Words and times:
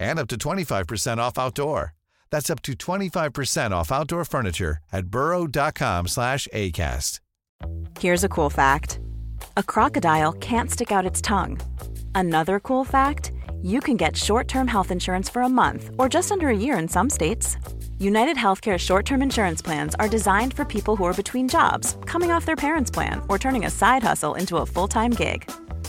and 0.00 0.18
up 0.18 0.26
to 0.28 0.36
25% 0.36 1.18
off 1.18 1.38
outdoor. 1.38 1.94
That's 2.30 2.50
up 2.50 2.62
to 2.62 2.72
25% 2.72 3.70
off 3.70 3.92
outdoor 3.92 4.24
furniture 4.24 4.78
at 4.92 5.06
burrow.com 5.06 6.08
slash 6.08 6.48
ACAST. 6.52 7.20
Here's 7.98 8.24
a 8.24 8.28
cool 8.28 8.50
fact 8.50 8.98
a 9.56 9.62
crocodile 9.62 10.32
can't 10.32 10.70
stick 10.70 10.92
out 10.92 11.06
its 11.06 11.20
tongue. 11.20 11.60
Another 12.14 12.60
cool 12.60 12.84
fact 12.84 13.32
you 13.62 13.80
can 13.80 13.96
get 13.96 14.16
short 14.16 14.48
term 14.48 14.66
health 14.66 14.90
insurance 14.90 15.28
for 15.28 15.42
a 15.42 15.48
month 15.48 15.90
or 15.98 16.08
just 16.08 16.32
under 16.32 16.48
a 16.48 16.56
year 16.56 16.78
in 16.78 16.88
some 16.88 17.10
states. 17.10 17.56
United 17.98 18.36
Healthcare 18.36 18.78
short 18.78 19.04
term 19.04 19.22
insurance 19.22 19.60
plans 19.60 19.94
are 19.96 20.08
designed 20.08 20.54
for 20.54 20.64
people 20.64 20.96
who 20.96 21.04
are 21.04 21.12
between 21.12 21.48
jobs, 21.48 21.96
coming 22.06 22.30
off 22.30 22.46
their 22.46 22.56
parents' 22.56 22.90
plan, 22.90 23.20
or 23.28 23.38
turning 23.38 23.66
a 23.66 23.70
side 23.70 24.02
hustle 24.02 24.34
into 24.34 24.56
a 24.56 24.66
full 24.66 24.88
time 24.88 25.10
gig. 25.10 25.50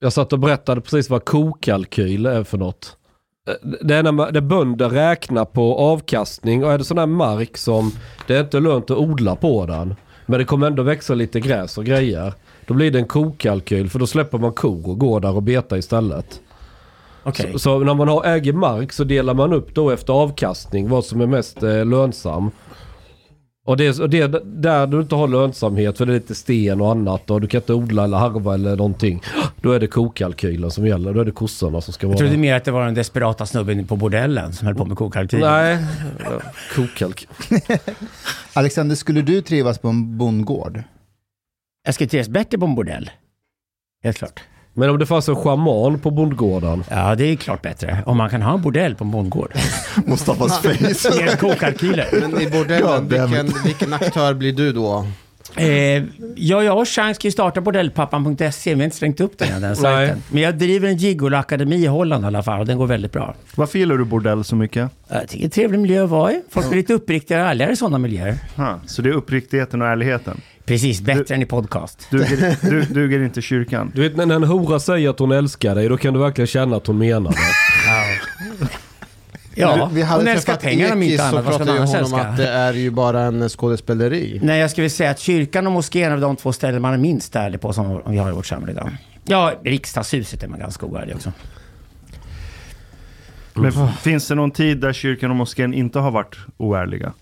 Jag 0.00 0.12
satt 0.12 0.32
och 0.32 0.38
berättade 0.38 0.80
precis 0.80 1.10
vad 1.10 1.24
kokalkyl 1.24 2.26
är 2.26 2.44
för 2.44 2.58
något. 2.58 2.96
Eh, 3.48 3.54
Det 3.80 3.94
är 3.94 4.02
när, 4.02 4.12
man, 4.12 4.32
när 4.32 4.40
bönder 4.40 4.88
räknar 4.88 5.44
på 5.44 5.78
avkastning 5.78 6.64
och 6.64 6.72
är 6.72 6.78
det 6.78 6.84
sån 6.84 6.98
här 6.98 7.06
mark 7.06 7.56
som 7.56 7.92
det 8.26 8.36
är 8.36 8.40
inte 8.40 8.60
lönt 8.60 8.90
att 8.90 8.96
odla 8.98 9.36
på 9.36 9.66
den. 9.66 9.94
Men 10.26 10.38
det 10.38 10.44
kommer 10.44 10.66
ändå 10.66 10.82
växa 10.82 11.14
lite 11.14 11.40
gräs 11.40 11.78
och 11.78 11.84
grejer. 11.84 12.32
Då 12.66 12.74
blir 12.74 12.90
det 12.90 12.98
en 12.98 13.06
kokalkyl 13.06 13.90
för 13.90 13.98
då 13.98 14.06
släpper 14.06 14.38
man 14.38 14.52
kor 14.52 14.88
och 14.88 14.98
går 14.98 15.20
där 15.20 15.36
och 15.36 15.42
betar 15.42 15.76
istället. 15.76 16.40
Okej. 17.22 17.52
Så, 17.52 17.58
så 17.58 17.78
när 17.78 17.94
man 17.94 18.08
har, 18.08 18.24
äger 18.24 18.52
mark 18.52 18.92
så 18.92 19.04
delar 19.04 19.34
man 19.34 19.52
upp 19.52 19.74
då 19.74 19.90
efter 19.90 20.12
avkastning 20.12 20.88
vad 20.88 21.04
som 21.04 21.20
är 21.20 21.26
mest 21.26 21.62
eh, 21.62 21.86
lönsam. 21.86 22.50
Och 23.68 23.76
det, 23.76 23.98
och 23.98 24.10
det 24.10 24.20
är 24.20 24.28
där 24.44 24.86
du 24.86 25.00
inte 25.00 25.14
har 25.14 25.28
lönsamhet 25.28 25.98
för 25.98 26.06
det 26.06 26.12
är 26.12 26.14
lite 26.14 26.34
sten 26.34 26.80
och 26.80 26.90
annat 26.90 27.30
och 27.30 27.40
du 27.40 27.46
kan 27.46 27.60
inte 27.60 27.74
odla 27.74 28.04
eller 28.04 28.16
harva 28.16 28.54
eller 28.54 28.76
någonting. 28.76 29.22
Då 29.62 29.72
är 29.72 29.80
det 29.80 29.86
kokalkylen 29.86 30.70
som 30.70 30.86
gäller. 30.86 31.14
Då 31.14 31.20
är 31.20 31.24
det 31.24 31.30
kossorna 31.30 31.80
som 31.80 31.92
ska 31.92 32.06
vara... 32.06 32.14
Jag 32.14 32.18
trodde 32.18 32.36
mer 32.36 32.54
att 32.54 32.64
det 32.64 32.70
var 32.70 32.84
den 32.84 32.94
desperata 32.94 33.46
snubben 33.46 33.86
på 33.86 33.96
bordellen 33.96 34.52
som 34.52 34.66
höll 34.66 34.74
på 34.76 34.84
med 34.84 34.96
kokalkyl. 34.96 35.40
Nej, 35.40 35.78
kokalkyl. 36.74 37.28
Alexander, 38.52 38.96
skulle 38.96 39.22
du 39.22 39.42
trivas 39.42 39.78
på 39.78 39.88
en 39.88 40.18
bondgård? 40.18 40.82
Jag 41.84 41.94
ska 41.94 42.06
trivas 42.06 42.28
bättre 42.28 42.58
på 42.58 42.64
en 42.64 42.74
bordell. 42.74 43.10
Helt 44.04 44.16
klart. 44.16 44.40
Men 44.78 44.90
om 44.90 44.98
det 44.98 45.06
fanns 45.06 45.28
en 45.28 45.36
schaman 45.36 45.98
på 45.98 46.10
bondgården. 46.10 46.84
Ja, 46.90 47.14
det 47.14 47.24
är 47.24 47.36
klart 47.36 47.62
bättre. 47.62 48.02
Om 48.06 48.16
man 48.16 48.30
kan 48.30 48.42
ha 48.42 48.54
en 48.54 48.62
bordell 48.62 48.94
på 48.94 49.04
en 49.04 49.10
bondgård. 49.10 49.52
Mustafas 50.06 50.58
face. 50.62 51.24
Med 51.24 51.38
kokalkyler. 51.40 52.06
Men 52.20 52.40
i 52.40 52.50
bordellen, 52.50 53.08
vilken, 53.08 53.52
vilken 53.64 53.92
aktör 53.92 54.34
blir 54.34 54.52
du 54.52 54.72
då? 54.72 55.06
Eh, 55.56 55.68
ja, 56.36 56.62
jag 56.62 56.78
och 56.78 56.88
Chang 56.88 57.14
ska 57.14 57.26
ju 57.26 57.32
starta 57.32 57.60
bordellpappan.se. 57.60 58.74
Vi 58.74 58.80
har 58.80 58.84
inte 58.84 58.96
slängt 58.96 59.20
upp 59.20 59.38
den 59.38 59.48
än, 59.52 59.62
den 59.62 59.76
sajten. 59.76 60.22
Men 60.30 60.42
jag 60.42 60.58
driver 60.58 60.88
en 60.88 60.96
gigolo-akademi 60.96 61.76
i 61.76 61.86
Holland 61.86 62.24
i 62.24 62.26
alla 62.26 62.42
fall 62.42 62.60
och 62.60 62.66
den 62.66 62.78
går 62.78 62.86
väldigt 62.86 63.12
bra. 63.12 63.34
Varför 63.54 63.78
gillar 63.78 63.96
du 63.96 64.04
bordell 64.04 64.44
så 64.44 64.56
mycket? 64.56 64.90
Jag 65.08 65.28
tycker 65.28 65.38
det 65.38 65.42
är 65.42 65.44
en 65.44 65.50
trevlig 65.50 65.78
miljö 65.80 66.04
att 66.04 66.10
vara 66.10 66.32
i. 66.32 66.42
Folk 66.50 66.68
blir 66.68 66.76
lite 66.76 66.94
uppriktigare 66.94 67.42
och 67.42 67.48
ärligare 67.48 67.72
i 67.72 67.76
sådana 67.76 67.98
miljöer. 67.98 68.38
Ha, 68.56 68.80
så 68.86 69.02
det 69.02 69.08
är 69.08 69.12
uppriktigheten 69.14 69.82
och 69.82 69.88
ärligheten? 69.88 70.40
Precis, 70.68 71.00
bättre 71.00 71.34
än 71.34 71.42
i 71.42 71.46
podcast. 71.46 72.06
Duger, 72.10 72.56
du, 72.70 72.82
duger 72.82 73.22
inte 73.22 73.42
kyrkan? 73.42 73.92
Du 73.94 74.02
vet 74.02 74.16
när 74.16 74.34
en 74.34 74.44
hora 74.44 74.80
säger 74.80 75.10
att 75.10 75.18
hon 75.18 75.32
älskar 75.32 75.74
dig, 75.74 75.88
då 75.88 75.96
kan 75.96 76.14
du 76.14 76.20
verkligen 76.20 76.46
känna 76.46 76.76
att 76.76 76.86
hon 76.86 76.98
menar 76.98 77.30
det. 77.30 77.36
Ja, 79.54 79.90
vi 79.92 80.02
hade 80.02 80.20
hon 80.20 80.28
älskar 80.28 80.56
pengar 80.56 80.92
om 80.92 81.02
inte 81.02 81.18
så 81.18 81.22
annat. 81.22 81.44
Vad 81.44 81.54
ska 81.54 81.64
man 81.64 81.76
annars 81.76 81.94
älska? 81.94 82.16
att 82.16 82.36
det 82.36 82.48
är 82.48 82.72
ju 82.72 82.90
bara 82.90 83.20
en 83.20 83.48
skådespeleri. 83.48 84.40
Nej, 84.42 84.60
jag 84.60 84.70
skulle 84.70 84.90
säga 84.90 85.10
att 85.10 85.18
kyrkan 85.18 85.66
och 85.66 85.72
moskén 85.72 86.12
är 86.12 86.16
de 86.16 86.36
två 86.36 86.52
ställen 86.52 86.82
man 86.82 86.94
är 86.94 86.98
minst 86.98 87.36
ärlig 87.36 87.60
på 87.60 87.72
som 87.72 88.02
vi 88.06 88.18
har 88.18 88.28
i 88.28 88.32
vårt 88.32 88.46
samhälle 88.46 88.72
idag. 88.72 88.90
Ja, 89.24 89.54
riksdagshuset 89.64 90.42
är 90.42 90.48
man 90.48 90.58
ganska 90.58 90.86
oärlig 90.86 91.14
också. 91.16 91.32
Men 93.54 93.72
finns 93.92 94.28
det 94.28 94.34
någon 94.34 94.50
tid 94.50 94.78
där 94.78 94.92
kyrkan 94.92 95.30
och 95.30 95.36
moskén 95.36 95.74
inte 95.74 95.98
har 95.98 96.10
varit 96.10 96.36
oärliga? 96.56 97.12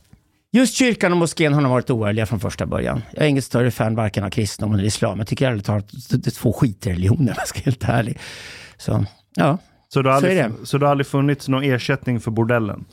Just 0.56 0.75
kyrkan 0.75 1.12
och 1.12 1.19
moskén 1.19 1.53
har 1.53 1.61
nog 1.61 1.71
varit 1.71 1.91
oärliga 1.91 2.27
från 2.27 2.41
första 2.41 2.67
början. 2.67 3.03
Jag 3.12 3.25
är 3.25 3.28
inget 3.28 3.44
större 3.44 3.71
fan 3.71 3.94
varken 3.94 4.25
av 4.25 4.31
kristendom 4.31 4.75
eller 4.75 4.84
islam. 4.84 5.19
Jag 5.19 5.27
tycker 5.27 5.50
ärligt 5.50 5.65
talat 5.65 5.84
att 5.84 6.22
det 6.22 6.27
är 6.27 6.31
två 6.31 6.53
skitreligioner, 6.53 7.33
om 7.33 7.34
jag 7.39 7.49
ska 7.49 7.59
vara 7.59 7.65
helt 7.65 7.84
ärlig. 7.84 8.19
Så, 8.77 9.05
ja. 9.34 9.59
Så 9.89 10.03
det 10.03 10.11
har 10.11 10.21
Så 10.21 10.27
aldrig, 10.27 10.69
så 10.69 10.78
det 10.78 10.87
har 10.87 10.91
aldrig 10.91 11.06
funnits 11.06 11.49
någon 11.49 11.62
ersättning 11.62 12.21
för 12.21 12.31
bordellen? 12.31 12.84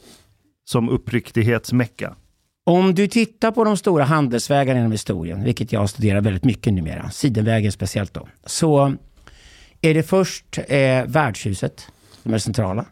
Som 0.66 0.90
uppriktighetsmecka? 0.90 2.16
Om 2.64 2.96
du 2.96 3.08
tittar 3.08 3.52
på 3.52 3.64
de 3.64 3.78
stora 3.78 4.04
handelsvägarna 4.04 4.80
genom 4.80 4.92
historien, 4.92 5.44
vilket 5.44 5.72
jag 5.72 5.90
studerar 5.90 6.22
väldigt 6.22 6.44
mycket 6.44 6.74
numera, 6.74 7.10
Sidenvägen 7.10 7.72
speciellt 7.72 8.14
då, 8.14 8.28
så 8.46 8.94
är 9.82 9.94
det 9.94 10.04
först 10.04 10.60
eh, 10.68 11.06
värdshuset 11.06 11.88
som 12.24 12.32
är 12.32 12.36
det 12.36 12.40
centrala, 12.40 12.86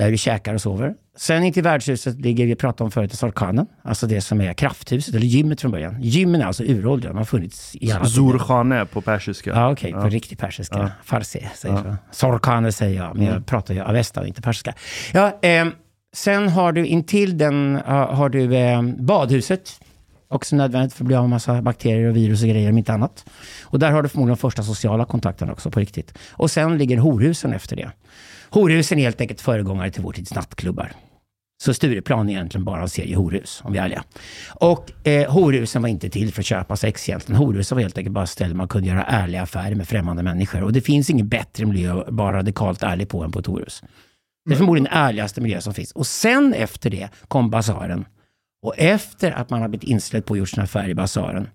där 0.00 0.10
vi 0.10 0.16
käkar 0.16 0.54
och 0.54 0.60
sover. 0.60 0.94
Sen 1.16 1.44
in 1.44 1.52
till 1.52 1.62
värdshuset 1.62 2.20
ligger, 2.20 2.46
vi 2.46 2.54
pratade 2.54 2.84
om 2.84 2.90
förut, 2.90 3.12
Sarkanen, 3.14 3.66
alltså 3.82 4.06
det 4.06 4.20
som 4.20 4.40
är 4.40 4.52
krafthuset, 4.54 5.14
eller 5.14 5.26
gymmet 5.26 5.60
från 5.60 5.70
början. 5.70 6.02
Gymmen 6.02 6.40
är 6.40 6.44
alltså 6.44 6.62
uråldriga, 6.64 7.12
de 7.12 7.18
har 7.18 7.24
funnits 7.24 7.76
i 7.80 7.92
alla. 7.92 8.04
Zurkhane 8.04 8.86
på 8.86 9.00
persiska. 9.00 9.50
Ja, 9.50 9.72
okej, 9.72 9.92
på 9.92 9.98
Ja. 9.98 10.08
riktig 10.08 10.38
persiska. 10.38 10.78
Ja. 10.78 10.88
Farsi 11.04 11.48
säger 11.54 11.74
Ja. 11.74 11.82
jag. 11.86 11.96
Sorkane 12.10 12.72
säger 12.72 12.96
jag, 13.02 13.14
men 13.16 13.24
jag 13.24 13.32
Mm. 13.32 13.42
pratar 13.44 13.74
ju 13.74 13.80
avesta 13.80 14.20
och 14.20 14.26
inte 14.26 14.42
persiska. 14.42 14.74
Ja, 15.12 15.38
ehm, 15.42 15.72
sen 16.12 16.48
har 16.48 16.72
du 16.72 16.86
intill 16.86 17.38
den 17.38 17.76
uh, 17.76 17.82
har 17.92 18.28
du 18.28 18.56
ehm, 18.56 19.06
badhuset. 19.06 19.70
Också 20.28 20.56
nödvändigt 20.56 20.92
för 20.92 21.04
att 21.04 21.06
bli 21.06 21.16
av 21.16 21.22
med 21.22 21.30
massa 21.30 21.62
bakterier 21.62 22.08
och 22.08 22.16
virus 22.16 22.42
och 22.42 22.48
grejer, 22.48 22.70
om 22.70 22.78
inte 22.78 22.92
annat. 22.92 23.24
Och 23.62 23.78
där 23.78 23.90
har 23.90 24.02
du 24.02 24.08
förmodligen 24.08 24.36
de 24.36 24.40
första 24.40 24.62
sociala 24.62 25.04
kontakterna 25.04 25.52
också 25.52 25.70
på 25.70 25.80
riktigt. 25.80 26.18
Och 26.32 26.50
sen 26.50 26.78
ligger 26.78 26.98
horhusen 26.98 27.52
efter 27.52 27.76
det. 27.76 27.90
Horhusen 28.50 28.98
är 28.98 29.02
helt 29.02 29.20
enkelt 29.20 29.40
föregångare 29.40 29.90
till 29.90 30.02
vår 30.02 30.12
tids 30.12 30.34
nattklubbar. 30.34 30.92
Så 31.62 31.74
Stureplan 31.74 32.28
är 32.28 32.32
egentligen 32.32 32.64
bara 32.64 32.82
en 32.82 32.88
serie 32.88 33.16
horhus, 33.16 33.60
om 33.64 33.72
vi 33.72 33.78
är 33.78 33.82
ärliga. 33.82 34.04
Och 34.48 35.06
eh, 35.06 35.32
horhusen 35.32 35.82
var 35.82 35.88
inte 35.88 36.10
till 36.10 36.32
för 36.32 36.42
att 36.42 36.46
köpa 36.46 36.76
sex 36.76 37.08
egentligen. 37.08 37.38
Horhusen 37.38 37.76
var 37.76 37.82
helt 37.82 37.98
enkelt 37.98 38.14
bara 38.14 38.26
ställen 38.26 38.56
man 38.56 38.68
kunde 38.68 38.88
göra 38.88 39.04
ärliga 39.04 39.42
affärer 39.42 39.74
med 39.74 39.88
främmande 39.88 40.22
människor. 40.22 40.62
Och 40.62 40.72
det 40.72 40.80
finns 40.80 41.10
ingen 41.10 41.28
bättre 41.28 41.66
miljö 41.66 42.00
att 42.00 42.06
vara 42.08 42.36
radikalt 42.36 42.82
ärlig 42.82 43.08
på 43.08 43.24
än 43.24 43.32
på 43.32 43.38
ett 43.38 43.46
horhus. 43.46 43.82
Det 44.44 44.52
är 44.52 44.56
förmodligen 44.56 44.84
den 44.84 44.92
ärligaste 44.92 45.40
miljö 45.40 45.60
som 45.60 45.74
finns. 45.74 45.92
Och 45.92 46.06
sen 46.06 46.54
efter 46.54 46.90
det 46.90 47.08
kom 47.28 47.50
basaren. 47.50 48.04
Och 48.62 48.74
efter 48.78 49.32
att 49.32 49.50
man 49.50 49.60
har 49.60 49.68
blivit 49.68 49.88
inställd 49.88 50.26
på 50.26 50.34
att 50.34 50.38
gjort 50.38 50.48
sina 50.48 50.62
affärer 50.62 50.88
i 50.88 50.94
basaren, 50.94 51.48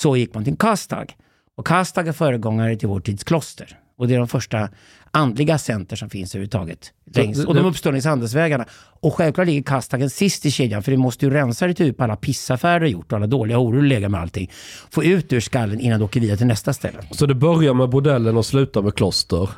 så 0.00 0.16
gick 0.16 0.34
man 0.34 0.44
till 0.44 0.52
en 0.52 0.56
kastag. 0.56 1.16
Och 1.56 1.66
kastag 1.66 2.08
är 2.08 2.12
föregångare 2.12 2.76
till 2.76 2.88
vår 2.88 3.00
tids 3.00 3.24
kloster. 3.24 3.78
Och 3.98 4.08
det 4.08 4.14
är 4.14 4.18
de 4.18 4.28
första 4.28 4.68
andliga 5.10 5.58
center 5.58 5.96
som 5.96 6.10
finns 6.10 6.34
överhuvudtaget. 6.34 6.92
Längs, 7.14 7.38
det- 7.38 7.44
och 7.46 7.54
de 7.54 7.66
uppstår 7.66 7.92
längs 7.92 8.04
handelsvägarna. 8.04 8.64
Och 9.00 9.14
självklart 9.14 9.46
ligger 9.46 9.62
Kastagen 9.62 10.10
sist 10.10 10.46
i 10.46 10.50
kedjan 10.50 10.82
för 10.82 10.90
det 10.92 10.96
måste 10.98 11.26
ju 11.26 11.30
rensa 11.32 11.66
ditt 11.66 11.80
huvud 11.80 11.96
på 11.96 12.04
alla 12.04 12.16
pissaffärer 12.16 12.80
du 12.80 12.88
gjort 12.88 13.12
och 13.12 13.16
alla 13.18 13.26
dåliga 13.26 13.56
horor 13.56 13.76
du 13.82 13.88
legat 13.88 14.10
med 14.10 14.20
allting. 14.20 14.50
Få 14.90 15.04
ut 15.04 15.32
ur 15.32 15.40
skallen 15.40 15.80
innan 15.80 15.98
du 15.98 16.04
åker 16.04 16.20
vidare 16.20 16.36
till 16.36 16.46
nästa 16.46 16.72
ställe. 16.72 16.98
Så 17.10 17.26
det 17.26 17.34
börjar 17.34 17.74
med 17.74 17.88
bordellen 17.88 18.36
och 18.36 18.46
slutar 18.46 18.82
med 18.82 18.94
kloster. 18.94 19.48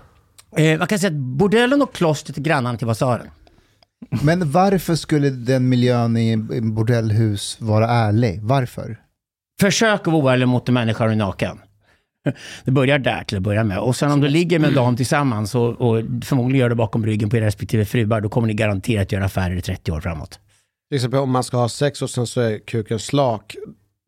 Eh, 0.57 0.79
man 0.79 0.87
kan 0.87 0.99
säga 0.99 1.11
att 1.11 1.17
bordellen 1.19 1.83
och 1.83 1.95
klostret 1.95 2.37
är 2.39 2.43
grannar 2.43 2.77
till 2.77 2.87
basaren. 2.87 3.27
Men 4.23 4.51
varför 4.51 4.95
skulle 4.95 5.31
den 5.31 5.69
miljön 5.69 6.17
i 6.17 6.37
bordellhus 6.63 7.57
vara 7.61 7.87
ärlig? 7.89 8.39
Varför? 8.43 9.01
Försök 9.61 10.01
att 10.01 10.07
vara 10.07 10.17
oärlig 10.25 10.49
mot 10.49 10.69
en 10.69 10.75
människa 10.75 11.05
och 11.05 11.11
är 11.13 11.17
naken. 11.17 11.59
Det 12.65 12.71
börjar 12.71 12.99
där 12.99 13.25
till 13.25 13.37
att 13.37 13.43
börja 13.43 13.65
med. 13.65 13.79
Och 13.79 13.97
sen 13.97 14.11
om 14.13 14.21
du 14.21 14.29
ligger 14.29 14.59
med 14.59 14.69
en 14.69 14.75
dam 14.75 14.97
tillsammans 14.97 15.55
och, 15.55 15.69
och 15.69 16.03
förmodligen 16.25 16.61
gör 16.61 16.69
det 16.69 16.75
bakom 16.75 17.07
ryggen 17.07 17.31
på 17.31 17.37
era 17.37 17.47
respektive 17.47 17.85
fruar, 17.85 18.21
då 18.21 18.29
kommer 18.29 18.49
ni 18.49 18.55
garanterat 18.55 19.13
göra 19.13 19.25
affärer 19.25 19.57
i 19.57 19.63
30 19.63 19.93
år 19.93 20.01
framåt. 20.01 20.39
Till 20.89 20.97
exempel 20.97 21.21
om 21.21 21.31
man 21.31 21.45
ska 21.45 21.57
ha 21.57 21.69
sex 21.69 22.03
och 22.03 22.11
sen 22.11 22.27
så 22.27 22.41
är 22.41 22.59
kuken 22.59 22.99
slak, 22.99 23.57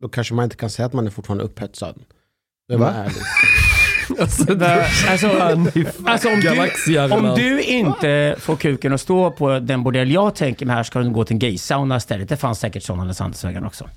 då 0.02 0.08
kanske 0.08 0.34
man 0.34 0.44
inte 0.44 0.56
kan 0.56 0.70
säga 0.70 0.86
att 0.86 0.92
man 0.92 1.06
är 1.06 1.10
fortfarande 1.10 1.44
upphetsad. 1.44 1.94
Det 2.68 2.76
var 2.76 2.86
Va? 2.86 2.94
ärligt. 2.94 3.22
Alltså, 4.20 4.52
Alltså, 5.08 5.28
alltså 6.04 6.28
om, 6.28 6.40
du, 6.40 7.12
om 7.14 7.34
du 7.36 7.62
inte 7.62 8.36
får 8.38 8.56
kuken 8.56 8.92
att 8.92 9.00
stå 9.00 9.30
på 9.30 9.58
den 9.58 9.82
bordell 9.82 10.10
jag 10.10 10.34
tänker 10.34 10.66
mig 10.66 10.76
här 10.76 10.82
ska 10.82 10.98
du 10.98 11.10
gå 11.10 11.24
till 11.24 11.34
en 11.34 11.38
gaysauna 11.38 11.96
istället. 11.96 12.28
Det 12.28 12.36
fanns 12.36 12.58
säkert 12.58 12.82
sådana 12.82 13.04
längs 13.04 13.18
Handelsvägen 13.18 13.66
också. 13.66 13.88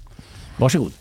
Varsågod. 0.57 0.91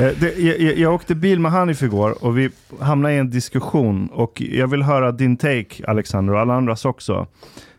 Eh, 0.00 0.12
det, 0.20 0.38
jag, 0.38 0.78
jag- 0.78 0.94
åkte 0.94 1.14
bil 1.14 1.40
med 1.40 1.52
Hanif 1.52 1.82
igår 1.82 2.24
och 2.24 2.38
vi 2.38 2.50
hamnade 2.80 3.14
i 3.14 3.18
en 3.18 3.30
diskussion 3.30 4.06
och 4.12 4.40
jag 4.42 4.68
vill 4.68 4.82
höra 4.82 5.12
din 5.12 5.36
take 5.36 5.84
Alexander 5.86 6.34
och 6.34 6.40
alla 6.40 6.54
andras 6.54 6.84
också. 6.84 7.26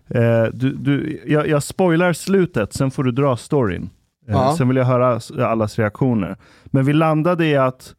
Eh, 0.09 0.43
du, 0.53 0.73
du, 0.73 1.21
jag, 1.27 1.47
jag 1.47 1.63
spoilar 1.63 2.13
slutet, 2.13 2.73
sen 2.73 2.91
får 2.91 3.03
du 3.03 3.11
dra 3.11 3.37
storyn. 3.37 3.83
Eh, 4.27 4.33
Ja. 4.33 4.55
Sen 4.57 4.67
vill 4.67 4.77
jag 4.77 4.85
höra 4.85 5.19
allas 5.47 5.79
reaktioner. 5.79 6.37
Men 6.65 6.85
vi 6.85 6.93
landade 6.93 7.45
i 7.45 7.55
att 7.57 7.95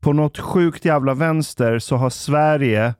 på 0.00 0.12
något 0.12 0.38
sjukt 0.38 0.84
jävla 0.84 1.14
vänster 1.14 1.78
så 1.78 1.96
har 1.96 2.10
Sverige 2.10 2.94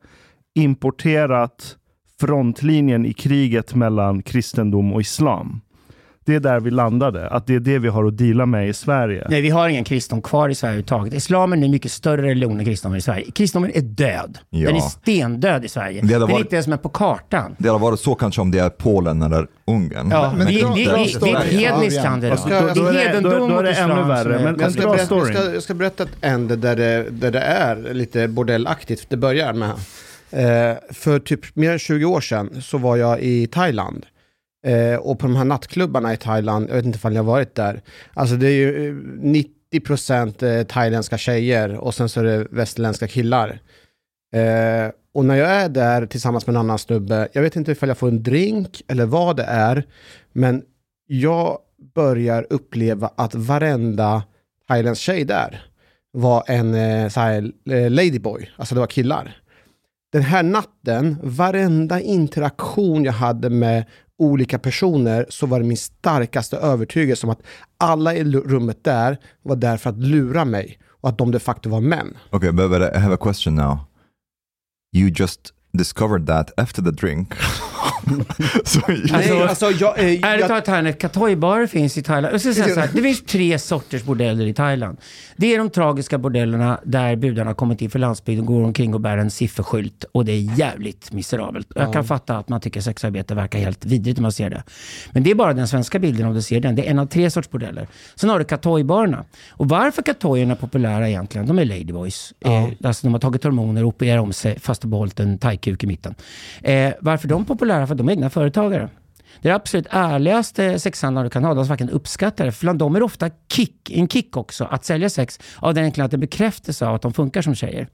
importerat 0.69 1.77
frontlinjen 2.21 3.07
i 3.07 3.13
kriget 3.13 3.75
mellan 3.75 4.23
kristendom 4.23 4.93
och 4.93 5.01
islam. 5.01 5.61
Det 6.29 6.35
är 6.35 6.41
där 6.41 6.61
vi 6.61 6.71
landade, 6.71 7.29
att 7.29 7.47
det 7.47 7.55
är 7.55 7.61
det 7.61 7.79
vi 7.79 7.89
har 7.89 8.05
att 8.05 8.19
deala 8.19 8.47
med 8.47 8.69
i 8.69 8.73
Sverige. 8.73 9.27
Nej, 9.31 9.41
vi 9.41 9.51
har 9.51 9.69
ingen 9.69 9.85
kristendom 9.85 10.23
kvar 10.23 10.49
i 10.49 10.55
Sverige 10.55 10.71
överhuvudtaget. 10.73 11.15
Islamen 11.15 11.65
är 11.65 11.69
mycket 11.69 11.93
större 11.93 12.23
religion 12.23 12.59
än 12.59 12.65
kristendomen 12.65 12.99
i 12.99 13.01
Sverige. 13.03 13.31
Kristendomen 13.31 13.71
är 13.77 13.81
död. 13.81 14.39
Ja. 14.51 14.67
Den 14.69 14.77
är 14.77 14.81
stendöd 14.81 15.65
i 15.65 15.69
Sverige. 15.69 16.01
Det 16.03 16.07
hade 16.07 16.15
Den 16.15 16.23
är 16.29 16.33
varit- 16.33 16.41
inte 16.45 16.57
ens 16.57 16.67
med 16.67 16.83
på 16.83 16.89
kartan. 16.89 17.55
Det 17.59 17.69
hade 17.69 17.81
varit 17.81 18.01
så 18.01 18.15
kanske 18.15 18.41
om 18.41 18.51
det 18.51 18.59
är 18.59 18.69
Polen 18.69 19.23
eller 19.23 19.47
Ungern. 19.67 20.09
Ja, 20.11 20.33
men 20.37 20.47
det, 20.47 20.53
det, 20.53 20.59
det, 20.61 20.65
det, 20.75 21.19
det 21.21 21.31
är 21.31 21.37
ett 21.37 21.45
hedniskt 21.53 22.05
land 22.05 22.25
idag. 22.25 22.39
Det 22.49 22.61
då- 22.61 22.75
då 22.75 22.87
är 22.89 22.93
det- 22.93 22.99
hedendom 22.99 23.33
då- 23.33 23.39
då 23.39 23.45
är 23.45 23.49
det 23.49 23.55
mot 23.55 23.63
ännu 23.63 23.71
islam 23.71 24.09
värre, 24.09 24.39
men- 24.45 24.61
Jag 24.61 24.73
ska, 24.73 24.89
berätta, 24.91 25.15
jag, 25.17 25.27
ska, 25.37 25.53
jag 25.53 25.63
ska 25.63 25.75
berätta 25.75 26.03
ett 26.03 26.09
ände 26.21 26.57
där 26.57 26.77
det, 26.77 27.07
där 27.11 27.31
det 27.31 27.41
är 27.41 27.95
lite 27.95 28.29
bordellaktigt. 28.29 29.07
Det 29.11 29.17
börjar 29.17 29.53
med. 29.53 29.71
Eh, 30.31 30.77
för 30.93 31.19
typ 31.19 31.41
mer 31.57 31.73
än 31.73 31.79
20 31.79 32.05
år 32.05 32.21
sedan 32.21 32.51
så 32.63 32.79
var 32.79 32.97
jag 32.97 33.21
i 33.21 33.47
Thailand. 33.47 34.07
Eh, 34.67 34.97
och 34.97 35.19
på 35.19 35.27
de 35.27 35.37
här 35.37 35.45
nattklubbarna 35.45 36.13
i 36.13 36.17
Thailand, 36.17 36.69
jag 36.69 36.75
vet 36.75 36.85
inte 36.85 36.97
ifall 36.97 37.15
jag 37.15 37.23
har 37.23 37.33
varit 37.33 37.55
där. 37.55 37.83
Alltså 38.15 38.37
det 38.37 38.47
är 38.47 38.51
ju 38.51 38.89
eh, 38.89 38.95
90% 39.75 40.45
eh, 40.45 40.65
thailändska 40.65 41.19
tjejer 41.19 41.75
och 41.75 41.95
sen 41.95 42.09
så 42.09 42.21
är 42.21 42.25
det 42.25 42.47
västerländska 42.51 43.09
killar. 43.09 43.61
Eh, 44.35 44.91
och 45.15 45.25
när 45.25 45.35
jag 45.35 45.51
är 45.51 45.69
där 45.69 46.07
tillsammans 46.07 46.47
med 46.47 46.55
en 46.55 46.61
annan 46.61 46.79
snubbe, 46.79 47.29
jag 47.33 47.43
vet 47.43 47.57
inte 47.57 47.73
ifall 47.73 47.89
jag 47.89 47.99
får 47.99 48.09
en 48.09 48.23
drink 48.23 48.83
eller 48.89 49.07
vad 49.07 49.37
det 49.37 49.45
är, 49.45 49.87
men 50.33 50.63
jag 51.07 51.59
börjar 51.95 52.47
uppleva 52.51 53.11
att 53.17 53.35
varenda 53.35 54.23
thailändsk 54.69 55.03
tjej 55.03 55.25
där 55.25 55.65
var 56.13 56.45
en 56.47 56.75
eh, 56.75 57.09
så 57.09 57.21
här, 57.21 57.53
eh, 57.71 57.91
ladyboy, 57.91 58.51
alltså 58.57 58.75
det 58.75 58.81
var 58.81 58.87
killar. 58.87 59.37
Den 60.13 60.23
här 60.23 60.43
natten, 60.43 61.17
varenda 61.23 62.01
interaktion 62.01 63.05
jag 63.05 63.13
hade 63.13 63.51
med 63.51 63.85
olika 64.19 64.59
personer 64.59 65.27
så 65.29 65.47
var 65.47 65.61
det 65.61 65.67
min 65.67 65.77
starkaste 65.77 66.57
övertygelse 66.57 67.27
om 67.27 67.31
att 67.31 67.43
alla 67.79 68.15
i 68.15 68.25
rummet 68.25 68.85
där 68.85 69.19
var 69.43 69.57
där 69.57 69.77
för 69.77 69.91
att 69.91 69.99
lura 69.99 70.45
mig 70.45 70.79
och 71.01 71.09
att 71.09 71.19
de 71.19 71.31
de 71.31 71.41
facto 71.41 71.71
var 71.71 71.81
män. 71.81 72.17
Okay, 72.33 72.53
but, 72.53 72.71
but 72.71 72.95
I 72.97 72.99
have 72.99 73.15
a 73.15 73.19
question 73.21 73.55
now. 73.55 73.79
You 74.97 75.11
just 75.17 75.53
discovered 75.73 76.27
that 76.27 76.61
after 76.61 76.83
the 76.83 76.91
drink. 76.91 77.35
you, 78.89 79.17
Alltså, 79.17 79.43
alltså, 79.43 79.71
jag, 79.71 79.99
eh, 79.99 80.05
Ärligt 80.05 80.23
jag, 80.23 80.49
talat 80.49 80.67
här, 80.67 80.93
Katoi-barer 80.93 81.67
finns 81.67 81.99
i 81.99 82.03
Thailand. 82.03 82.35
Jag 82.35 82.41
ska 82.41 82.55
säga 82.55 82.75
så 82.75 82.81
här, 82.81 82.91
det 82.93 83.03
finns 83.03 83.23
tre 83.23 83.59
sorters 83.59 84.03
bordeller 84.05 84.47
i 84.47 84.55
Thailand. 84.55 84.99
Det 85.37 85.55
är 85.55 85.59
de 85.59 85.71
tragiska 85.71 86.19
bordellerna 86.19 86.81
där 86.85 87.17
budarna 87.17 87.51
har 87.51 87.55
kommit 87.55 87.83
in 87.83 87.91
för 87.91 87.99
landsbygden, 87.99 88.47
går 88.47 88.65
omkring 88.65 88.95
och 88.95 89.01
bär 89.01 89.19
en 89.19 89.31
sifferskylt 89.31 90.05
och 90.13 90.25
det 90.25 90.33
är 90.33 90.59
jävligt 90.59 91.13
miserabelt. 91.13 91.69
Jag 91.75 91.93
kan 91.93 92.05
fatta 92.05 92.39
att 92.39 92.49
man 92.49 92.61
tycker 92.61 92.81
sexarbete 92.81 93.35
verkar 93.35 93.59
helt 93.59 93.85
vidrigt 93.85 94.19
när 94.19 94.23
man 94.23 94.33
ser 94.33 94.51
det. 94.51 94.63
Men 95.13 95.23
det 95.23 95.31
är 95.31 95.35
bara 95.35 95.53
den 95.53 95.69
svenska 95.69 95.99
bilden 95.99 96.27
om 96.27 96.35
du 96.35 96.43
ser 96.43 96.61
den. 96.61 96.75
Det 96.75 96.87
är 96.87 96.91
en 96.91 96.99
av 96.99 97.07
tre 97.07 97.31
sorts 97.31 97.51
bordeller. 97.51 97.89
Sen 98.15 98.31
har 98.31 98.39
du 98.39 98.45
Katoi-barerna. 98.45 99.25
Och 99.51 99.69
varför 99.69 100.03
Katoierna 100.03 100.53
är 100.53 100.57
populära 100.57 101.09
egentligen? 101.09 101.47
De 101.47 101.59
är 101.59 101.65
ladyboys. 101.65 102.33
Eh, 102.41 102.69
alltså 102.85 103.07
de 103.07 103.13
har 103.13 103.21
tagit 103.21 103.45
hormoner 103.45 103.83
och 103.83 103.89
opererat 103.89 104.23
om 104.23 104.33
sig 104.33 104.59
fast 104.59 104.85
och 104.85 104.91
behållit 104.91 105.21
en 105.21 105.39
thaikuk 105.39 105.85
i 105.85 105.87
mitten. 105.87 106.15
Eh, 106.63 106.93
varför 107.01 107.29
de 107.29 107.43
är 107.43 107.47
populära? 107.47 107.87
För 107.87 107.95
de 107.99 108.09
är 108.09 108.13
egna 108.13 108.31
företagare. 108.31 108.89
Det 109.43 109.49
är 109.49 109.53
det 109.53 109.57
absolut 109.57 109.87
ärligaste 109.91 110.79
sexhandlaren 110.79 111.27
du 111.27 111.31
kan 111.31 111.45
ha. 111.45 111.55
De 111.55 111.65
som 111.65 111.69
verkligen 111.69 111.93
uppskattar 111.93 112.47
det. 112.47 112.53
För 112.53 112.65
bland 112.65 112.79
dem 112.79 112.95
är 112.95 112.99
det 113.01 113.05
ofta 113.05 113.31
kick, 113.53 113.91
en 113.91 114.09
kick 114.09 114.37
också 114.37 114.65
att 114.65 114.85
sälja 114.85 115.11
sex 115.11 115.41
av 115.57 115.75
den 115.75 115.85
enkla 115.85 116.05
att 116.05 116.11
det 116.11 116.19
bekräftas 116.19 116.83
av 116.83 116.95
att 116.95 117.03
de 117.03 117.13
funkar 117.13 117.43
som 117.43 117.55
tjejer. 117.55 117.89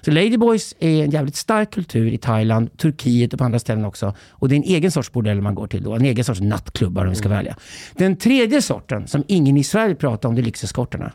Så 0.00 0.10
Ladyboys 0.10 0.74
är 0.78 1.04
en 1.04 1.10
jävligt 1.10 1.36
stark 1.36 1.70
kultur 1.70 2.12
i 2.12 2.18
Thailand, 2.18 2.78
Turkiet 2.78 3.32
och 3.32 3.38
på 3.38 3.44
andra 3.44 3.58
ställen 3.58 3.84
också. 3.84 4.14
Och 4.30 4.48
det 4.48 4.54
är 4.54 4.56
en 4.56 4.62
egen 4.62 4.90
sorts 4.90 5.12
bordell 5.12 5.40
man 5.40 5.54
går 5.54 5.66
till 5.66 5.82
då. 5.82 5.94
En 5.94 6.04
egen 6.04 6.24
sorts 6.24 6.40
nattklubbar 6.40 7.04
om 7.04 7.10
vi 7.10 7.16
ska 7.16 7.28
välja. 7.28 7.56
Den 7.94 8.16
tredje 8.16 8.62
sorten 8.62 9.06
som 9.06 9.24
ingen 9.28 9.56
i 9.56 9.64
Sverige 9.64 9.94
pratar 9.94 10.28
om 10.28 10.34
det 10.34 10.40
är 10.40 10.44
lyxeskorterna. 10.44 11.12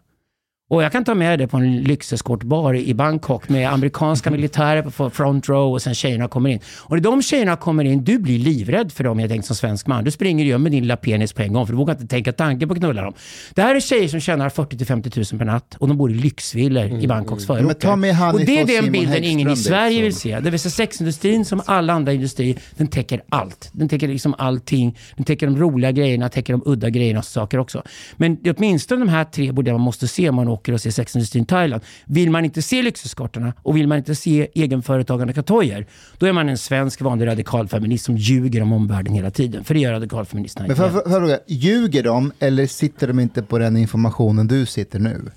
Och 0.69 0.83
jag 0.83 0.91
kan 0.91 1.03
ta 1.03 1.15
med 1.15 1.39
det 1.39 1.47
på 1.47 1.57
en 1.57 1.81
lyxeskortbar 1.81 2.75
i 2.75 2.93
Bangkok 2.93 3.49
med 3.49 3.73
amerikanska 3.73 4.31
militärer 4.31 4.81
på 4.81 5.09
front 5.09 5.49
row 5.49 5.73
och 5.73 5.81
sen 5.81 5.95
tjejerna 5.95 6.27
kommer 6.27 6.49
in. 6.49 6.59
Och 6.77 6.95
när 6.95 7.01
de 7.01 7.21
tjejerna 7.21 7.55
kommer 7.55 7.83
in, 7.83 8.03
du 8.03 8.19
blir 8.19 8.39
livrädd 8.39 8.91
för 8.91 9.03
dem 9.03 9.19
helt 9.19 9.31
enkelt 9.31 9.45
som 9.45 9.55
svensk 9.55 9.87
man. 9.87 10.03
Du 10.03 10.11
springer 10.11 10.45
och 10.45 10.49
gömmer 10.49 10.69
din 10.69 10.83
lilla 10.83 10.97
penis 10.97 11.33
på 11.33 11.41
en 11.41 11.53
gång 11.53 11.65
för 11.65 11.73
du 11.73 11.77
vågar 11.77 11.93
inte 11.93 12.07
tänka 12.07 12.33
tanken 12.33 12.69
på 12.69 12.73
att 12.73 12.79
knulla 12.79 13.01
dem. 13.01 13.13
Det 13.55 13.61
här 13.61 13.75
är 13.75 13.79
tjejer 13.79 14.07
som 14.07 14.19
tjänar 14.19 14.49
40 14.49 14.77
till 14.77 14.87
50 14.87 15.11
000 15.15 15.25
per 15.39 15.45
natt 15.45 15.75
och 15.79 15.87
de 15.87 15.97
bor 15.97 16.11
i 16.11 16.13
lyxvillor 16.13 16.85
i 16.85 17.07
Bangkoks 17.07 17.45
förorter. 17.45 17.65
Men 17.65 17.75
ta 17.75 17.95
med 17.95 18.33
och 18.33 18.39
det 18.39 18.59
är 18.59 18.81
den 18.81 18.91
bilden 18.91 19.23
ingen 19.23 19.47
i 19.47 19.49
Häggström 19.49 19.71
Sverige 19.71 20.01
vill 20.01 20.15
se. 20.15 20.39
Det 20.39 20.49
vill 20.49 20.59
säga 20.59 20.71
sexindustrin 20.71 21.45
som 21.45 21.61
alla 21.65 21.93
andra 21.93 22.13
industrier, 22.13 22.57
den 22.77 22.87
täcker 22.87 23.21
allt. 23.29 23.69
Den 23.73 23.89
täcker 23.89 24.07
liksom 24.07 24.35
allting. 24.37 24.97
Den 25.15 25.25
täcker 25.25 25.47
de 25.47 25.57
roliga 25.57 25.91
grejerna, 25.91 26.29
täcker 26.29 26.53
de 26.53 26.61
udda 26.65 26.89
grejerna 26.89 27.19
och 27.19 27.25
saker 27.25 27.57
också. 27.57 27.83
Men 28.17 28.37
åtminstone 28.57 29.05
de 29.05 29.09
här 29.09 29.23
tre 29.23 29.51
borde 29.51 29.71
man 29.71 29.81
måste 29.81 30.07
se 30.07 30.29
om 30.29 30.35
man 30.35 30.54
åker 30.55 30.73
och 30.73 30.81
ser 30.81 30.91
sexindustrin 30.91 31.45
Thailand. 31.45 31.83
Vill 32.05 32.31
man 32.31 32.45
inte 32.45 32.61
se 32.61 32.81
lyxeskortarna 32.81 33.53
och 33.57 33.77
vill 33.77 33.87
man 33.87 33.97
inte 33.97 34.15
se 34.15 34.47
egenföretagande 34.53 35.33
katojer, 35.33 35.85
då 36.17 36.25
är 36.25 36.33
man 36.33 36.49
en 36.49 36.57
svensk 36.57 37.01
vanlig 37.01 37.27
radikalfeminist 37.27 38.05
som 38.05 38.17
ljuger 38.17 38.61
om 38.61 38.73
omvärlden 38.73 39.13
hela 39.13 39.31
tiden. 39.31 39.63
För 39.63 39.73
det 39.73 39.79
gör 39.79 39.91
radikalfeministerna. 39.91 40.67
Men 40.67 40.77
jag 40.77 40.91
får 40.91 41.01
jag 41.05 41.11
fråga, 41.11 41.39
ljuger 41.47 42.03
de 42.03 42.31
eller 42.39 42.67
sitter 42.67 43.07
de 43.07 43.19
inte 43.19 43.43
på 43.43 43.59
den 43.59 43.77
informationen 43.77 44.47
du 44.47 44.65
sitter 44.65 44.99
nu? 44.99 45.31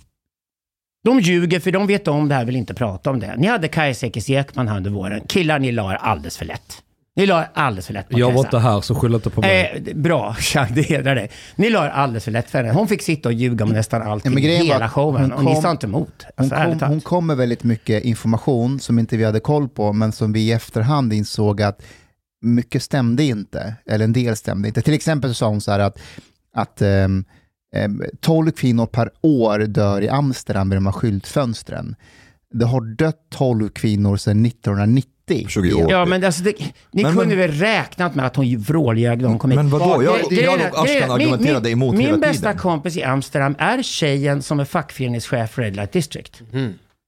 De 1.05 1.21
ljuger 1.21 1.61
för 1.61 1.73
de 1.73 1.87
vet 1.87 2.09
om 2.09 2.29
det 2.29 2.35
här, 2.35 2.45
vill 2.45 2.57
inte 2.57 2.75
prata 2.75 3.11
om 3.11 3.21
det. 3.21 3.35
Ni 3.37 3.47
hade 3.47 3.69
Kajsa 3.69 4.07
Ekis 4.07 4.31
Ekman 4.31 4.69
här 4.69 4.77
under 4.77 4.91
våren. 4.91 5.21
Killar, 5.29 5.59
ni 5.59 5.73
la 5.73 5.97
alldeles 5.97 6.37
för 6.37 6.45
lätt. 6.45 6.83
Ni 7.19 7.27
la 7.27 7.41
er 7.43 7.49
alldeles 7.55 7.87
för 7.87 7.95
lätt 7.95 8.09
på 8.09 8.19
Jag 8.19 8.33
var 8.33 8.41
inte 8.41 8.59
här 8.59 8.81
så 8.81 8.95
skyll 8.95 9.15
inte 9.15 9.31
på 9.31 9.41
mig. 9.41 9.83
Eh, 9.87 9.95
bra, 9.95 10.35
Chang, 10.39 10.75
det 10.75 10.83
hedrar 10.83 11.15
dig. 11.15 11.31
Ni 11.57 11.71
la 11.71 11.87
er 11.87 11.91
alldeles 11.91 12.25
för 12.25 12.31
lätt 12.31 12.51
för 12.51 12.59
henne. 12.59 12.73
Hon 12.73 12.89
fick 12.89 13.03
sitta 13.03 13.29
och 13.29 13.33
ljuga 13.33 13.65
om 13.65 13.71
nästan 13.71 14.03
allting, 14.03 14.35
men 14.35 14.43
grejen 14.43 14.67
var 14.69 14.75
hela 14.75 14.89
showen. 14.89 15.23
hon 15.23 15.33
Och 15.33 15.45
ni 15.45 15.53
kom- 15.53 15.63
sa 15.63 15.71
inte 15.71 15.87
emot. 15.87 16.25
Hon 16.37 16.53
Alltså, 16.53 16.79
kom, 16.79 16.89
hon 16.89 17.01
kom 17.01 17.27
med 17.27 17.37
väldigt 17.37 17.65
mycket 17.65 18.05
information 18.05 18.81
som 18.81 18.99
inte 18.99 19.17
vi 19.17 19.25
hade 19.25 19.41
koll 19.41 19.69
på, 19.69 19.93
men 19.93 20.13
som 20.13 20.33
vi 20.33 20.41
i 20.41 20.53
efterhand 20.53 21.13
insåg 21.13 21.63
att 21.63 21.83
mycket 22.43 22.83
stämde 22.83 23.25
inte, 23.25 23.75
eller 23.87 24.05
en 24.05 24.13
del 24.13 24.37
stämde 24.37 24.69
inte. 24.69 24.83
Till 24.83 24.95
exempel 24.95 25.31
så 25.31 25.35
sa 25.35 25.49
hon 25.49 25.61
så 25.61 25.71
här 25.71 25.79
att, 25.81 25.99
att 26.55 26.83
ehm, 26.83 27.25
ehm, 27.77 28.03
12 28.21 28.51
kvinnor 28.51 28.87
per 28.87 29.11
år 29.21 29.59
dör 29.59 30.03
i 30.03 30.09
Amsterdam 30.09 30.69
med 30.69 30.77
de 30.77 30.87
här 30.87 30.93
skyltfönstren. 30.93 31.97
Det 32.55 32.67
har 32.67 32.81
dött 32.97 33.21
12 33.31 33.69
kvinnor 33.69 34.17
sedan 34.17 34.47
1990. 34.47 35.11
20 35.49 35.75
år. 35.75 35.91
Ja, 35.91 36.05
men 36.05 36.25
alltså 36.25 36.43
det, 36.43 36.53
ni 36.91 37.03
Men- 37.03 37.13
kunde 37.17 37.37
men- 37.37 37.39
väl 37.39 37.51
räknat 37.53 38.15
med 38.15 38.27
att 38.27 38.37
hon 38.37 38.59
vråljög 38.59 39.23
när 39.23 39.29
hon 39.29 39.39
kom 39.39 39.51
hit. 39.51 39.57
Men 39.57 39.69
vadå? 39.71 40.03
Jag- 40.03 40.31
Grejen 40.31 40.61
jag 40.61 40.73
och 40.73 40.85
Ashkan 40.85 41.11
argumenterade 41.11 41.61
min, 41.69 41.73
emot 41.73 41.93
min, 41.93 42.01
hela 42.01 42.13
Min 42.13 42.21
bästa 42.21 42.41
tiden. 42.47 42.59
kompis 42.59 42.97
i 42.97 43.03
Amsterdam 43.03 43.55
är 43.59 43.83
tjejen 43.83 44.43
som 44.43 44.61
är 44.61 44.65
fackföreningschef 44.65 45.51
för 45.51 45.63
Red 45.63 45.77
Light 45.77 45.93
District. 45.93 46.43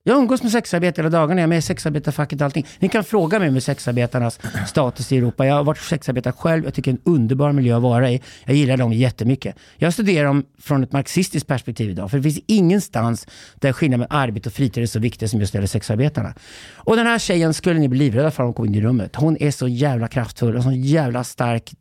Jag 0.03 0.19
umgås 0.19 0.43
med 0.43 0.53
sexarbetare 0.53 1.05
hela 1.05 1.19
dagarna, 1.19 1.41
jag 1.41 1.45
är 1.45 1.49
med 1.49 1.59
i 1.59 1.63
sexarbetarfacket 1.63 2.41
och 2.41 2.45
allting. 2.45 2.67
Ni 2.79 2.89
kan 2.89 3.05
fråga 3.05 3.39
mig 3.39 3.49
om 3.49 3.61
sexarbetarnas 3.61 4.41
status 4.67 5.13
i 5.13 5.17
Europa. 5.17 5.47
Jag 5.47 5.55
har 5.55 5.65
varit 5.65 5.79
sexarbetare 5.79 6.33
själv, 6.33 6.65
jag 6.65 6.75
tycker 6.75 6.93
det 6.93 6.97
är 6.97 7.11
en 7.11 7.15
underbar 7.15 7.53
miljö 7.53 7.77
att 7.77 7.83
vara 7.83 8.11
i. 8.11 8.21
Jag 8.45 8.57
gillar 8.57 8.77
dem 8.77 8.93
jättemycket. 8.93 9.57
Jag 9.77 9.93
studerar 9.93 10.27
dem 10.27 10.45
från 10.59 10.83
ett 10.83 10.93
marxistiskt 10.93 11.47
perspektiv 11.47 11.91
idag, 11.91 12.11
för 12.11 12.17
det 12.17 12.23
finns 12.23 12.41
ingenstans 12.47 13.27
där 13.55 13.73
skillnaden 13.73 14.01
med 14.01 14.09
arbete 14.11 14.49
och 14.49 14.53
fritid 14.53 14.83
är 14.83 14.87
så 14.87 14.99
viktig 14.99 15.31
som 15.31 15.41
just 15.41 15.55
när 15.55 15.59
det 15.59 15.63
gäller 15.63 15.69
sexarbetarna. 15.69 16.35
Och 16.75 16.97
den 16.97 17.07
här 17.07 17.19
tjejen 17.19 17.55
skulle 17.55 17.81
ni 17.81 17.89
bli 17.89 17.99
livrädda 17.99 18.31
för 18.31 18.43
om 18.43 18.47
hon 18.47 18.55
kom 18.55 18.67
in 18.67 18.75
i 18.75 18.81
rummet. 18.81 19.17
Hon 19.17 19.37
är 19.41 19.51
så 19.51 19.69
jävla 19.69 20.09
kraftfull 20.09 20.57
och 20.57 20.63
så 20.63 20.73
jävla 20.73 21.25
stark 21.25 21.73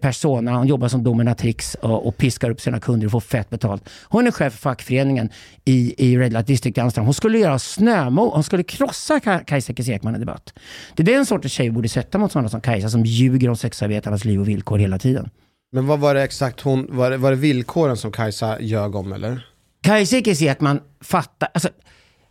persona. 0.00 0.56
Hon 0.56 0.66
jobbar 0.66 0.88
som 0.88 1.04
dominatrix 1.04 1.74
och, 1.74 2.06
och 2.06 2.16
piskar 2.16 2.50
upp 2.50 2.60
sina 2.60 2.80
kunder 2.80 3.06
och 3.06 3.12
får 3.12 3.20
fett 3.20 3.50
betalt. 3.50 3.88
Hon 4.02 4.26
är 4.26 4.30
chef 4.30 4.52
för 4.52 4.58
fackföreningen 4.58 5.28
i, 5.64 5.94
i 6.10 6.18
Red 6.18 6.32
Light 6.32 6.46
District 6.46 6.78
i 6.78 6.80
Amsterdam. 6.80 7.06
Hon 7.06 7.14
skulle 7.14 7.38
göra 7.38 7.58
snömo. 7.58 8.30
Hon 8.34 8.44
skulle 8.44 8.62
krossa 8.62 9.18
Ka- 9.18 9.44
Kajsa 9.44 9.72
Ekis 9.72 9.88
Ekman 9.88 10.16
i 10.16 10.18
debatt. 10.18 10.52
Det 10.94 11.02
är 11.02 11.06
den 11.06 11.26
sortens 11.26 11.52
tjej 11.52 11.66
vi 11.66 11.72
borde 11.72 11.88
sätta 11.88 12.18
mot 12.18 12.32
sådana 12.32 12.48
som 12.48 12.60
Kajsa 12.60 12.88
som 12.88 13.04
ljuger 13.04 13.48
om 13.48 13.56
sexarbetarnas 13.56 14.24
liv 14.24 14.40
och 14.40 14.48
villkor 14.48 14.78
hela 14.78 14.98
tiden. 14.98 15.30
Men 15.72 15.86
vad 15.86 15.98
var 15.98 16.14
det 16.14 16.22
exakt 16.22 16.60
hon, 16.60 16.86
var 16.90 17.10
det, 17.10 17.16
var 17.16 17.30
det 17.30 17.36
villkoren 17.36 17.96
som 17.96 18.12
Kajsa 18.12 18.60
ljög 18.60 18.94
om 18.94 19.12
eller? 19.12 19.46
Kajsa 19.82 20.16
Ekis 20.16 20.42
Ekman 20.42 20.80
fattar... 21.00 21.48
Alltså, 21.54 21.68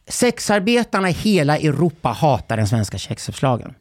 sexarbetarna 0.07 1.09
i 1.09 1.13
hela 1.13 1.57
Europa 1.57 2.09
hatar 2.09 2.57
den 2.57 2.67
svenska 2.67 2.97
sexköpslagen. 2.97 3.73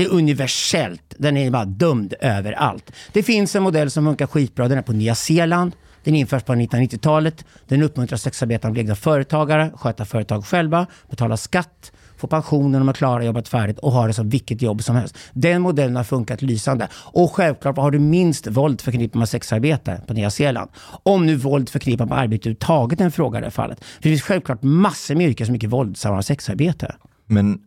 Det 0.00 0.04
är 0.04 0.10
universellt. 0.10 1.14
Den 1.18 1.36
är 1.36 1.50
bara 1.50 1.64
dömd 1.64 2.14
överallt. 2.20 2.92
Det 3.12 3.22
finns 3.22 3.56
en 3.56 3.62
modell 3.62 3.90
som 3.90 4.04
funkar 4.04 4.26
skitbra. 4.26 4.68
Den 4.68 4.78
är 4.78 4.82
på 4.82 4.92
Nya 4.92 5.14
Zeeland. 5.14 5.72
Den 6.04 6.14
införs 6.14 6.42
på 6.42 6.52
1990-talet. 6.52 7.44
Den 7.68 7.82
uppmuntrar 7.82 8.18
sexarbetare 8.18 8.68
att 8.68 8.72
bli 8.72 8.82
egna 8.82 8.94
företagare, 8.94 9.70
sköta 9.74 10.04
företag 10.04 10.46
själva, 10.46 10.86
betala 11.10 11.36
skatt, 11.36 11.92
få 12.16 12.26
pension 12.26 12.72
när 12.72 12.78
de 12.78 12.88
är 12.88 12.92
klara, 12.92 13.24
jobbat 13.24 13.48
färdigt 13.48 13.78
och 13.78 13.92
ha 13.92 14.06
det 14.06 14.12
som 14.12 14.28
vilket 14.28 14.62
jobb 14.62 14.82
som 14.82 14.96
helst. 14.96 15.16
Den 15.32 15.62
modellen 15.62 15.96
har 15.96 16.04
funkat 16.04 16.42
lysande. 16.42 16.88
Och 16.94 17.32
självklart 17.32 17.76
har 17.76 17.90
du 17.90 17.98
minst 17.98 18.46
våld 18.46 18.80
förknippat 18.80 19.18
med 19.18 19.28
sexarbete 19.28 20.00
på 20.06 20.12
Nya 20.12 20.30
Zeeland. 20.30 20.70
Om 21.02 21.26
nu 21.26 21.36
våld 21.36 21.68
förknippat 21.68 22.08
med 22.08 22.18
arbete 22.18 22.42
överhuvudtaget 22.42 23.00
är 23.00 23.04
en 23.04 23.12
fråga 23.12 23.38
i 23.38 23.40
det 23.40 23.46
här 23.46 23.50
fallet. 23.50 23.84
För 23.84 24.02
det 24.02 24.08
finns 24.08 24.22
självklart 24.22 24.62
massor 24.62 25.14
med 25.14 25.26
yrken 25.26 25.46
som 25.46 25.52
är 25.52 25.54
mycket 25.54 25.70
våldsammare 25.70 26.22
sexarbete. 26.22 26.94
Men 27.26 27.58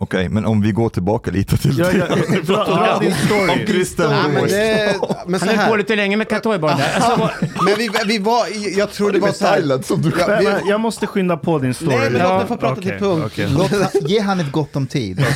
okej, 0.00 0.28
men 0.28 0.44
om 0.46 0.62
vi 0.62 0.72
går 0.72 0.88
tillbaka 0.88 1.30
lite 1.30 1.56
till 1.56 1.78
Ja, 1.78 1.86
ja, 1.92 2.06
dra, 2.42 2.64
dra 2.64 2.98
din 3.00 3.14
story. 3.14 3.48
Om 3.50 3.66
Christian 3.66 4.10
Nej, 4.10 4.32
men 4.32 4.44
det, 4.48 4.96
men 5.26 5.40
så 5.40 5.46
Han 5.46 5.58
höll 5.58 5.68
på 5.68 5.76
lite 5.76 5.96
länge 5.96 6.16
med 6.16 6.28
Katoyborn 6.28 6.76
där. 6.76 6.94
Alltså, 6.94 7.30
Men 7.64 7.74
vi, 7.78 7.90
vi 8.06 8.18
var, 8.18 8.46
jag 8.78 8.92
tror 8.92 9.12
det 9.12 9.18
var 9.18 9.32
så 9.32 9.44
här. 9.44 9.52
Thailand 9.52 9.84
som 9.84 10.02
du 10.02 10.12
Ja, 10.18 10.38
vi, 10.40 10.70
jag 10.70 10.80
måste 10.80 11.06
skynda 11.06 11.36
på 11.36 11.58
din 11.58 11.74
story. 11.74 11.96
Nej, 11.96 12.10
men 12.10 12.22
låt 12.22 12.32
mig 12.38 12.46
få 12.46 12.56
prata 12.56 12.72
Okej, 12.80 12.82
till 12.90 13.00
punkt. 13.00 13.24
okej. 13.26 13.48
Låt, 13.50 13.94
ge 14.10 14.20
han 14.20 14.40
ett 14.40 14.52
gott 14.52 14.76
om 14.76 14.86
tid. 14.86 15.24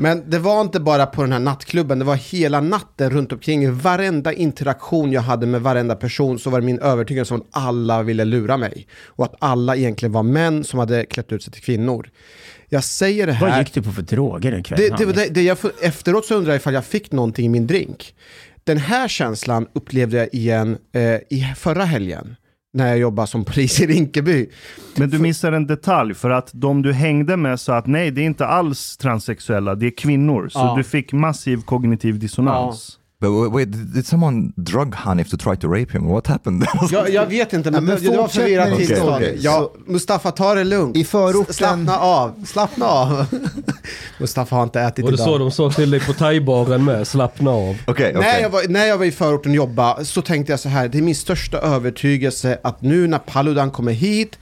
Men 0.00 0.30
det 0.30 0.38
var 0.38 0.60
inte 0.60 0.80
bara 0.80 1.06
på 1.06 1.22
den 1.22 1.32
här 1.32 1.38
nattklubben, 1.38 1.98
det 1.98 2.04
var 2.04 2.14
hela 2.14 2.60
natten 2.60 3.10
runt 3.10 3.32
omkring. 3.32 3.74
Varenda 3.74 4.32
interaktion 4.32 5.12
jag 5.12 5.22
hade 5.22 5.46
med 5.46 5.62
varenda 5.62 5.94
person 5.96 6.38
så 6.38 6.50
var 6.50 6.60
det 6.60 6.66
min 6.66 6.78
övertygelse 6.78 7.34
om 7.34 7.40
att 7.40 7.46
alla 7.50 8.02
ville 8.02 8.24
lura 8.24 8.56
mig. 8.56 8.86
Och 9.06 9.24
att 9.24 9.34
alla 9.38 9.76
egentligen 9.76 10.12
var 10.12 10.22
män 10.22 10.64
som 10.64 10.78
hade 10.78 11.04
klätt 11.06 11.32
ut 11.32 11.42
sig 11.42 11.52
till 11.52 11.62
kvinnor. 11.62 12.08
Jag 12.72 12.84
säger 12.84 13.26
det 13.26 13.38
vad 13.40 13.50
här... 13.50 13.58
gick 13.58 13.74
du 13.74 13.82
på 13.82 13.92
för 13.92 14.02
droger 14.02 14.50
den 14.50 14.62
kvällen? 14.62 14.96
Det, 14.98 15.04
det, 15.04 15.12
det, 15.12 15.34
det 15.34 15.42
jag, 15.42 15.58
efteråt 15.82 16.26
så 16.26 16.34
undrar 16.34 16.52
jag 16.52 16.56
ifall 16.60 16.74
jag 16.74 16.84
fick 16.84 17.12
någonting 17.12 17.46
i 17.46 17.48
min 17.48 17.66
drink. 17.66 18.14
Den 18.64 18.78
här 18.78 19.08
känslan 19.08 19.66
upplevde 19.72 20.16
jag 20.16 20.34
igen 20.34 20.78
eh, 20.94 21.02
i 21.02 21.54
förra 21.56 21.84
helgen. 21.84 22.36
När 22.72 22.88
jag 22.88 22.98
jobbade 22.98 23.28
som 23.28 23.44
polis 23.44 23.80
i 23.80 23.86
Rinkeby. 23.86 24.46
Men 24.96 25.10
du 25.10 25.18
missar 25.18 25.52
en 25.52 25.66
detalj 25.66 26.14
för 26.14 26.30
att 26.30 26.50
de 26.52 26.82
du 26.82 26.92
hängde 26.92 27.36
med 27.36 27.60
sa 27.60 27.76
att 27.76 27.86
nej, 27.86 28.10
det 28.10 28.20
är 28.20 28.24
inte 28.24 28.46
alls 28.46 28.96
transsexuella, 28.96 29.74
det 29.74 29.86
är 29.86 29.96
kvinnor. 29.96 30.48
Så 30.48 30.58
Ja. 30.58 30.74
du 30.76 30.84
fick 30.84 31.12
massiv 31.12 31.62
kognitiv 31.62 32.18
dissonans. 32.18 32.98
But 33.20 33.52
wait, 33.52 33.68
did 33.94 34.06
someone 34.06 34.52
drug 34.56 34.94
Hanif 34.94 35.30
to 35.30 35.36
try 35.36 35.56
to 35.56 35.68
rape 35.68 35.92
him? 35.92 36.08
What 36.08 36.26
happened? 36.26 36.66
Jag, 36.90 37.10
jag 37.10 37.26
vet 37.26 37.52
inte, 37.52 37.70
men, 37.70 37.86
Ja, 37.88 37.94
men 37.94 38.04
det, 38.12 38.16
var 38.16 38.28
förvirrat 38.28 38.76
tillstånd. 38.76 39.00
story. 39.00 39.36
Ja, 39.40 39.72
Mustafa, 39.86 40.30
ta 40.30 40.54
det 40.54 40.64
lugnt. 40.64 40.96
I 40.96 41.04
förorten- 41.04 41.52
Slappna 41.54 41.98
av, 41.98 42.44
slappna 42.46 42.86
av. 42.86 43.26
Mustafa 44.18 44.56
har 44.56 44.62
inte 44.62 44.80
ätit 44.80 45.04
Var 45.04 45.10
det 45.12 45.14
idag. 45.14 45.26
så 45.26 45.38
de 45.38 45.50
sa 45.50 45.70
till 45.70 45.90
dig 45.90 46.00
på 46.00 46.12
thai-baren 46.12 46.84
med? 46.84 47.06
Slappna 47.06 47.50
av. 47.50 47.76
Okej, 47.86 48.12
När, 48.12 48.20
okej. 48.20 48.38
jag 48.42 48.50
var, 48.50 48.68
när 48.68 48.86
jag 48.86 48.98
var 48.98 49.04
i 49.04 49.12
förorten 49.12 49.52
och 49.52 49.56
jobbade 49.56 50.04
så 50.04 50.22
tänkte 50.22 50.52
jag 50.52 50.60
så 50.60 50.68
här, 50.68 50.88
det 50.88 50.98
är 50.98 51.02
min 51.02 51.14
största 51.14 51.58
övertygelse 51.58 52.58
att 52.62 52.82
nu 52.82 53.06
när 53.06 53.18
Paludan 53.18 53.70
kommer 53.70 53.92
hit, 53.92 54.38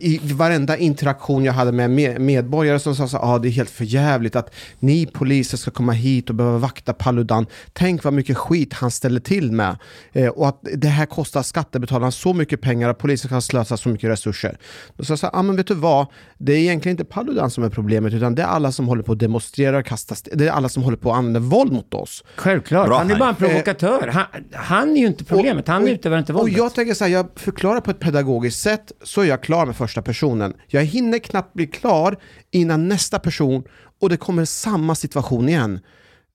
i 0.00 0.20
varenda 0.22 0.76
interaktion 0.76 1.44
jag 1.44 1.52
hade 1.52 1.72
med 1.72 1.90
med 1.90 2.20
medborgare 2.20 2.78
som 2.78 2.94
sa 2.96 3.08
så 3.08 3.16
ah, 3.18 3.38
det 3.38 3.48
är 3.48 3.50
helt 3.50 3.70
förjävligt 3.70 4.36
att 4.36 4.54
ni 4.78 5.06
poliser 5.06 5.56
ska 5.56 5.70
komma 5.70 5.92
hit 5.92 6.28
och 6.28 6.34
behöva 6.34 6.58
vakta 6.58 6.92
Paludan. 6.92 7.46
Tänk 7.72 8.04
vad 8.04 8.12
mycket 8.12 8.36
skit 8.36 8.72
han 8.74 8.90
ställer 8.90 9.20
till 9.20 9.52
med. 9.52 9.76
Eh, 10.12 10.28
och 10.28 10.48
att 10.48 10.60
det 10.76 10.88
här 10.88 11.06
kostar 11.06 11.42
skattebetalarna 11.42 12.10
så 12.10 12.34
mycket 12.34 12.60
pengar 12.60 12.88
att 12.88 12.98
polisen 12.98 13.28
kan 13.28 13.42
slösa 13.42 13.76
så 13.76 13.88
mycket 13.88 14.10
resurser. 14.10 14.58
Då 14.96 15.04
sa 15.04 15.12
jag 15.12 15.18
så 15.18 15.26
här, 15.26 15.36
ah, 15.38 15.42
men 15.42 15.56
vet 15.56 15.66
du 15.66 15.74
vad, 15.74 16.06
det 16.38 16.52
är 16.52 16.56
egentligen 16.58 16.92
inte 16.92 17.04
Paludan 17.04 17.50
som 17.50 17.64
är 17.64 17.68
problemet 17.70 18.12
utan 18.12 18.34
det 18.34 18.42
är 18.42 18.46
alla 18.46 18.72
som 18.72 18.88
håller 18.88 19.02
på 19.02 19.12
att 19.12 19.18
demonstrera 19.18 19.78
och 19.78 19.86
kasta 19.86 20.12
st- 20.12 20.30
det 20.34 20.46
är 20.46 20.50
alla 20.52 20.68
som 20.68 20.82
håller 20.82 20.96
på 20.96 21.12
att 21.12 21.18
använda 21.18 21.40
våld 21.40 21.72
mot 21.72 21.94
oss. 21.94 22.24
Självklart, 22.36 22.86
Bra, 22.86 22.98
han 22.98 23.10
är 23.10 23.18
bara 23.18 23.28
en 23.28 23.34
Hanif. 23.34 23.38
provokatör. 23.64 24.06
Han, 24.08 24.24
han 24.52 24.90
är 24.96 25.00
ju 25.00 25.06
inte 25.06 25.24
problemet, 25.24 25.68
han 25.68 25.88
utövar 25.88 26.18
inte 26.18 26.32
Och 26.32 26.38
våldet. 26.38 26.56
jag 26.58 26.74
tänker 26.74 26.94
så 26.94 27.04
här, 27.04 27.10
jag 27.12 27.26
förklarar 27.36 27.80
på 27.80 27.90
ett 27.90 27.98
pedagogiskt 28.00 28.60
sätt 28.60 28.92
så 29.02 29.20
är 29.20 29.24
jag 29.24 29.42
klar 29.50 29.66
med 29.66 29.76
första 29.76 30.02
personen. 30.02 30.54
Jag 30.66 30.84
hinner 30.84 31.18
knappt 31.18 31.54
bli 31.54 31.66
klar 31.66 32.16
innan 32.50 32.88
nästa 32.88 33.18
person 33.18 33.64
och 34.00 34.08
det 34.08 34.16
kommer 34.16 34.44
samma 34.44 34.94
situation 34.94 35.48
igen. 35.48 35.80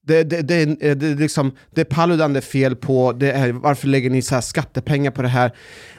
Det, 0.06 0.22
det, 0.22 0.42
det, 0.42 0.64
det, 0.64 0.94
det, 0.94 1.06
är 1.06 1.16
liksom, 1.16 1.52
det 1.74 1.80
är 1.80 1.84
Paludan 1.84 2.32
det 2.32 2.38
är 2.38 2.40
fel 2.40 2.76
på, 2.76 3.12
det 3.12 3.32
är, 3.32 3.52
varför 3.52 3.88
lägger 3.88 4.10
ni 4.10 4.22
så 4.22 4.34
här 4.34 4.42
skattepengar 4.42 5.10
på 5.10 5.22
det 5.22 5.28
här? 5.28 5.52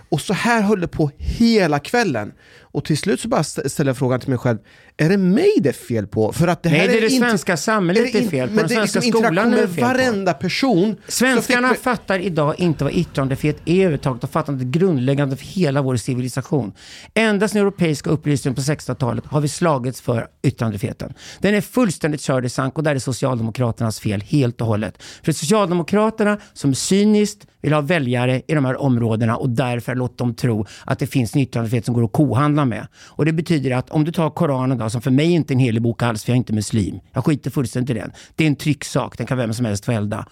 Och 0.09 0.21
så 0.21 0.33
här 0.33 0.62
höll 0.62 0.81
det 0.81 0.88
på 0.88 1.12
hela 1.17 1.79
kvällen. 1.79 2.33
Och 2.71 2.86
till 2.86 2.97
slut 2.97 3.19
så 3.19 3.27
bara 3.27 3.41
st- 3.41 3.69
ställer 3.69 3.89
jag 3.89 3.97
frågan 3.97 4.19
till 4.19 4.29
mig 4.29 4.38
själv, 4.38 4.57
är 4.97 5.09
det 5.09 5.17
mig 5.17 5.53
det 5.62 5.69
är 5.69 5.74
fel 5.74 6.07
på? 6.07 6.31
För 6.33 6.47
att 6.47 6.63
det 6.63 6.69
Nej, 6.69 6.79
här 6.79 6.88
det 6.88 6.97
är 6.97 7.01
det 7.01 7.07
inte- 7.07 7.27
svenska 7.27 7.57
samhället 7.57 8.15
är 8.15 8.19
det 8.19 8.25
är 8.25 8.29
fel 8.29 8.47
på. 8.47 8.53
Men 8.55 8.57
Den 8.57 8.67
det 8.67 8.74
svenska 8.74 9.00
liksom 9.00 9.24
skolan 9.24 9.53
är 9.53 9.57
det 9.62 9.67
fel 9.67 9.75
på. 9.75 9.81
varenda 9.88 10.33
person. 10.33 10.95
Svenskarna 11.07 11.69
fick 11.69 11.77
fattar 11.79 12.19
idag 12.19 12.55
inte 12.57 12.83
vad 12.83 12.93
yttrandefrihet 12.93 13.57
är 13.65 13.75
överhuvudtaget 13.75 14.24
och 14.24 14.29
fattar 14.29 14.53
inte 14.53 14.65
grundläggande 14.79 15.38
för 15.38 15.45
hela 15.45 15.81
vår 15.81 15.95
civilisation. 15.95 16.74
Ända 17.13 17.47
sedan 17.47 17.62
europeiska 17.62 18.09
upplysningen 18.09 18.55
på 18.55 18.62
1600-talet 18.62 19.25
har 19.25 19.41
vi 19.41 19.47
slagits 19.47 20.01
för 20.01 20.27
yttrandefriheten. 20.43 21.13
Den 21.39 21.55
är 21.55 21.62
fullständigt 21.62 22.21
körd 22.21 22.45
i 22.45 22.50
sank 22.50 22.77
och 22.77 22.83
där 22.83 22.95
är 22.95 23.00
Socialdemokraternas 23.00 24.00
fel 24.00 24.21
helt 24.21 24.62
och 24.62 24.67
hållet. 24.67 25.03
För 25.24 25.31
Socialdemokraterna 25.31 26.38
som 26.53 26.75
cyniskt 26.75 27.47
vill 27.62 27.74
ha 27.74 27.81
väljare 27.81 28.41
i 28.47 28.53
de 28.53 28.65
här 28.65 28.81
områdena 28.81 29.36
och 29.38 29.50
därför 29.50 29.95
låter 29.95 30.17
dem 30.17 30.36
tro 30.36 30.65
att 30.86 31.00
det 31.00 31.07
finns 31.07 31.36
en 31.36 31.41
yttrandefrihet 31.41 31.86
som 31.86 31.93
går 31.93 32.03
att 32.03 32.12
kohandla 32.12 32.57
med. 32.66 32.88
Och 32.96 33.26
det 33.26 33.34
betyder 33.34 33.72
att 33.72 33.90
om 33.90 34.04
du 34.04 34.12
tar 34.12 34.30
Koranen 34.30 34.78
då, 34.78 34.90
som 34.90 35.02
för 35.02 35.12
mig 35.12 35.32
inte 35.32 35.54
är 35.54 35.56
en 35.56 35.60
helig 35.60 35.82
bok 35.82 36.02
alls, 36.02 36.24
för 36.24 36.32
jag 36.32 36.36
är 36.36 36.38
inte 36.38 36.54
muslim. 36.54 37.00
Jag 37.14 37.26
skiter 37.26 37.52
fullständigt 37.52 37.90
i 37.90 38.00
den. 38.00 38.12
Det 38.36 38.44
är 38.44 38.48
en 38.48 38.56
trycksak, 38.56 39.18
den 39.18 39.28
kan 39.28 39.38
vem 39.38 39.54
som 39.54 39.66
helst 39.66 39.86
få 39.86 39.92
elda. 39.92 40.26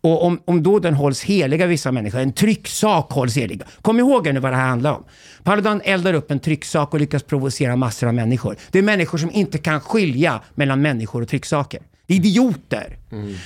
Och 0.00 0.24
om, 0.24 0.40
om 0.44 0.62
då 0.62 0.78
den 0.78 0.94
hålls 0.94 1.22
helig 1.22 1.62
av 1.62 1.68
vissa 1.68 1.92
människor, 1.92 2.20
en 2.20 2.32
trycksak 2.32 3.12
hålls 3.12 3.36
helig. 3.36 3.62
Kom 3.82 3.98
ihåg 3.98 4.34
nu 4.34 4.40
vad 4.40 4.52
det 4.52 4.56
här 4.56 4.68
handlar 4.68 4.92
om. 4.92 5.04
Paludan 5.42 5.80
eldar 5.84 6.14
upp 6.14 6.30
en 6.30 6.40
trycksak 6.40 6.94
och 6.94 7.00
lyckas 7.00 7.22
provocera 7.22 7.76
massor 7.76 8.06
av 8.06 8.14
människor. 8.14 8.56
Det 8.70 8.78
är 8.78 8.82
människor 8.82 9.18
som 9.18 9.30
inte 9.30 9.58
kan 9.58 9.80
skilja 9.80 10.40
mellan 10.54 10.82
människor 10.82 11.22
och 11.22 11.28
trycksaker. 11.28 11.80
Det 12.08 12.14
är 12.14 12.16
idioter. 12.16 12.96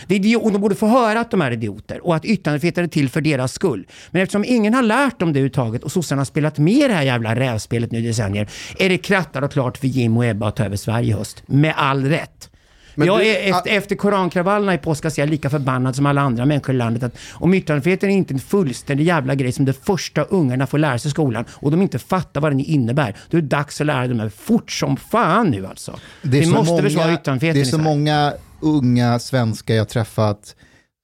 Det 0.06 0.14
är 0.14 0.18
idio- 0.18 0.36
och 0.36 0.52
de 0.52 0.60
borde 0.60 0.74
få 0.74 0.86
höra 0.86 1.20
att 1.20 1.30
de 1.30 1.40
är 1.42 1.50
idioter 1.50 2.06
och 2.06 2.16
att 2.16 2.24
yttrandefriheten 2.24 2.84
är 2.84 2.88
till 2.88 3.08
för 3.08 3.20
deras 3.20 3.52
skull. 3.52 3.86
Men 4.10 4.22
eftersom 4.22 4.44
ingen 4.44 4.74
har 4.74 4.82
lärt 4.82 5.18
dem 5.18 5.32
det 5.32 5.38
överhuvudtaget 5.38 5.82
och 5.82 5.92
sossarna 5.92 6.20
har 6.20 6.24
spelat 6.24 6.58
med 6.58 6.74
i 6.74 6.88
det 6.88 6.94
här 6.94 7.02
jävla 7.02 7.34
rävspelet 7.34 7.90
nu 7.92 7.98
i 7.98 8.06
decennier 8.06 8.48
är 8.78 8.88
det 8.88 8.98
krattat 8.98 9.44
och 9.44 9.52
klart 9.52 9.78
för 9.78 9.86
Jim 9.86 10.16
och 10.16 10.24
Ebba 10.24 10.48
att 10.48 10.56
ta 10.56 10.64
över 10.64 10.76
Sverige 10.76 11.08
i 11.08 11.12
höst. 11.12 11.42
Med 11.46 11.74
all 11.76 12.04
rätt. 12.04 12.48
Men 12.94 13.06
jag 13.06 13.20
du- 13.20 13.26
är 13.26 13.50
efter, 13.50 13.70
efter 13.70 13.96
korankravallerna 13.96 14.74
i 14.74 14.78
påskas 14.78 15.18
är 15.18 15.22
jag 15.22 15.30
lika 15.30 15.50
förbannad 15.50 15.96
som 15.96 16.06
alla 16.06 16.20
andra 16.20 16.46
människor 16.46 16.74
i 16.74 16.78
landet 16.78 17.02
att 17.02 17.16
om 17.32 17.54
yttrandefriheten 17.54 18.10
är 18.10 18.14
inte 18.14 18.34
en 18.34 18.40
fullständig 18.40 19.04
jävla 19.04 19.34
grej 19.34 19.52
som 19.52 19.64
det 19.64 19.72
första 19.72 20.22
ungarna 20.22 20.66
får 20.66 20.78
lära 20.78 20.98
sig 20.98 21.08
i 21.08 21.10
skolan 21.10 21.44
och 21.50 21.70
de 21.70 21.82
inte 21.82 21.98
fattar 21.98 22.40
vad 22.40 22.52
den 22.52 22.60
innebär, 22.60 23.16
då 23.30 23.36
är 23.38 23.42
det 23.42 23.48
dags 23.48 23.80
att 23.80 23.86
lära 23.86 24.06
dem 24.08 24.18
det 24.18 24.30
fort 24.30 24.70
som 24.72 24.96
fan 24.96 25.50
nu 25.50 25.66
alltså. 25.66 25.98
Vi 26.22 26.44
så 26.44 26.50
måste 26.50 26.82
försvara 26.82 27.06
många, 27.06 27.18
yttrandefriheten 27.18 27.62
det 27.62 27.68
är 27.68 27.70
så 27.70 27.78
många 27.78 28.32
unga 28.62 29.18
svenskar 29.18 29.74
jag 29.74 29.88
träffat 29.88 30.54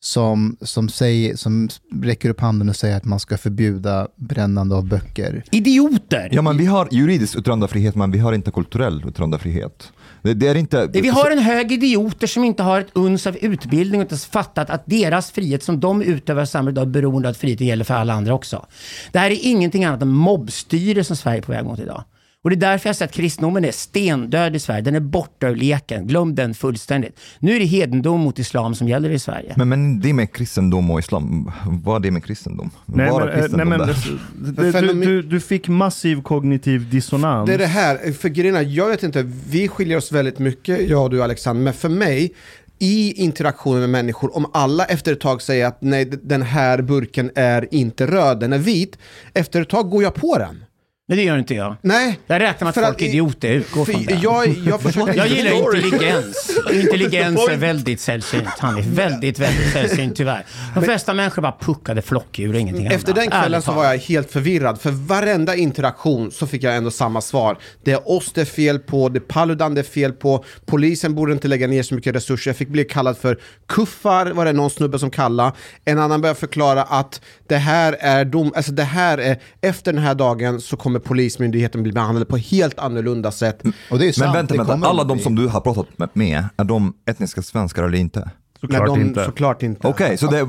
som, 0.00 0.56
som, 0.60 0.88
säger, 0.88 1.36
som 1.36 1.68
räcker 2.02 2.30
upp 2.30 2.40
handen 2.40 2.68
och 2.68 2.76
säger 2.76 2.96
att 2.96 3.04
man 3.04 3.20
ska 3.20 3.38
förbjuda 3.38 4.08
brännande 4.16 4.74
av 4.74 4.88
böcker. 4.88 5.44
Idioter! 5.50 6.28
Ja, 6.32 6.42
men 6.42 6.56
vi 6.56 6.66
har 6.66 6.88
juridisk 6.90 7.36
yttrandefrihet, 7.36 7.94
men 7.94 8.10
vi 8.10 8.18
har 8.18 8.32
inte 8.32 8.50
kulturell 8.50 9.04
yttrandefrihet. 9.08 9.92
Det, 10.22 10.34
det 10.34 10.48
är 10.48 10.54
inte... 10.54 10.88
Vi 10.92 11.08
har 11.08 11.30
en 11.30 11.38
hög 11.38 11.72
idioter 11.72 12.26
som 12.26 12.44
inte 12.44 12.62
har 12.62 12.80
ett 12.80 12.90
uns 12.92 13.26
av 13.26 13.36
utbildning 13.36 14.00
och 14.00 14.04
inte 14.04 14.16
fattat 14.16 14.70
att 14.70 14.82
deras 14.86 15.30
frihet 15.30 15.62
som 15.62 15.80
de 15.80 16.02
utövar 16.02 16.42
i 16.42 16.46
samhället 16.46 16.82
är 16.82 16.86
beroende 16.86 17.28
av 17.28 17.30
att 17.30 17.36
friheten 17.36 17.66
gäller 17.66 17.84
för 17.84 17.94
alla 17.94 18.12
andra 18.12 18.34
också. 18.34 18.66
Det 19.12 19.18
här 19.18 19.30
är 19.30 19.38
ingenting 19.42 19.84
annat 19.84 20.02
än 20.02 20.08
mobbstyre 20.08 21.04
som 21.04 21.16
Sverige 21.16 21.38
är 21.38 21.42
på 21.42 21.52
väg 21.52 21.64
mot 21.64 21.78
idag. 21.78 22.04
Och 22.44 22.50
det 22.50 22.56
är 22.56 22.70
därför 22.70 22.88
jag 22.88 22.96
säger 22.96 23.08
att 23.08 23.14
kristendomen 23.14 23.64
är 23.64 23.72
stendöd 23.72 24.56
i 24.56 24.58
Sverige. 24.58 24.82
Den 24.82 24.94
är 24.94 25.00
borta 25.00 25.48
ur 25.48 25.56
leken. 25.56 26.06
Glöm 26.06 26.34
den 26.34 26.54
fullständigt. 26.54 27.20
Nu 27.38 27.56
är 27.56 27.60
det 27.60 27.66
hedendom 27.66 28.20
mot 28.20 28.38
islam 28.38 28.74
som 28.74 28.88
gäller 28.88 29.10
i 29.10 29.18
Sverige. 29.18 29.54
Men, 29.56 29.68
men 29.68 30.00
det 30.00 30.12
med 30.12 30.32
kristendom 30.32 30.90
och 30.90 30.98
islam, 30.98 31.52
vad 31.84 31.96
är 31.96 32.00
det 32.00 32.10
med 32.10 32.24
kristendom? 32.24 32.70
Nej, 32.86 33.10
men, 33.10 33.28
eh, 33.28 33.34
kristendom 33.34 33.68
nej, 33.68 33.78
men, 33.78 33.88
där. 33.88 34.62
det, 34.62 34.72
det, 34.72 34.80
du, 34.80 34.92
du, 34.92 35.22
du 35.22 35.40
fick 35.40 35.68
massiv 35.68 36.22
kognitiv 36.22 36.90
dissonans. 36.90 37.46
Det 37.46 37.54
är 37.54 37.58
det 37.58 37.66
här, 37.66 38.12
för 38.12 38.38
är, 38.38 38.62
jag 38.62 38.88
vet 38.88 39.02
inte, 39.02 39.22
vi 39.50 39.68
skiljer 39.68 39.96
oss 39.96 40.12
väldigt 40.12 40.38
mycket, 40.38 40.88
jag 40.88 41.02
och 41.02 41.10
du 41.10 41.22
Alexander, 41.22 41.62
men 41.62 41.72
för 41.72 41.88
mig, 41.88 42.34
i 42.78 43.12
interaktionen 43.12 43.80
med 43.80 43.90
människor, 43.90 44.36
om 44.36 44.50
alla 44.54 44.84
efter 44.84 45.12
ett 45.12 45.20
tag 45.20 45.42
säger 45.42 45.66
att 45.66 45.82
nej, 45.82 46.04
den 46.04 46.42
här 46.42 46.82
burken 46.82 47.30
är 47.34 47.74
inte 47.74 48.06
röd, 48.06 48.40
den 48.40 48.52
är 48.52 48.58
vit, 48.58 48.98
efter 49.34 49.62
ett 49.62 49.68
tag 49.68 49.90
går 49.90 50.02
jag 50.02 50.14
på 50.14 50.38
den. 50.38 50.64
Men 51.10 51.16
det 51.16 51.24
gör 51.24 51.38
inte 51.38 51.54
jag. 51.54 51.76
Nej. 51.82 52.20
Jag 52.26 52.40
räknar 52.40 52.64
med 52.66 52.78
att 52.78 52.84
folk 52.86 53.02
är 53.02 53.06
idioter. 53.06 53.48
Utgår 53.48 53.84
från 53.84 54.04
det. 54.04 54.14
jag, 54.14 54.48
jag 54.48 54.80
försöker... 54.80 55.14
Jag 55.14 55.28
gillar 55.28 55.76
intelligens. 55.76 56.58
Intelligens 56.72 57.48
är 57.48 57.56
väldigt 57.56 58.00
sällsynt. 58.00 58.48
Han 58.58 58.78
är 58.78 58.82
väldigt, 58.82 59.38
väldigt 59.38 59.72
sällsynt 59.72 60.16
tyvärr. 60.16 60.44
De 60.74 60.84
flesta 60.84 61.14
människor 61.14 61.42
bara 61.42 61.56
puckade 61.60 62.02
flockdjur 62.02 62.54
och 62.54 62.60
ingenting 62.60 62.86
Efter 62.86 63.06
hände. 63.06 63.20
den 63.20 63.30
kvällen 63.30 63.54
Ärligt 63.54 63.64
så 63.64 63.72
var 63.72 63.84
jag 63.84 63.98
helt 63.98 64.30
förvirrad, 64.30 64.80
för 64.80 64.90
varenda 64.90 65.56
interaktion 65.56 66.30
så 66.30 66.46
fick 66.46 66.62
jag 66.62 66.76
ändå 66.76 66.90
samma 66.90 67.20
svar. 67.20 67.58
Det 67.84 67.92
är 67.92 68.10
oss 68.10 68.32
det 68.32 68.40
är 68.40 68.44
fel 68.44 68.78
på, 68.78 69.08
det 69.08 69.18
är 69.18 69.20
Paludan 69.20 69.74
det 69.74 69.80
är 69.80 69.82
fel 69.82 70.12
på, 70.12 70.44
polisen 70.66 71.14
borde 71.14 71.32
inte 71.32 71.48
lägga 71.48 71.66
ner 71.66 71.82
så 71.82 71.94
mycket 71.94 72.14
resurser. 72.14 72.50
Jag 72.50 72.56
fick 72.56 72.68
bli 72.68 72.84
kallad 72.84 73.18
för 73.18 73.38
kuffar, 73.66 74.26
var 74.26 74.44
det 74.44 74.52
någon 74.52 74.70
snubbe 74.70 74.98
som 74.98 75.10
kallade. 75.10 75.52
En 75.84 75.98
annan 75.98 76.20
började 76.20 76.40
förklara 76.40 76.82
att 76.82 77.20
det 77.46 77.56
här 77.56 77.96
är 78.00 78.24
dom, 78.24 78.52
alltså 78.56 78.72
det 78.72 78.84
här 78.84 79.18
är, 79.18 79.40
efter 79.60 79.92
den 79.92 80.02
här 80.02 80.14
dagen 80.14 80.60
så 80.60 80.76
kommer 80.76 80.97
polismyndigheten 81.00 81.82
bli 81.82 81.92
behandlade 81.92 82.26
på 82.26 82.36
helt 82.36 82.78
annorlunda 82.78 83.30
sätt. 83.30 83.62
Och 83.90 83.98
det 83.98 84.08
är 84.08 84.12
sant, 84.12 84.26
Men 84.26 84.32
vänta, 84.34 84.54
vänta. 84.54 84.72
kommer 84.72 84.86
alla 84.86 85.04
de 85.04 85.18
som 85.18 85.34
du 85.34 85.46
har 85.48 85.60
pratat 85.60 86.14
med, 86.14 86.44
är 86.56 86.64
de 86.64 86.94
etniska 87.10 87.42
svenskar 87.42 87.82
eller 87.84 87.98
inte? 87.98 88.30
Nej, 88.60 88.80
de, 88.86 89.14
Såklart 89.24 89.62
inte. 89.62 89.88
Okej, 89.88 90.16
så 90.16 90.26
det 90.26 90.38
är... 90.38 90.46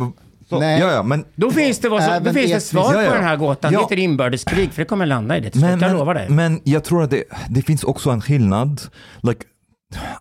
Så, 0.50 0.60
Nej. 0.60 0.80
Ja, 0.80 0.92
ja, 0.92 1.04
men... 1.04 1.26
Då 1.36 1.52
finns 1.52 1.80
det, 1.80 1.90
vad 1.90 2.04
som, 2.04 2.24
då 2.24 2.34
finns 2.34 2.52
det 2.52 2.60
svar 2.62 2.94
Ja, 2.94 3.04
ja. 3.04 3.10
på 3.10 3.16
den 3.16 3.24
här 3.24 3.36
gåtan. 3.36 3.74
Ja. 3.74 3.80
Det 3.80 3.84
heter 3.86 3.98
inbördeskrig, 4.04 4.74
för 4.74 4.82
det 4.82 4.86
kommer 4.86 5.06
landa 5.06 5.38
i 5.38 5.42
det 5.42 5.50
till 5.50 5.62
slut. 5.62 5.82
Jag 5.82 5.94
lovar 5.94 6.14
dig. 6.14 6.30
men 6.30 6.62
jag 6.64 6.84
tror 6.84 7.04
att 7.04 7.10
det, 7.10 7.24
det 7.50 7.62
finns 7.62 7.84
också 7.84 8.10
en 8.10 8.22
skillnad, 8.22 8.82
like 9.22 9.42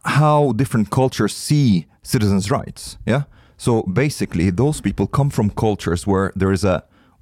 how 0.03 0.53
different 0.53 0.91
cultures 0.91 1.33
see 1.33 1.87
citizens' 2.05 2.51
rights. 2.63 2.99
Yeah. 3.07 3.23
So 3.57 3.87
basically, 3.87 4.51
those 4.57 4.83
people 4.83 5.07
come 5.13 5.31
from 5.31 5.51
cultures 5.51 6.07
where 6.07 6.31
there 6.39 6.55
is 6.55 6.65
a 6.65 6.81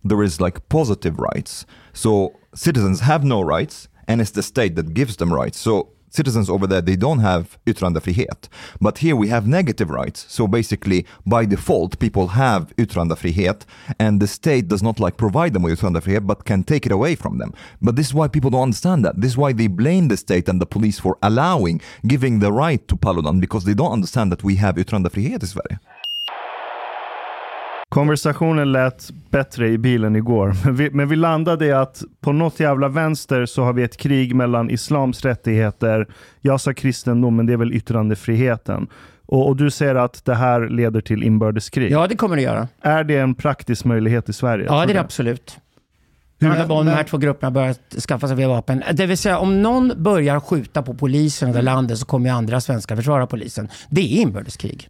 there 0.09 0.25
is 0.25 0.41
like 0.41 0.61
positive 0.69 1.17
rights. 1.35 1.67
So 1.97 2.39
citizens 2.55 3.01
have 3.01 3.25
no 3.25 3.41
rights, 3.41 3.89
and 4.07 4.21
it's 4.21 4.31
the 4.31 4.43
state 4.43 4.77
that 4.77 4.93
gives 4.93 5.17
them 5.17 5.33
rights. 5.33 5.59
So 5.59 5.89
citizens 6.11 6.51
over 6.51 6.67
there 6.67 6.83
they 6.83 6.95
don't 6.95 7.21
have 7.21 7.59
yttrandefrihet, 7.67 8.49
but 8.83 8.99
here 8.99 9.17
we 9.17 9.29
have 9.29 9.47
negative 9.47 9.89
rights. 9.89 10.27
So 10.29 10.47
basically, 10.47 11.07
by 11.25 11.47
default, 11.47 11.99
people 11.99 12.27
have 12.29 12.77
yttrandefrihet, 12.77 13.63
and 13.99 14.21
the 14.21 14.27
state 14.27 14.69
does 14.69 14.83
not 14.83 15.01
like 15.01 15.17
provide 15.17 15.55
them 15.55 15.63
with 15.63 15.81
yttrandefrihet, 15.81 16.27
but 16.27 16.45
can 16.45 16.65
take 16.65 16.85
it 16.85 16.93
away 16.93 17.15
from 17.15 17.39
them. 17.39 17.55
But 17.81 17.97
this 17.97 18.09
is 18.09 18.15
why 18.15 18.29
people 18.29 18.51
don't 18.51 18.69
understand 18.71 19.03
that. 19.07 19.19
This 19.19 19.33
is 19.33 19.39
why 19.39 19.55
they 19.55 19.67
blame 19.67 20.09
the 20.09 20.19
state 20.19 20.51
and 20.51 20.61
the 20.61 20.67
police 20.67 21.01
for 21.01 21.17
allowing, 21.23 21.81
giving 22.07 22.41
the 22.41 22.53
right 22.53 22.87
to 22.89 22.97
Paludan, 22.97 23.41
because 23.41 23.65
they 23.65 23.75
don't 23.75 23.93
understand 23.93 24.31
that 24.33 24.45
we 24.45 24.57
have 24.57 24.75
yttrandefrihet 24.75 25.43
i 25.43 25.47
Sverige. 25.47 25.79
Konversationen 27.89 28.73
lät 28.73 29.11
bättre 29.31 29.69
i 29.69 29.79
bilen 29.79 30.17
igår, 30.17 30.55
men 30.65 30.77
vi, 30.77 30.91
men 30.91 31.09
vi 31.09 31.17
landade 31.17 31.67
i 31.67 31.73
att 31.73 32.03
på 32.21 32.33
något 32.33 32.61
jävla 32.61 32.89
vänster 32.89 33.47
så 33.47 33.63
har 33.63 33.73
vi 33.73 33.83
ett 33.83 33.97
krig 33.97 34.35
mellan 34.35 34.71
islams 34.71 35.25
rättigheter, 35.25 36.07
jag 36.41 36.61
sa 36.61 36.75
kristendom, 36.75 37.37
men 37.37 37.47
det 37.47 37.53
är 37.53 37.57
väl 37.57 37.73
yttrandefriheten. 37.73 38.87
Och, 39.27 39.49
och 39.49 39.57
du 39.57 39.71
säger 39.71 39.95
att 39.95 40.25
det 40.25 40.35
här 40.35 40.69
leder 40.69 41.01
till 41.01 41.23
inbördeskrig. 41.23 41.93
Ja, 41.93 42.07
det 42.07 42.17
kommer 42.17 42.37
det 42.37 42.43
göra. 42.43 42.69
Är 42.81 43.05
det 43.05 43.17
en 43.17 43.35
praktisk 43.35 43.85
möjlighet 43.85 44.29
i 44.29 44.33
Sverige? 44.33 44.67
Ja, 44.69 44.87
det 44.87 44.93
är 44.93 44.95
det 44.95 45.01
absolut. 45.01 45.59
Handlar 46.41 46.67
bara 46.67 46.79
om 46.79 46.87
de 46.87 46.93
här 46.93 47.05
två 47.05 47.19
grupperna 47.19 47.51
börjar 47.51 48.01
skaffa 48.01 48.29
sig 48.29 48.47
vapen. 48.47 48.83
Det 48.93 49.07
vill 49.07 49.19
säga, 49.19 49.39
om 49.39 49.63
någon 49.63 49.93
börjar 49.97 50.41
skjuta 50.41 50.83
på 50.83 50.95
polisen 50.95 51.53
det 51.53 51.63
landet 51.63 51.99
så 51.99 52.07
kommer 52.07 52.29
ju 52.29 52.37
andra 52.37 52.61
svenskar 52.61 52.97
försvara 52.97 53.27
polisen. 53.27 53.69
Det 53.89 54.01
är 54.01 54.23
inbördeskrig. 54.23 54.89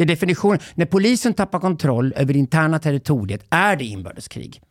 Det 0.00 0.04
är 0.04 0.06
definitionen. 0.06 0.58
När 0.74 0.86
polisen 0.86 1.34
tappar 1.34 1.60
kontroll 1.60 2.12
över 2.16 2.32
det 2.32 2.38
interna 2.38 2.78
territoriet 2.78 3.44
är 3.50 3.76
det 3.76 3.84
inbördeskrig. 3.84 4.62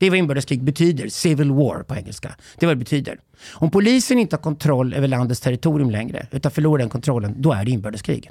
Det 0.00 0.06
är 0.06 0.10
vad 0.10 0.18
inbördeskrig 0.18 0.64
betyder. 0.64 1.08
Civil 1.08 1.52
war 1.52 1.82
på 1.82 1.94
engelska. 1.94 2.34
Det 2.58 2.64
är 2.64 2.66
vad 2.66 2.76
det 2.76 2.78
betyder. 2.78 3.20
Om 3.54 3.70
polisen 3.70 4.18
inte 4.18 4.36
har 4.36 4.42
kontroll 4.42 4.94
över 4.94 5.08
landets 5.08 5.40
territorium 5.40 5.90
längre, 5.90 6.26
utan 6.30 6.52
förlorar 6.52 6.78
den 6.78 6.88
kontrollen, 6.88 7.34
då 7.38 7.52
är 7.52 7.64
det 7.64 7.70
inbördeskrig. 7.70 8.30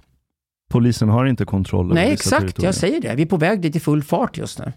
Polisen 0.70 1.10
har 1.10 1.26
inte 1.26 1.46
kontroll 1.46 1.86
över 1.86 1.96
Nej, 1.96 2.12
exakt. 2.12 2.64
Jag 2.64 2.76
säger 2.76 3.02
det. 3.02 3.16
Vi 3.16 3.22
är 3.22 3.28
på 3.28 3.38
väg 3.38 3.62
dit 3.62 3.76
i 3.76 3.80
full 3.80 4.04
fart 4.04 4.38
just 4.38 4.60
nu. 4.60 4.72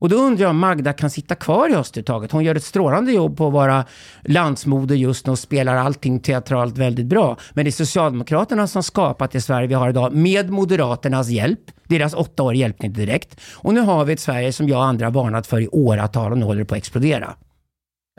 Och 0.00 0.08
då 0.08 0.16
undrar 0.16 0.42
jag 0.42 0.50
om 0.50 0.58
Magda 0.58 0.92
kan 0.92 1.10
sitta 1.10 1.34
kvar 1.34 1.68
i 1.68 1.74
Östertaget. 1.74 2.32
Hon 2.32 2.44
gör 2.44 2.54
ett 2.54 2.64
strålande 2.64 3.12
jobb 3.12 3.36
på 3.36 3.46
att 3.46 3.52
vara 3.52 3.84
landsmoder 4.22 4.94
just 4.94 5.26
nu 5.26 5.32
och 5.32 5.38
spelar 5.38 5.76
allting 5.76 6.20
teatralt 6.20 6.78
väldigt 6.78 7.06
bra. 7.06 7.36
Men 7.52 7.64
det 7.64 7.68
är 7.68 7.72
Socialdemokraterna 7.72 8.66
som 8.66 8.82
skapat 8.82 9.30
det 9.30 9.40
Sverige 9.40 9.66
vi 9.66 9.74
har 9.74 9.88
idag 9.88 10.12
med 10.12 10.50
Moderaternas 10.50 11.28
hjälp. 11.28 11.60
Deras 11.84 12.14
åtta 12.14 12.42
år 12.42 12.54
hjälpte 12.54 12.86
inte 12.86 13.00
direkt. 13.00 13.40
Och 13.54 13.74
nu 13.74 13.80
har 13.80 14.04
vi 14.04 14.12
ett 14.12 14.20
Sverige 14.20 14.52
som 14.52 14.68
jag 14.68 14.78
och 14.78 14.84
andra 14.84 15.10
varnat 15.10 15.46
för 15.46 15.60
i 15.60 15.68
åratal 15.68 16.32
och 16.32 16.38
nu 16.38 16.44
håller 16.44 16.60
det 16.60 16.66
på 16.66 16.74
att 16.74 16.78
explodera. 16.78 17.34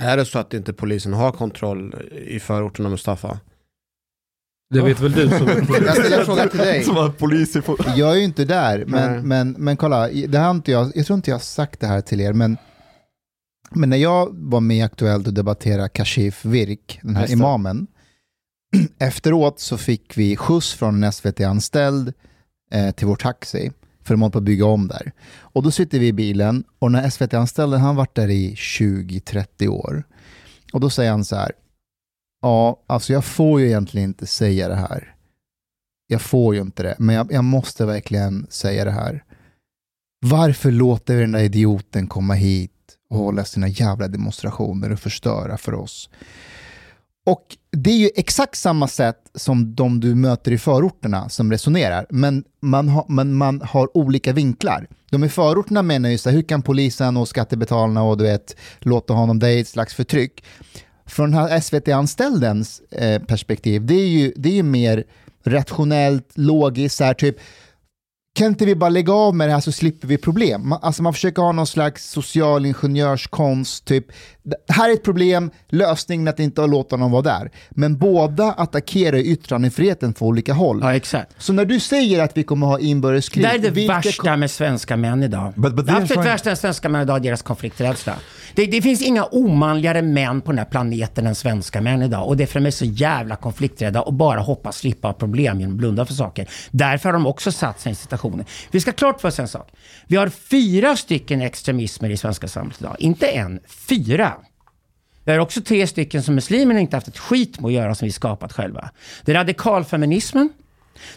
Är 0.01 0.17
det 0.17 0.25
så 0.25 0.39
att 0.39 0.53
inte 0.53 0.73
polisen 0.73 1.13
har 1.13 1.31
kontroll 1.31 1.95
i 2.27 2.39
förorterna 2.39 2.89
Mustafa? 2.89 3.39
Det 4.75 4.81
vet 4.81 4.99
väl 4.99 5.11
du 5.11 5.29
som 5.29 5.47
Jag 5.85 5.97
ställer 5.97 6.19
en 6.19 6.25
fråga 6.25 6.47
till 6.47 6.59
dig. 6.59 6.83
Som 6.85 7.13
polis 7.17 7.55
är 7.55 7.61
på... 7.61 7.77
Jag 7.95 8.11
är 8.11 8.15
ju 8.15 8.23
inte 8.23 8.45
där, 8.45 8.77
Nej. 8.77 8.87
men, 8.87 9.27
men, 9.27 9.55
men 9.57 9.77
kolla, 9.77 10.07
det 10.07 10.37
har 10.37 10.51
inte 10.51 10.71
jag, 10.71 10.91
jag 10.95 11.05
tror 11.05 11.15
inte 11.15 11.31
jag 11.31 11.35
har 11.35 11.41
sagt 11.41 11.79
det 11.79 11.87
här 11.87 12.01
till 12.01 12.21
er, 12.21 12.33
men, 12.33 12.57
men 13.71 13.89
när 13.89 13.97
jag 13.97 14.29
var 14.31 14.59
med 14.59 14.77
i 14.77 14.81
Aktuellt 14.81 15.27
och 15.27 15.33
debatterade 15.33 15.89
Kashif 15.89 16.45
Virk, 16.45 16.99
den 17.01 17.15
här 17.15 17.23
Just 17.23 17.31
det. 17.31 17.37
imamen, 17.37 17.87
efteråt 18.99 19.59
så 19.59 19.77
fick 19.77 20.17
vi 20.17 20.35
skjuts 20.35 20.73
från 20.73 21.03
en 21.03 21.11
SVT-anställd 21.11 22.13
eh, 22.71 22.91
till 22.91 23.07
vår 23.07 23.15
taxi, 23.15 23.71
för 24.03 24.13
de 24.13 24.21
håller 24.21 24.31
på 24.31 24.37
att 24.37 24.43
bygga 24.43 24.65
om 24.65 24.87
där. 24.87 25.11
Och 25.39 25.63
då 25.63 25.71
sitter 25.71 25.99
vi 25.99 26.07
i 26.07 26.13
bilen, 26.13 26.63
och 26.79 26.91
när 26.91 27.09
SVT-anställden, 27.09 27.81
han 27.81 27.95
varit 27.95 28.15
där 28.15 28.29
i 28.29 28.53
20-30 28.53 29.67
år, 29.67 30.03
och 30.73 30.79
då 30.79 30.89
säger 30.89 31.11
han 31.11 31.25
så 31.25 31.35
här, 31.35 31.51
ja, 32.45 32.83
alltså 32.87 33.13
jag 33.13 33.25
får 33.25 33.59
ju 33.61 33.67
egentligen 33.67 34.09
inte 34.09 34.25
säga 34.25 34.67
det 34.67 34.75
här 34.75 35.11
jag 36.07 36.21
får 36.21 36.55
ju 36.55 36.61
inte 36.61 36.83
det, 36.83 36.95
men 36.99 37.15
jag, 37.15 37.31
jag 37.31 37.43
måste 37.43 37.85
verkligen 37.85 38.47
säga 38.49 38.85
det 38.85 38.91
här. 38.91 39.23
Varför 40.25 40.71
låter 40.71 41.15
vi 41.15 41.21
den 41.21 41.31
där 41.31 41.39
idioten 41.39 42.07
komma 42.07 42.33
hit 42.33 42.71
och 43.09 43.17
hålla 43.17 43.45
sina 43.45 43.67
jävla 43.67 44.07
demonstrationer 44.07 44.91
och 44.91 44.99
förstöra 44.99 45.57
för 45.57 45.73
oss? 45.73 46.09
Och 47.25 47.57
det 47.71 47.89
är 47.89 47.97
ju 47.97 48.09
exakt 48.15 48.57
samma 48.57 48.87
sätt 48.87 49.31
som 49.35 49.75
de 49.75 49.99
du 49.99 50.15
möter 50.15 50.51
i 50.51 50.57
förorterna 50.57 51.29
som 51.29 51.51
resonerar, 51.51 52.05
men 52.09 52.43
man, 52.61 52.89
har- 52.89 53.05
men 53.09 53.33
man 53.33 53.61
har 53.61 53.97
olika 53.97 54.33
vinklar. 54.33 54.87
De 55.11 55.23
i 55.23 55.29
förorterna 55.29 55.81
menar 55.81 56.09
ju 56.09 56.17
så 56.17 56.29
här, 56.29 56.35
hur 56.35 56.43
kan 56.43 56.61
polisen 56.61 57.17
och 57.17 57.27
skattebetalarna 57.27 58.03
och 58.03 58.17
du 58.17 58.23
vet, 58.23 58.55
låta 58.79 59.13
honom, 59.13 59.39
det 59.39 59.49
är 59.49 59.61
ett 59.61 59.67
slags 59.67 59.93
förtryck. 59.93 60.43
Från 61.05 61.31
den 61.31 61.39
här 61.39 61.59
SVT-anställdens 61.59 62.81
eh, 62.91 63.21
perspektiv, 63.21 63.85
det 63.85 63.95
är 63.95 64.07
ju, 64.07 64.33
det 64.35 64.49
är 64.49 64.53
ju 64.53 64.63
mer 64.63 65.03
rationellt, 65.43 66.31
logiskt, 66.33 66.97
så 66.97 67.03
här 67.03 67.13
typ 67.13 67.37
kan 68.35 68.47
inte 68.47 68.65
vi 68.65 68.75
bara 68.75 68.89
lägga 68.89 69.13
av 69.13 69.35
med 69.35 69.47
det 69.49 69.53
här 69.53 69.59
så 69.59 69.71
slipper 69.71 70.07
vi 70.07 70.17
problem? 70.17 70.69
Man, 70.69 70.79
alltså 70.81 71.03
man 71.03 71.13
försöker 71.13 71.41
ha 71.41 71.51
någon 71.51 71.67
slags 71.67 72.09
social 72.09 72.65
ingenjörskonst, 72.65 73.85
typ 73.85 74.05
det 74.43 74.73
här 74.73 74.89
är 74.89 74.93
ett 74.93 75.03
problem, 75.03 75.51
lösningen 75.69 76.27
är 76.27 76.31
att 76.31 76.39
inte 76.39 76.67
låta 76.67 76.97
någon 76.97 77.11
vara 77.11 77.21
där. 77.21 77.51
Men 77.69 77.97
båda 77.97 78.51
attackerar 78.51 79.17
yttrandefriheten 79.17 80.13
från 80.13 80.27
olika 80.27 80.53
håll. 80.53 80.79
Ja, 80.81 80.95
exakt. 80.95 81.31
Så 81.37 81.53
när 81.53 81.65
du 81.65 81.79
säger 81.79 82.23
att 82.23 82.37
vi 82.37 82.43
kommer 82.43 82.67
ha 82.67 82.79
inbördeskrig, 82.79 83.45
Det 83.45 83.49
är 83.49 83.59
det 83.59 83.69
vilka 83.69 83.93
värsta 83.93 84.37
med 84.37 84.51
svenska 84.51 84.97
män 84.97 85.23
idag. 85.23 85.53
But- 85.55 85.75
but 85.75 85.85
det 85.85 85.91
absolut 85.93 86.11
trying- 86.11 86.23
värsta 86.23 86.49
med 86.49 86.57
svenska 86.57 86.89
män 86.89 87.01
idag 87.01 87.15
är 87.17 87.19
deras 87.21 87.41
konflikträdsla. 87.41 88.13
Det, 88.55 88.65
det 88.65 88.81
finns 88.81 89.01
inga 89.01 89.23
omanligare 89.25 90.01
män 90.01 90.41
på 90.41 90.51
den 90.51 90.57
här 90.57 90.65
planeten 90.65 91.27
än 91.27 91.35
svenska 91.35 91.81
män 91.81 92.01
idag. 92.01 92.27
Och 92.27 92.37
det 92.37 92.43
är 92.43 92.47
för 92.47 92.59
att 92.59 92.63
de 92.63 92.67
är 92.67 92.71
så 92.71 92.85
jävla 92.85 93.35
konflikträdda 93.35 94.01
och 94.01 94.13
bara 94.13 94.39
hoppas 94.39 94.77
slippa 94.77 95.13
problem 95.13 95.59
genom 95.59 95.73
att 95.75 95.77
blunda 95.77 96.05
för 96.05 96.13
saker. 96.13 96.49
Därför 96.71 97.09
har 97.09 97.13
de 97.13 97.27
också 97.27 97.51
satt 97.51 97.79
sig 97.81 97.91
i 97.91 97.95
reaktioner. 98.25 98.45
Vi 98.71 98.79
ska 98.79 98.91
ha 98.91 98.95
klart 98.95 99.21
för 99.21 99.27
oss 99.27 99.39
en 99.39 99.47
sak. 99.47 99.71
Vi 100.07 100.15
har 100.15 100.29
fyra 100.29 100.95
stycken 100.95 101.41
extremismer 101.41 102.09
i 102.09 102.17
svenska 102.17 102.47
samhället 102.47 102.81
idag. 102.81 102.95
Inte 102.99 103.27
en, 103.27 103.59
fyra. 103.67 104.33
Vi 105.23 105.31
har 105.31 105.39
också 105.39 105.61
tre 105.61 105.87
stycken 105.87 106.23
som 106.23 106.35
muslimerna 106.35 106.79
inte 106.79 106.97
haft 106.97 107.07
ett 107.07 107.17
skit 107.17 107.59
med 107.59 107.67
att 107.67 107.73
göra 107.73 107.95
som 107.95 108.05
vi 108.05 108.11
skapat 108.11 108.53
själva. 108.53 108.89
Det 109.25 109.31
är 109.31 109.35
radikalfeminismen, 109.35 110.49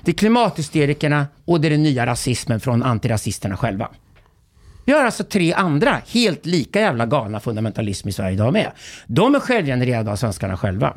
det 0.02 0.10
är 0.10 0.14
klimathysterikerna 0.14 1.26
och 1.44 1.60
det 1.60 1.68
är 1.68 1.70
den 1.70 1.82
nya 1.82 2.06
rasismen 2.06 2.60
från 2.60 2.82
antirasisterna 2.82 3.56
själva. 3.56 3.88
Vi 4.84 4.92
har 4.92 5.04
alltså 5.04 5.24
tre 5.24 5.52
andra 5.52 6.00
helt 6.08 6.46
lika 6.46 6.80
jävla 6.80 7.06
galna 7.06 7.40
fundamentalism 7.40 8.08
i 8.08 8.12
Sverige 8.12 8.32
idag 8.32 8.52
med. 8.52 8.72
De 9.06 9.34
är 9.34 9.40
självgenererade 9.40 10.10
av 10.12 10.16
svenskarna 10.16 10.56
själva. 10.56 10.96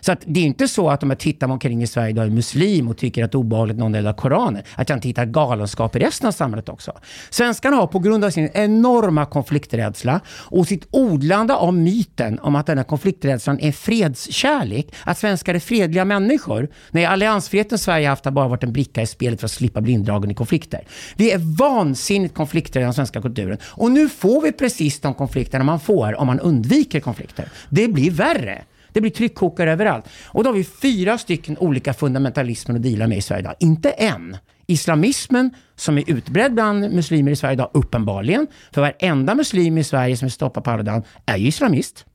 Så 0.00 0.12
att 0.12 0.20
det 0.26 0.40
är 0.40 0.44
inte 0.44 0.68
så 0.68 0.90
att 0.90 1.02
om 1.02 1.10
jag 1.10 1.18
tittar 1.18 1.46
mig 1.46 1.52
omkring 1.52 1.82
i 1.82 1.86
Sverige 1.86 2.10
idag 2.10 2.26
är 2.26 2.30
muslim 2.30 2.88
och 2.88 2.96
tycker 2.96 3.24
att 3.24 3.32
det 3.32 3.36
är 3.36 3.40
obehagligt 3.40 3.78
någon 3.78 3.92
del 3.92 4.06
av 4.06 4.12
Koranen, 4.12 4.62
att 4.74 4.88
jag 4.88 4.96
inte 4.96 5.08
hittar 5.08 5.24
galenskap 5.24 5.96
i 5.96 5.98
resten 5.98 6.28
av 6.28 6.32
samhället 6.32 6.68
också. 6.68 6.92
Svenskarna 7.30 7.76
har 7.76 7.86
på 7.86 7.98
grund 7.98 8.24
av 8.24 8.30
sin 8.30 8.50
enorma 8.54 9.26
konflikträdsla 9.26 10.20
och 10.28 10.66
sitt 10.66 10.86
odlande 10.90 11.54
av 11.54 11.74
myten 11.74 12.38
om 12.38 12.56
att 12.56 12.66
den 12.66 12.78
här 12.78 12.84
konflikträdslan 12.84 13.60
är 13.60 13.72
fredskärlek, 13.72 14.94
att 15.04 15.18
svenskar 15.18 15.54
är 15.54 15.58
fredliga 15.58 16.04
människor. 16.04 16.68
Nej, 16.90 17.04
alliansfriheten 17.04 17.78
Sverige 17.78 18.08
haft 18.08 18.24
har 18.24 18.32
bara 18.32 18.48
varit 18.48 18.62
en 18.62 18.72
bricka 18.72 19.02
i 19.02 19.06
spelet 19.06 19.40
för 19.40 19.46
att 19.46 19.50
slippa 19.50 19.80
bli 19.80 19.92
indragen 19.92 20.30
i 20.30 20.34
konflikter. 20.34 20.84
Vi 21.16 21.30
är 21.32 21.38
vansinnigt 21.58 22.34
konflikträdda 22.34 22.84
i 22.84 22.84
den 22.84 22.94
svenska 22.94 23.22
kulturen. 23.22 23.58
Och 23.64 23.90
nu 23.90 24.08
får 24.08 24.42
vi 24.42 24.52
precis 24.52 25.00
de 25.00 25.14
konflikterna 25.14 25.64
man 25.64 25.80
får 25.80 26.20
om 26.20 26.26
man 26.26 26.40
undviker 26.40 27.00
konflikter. 27.00 27.48
Det 27.68 27.88
blir 27.88 28.10
värre. 28.10 28.62
Det 28.92 29.00
blir 29.00 29.10
tryckkokare 29.10 29.72
överallt. 29.72 30.04
Och 30.26 30.44
då 30.44 30.50
har 30.50 30.54
vi 30.54 30.64
fyra 30.64 31.18
stycken 31.18 31.58
olika 31.58 31.94
fundamentalismer 31.94 32.74
att 32.74 32.82
deala 32.82 33.06
med 33.06 33.18
i 33.18 33.22
Sverige 33.22 33.40
idag. 33.40 33.54
Inte 33.58 33.90
en. 33.90 34.36
Islamismen, 34.66 35.50
som 35.76 35.98
är 35.98 36.10
utbredd 36.10 36.54
bland 36.54 36.80
muslimer 36.92 37.32
i 37.32 37.36
Sverige 37.36 37.52
idag, 37.52 37.70
uppenbarligen. 37.74 38.46
För 38.72 38.80
varenda 38.80 39.34
muslim 39.34 39.78
i 39.78 39.84
Sverige 39.84 40.16
som 40.16 40.26
är 40.26 40.30
stoppad 40.30 40.64
på 40.64 40.70
Aradan 40.70 41.02
är 41.26 41.36
ju 41.36 41.46
islamist. 41.46 42.06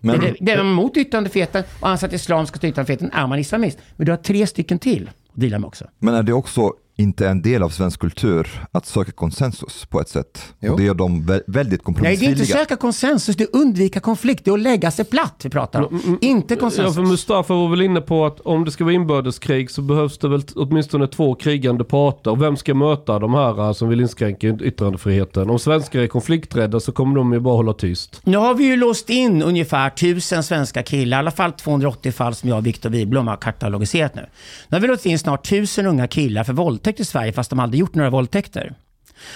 Men, 0.00 0.20
det, 0.20 0.34
det 0.40 0.52
är 0.52 0.60
emot 0.60 0.96
yttrandefriheten 0.96 1.64
och 1.80 1.88
anser 1.88 2.06
att 2.06 2.12
islam 2.12 2.46
ska 2.46 2.58
ta 2.58 2.66
yttrandefriheten 2.66 3.10
är 3.12 3.26
man 3.26 3.38
islamist. 3.38 3.78
Men 3.96 4.06
du 4.06 4.12
har 4.12 4.16
tre 4.16 4.46
stycken 4.46 4.78
till 4.78 5.10
att 5.28 5.40
deala 5.40 5.58
med 5.58 5.68
också. 5.68 5.84
men 5.98 6.14
är 6.14 6.22
det 6.22 6.32
också 6.32 6.72
inte 7.00 7.28
en 7.28 7.42
del 7.42 7.62
av 7.62 7.68
svensk 7.68 8.00
kultur 8.00 8.48
att 8.72 8.86
söka 8.86 9.12
konsensus 9.12 9.86
på 9.90 10.00
ett 10.00 10.08
sätt? 10.08 10.42
Jo. 10.60 10.72
Och 10.72 10.78
det 10.78 10.84
gör 10.84 10.94
dem 10.94 11.22
vä- 11.22 11.42
väldigt 11.46 11.46
Nej, 11.46 11.56
det 11.56 11.60
är 11.66 11.72
inte 11.72 11.84
kompromissvilliga. 11.84 12.46
söka 12.56 12.76
konsensus, 12.76 13.36
det 13.36 13.44
är 13.44 13.56
undvika 13.56 14.00
konflikt, 14.00 14.44
det 14.44 14.50
är 14.50 14.54
att 14.54 14.60
lägga 14.60 14.90
sig 14.90 15.04
platt 15.04 15.40
vi 15.44 15.50
pratar 15.50 15.82
om. 15.86 16.18
Inte 16.20 16.54
Ja, 16.54 16.60
konsensus. 16.60 16.94
för 16.94 17.02
Mustafa 17.02 17.54
var 17.54 17.68
väl 17.68 17.82
inne 17.82 18.00
på 18.00 18.26
att 18.26 18.40
om 18.40 18.64
det 18.64 18.70
ska 18.70 18.84
vara 18.84 18.94
inbördeskrig 18.94 19.70
så 19.70 19.82
behövs 19.82 20.18
det 20.18 20.28
väl 20.28 20.42
åtminstone 20.54 21.06
två 21.06 21.34
krigande 21.34 21.84
parter. 21.84 22.30
Och 22.30 22.42
vem 22.42 22.56
ska 22.56 22.74
möta 22.74 23.18
de 23.18 23.34
här 23.34 23.60
eh, 23.66 23.72
som 23.72 23.88
vill 23.88 24.00
inskränka 24.00 24.46
yt- 24.46 24.62
yttrandefriheten? 24.62 25.50
Om 25.50 25.58
svenskar 25.58 26.00
är 26.00 26.06
konflikträdda 26.06 26.80
så 26.80 26.92
kommer 26.92 27.16
de 27.16 27.32
ju 27.32 27.40
bara 27.40 27.54
hålla 27.56 27.72
tyst. 27.72 28.20
Nu 28.24 28.36
har 28.36 28.54
vi 28.54 28.64
ju 28.64 28.76
låst 28.76 29.10
in 29.10 29.42
ungefär 29.42 29.86
1000 29.88 30.42
svenska 30.42 30.82
killar, 30.82 31.16
i 31.16 31.18
alla 31.18 31.30
fall 31.30 31.52
280 31.52 32.12
fall 32.12 32.34
som 32.34 32.48
jag 32.48 32.58
och 32.58 32.66
Viktor 32.66 32.90
Wiblom 32.90 33.28
har 33.28 33.36
katalogiserat 33.36 34.14
nu. 34.14 34.26
Nu 34.68 34.76
har 34.76 34.80
vi 34.80 34.88
låst 34.88 35.06
in 35.06 35.18
snart 35.18 35.46
1000 35.46 35.86
unga 35.86 36.06
killar 36.06 36.44
för 36.44 36.52
våldtäkt 36.52 36.89
i 36.98 37.04
Sverige 37.04 37.32
fast 37.32 37.50
de 37.50 37.60
aldrig 37.60 37.80
gjort 37.80 37.94
några 37.94 38.10
våldtäkter. 38.10 38.74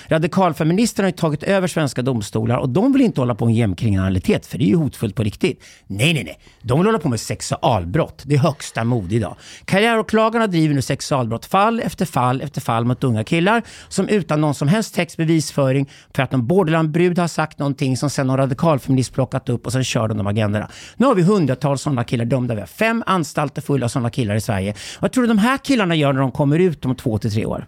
Radikalfeministerna 0.08 1.06
har 1.06 1.10
ju 1.10 1.16
tagit 1.16 1.42
över 1.42 1.68
svenska 1.68 2.02
domstolar 2.02 2.56
och 2.56 2.68
de 2.68 2.92
vill 2.92 3.02
inte 3.02 3.20
hålla 3.20 3.34
på 3.34 3.46
med 3.46 3.54
gängkriminalitet 3.54 4.46
för 4.46 4.58
det 4.58 4.64
är 4.64 4.68
ju 4.68 4.76
hotfullt 4.76 5.14
på 5.14 5.22
riktigt. 5.22 5.62
Nej, 5.86 6.14
nej, 6.14 6.24
nej. 6.24 6.38
De 6.62 6.78
vill 6.78 6.86
hålla 6.86 6.98
på 6.98 7.08
med 7.08 7.20
sexualbrott. 7.20 8.22
Det 8.26 8.34
är 8.34 8.38
högsta 8.38 8.84
mode 8.84 9.14
idag. 9.14 9.36
Karriäråklagarna 9.64 10.46
driver 10.46 10.74
nu 10.74 10.82
sexualbrott 10.82 11.46
fall 11.46 11.80
efter 11.80 12.06
fall 12.06 12.40
efter 12.40 12.60
fall 12.60 12.84
mot 12.84 13.04
unga 13.04 13.24
killar 13.24 13.62
som 13.88 14.08
utan 14.08 14.40
någon 14.40 14.54
som 14.54 14.68
helst 14.68 14.94
textbevisföring 14.94 15.90
för 16.14 16.22
att 16.22 16.32
någon 16.32 16.46
borderlandbrud 16.46 17.18
har 17.18 17.28
sagt 17.28 17.58
någonting 17.58 17.96
som 17.96 18.10
sen 18.10 18.26
någon 18.26 18.36
radikalfeminist 18.36 19.14
plockat 19.14 19.48
upp 19.48 19.66
och 19.66 19.72
sen 19.72 19.84
kör 19.84 20.08
de 20.08 20.24
de 20.24 20.26
agendorna. 20.26 20.70
Nu 20.96 21.06
har 21.06 21.14
vi 21.14 21.22
hundratals 21.22 21.82
sådana 21.82 22.04
killar 22.04 22.24
dömda. 22.24 22.54
Vi 22.54 22.60
har 22.60 22.66
fem 22.66 23.02
anstalter 23.06 23.62
fulla 23.62 23.84
av 23.84 23.88
sådana 23.88 24.10
killar 24.10 24.34
i 24.34 24.40
Sverige. 24.40 24.74
Vad 25.00 25.12
tror 25.12 25.22
du 25.22 25.28
de 25.28 25.38
här 25.38 25.58
killarna 25.58 25.94
gör 25.94 26.12
när 26.12 26.20
de 26.20 26.32
kommer 26.32 26.58
ut 26.58 26.84
om 26.84 26.94
två 26.94 27.18
till 27.18 27.32
tre 27.32 27.46
år? 27.46 27.66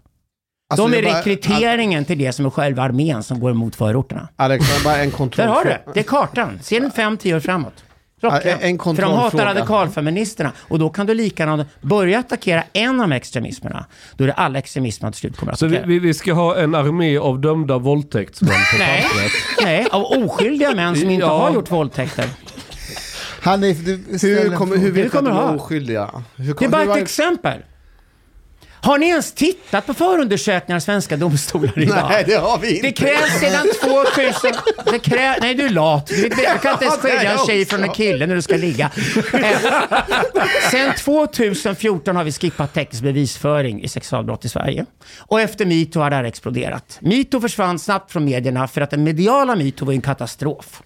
Alltså, 0.68 0.88
de 0.88 0.98
är 0.98 1.02
bara- 1.02 1.18
rekryteringen 1.18 2.04
till 2.04 2.18
det 2.18 2.32
som 2.32 2.46
är 2.46 2.50
själva 2.50 2.82
armén 2.82 3.22
som 3.22 3.40
går 3.40 3.50
emot 3.50 3.76
förorterna. 3.76 4.28
Alex, 4.36 4.84
bara 4.84 4.96
en 4.96 5.10
Där 5.10 5.16
kontroll. 5.16 5.48
har 5.48 5.64
du 5.64 5.70
det. 5.70 5.80
Det 5.94 6.00
är 6.00 6.04
kartan. 6.04 6.58
Ser 6.62 6.80
den 6.80 6.90
fem, 6.90 7.16
tio 7.16 7.36
år 7.36 7.40
framåt. 7.40 7.72
En- 8.22 8.30
För 8.30 8.42
de 8.42 8.72
hatar 8.72 8.76
kontrollfråga. 8.76 9.44
radikalfeministerna. 9.44 10.52
Och 10.58 10.78
då 10.78 10.88
kan 10.90 11.06
du 11.06 11.14
lika 11.14 11.42
gärna 11.42 11.66
börja 11.80 12.18
attackera 12.18 12.64
en 12.72 13.00
av 13.00 13.12
extremismerna. 13.12 13.86
Då 14.16 14.24
är 14.24 14.28
det 14.28 14.34
alla 14.34 14.58
extremismerna 14.58 15.12
till 15.12 15.20
slut 15.20 15.36
kommer 15.36 15.52
att 15.52 15.58
Så 15.58 15.66
vi, 15.66 15.76
attackera. 15.76 16.00
vi, 16.00 16.14
ska 16.14 16.32
ha 16.32 16.56
en 16.56 16.74
armé 16.74 17.18
av 17.18 17.40
dömda 17.40 17.78
våldtäktsmän 17.78 18.50
på 18.72 18.78
Nej. 18.78 19.04
Nej, 19.62 19.86
av 19.92 20.02
oskyldiga 20.04 20.74
män 20.74 20.96
som 20.96 21.10
inte 21.10 21.26
Ja. 21.26 21.38
har 21.38 21.54
gjort 21.54 21.70
våldtäkter. 21.70 22.24
Hanif, 23.42 23.78
du 23.84 23.92
Hur, 24.22 24.56
kommer, 24.56 24.76
hur 24.76 24.92
vet 24.92 25.12
du 25.12 25.18
att 25.18 25.24
de 25.24 25.36
är 25.36 25.54
oskyldiga? 25.56 26.10
Hur, 26.36 26.54
Det 26.54 26.64
är 26.64 26.68
bara 26.68 26.76
hur 26.76 26.82
ett 26.82 26.88
var- 26.88 26.98
exempel. 26.98 27.62
Har 28.86 28.98
ni 28.98 29.06
ens 29.06 29.32
tittat 29.32 29.86
på 29.86 29.94
förundersökningar 29.94 30.78
i 30.78 30.80
svenska 30.80 31.16
domstolar 31.16 31.78
idag? 31.78 32.06
Nej, 32.10 32.24
det 32.26 32.34
har 32.34 32.58
vi 32.58 32.76
inte. 32.76 32.86
Det 32.86 32.92
krävs 32.92 33.40
sedan 33.40 33.66
2000... 33.80 34.52
Det 34.90 34.98
krä, 34.98 35.36
nej, 35.40 35.54
du 35.54 35.64
är 35.64 35.70
lat. 35.70 36.06
Du, 36.06 36.28
du 36.28 36.36
kan 36.62 36.72
inte 36.72 36.84
ens 36.84 36.96
skilja 36.96 37.32
en 37.32 37.38
tjej 37.46 37.66
från 37.66 37.84
en 37.84 37.90
kille 37.90 38.26
när 38.26 38.34
du 38.34 38.42
ska 38.42 38.56
ligga. 38.56 38.90
Eh, 39.32 39.58
sen 40.70 40.94
2014 40.94 42.16
har 42.16 42.24
vi 42.24 42.32
skippat 42.32 42.74
teknisk 42.74 43.02
bevisföring 43.02 43.82
i 43.82 43.88
sexualbrott 43.88 44.44
i 44.44 44.48
Sverige. 44.48 44.86
Och 45.18 45.40
efter 45.40 45.66
metoo 45.66 46.02
har 46.02 46.10
det 46.10 46.16
här 46.16 46.24
exploderat. 46.24 46.98
Metoo 47.00 47.40
försvann 47.40 47.78
snabbt 47.78 48.12
från 48.12 48.24
medierna 48.24 48.68
för 48.68 48.80
att 48.80 48.90
den 48.90 49.04
mediala 49.04 49.56
metoo 49.56 49.86
var 49.86 49.92
en 49.92 50.00
katastrof. 50.00 50.82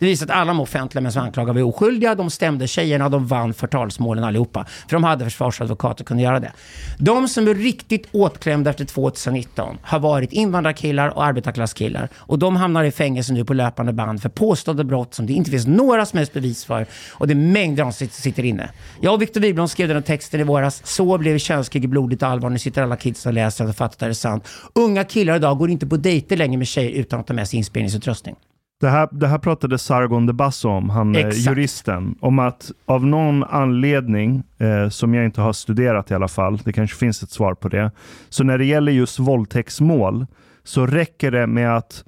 Det 0.00 0.06
visar 0.06 0.26
att 0.26 0.30
alla 0.30 0.48
de 0.48 0.60
offentliga 0.60 1.02
män 1.02 1.12
som 1.12 1.22
anklagade 1.22 1.62
var 1.62 1.68
oskyldiga. 1.68 2.14
De 2.14 2.30
stämde 2.30 2.66
tjejerna, 2.66 3.08
de 3.08 3.26
vann 3.26 3.54
förtalsmålen 3.54 4.24
allihopa. 4.24 4.64
För 4.64 4.96
de 4.96 5.04
hade 5.04 5.24
försvarsadvokater 5.24 6.04
och 6.04 6.08
kunde 6.08 6.22
göra 6.22 6.40
det. 6.40 6.52
De 6.98 7.28
som 7.28 7.48
är 7.48 7.54
riktigt 7.54 8.08
åtklämda 8.12 8.70
efter 8.70 8.84
2019 8.84 9.78
har 9.82 9.98
varit 9.98 10.32
invandrarkillar 10.32 11.08
och 11.08 11.24
arbetarklasskillar. 11.24 12.08
Och 12.14 12.38
de 12.38 12.56
hamnar 12.56 12.84
i 12.84 12.90
fängelse 12.90 13.32
nu 13.32 13.44
på 13.44 13.54
löpande 13.54 13.92
band 13.92 14.22
för 14.22 14.28
påstådda 14.28 14.84
brott 14.84 15.14
som 15.14 15.26
det 15.26 15.32
inte 15.32 15.50
finns 15.50 15.66
några 15.66 16.06
som 16.06 16.16
helst 16.16 16.32
bevis 16.32 16.64
för. 16.64 16.86
Och 17.12 17.26
det 17.26 17.32
är 17.32 17.36
mängder 17.36 17.82
av 17.82 17.90
som 17.90 18.08
sitter- 18.08 18.44
inne. 18.44 18.70
Jag 19.00 19.14
och 19.14 19.22
Viktor 19.22 19.40
Wiblom 19.40 19.68
skrev 19.68 19.88
den 19.88 19.96
här 19.96 20.02
texten 20.02 20.40
i 20.40 20.44
våras. 20.44 20.82
Så 20.84 21.18
blev 21.18 21.38
könskrig 21.38 21.88
blodigt 21.88 22.22
allvar. 22.22 22.50
Nu 22.50 22.58
sitter 22.58 22.82
alla 22.82 22.96
kids 22.96 23.26
och 23.26 23.32
läser 23.32 23.68
och 23.68 23.76
fattar 23.76 23.86
att 23.94 23.98
det 23.98 24.06
är 24.06 24.12
sant. 24.12 24.48
Unga 24.74 25.04
killar 25.04 25.36
idag 25.36 25.58
går 25.58 25.70
inte 25.70 25.86
på 25.86 25.96
dejter 25.96 26.36
längre 26.36 26.58
med 26.58 26.66
tjejer 26.66 26.90
utan 26.90 27.20
att 27.20 27.26
ta 27.26 27.34
med 27.34 27.48
sig 27.48 27.56
inspelningsutrustning. 27.58 28.36
Det 28.80 28.88
här, 28.88 29.08
det 29.12 29.26
här 29.26 29.38
pratade 29.38 29.78
Sargon 29.78 30.26
de 30.26 30.32
Basso 30.32 30.68
om, 30.68 30.90
han 30.90 31.14
eh, 31.14 31.26
Exakt. 31.26 31.46
juristen, 31.46 32.14
om 32.20 32.38
att 32.38 32.70
av 32.86 33.06
någon 33.06 33.44
anledning, 33.44 34.42
eh, 34.58 34.88
som 34.88 35.14
jag 35.14 35.24
inte 35.24 35.40
har 35.40 35.52
studerat 35.52 36.10
i 36.10 36.14
alla 36.14 36.28
fall, 36.28 36.58
det 36.64 36.72
kanske 36.72 36.96
finns 36.96 37.22
ett 37.22 37.30
svar 37.30 37.54
på 37.54 37.68
det, 37.68 37.90
så 38.28 38.44
när 38.44 38.58
det 38.58 38.64
gäller 38.64 38.92
just 38.92 39.18
våldtäktsmål 39.18 40.26
så 40.64 40.86
räcker 40.86 41.30
det 41.30 41.46
med 41.46 41.76
att 41.76 42.04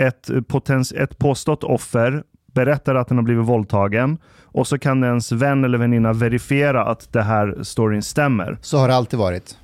ett, 0.00 0.30
potens, 0.48 0.92
ett 0.92 1.18
påstått 1.18 1.64
offer 1.64 2.22
berättar 2.54 2.94
att 2.94 3.08
den 3.08 3.18
har 3.18 3.24
blivit 3.24 3.44
våldtagen 3.44 4.18
och 4.42 4.66
så 4.66 4.78
kan 4.78 5.04
ens 5.04 5.32
vän 5.32 5.64
eller 5.64 5.78
väninna 5.78 6.12
verifiera 6.12 6.84
att 6.84 7.12
det 7.12 7.22
här 7.22 7.58
storyn 7.62 8.02
stämmer. 8.02 8.58
Så 8.60 8.78
har 8.78 8.88
det 8.88 8.94
alltid 8.94 9.18
varit. 9.18 9.58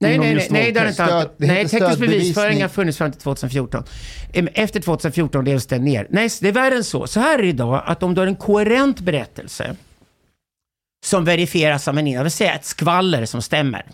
Nej, 0.00 0.18
nej, 0.18 0.34
nej, 0.34 0.48
nej, 0.50 0.72
det 0.72 0.80
har 0.80 0.88
inte 0.88 1.30
det 1.38 1.46
Nej, 1.46 1.68
teknisk 1.68 1.98
bevisföring 1.98 2.62
har 2.62 2.68
funnits 2.68 2.98
fram 2.98 3.12
till 3.12 3.20
2014. 3.20 3.84
Em, 4.32 4.48
Efter 4.54 4.80
2014 4.80 5.44
levs 5.44 5.66
det 5.66 5.78
ner. 5.78 6.06
Nej, 6.10 6.28
det 6.40 6.48
är 6.48 6.52
värre 6.52 6.74
än 6.74 6.84
så. 6.84 7.06
Så 7.06 7.20
här 7.20 7.38
är 7.38 7.42
det 7.42 7.48
idag, 7.48 7.82
att 7.86 8.02
om 8.02 8.14
du 8.14 8.20
har 8.20 8.26
en 8.26 8.36
koherent 8.36 9.00
berättelse 9.00 9.76
som 11.04 11.24
verifieras 11.24 11.88
av 11.88 11.98
en 11.98 12.06
jag 12.06 12.22
vill 12.22 12.32
säga 12.32 12.54
ett 12.54 12.64
skvaller 12.64 13.26
som 13.26 13.42
stämmer. 13.42 13.86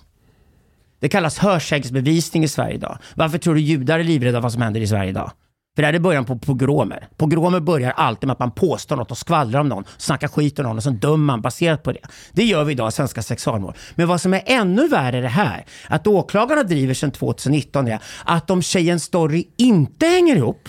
Det 1.01 1.09
kallas 1.09 1.39
hörsägsbevisning 1.39 2.45
i 2.45 2.49
Sverige 2.49 2.75
idag. 2.75 2.99
Varför 3.15 3.39
tror 3.39 3.55
du 3.55 3.61
judar 3.61 3.99
är 3.99 4.05
livrädda 4.05 4.41
vad 4.41 4.53
som 4.53 4.63
händer 4.63 4.81
i 4.81 4.87
Sverige 4.87 5.11
idag? 5.11 5.31
För 5.75 5.83
det 5.83 5.87
här 5.87 5.95
är 5.95 5.99
början 5.99 6.25
på 6.25 6.39
pogromer. 6.39 7.09
Pogromer 7.17 7.61
börjar 7.61 7.91
alltid 7.91 8.27
med 8.27 8.33
att 8.33 8.39
man 8.39 8.51
påstår 8.51 8.97
något 8.97 9.11
och 9.11 9.19
skvallrar 9.19 9.61
om 9.61 9.69
någon, 9.69 9.85
snackar 9.99 10.29
skit 10.29 10.59
om 10.59 10.65
någon 10.65 10.77
och 10.77 10.83
så 10.83 10.91
dömer 10.91 11.17
man 11.17 11.41
baserat 11.41 11.83
på 11.83 11.93
det. 11.93 12.01
Det 12.33 12.45
gör 12.45 12.65
vi 12.65 12.73
idag 12.73 12.89
i 12.89 12.93
svenska 12.93 13.23
sexualmål. 13.23 13.75
Men 13.95 14.09
vad 14.09 14.21
som 14.21 14.35
är 14.35 14.43
ännu 14.47 14.89
värre 14.89 15.19
är 15.19 15.23
det 15.23 15.29
här, 15.29 15.65
att 15.89 16.07
åklagarna 16.07 16.63
driver 16.63 16.95
sedan 16.95 17.11
2019 17.11 17.89
är 17.89 17.99
att 18.25 18.51
om 18.51 18.63
tjejens 18.63 19.05
story 19.05 19.45
inte 19.57 20.07
hänger 20.07 20.37
ihop, 20.37 20.69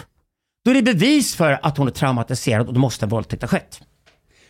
då 0.66 0.72
är 0.72 0.76
det 0.76 0.84
bevis 0.84 1.36
för 1.36 1.60
att 1.62 1.78
hon 1.78 1.88
är 1.88 1.92
traumatiserad 1.92 2.68
och 2.68 2.74
då 2.74 2.80
måste 2.80 3.06
en 3.06 3.10
våldtäkt 3.10 3.44
ha 3.44 3.48
skett. 3.48 3.82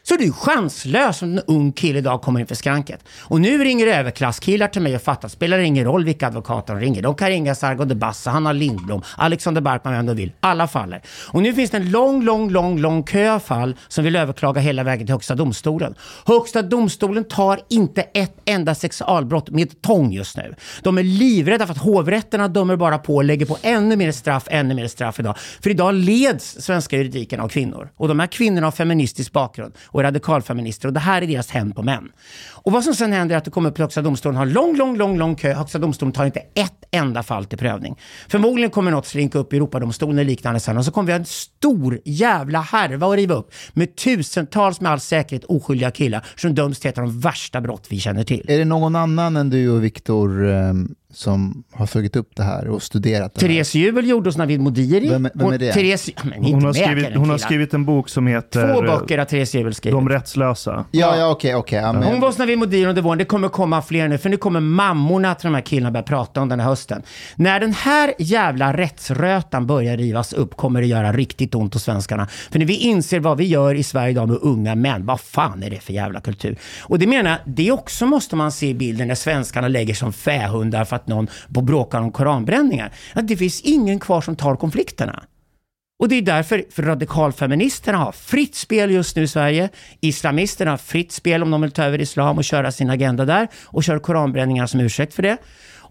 Så 0.08 0.16
du 0.16 0.28
är 0.28 0.32
chanslös 0.32 1.22
om 1.22 1.32
en 1.32 1.39
ung 1.48 1.72
kille 1.72 2.00
idag 2.00 2.22
kommer 2.22 2.39
in 2.39 2.48
för 2.48 2.56
skranket. 2.56 3.00
Och 3.22 3.42
nu 3.42 3.63
ringer 3.63 3.88
överklasskillar 3.88 4.68
till 4.68 4.82
mig 4.82 4.96
och 4.96 5.02
fattar, 5.02 5.28
spelar 5.28 5.58
det 5.58 5.66
ingen 5.66 5.86
roll 5.86 6.06
vilka 6.06 6.28
advokater 6.28 6.74
de 6.74 6.80
ringer. 6.80 7.02
De 7.02 7.16
kan 7.16 7.28
ringa 7.28 7.56
Sargon 7.56 7.88
de 7.88 7.96
Bassa, 7.96 8.32
Hanna 8.32 8.52
Lindblom, 8.52 9.02
Alexander 9.18 9.62
Barkman, 9.62 9.94
vem 9.94 10.06
de 10.06 10.16
vill. 10.16 10.32
Alla 10.39 10.68
faller. 10.68 11.02
Och 11.28 11.42
nu 11.42 11.54
finns 11.54 11.72
det 11.72 11.78
en 11.78 11.92
lång, 11.92 12.24
lång, 12.24 12.50
lång, 12.50 12.80
lång 12.80 13.04
kö 13.04 13.32
av 13.32 13.39
fall 13.39 13.76
som 13.88 14.04
vill 14.04 14.16
överklaga 14.16 14.62
hela 14.62 14.84
vägen 14.84 15.08
till 15.08 15.13
Högsta 15.13 15.36
domstolen. 15.36 15.96
Högsta 16.26 16.62
domstolen 16.62 17.24
tar 17.24 17.60
inte 17.70 18.02
ett 18.02 18.36
enda 18.46 18.76
sexualbrott 18.76 19.50
med 19.50 19.82
tång 19.82 20.12
just 20.12 20.38
nu. 20.38 20.56
De 20.82 20.98
är 20.98 21.04
livrädda 21.04 21.66
för 21.66 21.74
att 21.74 21.82
hovrätterna 21.82 22.48
dömer 22.48 22.76
bara 22.76 22.98
på 22.98 23.16
och 23.16 23.24
lägger 23.24 23.46
på 23.46 23.58
ännu 23.62 23.96
mer 23.96 24.12
straff, 24.12 24.44
ännu 24.48 24.74
mer 24.74 24.88
straff 24.88 25.20
idag. 25.20 25.38
För 25.38 25.70
idag 25.70 25.94
leds 25.94 26.62
svenska 26.62 26.98
juridiken 26.98 27.39
av 27.39 27.48
kvinnor. 27.48 27.89
Och 27.98 28.08
de 28.08 28.20
här 28.20 28.28
kvinnorna 28.28 28.68
har 28.68 28.72
feministisk 28.72 29.32
bakgrund 29.32 29.74
och 29.93 30.03
radikalfeminister 30.03 30.88
och 30.88 30.93
det 30.93 30.99
här 30.99 31.21
är 31.21 31.27
deras 31.27 31.49
hämnd 31.49 31.75
på 31.75 31.84
män. 31.84 32.12
Och 32.65 32.71
vad 32.71 32.84
som 32.84 32.95
sen 32.95 33.13
händer 33.13 33.36
är 33.36 33.38
att 33.38 33.45
det 33.45 33.52
kommer 33.52 33.69
upp 33.69 33.76
till 33.76 33.84
Högsta 33.84 34.02
domstolen, 34.02 34.38
har 34.38 34.45
lång, 34.45 34.76
lång, 34.78 34.97
lång, 34.97 35.17
lång 35.17 35.36
kö. 35.36 35.54
Högsta 35.54 35.80
domstolen 35.80 36.12
tar 36.13 36.26
inte 36.26 36.39
ett 36.39 36.73
enda 36.91 37.23
fall 37.23 37.45
till 37.45 37.58
prövning. 37.58 37.95
Förmodligen 38.28 38.69
kommer 38.71 38.91
något 38.91 39.06
slinka 39.08 39.39
upp 39.39 39.54
i 39.54 39.56
Europadomstolen 39.58 40.17
eller 40.19 40.30
liknande 40.30 40.60
sen 40.60 40.78
och 40.78 40.86
så 40.86 40.91
kommer 40.91 41.08
vi 41.08 41.12
ha 41.13 41.19
en 41.19 41.26
stor 41.26 41.99
jävla 42.06 42.62
härva 42.62 43.08
att 43.08 43.15
riva 43.15 43.36
upp 43.36 43.52
med 43.73 43.95
tusentals 43.95 44.82
med 44.82 44.91
all 44.91 44.99
säkerhet 44.99 45.43
oskyldiga 45.45 45.91
killar 45.91 46.26
som 46.36 46.56
döms 46.56 46.80
till 46.80 46.89
ett 46.89 46.97
av 46.97 47.04
de 47.04 47.19
värsta 47.19 47.62
brott 47.62 47.88
vi 47.89 47.99
känner 47.99 48.23
till. 48.23 48.45
Är 48.47 48.58
det 48.58 48.65
någon 48.65 48.95
annan 48.95 49.38
än 49.38 49.49
du 49.49 49.69
och 49.69 49.84
Viktor 49.84 50.49
eh, 50.52 50.73
som 51.13 51.63
har 51.71 51.86
följt 51.86 52.15
upp 52.15 52.30
det 52.36 52.43
här 52.43 52.67
och 52.67 52.84
studerat 52.84 53.34
det? 53.34 53.39
Therese 53.39 53.76
Juvel 53.76 54.08
gjorde 54.10 54.28
hos 54.30 54.38
Navid 54.38 54.60
Modiri. 54.62 55.10
Vem- 55.10 55.23
vem 55.34 55.47
är 55.47 55.52
Hon- 55.52 55.58
det? 55.60 55.73
Therese, 55.73 56.10
men 56.23 56.43
Hon 56.43 56.63
har, 56.65 56.73
skrivit, 56.73 57.15
hon 57.15 57.30
har 57.30 57.38
skrivit 57.38 57.73
en 57.73 57.86
bok 57.86 58.10
som 58.10 58.28
heter 58.28 58.73
Två 58.73 58.84
eh, 58.86 58.99
böcker 58.99 59.17
har 59.17 59.26
Therese 59.26 59.56
Juvel 59.56 59.73
skrivit. 59.73 59.95
De 59.97 60.10
rättslösa. 60.10 60.86
Ja, 60.91 61.17
ja 61.17 61.30
okej, 61.30 61.52
ja, 61.52 61.93
men- 61.93 62.04
Hon 62.04 62.19
var 62.19 62.28
hos 62.28 62.38
Navid 62.38 62.53
Modiri 62.56 62.86
under 62.86 63.02
våren. 63.02 63.18
Det 63.18 63.26
kommer 63.26 63.50
komma 63.50 63.82
fler 63.82 64.08
nu, 64.08 64.18
för 64.18 64.30
nu 64.30 64.38
kommer 64.38 64.60
mammorna 64.60 65.36
till 65.36 65.48
de 65.48 65.56
här 65.56 65.62
killarna 65.62 65.92
börja 65.92 66.04
prata 66.04 66.42
om 66.42 66.50
den 66.50 66.60
här 66.60 66.68
hösten. 66.68 67.02
När 67.36 67.60
den 67.60 67.74
här 67.74 68.13
jävla 68.20 68.78
rättsrötan 68.78 69.68
börjar 69.68 69.98
rivas 69.98 70.34
upp 70.34 70.58
kommer 70.58 70.82
det 70.82 70.88
göra 70.88 71.13
riktigt 71.13 71.56
ont 71.56 71.74
hos 71.74 71.84
svenskarna. 71.84 72.28
För 72.52 72.60
när 72.60 72.66
vi 72.66 72.76
inser 72.76 73.20
vad 73.20 73.38
vi 73.38 73.46
gör 73.46 73.76
i 73.76 73.84
Sverige 73.84 74.12
idag 74.12 74.30
med 74.30 74.38
unga 74.42 74.76
män, 74.76 75.06
vad 75.06 75.20
fan 75.20 75.63
är 75.63 75.70
det 75.70 75.80
för 75.80 75.94
jävla 75.94 76.22
kultur? 76.22 76.58
Och 76.82 77.00
det 77.00 77.08
menar 77.08 77.30
jag, 77.30 77.39
det 77.46 77.72
också 77.72 78.06
måste 78.06 78.36
man 78.36 78.52
se 78.52 78.68
i 78.68 78.74
bilden 78.74 79.08
när 79.08 79.16
svenskarna 79.16 79.68
lägger 79.68 79.94
som 79.94 80.13
fähundar 80.13 80.86
för 80.86 80.96
att 80.96 81.08
någon 81.08 81.28
bråkar 81.48 82.02
om 82.02 82.12
koranbränningar. 82.12 82.92
Att 83.13 83.28
det 83.28 83.38
finns 83.38 83.62
ingen 83.62 84.00
kvar 84.00 84.22
som 84.22 84.36
tar 84.36 84.56
konflikterna. 84.56 85.24
Och 85.99 86.10
det 86.10 86.15
är 86.15 86.21
därför 86.21 86.63
för 86.69 86.84
radikalfeministerna 86.84 87.97
har 87.97 88.12
fritt 88.12 88.56
spel 88.56 88.91
just 88.91 89.15
nu 89.15 89.23
i 89.23 89.27
Sverige. 89.27 89.69
Islamisterna 90.01 90.71
har 90.71 90.77
fritt 90.77 91.12
spel 91.12 91.43
om 91.43 91.51
de 91.51 91.62
vill 91.62 91.71
ta 91.71 91.84
över 91.84 92.01
islam 92.01 92.38
och 92.38 92.43
köra 92.43 92.71
sin 92.71 92.89
agenda 92.89 93.25
där 93.25 93.47
och 93.65 93.84
kör 93.84 93.99
koranbränningar 93.99 94.65
som 94.65 94.79
ursäkt 94.79 95.13
för 95.13 95.23
det. 95.23 95.38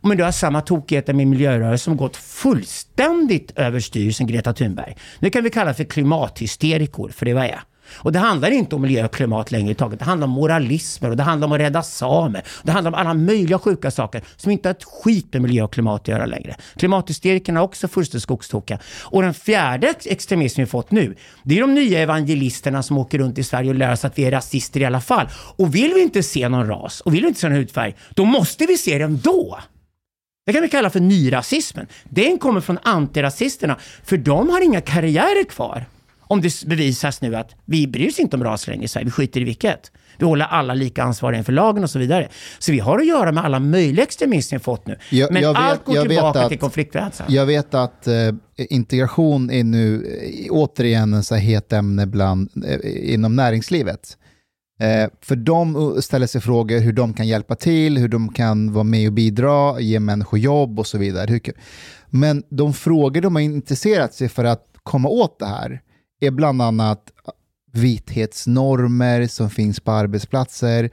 Men 0.02 0.16
du 0.16 0.24
har 0.24 0.32
samma 0.32 0.60
tokigheter 0.60 1.14
med 1.14 1.26
miljörörelsen 1.26 1.78
som 1.78 1.96
gått 1.96 2.16
fullständigt 2.16 3.52
överstyr 3.56 4.10
sen 4.10 4.26
Greta 4.26 4.52
Thunberg. 4.52 4.96
Nu 5.18 5.30
kan 5.30 5.44
vi 5.44 5.50
kalla 5.50 5.68
det 5.68 5.74
för 5.74 5.84
klimathysterikor, 5.84 7.08
för 7.08 7.24
det 7.24 7.30
är 7.30 7.34
vad 7.34 7.44
jag. 7.44 7.52
är. 7.52 7.71
Och 7.94 8.12
det 8.12 8.18
handlar 8.18 8.50
inte 8.50 8.74
om 8.74 8.82
miljö 8.82 9.04
och 9.04 9.14
klimat 9.14 9.50
längre 9.50 9.70
i 9.70 9.74
taget. 9.74 9.98
Det 9.98 10.04
handlar 10.04 10.26
om 10.26 10.32
moralismer 10.32 11.10
och 11.10 11.16
det 11.16 11.22
handlar 11.22 11.46
om 11.46 11.52
att 11.52 11.60
rädda 11.60 11.82
samer. 11.82 12.42
Det 12.62 12.72
handlar 12.72 12.90
om 12.90 12.94
alla 12.94 13.14
möjliga 13.14 13.58
sjuka 13.58 13.90
saker 13.90 14.22
som 14.36 14.50
inte 14.50 14.68
har 14.68 14.74
ett 14.74 14.84
skit 14.84 15.32
med 15.32 15.42
miljö 15.42 15.62
och 15.62 15.72
klimat 15.72 16.00
att 16.00 16.08
göra 16.08 16.26
längre. 16.26 16.56
Klimathysterikerna 16.76 17.60
är 17.60 17.64
också 17.64 17.88
fullständigt 17.88 18.22
skogstokiga. 18.22 18.78
Och 19.00 19.22
den 19.22 19.34
fjärde 19.34 19.94
extremismen 20.04 20.64
vi 20.64 20.70
fått 20.70 20.90
nu, 20.90 21.16
det 21.42 21.56
är 21.56 21.60
de 21.60 21.74
nya 21.74 22.00
evangelisterna 22.00 22.82
som 22.82 22.98
åker 22.98 23.18
runt 23.18 23.38
i 23.38 23.42
Sverige 23.42 23.70
och 23.70 23.74
lär 23.74 23.92
oss 23.92 24.04
att 24.04 24.18
vi 24.18 24.24
är 24.24 24.30
rasister 24.30 24.80
i 24.80 24.84
alla 24.84 25.00
fall. 25.00 25.28
Och 25.56 25.74
vill 25.74 25.92
vi 25.94 26.02
inte 26.02 26.22
se 26.22 26.48
någon 26.48 26.66
ras 26.66 27.00
och 27.00 27.14
vill 27.14 27.22
vi 27.22 27.28
inte 27.28 27.40
se 27.40 27.48
någon 27.48 27.58
hudfärg, 27.58 27.96
då 28.10 28.24
måste 28.24 28.66
vi 28.66 28.78
se 28.78 28.98
det 28.98 29.06
då. 29.06 29.58
Det 30.46 30.52
kan 30.52 30.62
vi 30.62 30.68
kalla 30.68 30.90
för 30.90 31.00
nyrasismen. 31.00 31.86
Den 32.04 32.38
kommer 32.38 32.60
från 32.60 32.78
antirasisterna, 32.82 33.76
för 34.04 34.16
de 34.16 34.48
har 34.48 34.60
inga 34.60 34.80
karriärer 34.80 35.44
kvar. 35.44 35.84
Om 36.28 36.40
det 36.40 36.64
bevisas 36.66 37.20
nu 37.22 37.36
att 37.36 37.50
vi 37.64 37.86
bryr 37.86 38.08
oss 38.08 38.18
inte 38.18 38.36
om 38.36 38.44
ras 38.44 38.66
längre 38.66 38.84
i 38.84 38.88
Sverige, 38.88 39.04
vi 39.04 39.10
skiter 39.10 39.40
i 39.40 39.44
vilket. 39.44 39.92
Vi 40.18 40.24
håller 40.26 40.44
alla 40.44 40.74
lika 40.74 41.02
ansvariga 41.02 41.38
inför 41.38 41.52
lagen 41.52 41.82
och 41.84 41.90
så 41.90 41.98
vidare. 41.98 42.28
Så 42.58 42.72
vi 42.72 42.78
har 42.78 42.98
att 42.98 43.06
göra 43.06 43.32
med 43.32 43.44
alla 43.44 43.60
möjliga 43.60 44.04
extremister 44.04 44.56
vi 44.56 44.62
fått 44.62 44.86
nu. 44.86 44.96
Jag- 45.10 45.32
Men 45.32 45.42
jag 45.42 45.52
vet- 45.52 45.62
allt 45.62 45.84
går 45.84 45.94
vet 45.94 46.08
tillbaka 46.08 46.40
att- 46.40 46.48
till 46.48 46.58
konflikträdslan. 46.58 47.28
Jag 47.32 47.46
vet 47.46 47.74
att 47.74 48.06
eh, 48.06 48.14
integration 48.56 49.50
är 49.50 49.64
nu 49.64 49.94
eh, 50.06 50.46
återigen 50.50 51.14
en 51.14 51.24
så 51.24 51.34
het 51.34 51.72
ämne 51.72 52.06
bland, 52.06 52.50
eh, 52.66 53.14
inom 53.14 53.36
näringslivet. 53.36 54.16
Eh, 54.80 55.10
för 55.20 55.36
de 55.36 55.96
ställer 56.02 56.26
sig 56.26 56.40
frågor 56.40 56.78
hur 56.80 56.92
de 56.92 57.14
kan 57.14 57.26
hjälpa 57.28 57.54
till, 57.54 57.98
hur 57.98 58.08
de 58.08 58.32
kan 58.32 58.72
vara 58.72 58.84
med 58.84 59.06
och 59.08 59.12
bidra, 59.12 59.80
ge 59.80 60.00
människor 60.00 60.38
jobb 60.38 60.78
och 60.78 60.86
så 60.86 60.98
vidare. 60.98 61.40
Men 62.10 62.42
de 62.48 62.72
frågor 62.74 63.20
de 63.20 63.34
har 63.34 63.42
intresserat 63.42 64.14
sig 64.14 64.28
för 64.28 64.44
att 64.44 64.66
komma 64.82 65.08
åt 65.08 65.38
det 65.38 65.46
här 65.46 65.80
är 66.26 66.30
bland 66.30 66.62
annat 66.62 67.10
vithetsnormer 67.72 69.26
som 69.26 69.50
finns 69.50 69.80
på 69.80 69.92
arbetsplatser. 69.92 70.90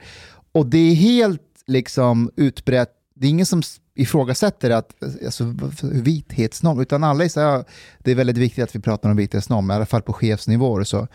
Och 0.52 0.66
det 0.66 0.78
är 0.78 0.94
helt 0.94 1.42
liksom 1.66 2.30
utbrett, 2.36 2.90
det 3.14 3.26
är 3.26 3.30
ingen 3.30 3.46
som 3.46 3.62
ifrågasätter 3.94 4.70
att, 4.70 4.94
alltså, 5.24 5.54
vithetsnorm, 5.82 6.80
utan 6.80 7.04
alla 7.04 7.24
är 7.24 7.28
så 7.28 7.40
här, 7.40 7.64
det 7.98 8.10
är 8.10 8.14
väldigt 8.14 8.36
viktigt 8.36 8.64
att 8.64 8.74
vi 8.74 8.80
pratar 8.80 9.10
om 9.10 9.16
vithetsnorm, 9.16 9.70
i 9.70 9.74
alla 9.74 9.86
fall 9.86 10.02
på 10.02 10.12
chefsnivåer 10.12 10.80
och 10.80 10.88
så. 10.88 11.08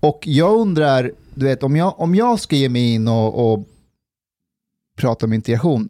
Och 0.00 0.20
jag 0.26 0.60
undrar, 0.60 1.12
du 1.34 1.46
vet, 1.46 1.62
om 1.62 1.76
jag, 1.76 2.00
om 2.00 2.14
jag 2.14 2.40
ska 2.40 2.56
ge 2.56 2.68
mig 2.68 2.94
in 2.94 3.08
och, 3.08 3.52
och 3.52 3.64
prata 4.96 5.26
om 5.26 5.32
integration, 5.32 5.88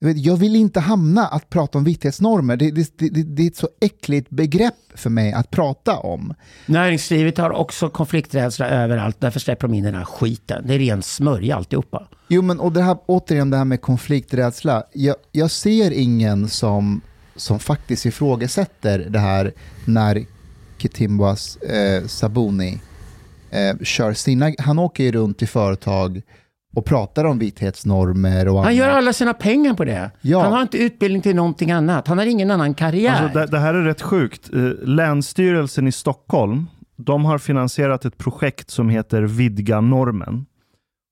jag, 0.00 0.36
vill 0.36 0.56
inte 0.56 0.80
hamna 0.80 1.26
att 1.26 1.50
prata 1.50 1.78
om 1.78 1.84
vithetsnormer. 1.84 2.56
Det, 2.56 2.70
det, 2.70 2.98
det, 2.98 3.22
det 3.22 3.42
är 3.42 3.46
ett 3.46 3.56
så 3.56 3.68
äckligt 3.80 4.30
begrepp 4.30 4.74
för 4.94 5.10
mig 5.10 5.32
att 5.32 5.50
prata 5.50 5.96
om. 5.96 6.34
Näringslivet 6.66 7.38
har 7.38 7.50
också 7.50 7.90
konflikträdsla 7.90 8.68
överallt, 8.68 9.16
därför 9.20 9.40
släpper 9.40 9.68
de 9.68 9.74
in 9.74 9.84
den 9.84 9.94
här 9.94 10.04
skiten. 10.04 10.64
Det 10.66 10.74
är 10.74 10.78
ren 10.78 11.02
smörja 11.02 11.56
alltihopa. 11.56 12.08
Jo, 12.28 12.42
men 12.42 12.60
och 12.60 12.72
det 12.72 12.82
här, 12.82 12.96
återigen 13.06 13.50
det 13.50 13.56
här 13.56 13.64
med 13.64 13.80
konflikträdsla. 13.80 14.82
Jag, 14.92 15.16
jag 15.32 15.50
ser 15.50 15.90
ingen 15.90 16.48
som, 16.48 17.00
som 17.36 17.58
faktiskt 17.58 18.06
ifrågasätter 18.06 18.98
det 18.98 19.18
här 19.18 19.52
när 19.84 20.24
Kitimbwas 20.78 21.56
eh, 21.56 22.06
Sabuni 22.06 22.80
eh, 23.50 23.78
kör 23.82 24.12
sina... 24.12 24.52
Han 24.58 24.78
åker 24.78 25.04
ju 25.04 25.12
runt 25.12 25.42
i 25.42 25.46
företag 25.46 26.22
och 26.76 26.84
pratar 26.84 27.24
om 27.24 27.38
vithetsnormer 27.38 28.48
och 28.48 28.54
Han 28.56 28.64
annat. 28.64 28.74
gör 28.74 28.88
alla 28.88 29.12
sina 29.12 29.34
pengar 29.34 29.74
på 29.74 29.84
det. 29.84 30.10
Ja. 30.20 30.42
Han 30.42 30.52
har 30.52 30.62
inte 30.62 30.78
utbildning 30.78 31.22
till 31.22 31.36
någonting 31.36 31.70
annat. 31.70 32.08
Han 32.08 32.18
har 32.18 32.26
ingen 32.26 32.50
annan 32.50 32.74
karriär. 32.74 33.22
Alltså, 33.22 33.38
det, 33.38 33.46
det 33.46 33.58
här 33.58 33.74
är 33.74 33.82
rätt 33.82 34.02
sjukt. 34.02 34.50
Eh, 34.54 34.60
Länsstyrelsen 34.82 35.86
i 35.88 35.92
Stockholm, 35.92 36.66
de 36.96 37.24
har 37.24 37.38
finansierat 37.38 38.04
ett 38.04 38.18
projekt 38.18 38.70
som 38.70 38.88
heter 38.88 39.22
Vidga 39.22 39.80
normen. 39.80 40.46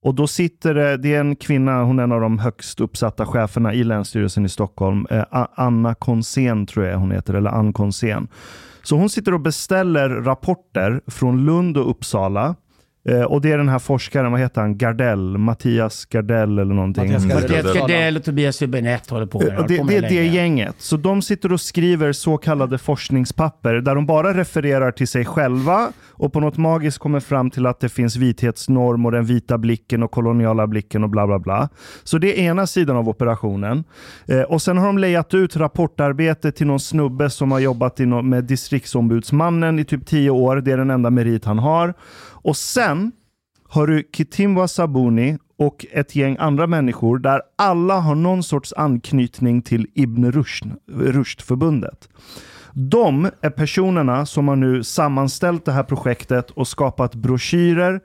Och 0.04 0.14
då 0.14 0.26
sitter 0.26 0.74
det, 0.74 0.96
det 0.96 1.14
är 1.14 1.20
en 1.20 1.36
kvinna, 1.36 1.82
hon 1.82 1.98
är 1.98 2.02
en 2.02 2.12
av 2.12 2.20
de 2.20 2.38
högst 2.38 2.80
uppsatta 2.80 3.26
cheferna 3.26 3.74
i 3.74 3.84
Länsstyrelsen 3.84 4.44
i 4.44 4.48
Stockholm. 4.48 5.06
Eh, 5.10 5.24
Anna 5.54 5.94
Konsén 5.94 6.66
tror 6.66 6.86
jag 6.86 6.98
hon 6.98 7.10
heter, 7.10 7.34
eller 7.34 7.50
Ann 7.50 7.72
Konsén. 7.72 8.28
Så 8.82 8.96
hon 8.96 9.10
sitter 9.10 9.34
och 9.34 9.40
beställer 9.40 10.08
rapporter 10.08 11.00
från 11.06 11.44
Lund 11.44 11.76
och 11.76 11.90
Uppsala. 11.90 12.54
Eh, 13.08 13.22
och 13.22 13.40
det 13.40 13.52
är 13.52 13.58
den 13.58 13.68
här 13.68 13.78
forskaren, 13.78 14.32
vad 14.32 14.40
heter 14.40 14.60
han, 14.60 14.78
Gardell, 14.78 15.38
Mattias 15.38 16.04
Gardell 16.04 16.58
eller 16.58 16.74
någonting. 16.74 17.12
Mattias 17.12 17.74
Gardell 17.74 18.16
och 18.16 18.24
Tobias 18.24 18.62
Hübinette 18.62 19.10
håller 19.10 19.26
på 19.26 19.38
med 19.38 19.48
det. 19.48 19.54
Håller 19.56 19.68
Det, 19.68 19.78
på 19.78 19.86
det 19.86 19.96
är 19.96 20.02
det 20.02 20.26
gänget. 20.26 20.74
Så 20.78 20.96
de 20.96 21.22
sitter 21.22 21.52
och 21.52 21.60
skriver 21.60 22.12
så 22.12 22.36
kallade 22.36 22.78
forskningspapper 22.78 23.74
där 23.74 23.94
de 23.94 24.06
bara 24.06 24.34
refererar 24.34 24.90
till 24.90 25.08
sig 25.08 25.24
själva 25.24 25.88
och 26.10 26.32
på 26.32 26.40
något 26.40 26.56
magiskt 26.56 26.98
kommer 26.98 27.20
fram 27.20 27.50
till 27.50 27.66
att 27.66 27.80
det 27.80 27.88
finns 27.88 28.16
vithetsnorm 28.16 29.06
och 29.06 29.12
den 29.12 29.24
vita 29.24 29.58
blicken 29.58 30.02
och 30.02 30.10
koloniala 30.10 30.66
blicken 30.66 31.04
och 31.04 31.10
bla 31.10 31.26
bla 31.26 31.38
bla. 31.38 31.68
Så 32.04 32.18
det 32.18 32.40
är 32.40 32.42
ena 32.42 32.66
sidan 32.66 32.96
av 32.96 33.08
operationen. 33.08 33.84
Eh, 34.28 34.40
och 34.40 34.62
sen 34.62 34.78
har 34.78 34.86
de 34.86 34.98
lejat 34.98 35.34
ut 35.34 35.56
rapportarbete 35.56 36.52
till 36.52 36.66
någon 36.66 36.80
snubbe 36.80 37.30
som 37.30 37.52
har 37.52 37.58
jobbat 37.58 37.98
med 37.98 38.44
distriktsombudsmannen 38.44 39.78
i 39.78 39.84
typ 39.84 40.06
tio 40.06 40.30
år. 40.30 40.56
Det 40.56 40.72
är 40.72 40.76
den 40.76 40.90
enda 40.90 41.10
merit 41.10 41.44
han 41.44 41.58
har. 41.58 41.94
Och 42.46 42.56
sen 42.56 43.12
har 43.68 43.86
du 43.86 44.08
Kitimwa 44.12 44.68
Sabuni 44.68 45.38
och 45.58 45.86
ett 45.92 46.16
gäng 46.16 46.36
andra 46.38 46.66
människor 46.66 47.18
där 47.18 47.42
alla 47.56 48.00
har 48.00 48.14
någon 48.14 48.42
sorts 48.42 48.72
anknytning 48.72 49.62
till 49.62 49.86
Ibn 49.94 50.32
Rushd, 50.32 50.66
Rushd-förbundet. 50.92 52.08
De 52.72 53.30
är 53.40 53.50
personerna 53.50 54.26
som 54.26 54.48
har 54.48 54.56
nu 54.56 54.84
sammanställt 54.84 55.64
det 55.64 55.72
här 55.72 55.82
projektet 55.82 56.50
och 56.50 56.68
skapat 56.68 57.14
broschyrer 57.14 58.00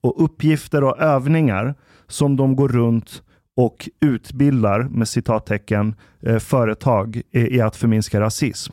och 0.00 0.24
uppgifter 0.24 0.84
och 0.84 0.98
övningar 0.98 1.74
som 2.08 2.36
de 2.36 2.56
går 2.56 2.68
runt 2.68 3.22
och 3.56 3.88
utbildar, 4.00 4.82
med 4.82 5.08
citattecken, 5.08 5.94
eh, 6.20 6.38
företag 6.38 7.22
i, 7.30 7.56
i 7.56 7.60
att 7.60 7.76
förminska 7.76 8.20
rasism. 8.20 8.72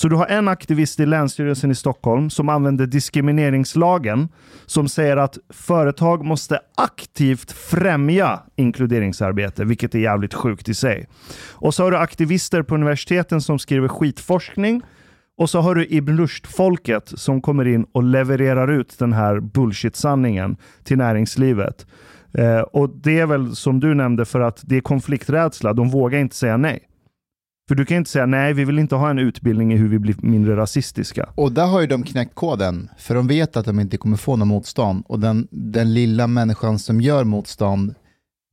Så 0.00 0.08
du 0.08 0.16
har 0.16 0.26
en 0.26 0.48
aktivist 0.48 1.00
i 1.00 1.06
Länsstyrelsen 1.06 1.70
i 1.70 1.74
Stockholm 1.74 2.30
som 2.30 2.48
använder 2.48 2.86
diskrimineringslagen 2.86 4.28
som 4.66 4.88
säger 4.88 5.16
att 5.16 5.38
företag 5.50 6.24
måste 6.24 6.60
aktivt 6.76 7.52
främja 7.52 8.40
inkluderingsarbete, 8.56 9.64
vilket 9.64 9.94
är 9.94 9.98
jävligt 9.98 10.34
sjukt 10.34 10.68
i 10.68 10.74
sig. 10.74 11.08
Och 11.52 11.74
så 11.74 11.82
har 11.82 11.90
du 11.90 11.96
aktivister 11.96 12.62
på 12.62 12.74
universiteten 12.74 13.40
som 13.40 13.58
skriver 13.58 13.88
skitforskning 13.88 14.82
och 15.38 15.50
så 15.50 15.60
har 15.60 15.74
du 15.74 15.86
Ibn 15.90 16.18
Rushd-folket 16.18 17.12
som 17.14 17.42
kommer 17.42 17.68
in 17.68 17.86
och 17.92 18.02
levererar 18.02 18.72
ut 18.72 18.98
den 18.98 19.12
här 19.12 19.40
bullshit-sanningen 19.40 20.56
till 20.84 20.98
näringslivet. 20.98 21.86
Eh, 22.32 22.60
och 22.60 22.90
det 22.90 23.20
är 23.20 23.26
väl 23.26 23.56
som 23.56 23.80
du 23.80 23.94
nämnde 23.94 24.24
för 24.24 24.40
att 24.40 24.60
det 24.62 24.76
är 24.76 24.80
konflikträdsla. 24.80 25.72
De 25.72 25.90
vågar 25.90 26.18
inte 26.18 26.36
säga 26.36 26.56
nej. 26.56 26.89
För 27.70 27.74
du 27.74 27.84
kan 27.84 27.96
inte 27.96 28.10
säga 28.10 28.26
nej, 28.26 28.52
vi 28.52 28.64
vill 28.64 28.78
inte 28.78 28.94
ha 28.94 29.10
en 29.10 29.18
utbildning 29.18 29.72
i 29.72 29.76
hur 29.76 29.88
vi 29.88 29.98
blir 29.98 30.14
mindre 30.18 30.56
rasistiska. 30.56 31.28
Och 31.34 31.52
där 31.52 31.66
har 31.66 31.80
ju 31.80 31.86
de 31.86 32.02
knäckt 32.02 32.34
koden, 32.34 32.88
för 32.98 33.14
de 33.14 33.26
vet 33.26 33.56
att 33.56 33.66
de 33.66 33.80
inte 33.80 33.96
kommer 33.96 34.16
få 34.16 34.36
någon 34.36 34.48
motstånd. 34.48 35.04
Och 35.06 35.20
den, 35.20 35.48
den 35.50 35.94
lilla 35.94 36.26
människan 36.26 36.78
som 36.78 37.00
gör 37.00 37.24
motstånd, 37.24 37.94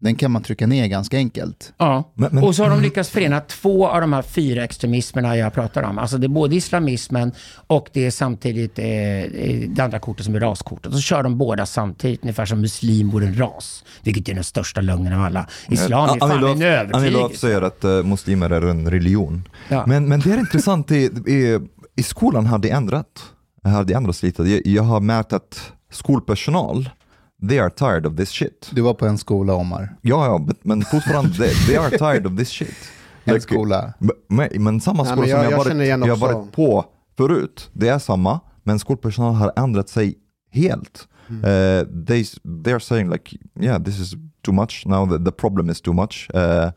den 0.02 0.16
kan 0.16 0.32
man 0.32 0.44
trycka 0.44 0.68
ner 0.68 0.88
ganska 0.88 1.18
enkelt. 1.18 1.74
Ja, 1.78 2.12
Men- 2.14 2.30
men- 2.36 2.44
och 2.44 2.56
så 2.56 2.64
har 2.64 2.70
de 2.70 2.82
lyckats 2.82 3.10
förena 3.10 3.40
två 3.40 3.88
av 3.88 4.02
de 4.02 4.14
här 4.14 4.22
fyra 4.22 4.64
extremismerna 4.64 5.38
jag 5.38 5.54
pratar 5.54 5.84
om. 5.84 5.98
Alltså 6.00 6.18
det 6.18 6.26
är 6.26 6.30
både 6.30 6.56
islamismen 6.56 7.32
och 7.68 7.90
det 7.94 8.06
är 8.06 8.12
samtidigt 8.12 8.80
eh, 8.80 8.86
eh, 8.88 9.70
det 9.70 9.84
andra 9.84 10.00
kortet 10.00 10.26
som 10.26 10.36
är 10.36 10.40
raskortet. 10.40 10.94
Så 10.94 11.00
kör 11.00 11.24
de 11.24 11.38
båda 11.38 11.66
samtidigt, 11.66 12.22
ungefär 12.24 12.46
som 12.46 12.62
muslim 12.62 13.10
vore 13.10 13.26
en 13.26 13.38
ras. 13.40 13.84
Vilket 14.04 14.30
är 14.30 14.34
den 14.34 14.44
största 14.44 14.82
lögnen 14.82 15.14
av 15.14 15.22
alla. 15.26 15.48
Islam 15.70 16.04
är 16.06 16.10
Annie 16.12 16.20
fan 16.20 16.44
en 16.44 16.62
övertygelse. 16.62 17.38
säger 17.40 17.62
att 17.62 17.84
eh, 17.84 18.04
muslimer 18.04 18.50
är 18.50 18.62
en 18.62 18.92
religion. 18.92 19.50
Ja. 19.70 19.84
Men, 19.88 20.08
men 20.08 20.20
det 20.20 20.32
är 20.32 20.38
intressant, 20.38 20.92
i, 20.92 20.96
i, 21.28 21.60
i 21.96 22.04
skolan 22.04 22.46
har 22.46 22.58
det 22.58 22.70
ändrat. 22.70 23.06
Har 23.64 23.84
det 23.84 23.94
ändrats 23.94 24.24
lite. 24.24 24.44
Jag, 24.44 24.62
jag 24.68 24.84
har 24.84 25.00
märkt 25.00 25.34
att 25.34 25.72
skolpersonal, 25.92 26.90
they 27.50 27.60
are 27.60 27.70
tired 27.70 28.06
of 28.06 28.16
this 28.16 28.30
shit. 28.30 28.70
Du 28.72 28.82
var 28.82 28.94
på 28.94 29.06
en 29.08 29.18
skola, 29.18 29.54
Omar. 29.54 29.96
Ja, 30.02 30.26
ja, 30.26 30.48
men- 30.64 30.82
fortfarande, 30.82 31.34
they, 31.38 31.54
they 31.68 31.76
are 31.78 31.90
tired 31.98 32.26
of 32.26 32.38
this 32.38 32.50
shit. 32.50 32.76
En 33.24 33.34
Like, 33.34 33.42
skola. 33.44 33.94
Men, 34.28 34.50
men 34.64 34.82
samma 34.82 35.04
Nej, 35.04 35.12
skola 35.12 35.28
men 35.42 35.52
jag- 35.52 35.66
som 35.66 35.80
jag, 35.80 35.88
jag 35.88 35.98
varit, 35.98 36.08
jag 36.08 36.16
varit 36.16 36.52
på 36.52 36.86
förut, 37.18 37.70
det 37.74 37.88
är 37.90 38.00
samma, 38.00 38.40
men 38.64 38.80
skolpersonal 38.80 39.34
har 39.34 39.52
ändrat 39.56 39.90
sig 39.90 40.16
helt. 40.52 41.08
Mm. 41.30 41.44
Eh, 41.44 42.06
they, 42.06 42.26
they 42.64 42.74
are 42.74 42.80
saying 42.80 43.10
like, 43.10 43.38
yeah, 43.62 43.84
this 43.84 44.00
is 44.00 44.14
too 44.46 44.54
much, 44.54 44.84
now 44.86 45.18
the, 45.18 45.26
the 45.26 45.32
problem 45.32 45.70
is 45.70 45.82
too 45.82 45.94
much. 45.94 46.30
Eh, 46.34 46.72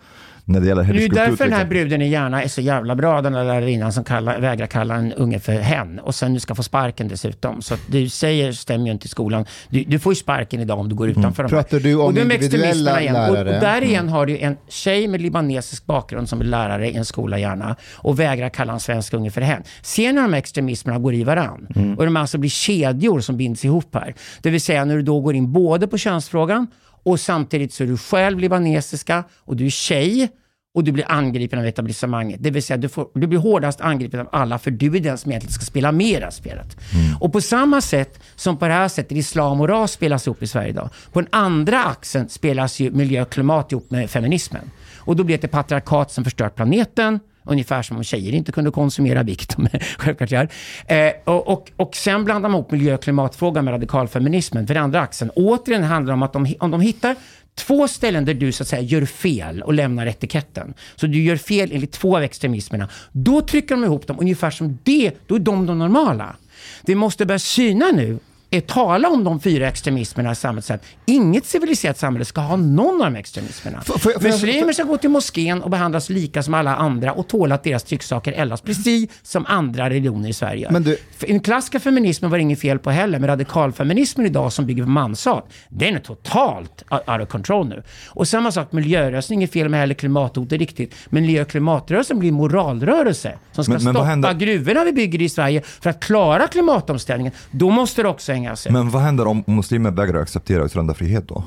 när 0.44 0.60
det 0.60 0.66
gäller 0.66 0.84
Det 0.84 0.98
är 0.98 1.02
ju 1.02 1.08
därför 1.08 1.44
den 1.44 1.52
här 1.52 1.64
bruden 1.64 2.02
i 2.02 2.08
Järna 2.08 2.42
är 2.42 2.48
så 2.48 2.60
jävla 2.60 2.96
bra, 2.96 3.22
den 3.22 3.32
där 3.32 3.44
lärarinnan 3.44 3.92
som 3.92 4.04
kallar, 4.04 4.40
vägrar 4.40 4.66
kalla 4.66 4.94
en 4.94 5.12
unge 5.12 5.38
för 5.38 5.52
hen 5.52 5.98
och 5.98 6.14
sen 6.14 6.32
nu 6.32 6.40
ska 6.40 6.54
få 6.54 6.62
sparken 6.62 7.08
dessutom. 7.08 7.62
Så 7.62 7.74
att 7.74 7.80
du 7.86 8.08
säger 8.08 8.52
stämmer 8.52 8.86
ju 8.86 8.92
inte 8.92 9.06
i 9.06 9.08
skolan. 9.08 9.44
Du, 9.68 9.84
du 9.84 9.98
får 9.98 10.12
ju 10.12 10.16
sparken 10.16 10.60
idag 10.60 10.78
om 10.78 10.88
du 10.88 10.94
går 10.94 11.08
utanför 11.08 11.42
de 11.42 11.54
här. 11.54 11.62
Pratar 11.62 11.80
du 11.80 11.94
om 11.94 12.06
och 12.06 12.14
de 12.14 12.20
individuella 12.20 13.00
igen. 13.00 13.16
Och, 13.16 13.28
och 13.28 13.34
lärare? 13.34 13.60
där 13.60 13.82
igen 13.82 14.08
har 14.08 14.26
du 14.26 14.38
en 14.38 14.56
tjej 14.68 15.08
med 15.08 15.20
libanesisk 15.20 15.86
bakgrund 15.86 16.28
som 16.28 16.40
är 16.40 16.44
lärare 16.44 16.90
i 16.90 16.96
en 16.96 17.04
skola 17.04 17.38
i 17.38 17.40
Järna 17.40 17.76
och 17.94 18.20
vägrar 18.20 18.48
kalla 18.48 18.72
en 18.72 18.80
svensk 18.80 19.14
unge 19.14 19.30
för 19.30 19.40
hen. 19.40 19.62
Ser 19.82 20.12
ni 20.12 20.20
de 20.20 20.32
här 20.32 20.38
extremismerna 20.38 20.98
går 20.98 21.14
i 21.14 21.24
varann? 21.24 21.96
Och 21.98 22.04
de 22.04 22.16
alltså 22.16 22.38
blir 22.38 22.50
kedjor 22.50 23.20
som 23.20 23.36
binds 23.36 23.64
ihop 23.64 23.94
här. 23.94 24.14
Det 24.42 24.50
vill 24.50 24.60
säga 24.60 24.84
när 24.84 24.96
du 24.96 25.02
då 25.02 25.20
går 25.20 25.34
in 25.34 25.52
både 25.52 25.88
på 25.88 25.98
könsfrågan 25.98 26.66
och 27.02 27.20
samtidigt 27.20 27.72
så 27.72 27.82
är 27.82 27.86
du 27.86 27.96
själv 27.96 28.38
libanesiska 28.38 29.24
och 29.38 29.56
du 29.56 29.66
är 29.66 29.70
tjej 29.70 30.30
och 30.74 30.84
du 30.84 30.92
blir 30.92 31.04
angripen 31.08 31.58
av 31.58 31.66
etablissemanget. 31.66 32.42
Det 32.42 32.50
vill 32.50 32.62
säga 32.62 32.76
du, 32.76 32.88
får, 32.88 33.08
du 33.14 33.26
blir 33.26 33.38
hårdast 33.38 33.80
angripen 33.80 34.20
av 34.20 34.28
alla 34.32 34.58
för 34.58 34.70
du 34.70 34.96
är 34.96 35.00
den 35.00 35.18
som 35.18 35.30
egentligen 35.30 35.52
ska 35.52 35.64
spela 35.64 35.92
med 35.92 36.06
i 36.06 36.14
det 36.14 36.24
här 36.24 36.30
spelet. 36.30 36.76
Och 37.20 37.32
på 37.32 37.40
samma 37.40 37.80
sätt 37.80 38.20
som 38.36 38.56
på 38.56 38.66
det 38.66 38.72
här 38.72 38.88
sättet 38.88 39.18
islam 39.18 39.60
och 39.60 39.68
ras 39.68 39.92
spelas 39.92 40.26
ihop 40.26 40.42
i 40.42 40.46
Sverige 40.46 40.68
idag. 40.68 40.90
På 41.12 41.20
den 41.20 41.28
andra 41.32 41.84
axeln 41.84 42.28
spelas 42.28 42.80
ju 42.80 42.90
miljö 42.90 43.22
och 43.22 43.30
klimat 43.30 43.72
ihop 43.72 43.90
med 43.90 44.10
feminismen. 44.10 44.70
Och 44.98 45.16
då 45.16 45.24
blir 45.24 45.38
det 45.38 45.44
ett 45.44 45.50
patriarkat 45.50 46.12
som 46.12 46.24
förstört 46.24 46.56
planeten. 46.56 47.20
Ungefär 47.50 47.82
som 47.82 47.96
om 47.96 48.04
tjejer 48.04 48.32
inte 48.34 48.52
kunde 48.52 48.70
konsumera, 48.70 49.22
vilket 49.22 49.56
de 49.56 49.68
självklart 49.98 50.30
gör. 50.30 50.48
Eh, 50.86 51.12
och, 51.24 51.48
och, 51.48 51.70
och 51.76 51.96
sen 51.96 52.24
blandar 52.24 52.48
man 52.48 52.58
ihop 52.58 52.70
miljö 52.70 52.94
och 52.94 53.02
klimatfrågan 53.02 53.64
med 53.64 53.72
radikalfeminismen 53.72 54.66
för 54.66 54.74
den 54.74 54.82
andra 54.82 55.00
axeln. 55.00 55.30
Återigen 55.30 55.82
handlar 55.82 56.12
det 56.12 56.14
om 56.14 56.22
att 56.22 56.32
de, 56.32 56.54
om 56.60 56.70
de 56.70 56.80
hittar 56.80 57.16
två 57.54 57.88
ställen 57.88 58.24
där 58.24 58.34
du 58.34 58.52
så 58.52 58.62
att 58.62 58.68
säga 58.68 58.82
gör 58.82 59.06
fel 59.06 59.62
och 59.62 59.74
lämnar 59.74 60.06
etiketten. 60.06 60.74
Så 60.96 61.06
du 61.06 61.22
gör 61.22 61.36
fel 61.36 61.70
enligt 61.72 61.92
två 61.92 62.16
av 62.16 62.22
extremismerna. 62.22 62.88
Då 63.12 63.40
trycker 63.40 63.74
de 63.74 63.84
ihop 63.84 64.06
dem 64.06 64.16
ungefär 64.20 64.50
som 64.50 64.78
det, 64.82 65.12
då 65.26 65.34
är 65.34 65.38
de 65.38 65.66
de 65.66 65.78
normala. 65.78 66.36
Det 66.82 66.94
måste 66.94 67.26
börja 67.26 67.38
syna 67.38 67.86
nu 67.94 68.18
är 68.50 68.60
tala 68.60 69.08
om 69.08 69.24
de 69.24 69.40
fyra 69.40 69.68
extremismerna 69.68 70.32
i 70.32 70.34
samhället. 70.34 70.82
Inget 71.06 71.46
civiliserat 71.46 71.98
samhälle 71.98 72.24
ska 72.24 72.40
ha 72.40 72.56
någon 72.56 73.02
av 73.02 73.12
de 73.12 73.18
extremismerna. 73.18 73.82
Jag- 73.86 74.00
får 74.00 74.12
jag- 74.12 74.22
Muslimer 74.22 74.72
ska 74.72 74.82
gå 74.82 74.96
till 74.96 75.10
moskén 75.10 75.62
och 75.62 75.70
behandlas 75.70 76.10
lika 76.10 76.42
som 76.42 76.54
alla 76.54 76.76
andra 76.76 77.12
och 77.12 77.28
tåla 77.28 77.54
att 77.54 77.64
deras 77.64 77.82
trycksaker 77.84 78.32
eldas 78.32 78.60
precis 78.60 79.10
som 79.22 79.46
andra 79.48 79.90
religioner 79.90 80.28
i 80.28 80.32
Sverige. 80.32 80.68
Men 80.70 80.82
du- 80.82 80.96
För 81.16 81.26
Den 81.26 81.40
klassiska 81.40 81.80
feminismen 81.80 82.30
var 82.30 82.38
det 82.38 82.42
inget 82.42 82.60
fel 82.60 82.78
på 82.78 82.90
heller, 82.90 83.18
men 83.18 83.28
radikalfeminismen 83.28 84.26
idag 84.26 84.52
som 84.52 84.66
bygger 84.66 84.82
på 84.82 84.88
manshat, 84.90 85.48
den 85.68 85.94
är 85.94 86.00
totalt 86.00 86.84
out 86.90 87.22
of 87.22 87.28
control 87.28 87.68
nu. 87.68 87.82
Och 88.08 88.28
samma 88.28 88.52
sak, 88.52 88.72
miljörörelsen, 88.72 89.34
inget 89.34 89.52
fel 89.52 89.68
med 89.68 89.80
heller, 89.80 89.94
klimathot 89.94 90.52
är 90.52 90.58
riktigt. 90.58 90.94
Men 91.06 91.22
miljö 91.22 91.42
och 91.42 91.48
klimatrörelsen 91.48 92.18
blir 92.18 92.32
moralrörelse 92.32 93.32
som 93.52 93.64
ska 93.64 93.72
Men- 93.72 93.84
men 93.84 93.94
stoppa 93.94 94.34
gruvorna 94.34 94.84
vi 94.84 94.92
bygger 94.92 95.22
i 95.22 95.28
Sverige 95.28 95.62
för 95.64 95.90
att 95.90 96.00
klara 96.00 96.46
klimatomställningen. 96.46 97.32
Då 97.50 97.70
måste 97.70 98.02
det 98.02 98.08
också 98.08 98.32
sig. 98.54 98.72
Men 98.72 98.90
vad 98.90 99.02
händer 99.02 99.26
om 99.26 99.44
muslimer 99.46 99.90
vägrar 99.90 100.20
acceptera 100.22 100.66
yttrandefrihet 100.66 101.28
då? 101.28 101.44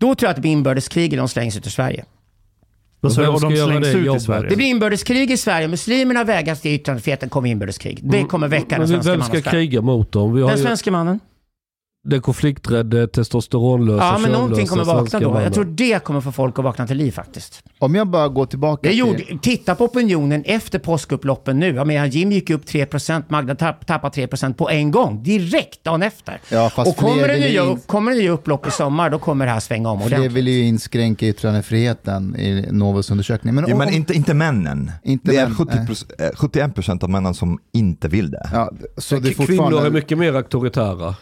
Då 0.00 0.14
tror 0.14 0.26
jag 0.26 0.30
att 0.30 0.36
det 0.36 0.40
blir 0.40 0.52
inbördeskrig 0.52 1.12
och 1.12 1.16
de 1.18 1.28
slängs 1.28 1.56
ut 1.56 1.66
ur 1.66 1.70
Sverige. 1.70 2.04
Vad 3.00 3.12
sa 3.12 3.20
du? 3.20 3.26
vem 3.26 3.34
Och 3.34 3.40
ska 3.40 3.48
de 3.48 3.54
göra 3.56 3.66
slängs 3.70 3.86
det 3.86 3.92
ut 3.92 4.02
i 4.02 4.06
jobbet? 4.06 4.22
Sverige? 4.22 4.48
Det 4.50 4.56
blir 4.56 4.66
inbördeskrig 4.66 5.30
i 5.30 5.36
Sverige. 5.36 5.68
Muslimerna 5.68 6.24
vägras 6.24 6.60
till 6.60 6.72
yttrandefriheten 6.74 7.28
kommer 7.28 7.48
inbördeskrig. 7.48 8.00
Det 8.02 8.24
kommer 8.24 8.48
väcka 8.48 8.66
den 8.68 8.78
Men 8.78 8.88
svenska 8.88 9.10
Vem 9.10 9.18
mannen. 9.18 9.32
ska 9.32 9.40
stark. 9.40 9.52
kriga 9.52 9.80
mot 9.82 10.12
dem? 10.12 10.34
Vi 10.34 10.42
har 10.42 10.48
Den 10.48 10.58
ju 10.58 10.64
svenska 10.64 10.90
mannen. 10.90 11.20
Den 12.06 12.20
konflikträdde, 12.20 13.06
testosteronlösa, 13.08 14.04
Ja, 14.04 14.18
men 14.18 14.32
någonting 14.32 14.66
kommer 14.66 14.84
vakna 14.84 15.20
då. 15.20 15.40
Jag 15.40 15.54
tror 15.54 15.64
det 15.64 16.04
kommer 16.04 16.20
få 16.20 16.32
folk 16.32 16.58
att 16.58 16.64
vakna 16.64 16.86
till 16.86 16.96
liv 16.96 17.10
faktiskt. 17.12 17.62
Om 17.78 17.94
jag 17.94 18.06
bara 18.08 18.28
går 18.28 18.46
tillbaka 18.46 18.80
Det 18.82 18.88
till... 18.88 18.98
gjorde, 18.98 19.22
titta 19.42 19.74
på 19.74 19.84
opinionen 19.84 20.42
efter 20.46 20.78
påskupploppen 20.78 21.58
nu. 21.58 21.74
Jag 21.74 21.86
menar, 21.86 22.06
Jim 22.06 22.32
gick 22.32 22.50
upp 22.50 22.64
3%, 22.64 23.22
Magda 23.28 23.54
tapp, 23.54 23.86
tappade 23.86 24.26
3% 24.26 24.54
på 24.54 24.70
en 24.70 24.90
gång. 24.90 25.22
Direkt 25.22 25.84
dagen 25.84 26.02
efter. 26.02 26.40
Ja, 26.50 26.70
fast 26.70 26.90
och 26.90 26.96
kommer 26.96 27.28
det, 27.28 27.38
nya, 27.40 27.64
in- 27.64 27.78
kommer 27.86 28.10
det 28.12 28.18
nya 28.18 28.30
upplopp 28.30 28.66
i 28.66 28.70
sommar, 28.70 29.10
då 29.10 29.18
kommer 29.18 29.46
det 29.46 29.52
här 29.52 29.60
svänga 29.60 29.88
om 29.90 29.98
Fler 30.00 30.06
ordentligt. 30.06 30.32
vill 30.32 30.48
ju 30.48 30.62
inskränka 30.62 31.26
yttrandefriheten 31.26 32.36
i 32.36 32.68
Novus 32.72 33.10
undersökning. 33.10 33.54
Men, 33.54 33.64
Ja, 33.68 33.72
om- 33.74 33.78
men 33.78 33.94
inte, 33.94 34.14
inte 34.14 34.34
männen. 34.34 34.90
Inte 35.04 35.30
det 35.30 35.36
är 35.36 35.46
män, 35.46 35.54
70 35.56 35.72
eh, 36.18 36.30
71% 36.30 37.04
av 37.04 37.10
männen 37.10 37.34
som 37.34 37.58
inte 37.72 38.08
vill 38.08 38.30
det. 38.30 38.48
ja, 38.52 38.70
så 38.98 39.16
det 39.16 39.28
är 39.28 39.32
Kvinnor 39.32 39.46
fortfarande... 39.46 39.86
är 39.86 39.90
mycket 39.90 40.18
mer 40.18 40.32
auktoritära. 40.34 41.14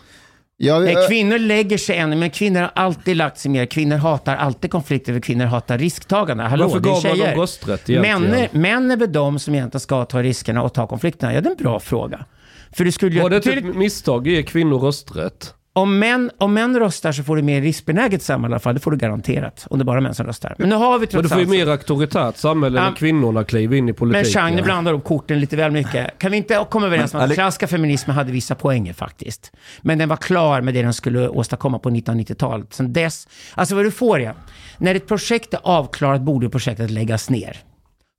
Ja, 0.56 0.78
Nej, 0.78 0.96
kvinnor 1.08 1.38
lägger 1.38 1.78
sig 1.78 1.96
ännu, 1.96 2.16
men 2.16 2.30
kvinnor 2.30 2.60
har 2.60 2.70
alltid 2.74 3.16
lagt 3.16 3.38
sig 3.38 3.50
mer. 3.50 3.66
Kvinnor 3.66 3.96
hatar 3.96 4.36
alltid 4.36 4.70
konflikter, 4.70 5.12
för 5.12 5.20
kvinnor 5.20 5.44
hatar 5.44 5.78
risktagande. 5.78 6.44
Hallå, 6.44 6.64
Varför 6.64 6.80
det 6.80 6.88
är 6.88 6.92
gav 6.92 7.02
man 7.04 7.16
tjejer. 7.16 7.30
dem 7.30 7.40
rösträtt? 7.40 7.88
Män, 7.88 8.48
män 8.52 8.90
är 8.90 8.96
väl 8.96 9.12
de 9.12 9.38
som 9.38 9.54
egentligen 9.54 9.80
ska 9.80 10.04
ta 10.04 10.22
riskerna 10.22 10.62
och 10.62 10.74
ta 10.74 10.86
konflikterna? 10.86 11.34
Ja, 11.34 11.40
det 11.40 11.48
är 11.48 11.50
en 11.50 11.56
bra 11.56 11.80
fråga. 11.80 12.24
För 12.72 12.84
det 12.84 12.92
skulle 12.92 13.16
ju 13.16 13.22
Var 13.22 13.30
det 13.30 13.46
ett 13.46 13.76
misstag 13.76 14.20
att 14.28 14.32
ge 14.32 14.42
kvinnor 14.42 14.78
rösträtt? 14.78 15.54
Om, 15.76 15.98
män, 15.98 16.30
om 16.38 16.54
män 16.54 16.78
röstar 16.78 17.12
så 17.12 17.22
får 17.22 17.36
du 17.36 17.42
mer 17.42 17.60
riskbenäget 17.60 18.22
samhälle 18.22 18.52
i 18.52 18.54
alla 18.54 18.60
fall. 18.60 18.74
Det 18.74 18.80
får 18.80 18.90
du 18.90 18.96
garanterat. 18.96 19.66
Om 19.70 19.78
det 19.78 19.82
är 19.82 19.84
bara 19.84 20.00
män 20.00 20.14
som 20.14 20.26
röstar. 20.26 20.54
Men 20.58 20.68
nu 20.68 20.74
har 20.74 20.98
vi 20.98 21.00
Men 21.00 21.08
trots 21.08 21.22
du 21.22 21.28
får 21.28 21.38
ju 21.38 21.42
allt... 21.44 21.50
mer 21.50 21.66
auktoritärt 21.72 22.36
samhälle 22.36 22.80
när 22.80 22.86
Ja. 22.88 22.94
kvinnorna 22.94 23.44
kliver 23.44 23.76
in 23.76 23.84
i 23.84 23.86
Men 23.86 23.94
politiken. 23.94 24.32
Chang, 24.32 24.54
nu 24.56 24.62
blandar 24.62 24.92
upp 24.92 25.04
korten 25.04 25.40
lite 25.40 25.56
väl 25.56 25.70
mycket. 25.70 26.18
Kan 26.18 26.30
vi 26.30 26.36
inte 26.36 26.66
komma 26.70 26.86
överens 26.86 27.14
om 27.14 27.18
Men, 27.18 27.24
att 27.24 27.28
Ale- 27.28 27.34
klassiska 27.34 27.66
feminismen 27.66 28.16
hade 28.16 28.32
vissa 28.32 28.54
poänger 28.54 28.92
faktiskt? 28.92 29.52
Men 29.82 29.98
den 29.98 30.08
var 30.08 30.16
klar 30.16 30.60
med 30.60 30.74
det 30.74 30.82
den 30.82 30.94
skulle 30.94 31.28
åstadkomma 31.28 31.78
på 31.78 31.90
1990-talet. 31.90 32.74
Sen 32.74 32.92
dess, 32.92 33.28
alltså 33.54 33.74
vad 33.74 33.84
du 33.84 33.90
får 33.90 34.20
är, 34.20 34.34
när 34.78 34.94
ett 34.94 35.08
projekt 35.08 35.54
är 35.54 35.60
avklarat 35.62 36.20
borde 36.20 36.48
projektet 36.48 36.90
läggas 36.90 37.30
ner. 37.30 37.56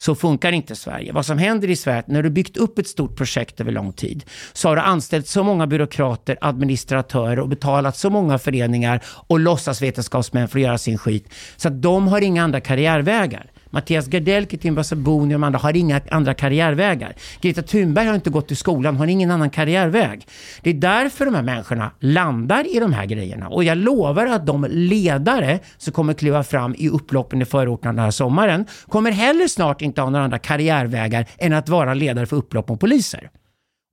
Så 0.03 0.15
funkar 0.15 0.51
inte 0.51 0.75
Sverige. 0.75 1.13
Vad 1.13 1.25
som 1.25 1.38
händer 1.38 1.69
i 1.69 1.75
Sverige 1.75 1.97
är 1.97 1.99
att 1.99 2.08
när 2.08 2.23
du 2.23 2.29
byggt 2.29 2.58
upp 2.58 2.79
ett 2.79 2.88
stort 2.88 3.15
projekt 3.15 3.62
över 3.62 3.71
lång 3.71 3.93
tid 3.93 4.25
så 4.53 4.67
har 4.67 4.75
du 4.75 4.81
anställt 4.81 5.27
så 5.27 5.43
många 5.43 5.67
byråkrater, 5.67 6.38
administratörer 6.41 7.39
och 7.39 7.49
betalat 7.49 7.97
så 7.97 8.10
många 8.10 8.38
föreningar 8.38 9.01
och 9.05 9.39
låtsasvetenskapsmän 9.39 10.47
för 10.47 10.60
att 10.60 10.63
göra 10.63 10.77
sin 10.77 10.97
skit 10.97 11.34
så 11.55 11.67
att 11.67 11.81
de 11.81 12.08
har 12.08 12.21
inga 12.21 12.43
andra 12.43 12.62
karriärvägar. 12.62 13.51
Mattias 13.76 14.08
Gardell, 14.08 14.48
Kitimba 14.48 14.84
Sabuni 14.84 15.36
och 15.36 15.40
de 15.40 15.44
andra 15.44 15.60
har 15.60 15.76
inga 15.76 16.02
andra 16.12 16.34
karriärvägar. 16.34 17.16
Greta 17.42 17.62
Thunberg 17.62 18.08
har 18.08 18.16
inte 18.16 18.30
gått 18.30 18.52
i 18.52 18.56
skolan, 18.56 18.96
har 18.96 19.08
ingen 19.08 19.32
annan 19.32 19.50
karriärväg. 19.50 20.28
Det 20.62 20.70
är 20.70 20.74
därför 20.74 21.26
de 21.26 21.36
här 21.36 21.42
människorna 21.42 21.92
landar 22.00 22.76
i 22.76 22.80
de 22.80 22.94
här 22.94 23.06
grejerna. 23.06 23.50
Och 23.50 23.64
jag 23.64 23.78
lovar 23.78 24.26
att 24.26 24.46
de 24.46 24.68
ledare 24.70 25.60
som 25.78 25.94
kommer 25.94 26.14
kliva 26.14 26.44
fram 26.44 26.76
i 26.78 26.90
upploppen 26.90 27.42
i 27.42 27.46
förorterna 27.46 27.94
den 27.94 28.04
här 28.04 28.12
sommaren 28.12 28.66
kommer 28.88 29.12
heller 29.12 29.48
snart 29.48 29.82
inte 29.82 30.02
ha 30.02 30.10
några 30.10 30.26
andra 30.26 30.40
karriärvägar 30.40 31.26
än 31.38 31.54
att 31.54 31.70
vara 31.70 31.94
ledare 31.94 32.26
för 32.26 32.36
upplopp 32.36 32.70
mot 32.70 32.80
poliser. 32.80 33.30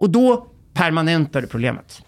Och 0.00 0.10
då 0.10 0.46
permanentar 0.74 1.40
du 1.40 1.46
problemet. 1.46 2.02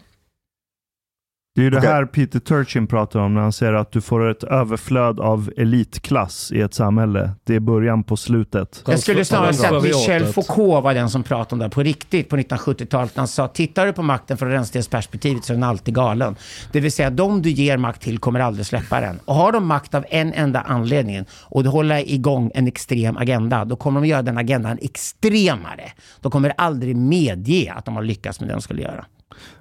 Det 1.57 1.61
är 1.61 1.65
ju 1.65 1.71
det 1.71 1.79
Okej. 1.79 1.91
här 1.91 2.05
Peter 2.05 2.41
Turchin 2.41 2.87
pratar 2.87 3.21
om 3.21 3.35
när 3.35 3.41
han 3.41 3.53
säger 3.53 3.73
att 3.73 3.93
du 3.93 4.01
får 4.01 4.31
ett 4.31 4.43
överflöd 4.43 5.21
av 5.21 5.51
elitklass 5.57 6.53
i 6.53 6.61
ett 6.61 6.75
samhälle. 6.75 7.31
Det 7.45 7.55
är 7.55 7.61
början 7.61 8.05
på 8.05 8.17
slutet. 8.17 8.83
Jag 8.87 8.99
skulle 9.01 9.25
snarare 9.25 9.55
säga 9.55 9.77
att 9.77 9.83
Michel. 9.83 10.25
Foucault 10.25 10.85
var 10.85 10.95
den 10.95 11.11
som 11.11 11.23
pratade 11.23 11.53
om 11.53 11.59
det 11.59 11.65
här 11.65 11.71
på 11.71 11.83
riktigt 11.83 12.29
på 12.29 12.37
1970-talet. 12.37 13.17
när 13.17 13.21
Han 13.21 13.29
sa, 13.29 13.49
tittar 13.49 13.87
du 13.87 13.93
på 13.93 14.03
makten 14.03 14.37
från 14.37 14.49
rännstensperspektivet 14.51 15.45
så 15.45 15.53
är 15.53 15.55
den 15.55 15.63
alltid 15.63 15.95
galen. 15.95 16.37
Det 16.73 16.81
vill 16.81 16.93
säga, 16.93 17.11
de 17.11 17.43
du 17.43 17.51
ger 17.51 17.77
makt 17.77 18.03
till 18.03 18.19
kommer 18.19 18.41
aldrig 18.41 18.67
släppa 18.67 19.01
den. 19.01 19.21
Och 19.25 19.35
har 19.35 19.53
de 19.53 19.67
makt 19.67 19.95
av 19.95 20.05
en 20.09 20.33
enda 20.33 20.61
anledning 20.61 21.25
och 21.31 21.65
hålla 21.65 22.01
igång 22.01 22.51
en 22.55 22.67
extrem 22.67 23.17
agenda, 23.17 23.65
då 23.65 23.77
kommer 23.77 24.01
de 24.01 24.07
göra 24.07 24.23
den 24.23 24.39
agendan 24.39 24.79
extremare. 24.83 25.93
De 26.21 26.33
kommer 26.33 26.53
aldrig 26.57 26.97
medge 26.97 27.73
att 27.77 27.85
de 27.85 27.97
har 27.97 28.03
lyckats 28.03 28.41
med 28.41 28.49
det 28.49 28.53
de 28.53 28.63
skulle 28.63 28.83
göra. 28.83 29.05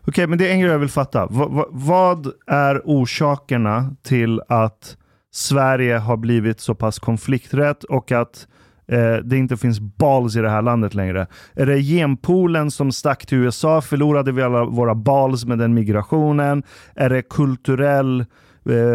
Okej, 0.08 0.28
men 0.28 0.38
det 0.38 0.48
är 0.48 0.52
en 0.52 0.60
grej 0.60 0.72
jag 0.72 0.80
vill 0.80 0.90
fatta. 0.90 1.26
Va, 1.26 1.48
va, 1.48 1.66
vad 1.70 2.28
är 2.48 2.82
orsakerna 2.86 3.96
till 4.04 4.42
att 4.48 4.98
Sverige 5.32 5.98
har 5.98 6.18
blivit 6.18 6.60
så 6.60 6.76
pass 6.76 7.00
konflikträtt 7.00 7.84
och 7.84 8.12
att 8.12 8.48
eh, 8.88 9.16
det 9.16 9.38
inte 9.38 9.58
finns 9.58 9.80
balls 9.80 10.36
i 10.36 10.40
det 10.40 10.50
här 10.50 10.62
landet 10.62 10.94
längre? 10.94 11.28
Är 11.54 11.66
det 11.66 11.82
genpoolen 11.82 12.72
som 12.72 12.92
stack 12.92 13.26
till 13.26 13.38
USA? 13.38 13.82
Förlorade 13.82 14.32
vi 14.32 14.42
alla 14.42 14.66
våra 14.66 14.96
balls 14.96 15.46
med 15.46 15.58
den 15.58 15.74
migrationen? 15.74 16.64
Är 16.96 17.10
det 17.10 17.22
kulturell 17.22 18.20
eh, 18.20 18.26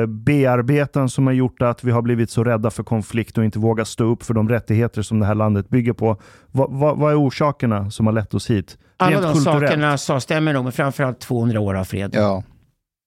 bearbeten 0.08 1.08
som 1.08 1.26
har 1.26 1.34
gjort 1.34 1.62
att 1.62 1.84
vi 1.84 1.90
har 1.90 2.02
blivit 2.02 2.30
så 2.30 2.44
rädda 2.44 2.70
för 2.70 2.82
konflikt 2.82 3.38
och 3.38 3.44
inte 3.44 3.58
vågar 3.58 3.84
stå 3.84 4.04
upp 4.04 4.22
för 4.22 4.34
de 4.34 4.48
rättigheter 4.48 5.02
som 5.02 5.20
det 5.20 5.26
här 5.26 5.34
landet 5.34 5.68
bygger 5.68 5.92
på? 5.92 6.20
Va, 6.52 6.66
va, 6.70 6.94
vad 6.94 7.12
är 7.12 7.20
orsakerna 7.20 7.90
som 7.90 8.06
har 8.06 8.12
lett 8.12 8.34
oss 8.34 8.50
hit? 8.50 8.78
Alla 8.96 9.10
Rent 9.10 9.22
de 9.22 9.32
kulturellt. 9.32 9.68
sakerna 9.68 9.98
sa 9.98 10.20
stämmer 10.20 10.52
nog, 10.52 10.64
men 10.64 10.72
framförallt 10.72 11.20
200 11.20 11.60
år 11.60 11.74
av 11.74 11.84
fred. 11.84 12.10
Ja. 12.14 12.42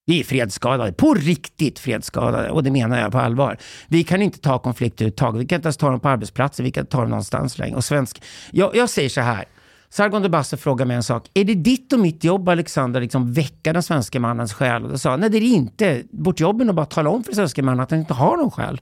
Vi 0.05 0.19
är 0.19 0.23
fredsskadade, 0.23 0.93
på 0.93 1.13
riktigt 1.13 1.79
fredsskadade. 1.79 2.49
Och 2.49 2.63
det 2.63 2.71
menar 2.71 2.99
jag 3.01 3.11
på 3.11 3.17
allvar. 3.19 3.57
Vi 3.87 4.03
kan 4.03 4.21
inte 4.21 4.39
ta 4.39 4.59
konflikter 4.59 5.05
överhuvudtaget. 5.05 5.41
Vi 5.41 5.45
kan 5.45 5.55
inte 5.55 5.65
ens 5.67 5.77
ta 5.77 5.89
dem 5.89 5.99
på 5.99 6.09
arbetsplatser. 6.09 6.63
Vi 6.63 6.71
kan 6.71 6.81
inte 6.81 6.91
ta 6.91 7.01
dem 7.01 7.09
någonstans 7.09 7.57
längre. 7.57 7.75
Och 7.75 7.83
svensk... 7.83 8.23
jag, 8.51 8.75
jag 8.75 8.89
säger 8.89 9.09
så 9.09 9.21
här. 9.21 9.45
Sargon 9.93 10.21
de 10.21 10.29
Basse 10.29 10.57
frågade 10.57 10.87
mig 10.87 10.95
en 10.95 11.03
sak. 11.03 11.29
Är 11.33 11.43
det 11.43 11.53
ditt 11.53 11.93
och 11.93 11.99
mitt 11.99 12.23
jobb, 12.23 12.49
Alexander, 12.49 13.01
liksom 13.01 13.33
väcka 13.33 13.73
den 13.73 13.83
svenska 13.83 14.19
mannens 14.19 14.53
själ? 14.53 14.83
Och 14.83 14.89
då 14.89 14.97
sa 14.97 15.09
han, 15.09 15.19
nej 15.19 15.29
det 15.29 15.37
är 15.37 15.41
det 15.41 15.47
inte. 15.47 16.03
Vårt 16.11 16.39
jobb 16.39 16.61
är 16.61 16.69
att 16.69 16.75
bara 16.75 16.85
tala 16.85 17.09
om 17.09 17.23
för 17.23 17.31
den 17.31 17.35
svenska 17.35 17.63
mannen 17.63 17.79
att 17.79 17.91
han 17.91 17.99
inte 17.99 18.13
har 18.13 18.37
någon 18.37 18.51
själ. 18.51 18.81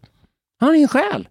Han 0.59 0.69
har 0.69 0.75
ingen 0.75 0.87
själ. 0.87 1.27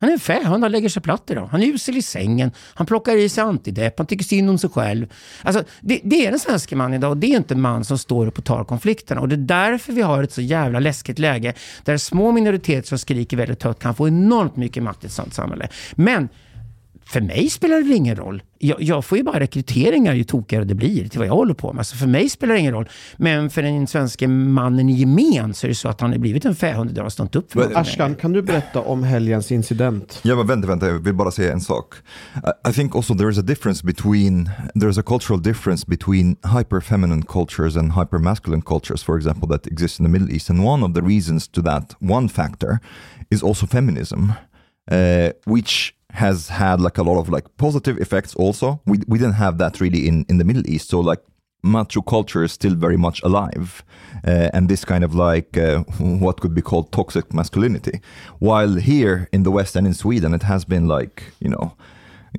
Han 0.00 0.08
är 0.10 0.12
en 0.12 0.18
fähund, 0.18 0.64
han 0.64 0.72
lägger 0.72 0.88
sig 0.88 1.02
platt 1.02 1.30
idag. 1.30 1.46
Han 1.46 1.62
är 1.62 1.66
usel 1.66 1.96
i 1.96 2.02
sängen, 2.02 2.50
han 2.74 2.86
plockar 2.86 3.16
i 3.16 3.28
sig 3.28 3.42
antidepp, 3.44 3.98
han 3.98 4.06
tycker 4.06 4.24
synd 4.24 4.50
om 4.50 4.58
sig 4.58 4.70
själv. 4.70 5.12
Alltså, 5.42 5.64
det, 5.80 6.00
det 6.04 6.26
är 6.26 6.30
den 6.30 6.40
svenska 6.40 6.76
mannen 6.76 6.94
idag 6.94 7.10
och 7.10 7.16
det 7.16 7.26
är 7.26 7.36
inte 7.36 7.54
en 7.54 7.60
man 7.60 7.84
som 7.84 7.98
står 7.98 8.26
upp 8.26 8.38
och 8.38 8.44
tar 8.44 8.64
konflikterna. 8.64 9.20
Och 9.20 9.28
det 9.28 9.34
är 9.34 9.70
därför 9.70 9.92
vi 9.92 10.02
har 10.02 10.22
ett 10.22 10.32
så 10.32 10.40
jävla 10.40 10.80
läskigt 10.80 11.18
läge 11.18 11.54
där 11.84 11.96
små 11.96 12.32
minoriteter 12.32 12.88
som 12.88 12.98
skriker 12.98 13.36
väldigt 13.36 13.62
högt 13.62 13.82
kan 13.82 13.94
få 13.94 14.08
enormt 14.08 14.56
mycket 14.56 14.82
makt 14.82 15.04
i 15.04 15.06
ett 15.06 15.12
sånt 15.12 15.34
samhälle. 15.34 15.68
Men 15.94 16.28
för 17.08 17.20
mig 17.20 17.50
spelar 17.50 17.82
det 17.82 17.94
ingen 17.94 18.16
roll. 18.16 18.42
Jag, 18.58 18.82
jag 18.82 19.04
får 19.04 19.18
ju 19.18 19.24
bara 19.24 19.40
rekryteringar 19.40 20.14
ju 20.14 20.24
tokigare 20.24 20.64
det 20.64 20.74
blir 20.74 21.08
till 21.08 21.18
vad 21.18 21.28
jag 21.28 21.34
håller 21.34 21.54
på 21.54 21.72
med. 21.72 21.86
Så 21.86 21.96
för 21.96 22.06
mig 22.06 22.28
spelar 22.28 22.54
det 22.54 22.60
ingen 22.60 22.72
roll. 22.72 22.88
Men 23.16 23.50
för 23.50 23.62
den 23.62 23.86
svenska 23.86 24.28
mannen 24.28 24.88
i 24.88 24.92
gemen 24.92 25.54
så 25.54 25.66
är 25.66 25.68
det 25.68 25.74
så 25.74 25.88
att 25.88 26.00
han 26.00 26.10
har 26.10 26.18
blivit 26.18 26.44
en 26.44 26.54
fähund 26.54 26.90
idag 26.90 27.04
och 27.06 27.12
stått 27.12 27.36
upp 27.36 27.52
för 27.52 27.72
Ashkan, 27.78 28.14
kan 28.14 28.32
du 28.32 28.42
berätta 28.42 28.80
om 28.80 29.02
helgens 29.02 29.52
incident? 29.52 30.20
Ja 30.22 30.36
men 30.36 30.46
vänta, 30.46 30.68
vänta, 30.68 30.86
jag 30.86 30.98
vill 30.98 31.14
bara 31.14 31.30
säga 31.30 31.52
en 31.52 31.60
sak. 31.60 31.94
I- 32.64 32.70
I 32.70 32.72
think 32.72 32.96
also 32.96 33.14
there 33.14 33.30
is 33.30 33.38
a 33.38 33.42
difference 33.42 33.86
between, 33.86 34.50
there 34.80 34.90
is 34.90 34.98
a 34.98 35.02
cultural 35.02 35.42
difference 35.42 35.86
between 35.86 36.36
hyper-feminine 36.58 37.22
cultures 37.22 37.76
and 37.76 37.92
hyper-masculine 37.92 38.62
cultures, 38.62 39.02
for 39.04 39.16
example, 39.16 39.48
that 39.48 39.66
exist 39.66 40.00
in 40.00 40.06
the 40.06 40.10
Middle 40.12 40.30
East. 40.36 40.50
And 40.50 40.64
one 40.64 40.82
of 40.86 40.94
the 40.94 41.02
reasons 41.02 41.48
to 41.48 41.62
that, 41.62 41.94
one 42.00 42.28
factor, 42.28 42.80
is 43.30 43.42
also 43.42 43.66
feminism, 43.66 44.32
uh, 44.92 45.30
which 45.46 45.94
has 46.12 46.48
had 46.48 46.80
like 46.80 46.98
a 46.98 47.02
lot 47.02 47.18
of 47.18 47.28
like 47.28 47.44
positive 47.56 47.98
effects 47.98 48.34
also. 48.34 48.80
We, 48.86 48.98
we 49.06 49.18
didn't 49.18 49.34
have 49.34 49.58
that 49.58 49.80
really 49.80 50.08
in, 50.08 50.24
in 50.28 50.38
the 50.38 50.44
Middle 50.44 50.68
East. 50.68 50.88
So 50.88 51.00
like 51.00 51.20
macho 51.62 52.00
culture 52.00 52.44
is 52.44 52.52
still 52.52 52.74
very 52.74 52.96
much 52.96 53.22
alive 53.22 53.82
uh, 54.26 54.48
and 54.52 54.68
this 54.68 54.84
kind 54.84 55.02
of 55.02 55.14
like 55.14 55.56
uh, 55.58 55.78
what 55.98 56.40
could 56.40 56.54
be 56.54 56.62
called 56.62 56.92
toxic 56.92 57.34
masculinity 57.34 58.00
while 58.38 58.74
here 58.74 59.28
in 59.32 59.42
the 59.42 59.50
west 59.50 59.74
and 59.74 59.86
in 59.86 59.92
sweden 59.92 60.32
it 60.32 60.44
has 60.44 60.64
been 60.64 60.86
like 60.86 61.24
you 61.40 61.48
know 61.48 61.74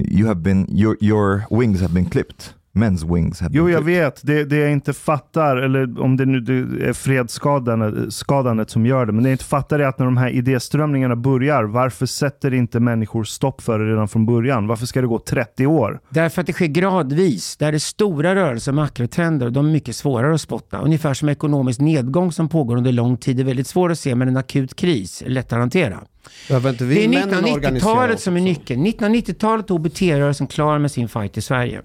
you 0.09 0.27
have 0.27 0.41
been 0.41 0.65
your 0.69 0.97
your 1.01 1.45
wings 1.49 1.81
have 1.81 1.93
been 1.93 2.09
clipped 2.09 2.53
men's 2.73 3.15
wings 3.15 3.41
have 3.41 3.51
Jo, 3.53 3.69
jag 3.69 3.81
vet. 3.81 4.21
Det, 4.23 4.43
det 4.43 4.57
jag 4.57 4.71
inte 4.71 4.93
fattar, 4.93 5.57
eller 5.57 6.01
om 6.01 6.17
det 6.17 6.25
nu 6.25 6.39
det 6.39 6.85
är 6.85 6.93
fredsskadandet 6.93 8.13
skadandet 8.13 8.69
som 8.69 8.85
gör 8.85 9.05
det, 9.05 9.11
men 9.11 9.23
det 9.23 9.29
jag 9.29 9.33
inte 9.33 9.45
fattar 9.45 9.79
är 9.79 9.83
att 9.87 9.99
när 9.99 10.05
de 10.05 10.17
här 10.17 10.29
idéströmningarna 10.29 11.15
börjar, 11.15 11.63
varför 11.63 12.05
sätter 12.05 12.53
inte 12.53 12.79
människor 12.79 13.23
stopp 13.23 13.61
för 13.61 13.79
det 13.79 13.91
redan 13.91 14.07
från 14.07 14.25
början? 14.25 14.67
Varför 14.67 14.85
ska 14.85 15.01
det 15.01 15.07
gå 15.07 15.19
30 15.19 15.67
år? 15.67 15.99
Därför 16.09 16.41
att 16.41 16.47
det 16.47 16.53
sker 16.53 16.67
gradvis. 16.67 17.57
Där 17.57 17.71
det 17.71 17.77
är 17.77 17.79
stora 17.79 18.35
rörelser, 18.35 18.71
makrotrender, 18.71 19.45
och 19.45 19.53
de 19.53 19.67
är 19.67 19.71
mycket 19.71 19.95
svårare 19.95 20.33
att 20.33 20.41
spotta. 20.41 20.77
Ungefär 20.77 21.13
som 21.13 21.29
ekonomisk 21.29 21.79
nedgång 21.79 22.31
som 22.31 22.49
pågår 22.49 22.77
under 22.77 22.91
lång 22.91 23.17
tid 23.17 23.39
är 23.39 23.43
väldigt 23.43 23.67
svår 23.67 23.91
att 23.91 23.99
se, 23.99 24.15
men 24.15 24.27
en 24.27 24.37
akut 24.37 24.75
kris 24.75 25.21
är 25.21 25.29
lättare 25.29 25.59
att 25.59 25.61
hantera. 25.61 25.99
Behöver 26.47 26.69
inte 26.69 26.83
Det 26.83 26.89
vi 26.89 27.05
är 27.05 27.09
männen 27.09 27.53
organisera 27.53 27.71
1990-talet 27.71 28.15
oss 28.15 28.23
som 28.23 28.35
är 28.37 28.41
nyckeln. 28.41 28.85
1990-talet 28.85 29.69
är 29.69 29.73
HBT-rörelsen 29.73 30.47
klar 30.47 30.79
med 30.79 30.91
sin 30.91 31.07
fight 31.09 31.37
i 31.37 31.41
Sverige. 31.41 31.81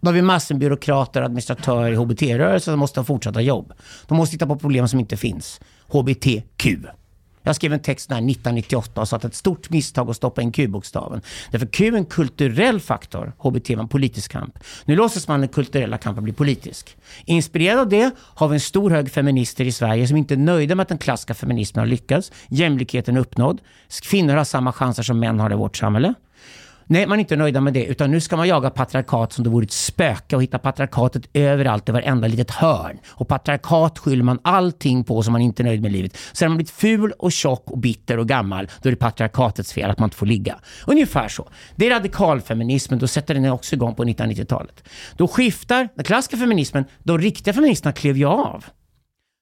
Då 0.00 0.08
har 0.08 0.12
vi 0.14 0.22
massor 0.22 0.54
av 0.54 0.58
byråkrater 0.58 1.20
och 1.20 1.26
administratörer 1.26 1.92
i 1.92 1.94
HBT-rörelsen 1.94 2.72
som 2.72 2.78
måste 2.78 3.00
ha 3.00 3.04
fortsatta 3.04 3.40
jobb. 3.40 3.72
De 4.06 4.16
måste 4.16 4.32
titta 4.32 4.46
på 4.46 4.56
problem 4.56 4.88
som 4.88 5.00
inte 5.00 5.16
finns. 5.16 5.60
HBTQ. 5.88 6.66
Jag 7.42 7.56
skrev 7.56 7.72
en 7.72 7.80
text 7.80 8.08
där 8.08 8.16
1998 8.16 9.00
och 9.00 9.08
sa 9.08 9.16
att 9.16 9.24
ett 9.24 9.34
stort 9.34 9.70
misstag 9.70 10.10
att 10.10 10.16
stoppa 10.16 10.42
in 10.42 10.52
Q-bokstaven. 10.52 11.20
Därför 11.50 11.66
Q 11.66 11.86
är 11.86 11.92
en 11.92 12.04
kulturell 12.04 12.80
faktor, 12.80 13.32
HBT 13.38 13.70
var 13.70 13.82
en 13.82 13.88
politisk 13.88 14.32
kamp. 14.32 14.58
Nu 14.84 14.96
låtsas 14.96 15.28
man 15.28 15.40
den 15.40 15.48
kulturella 15.48 15.98
kampen 15.98 16.24
bli 16.24 16.32
politisk. 16.32 16.96
Inspirerad 17.24 17.78
av 17.78 17.88
det 17.88 18.10
har 18.18 18.48
vi 18.48 18.54
en 18.54 18.60
stor 18.60 18.90
hög 18.90 19.10
feminister 19.10 19.64
i 19.64 19.72
Sverige 19.72 20.08
som 20.08 20.16
inte 20.16 20.34
är 20.34 20.38
nöjda 20.38 20.74
med 20.74 20.82
att 20.82 20.88
den 20.88 20.98
klassiska 20.98 21.34
feminismen 21.34 21.80
har 21.80 21.86
lyckats. 21.86 22.32
Jämlikheten 22.48 23.16
är 23.16 23.20
uppnådd. 23.20 23.60
Kvinnor 24.02 24.34
har 24.34 24.44
samma 24.44 24.72
chanser 24.72 25.02
som 25.02 25.20
män 25.20 25.40
har 25.40 25.52
i 25.52 25.54
vårt 25.54 25.76
samhälle. 25.76 26.14
Nej, 26.90 27.06
man 27.06 27.18
är 27.18 27.20
inte 27.20 27.36
nöjda 27.36 27.60
med 27.60 27.72
det, 27.72 27.84
utan 27.84 28.10
nu 28.10 28.20
ska 28.20 28.36
man 28.36 28.48
jaga 28.48 28.70
patriarkat 28.70 29.32
som 29.32 29.44
det 29.44 29.50
vore 29.50 29.64
ett 29.64 29.72
spöke 29.72 30.36
och 30.36 30.42
hitta 30.42 30.58
patriarkatet 30.58 31.22
överallt 31.34 31.88
i 31.88 31.92
varenda 31.92 32.28
litet 32.28 32.50
hörn. 32.50 32.98
Och 33.08 33.28
patriarkat 33.28 33.98
skyller 33.98 34.24
man 34.24 34.38
allting 34.42 35.04
på 35.04 35.22
som 35.22 35.32
man 35.32 35.42
inte 35.42 35.62
är 35.62 35.64
nöjd 35.64 35.82
med 35.82 35.90
i 35.90 35.92
livet. 35.92 36.16
Så 36.32 36.44
har 36.44 36.48
man 36.48 36.56
blivit 36.56 36.70
ful 36.70 37.12
och 37.18 37.32
tjock 37.32 37.70
och 37.70 37.78
bitter 37.78 38.18
och 38.18 38.28
gammal, 38.28 38.68
då 38.82 38.88
är 38.88 38.90
det 38.90 38.96
patriarkatets 38.96 39.72
fel 39.72 39.90
att 39.90 39.98
man 39.98 40.06
inte 40.06 40.16
får 40.16 40.26
ligga. 40.26 40.58
Ungefär 40.86 41.28
så. 41.28 41.48
Det 41.76 41.86
är 41.86 41.90
radikalfeminismen, 41.90 42.98
då 42.98 43.06
sätter 43.06 43.34
den 43.34 43.50
också 43.50 43.74
igång 43.74 43.94
på 43.94 44.04
1990-talet. 44.04 44.88
Då 45.16 45.28
skiftar 45.28 45.88
den 45.94 46.04
klassiska 46.04 46.36
feminismen, 46.36 46.84
de 47.02 47.18
riktiga 47.18 47.54
feministerna 47.54 47.92
klev 47.92 48.16
ju 48.16 48.24
av. 48.24 48.64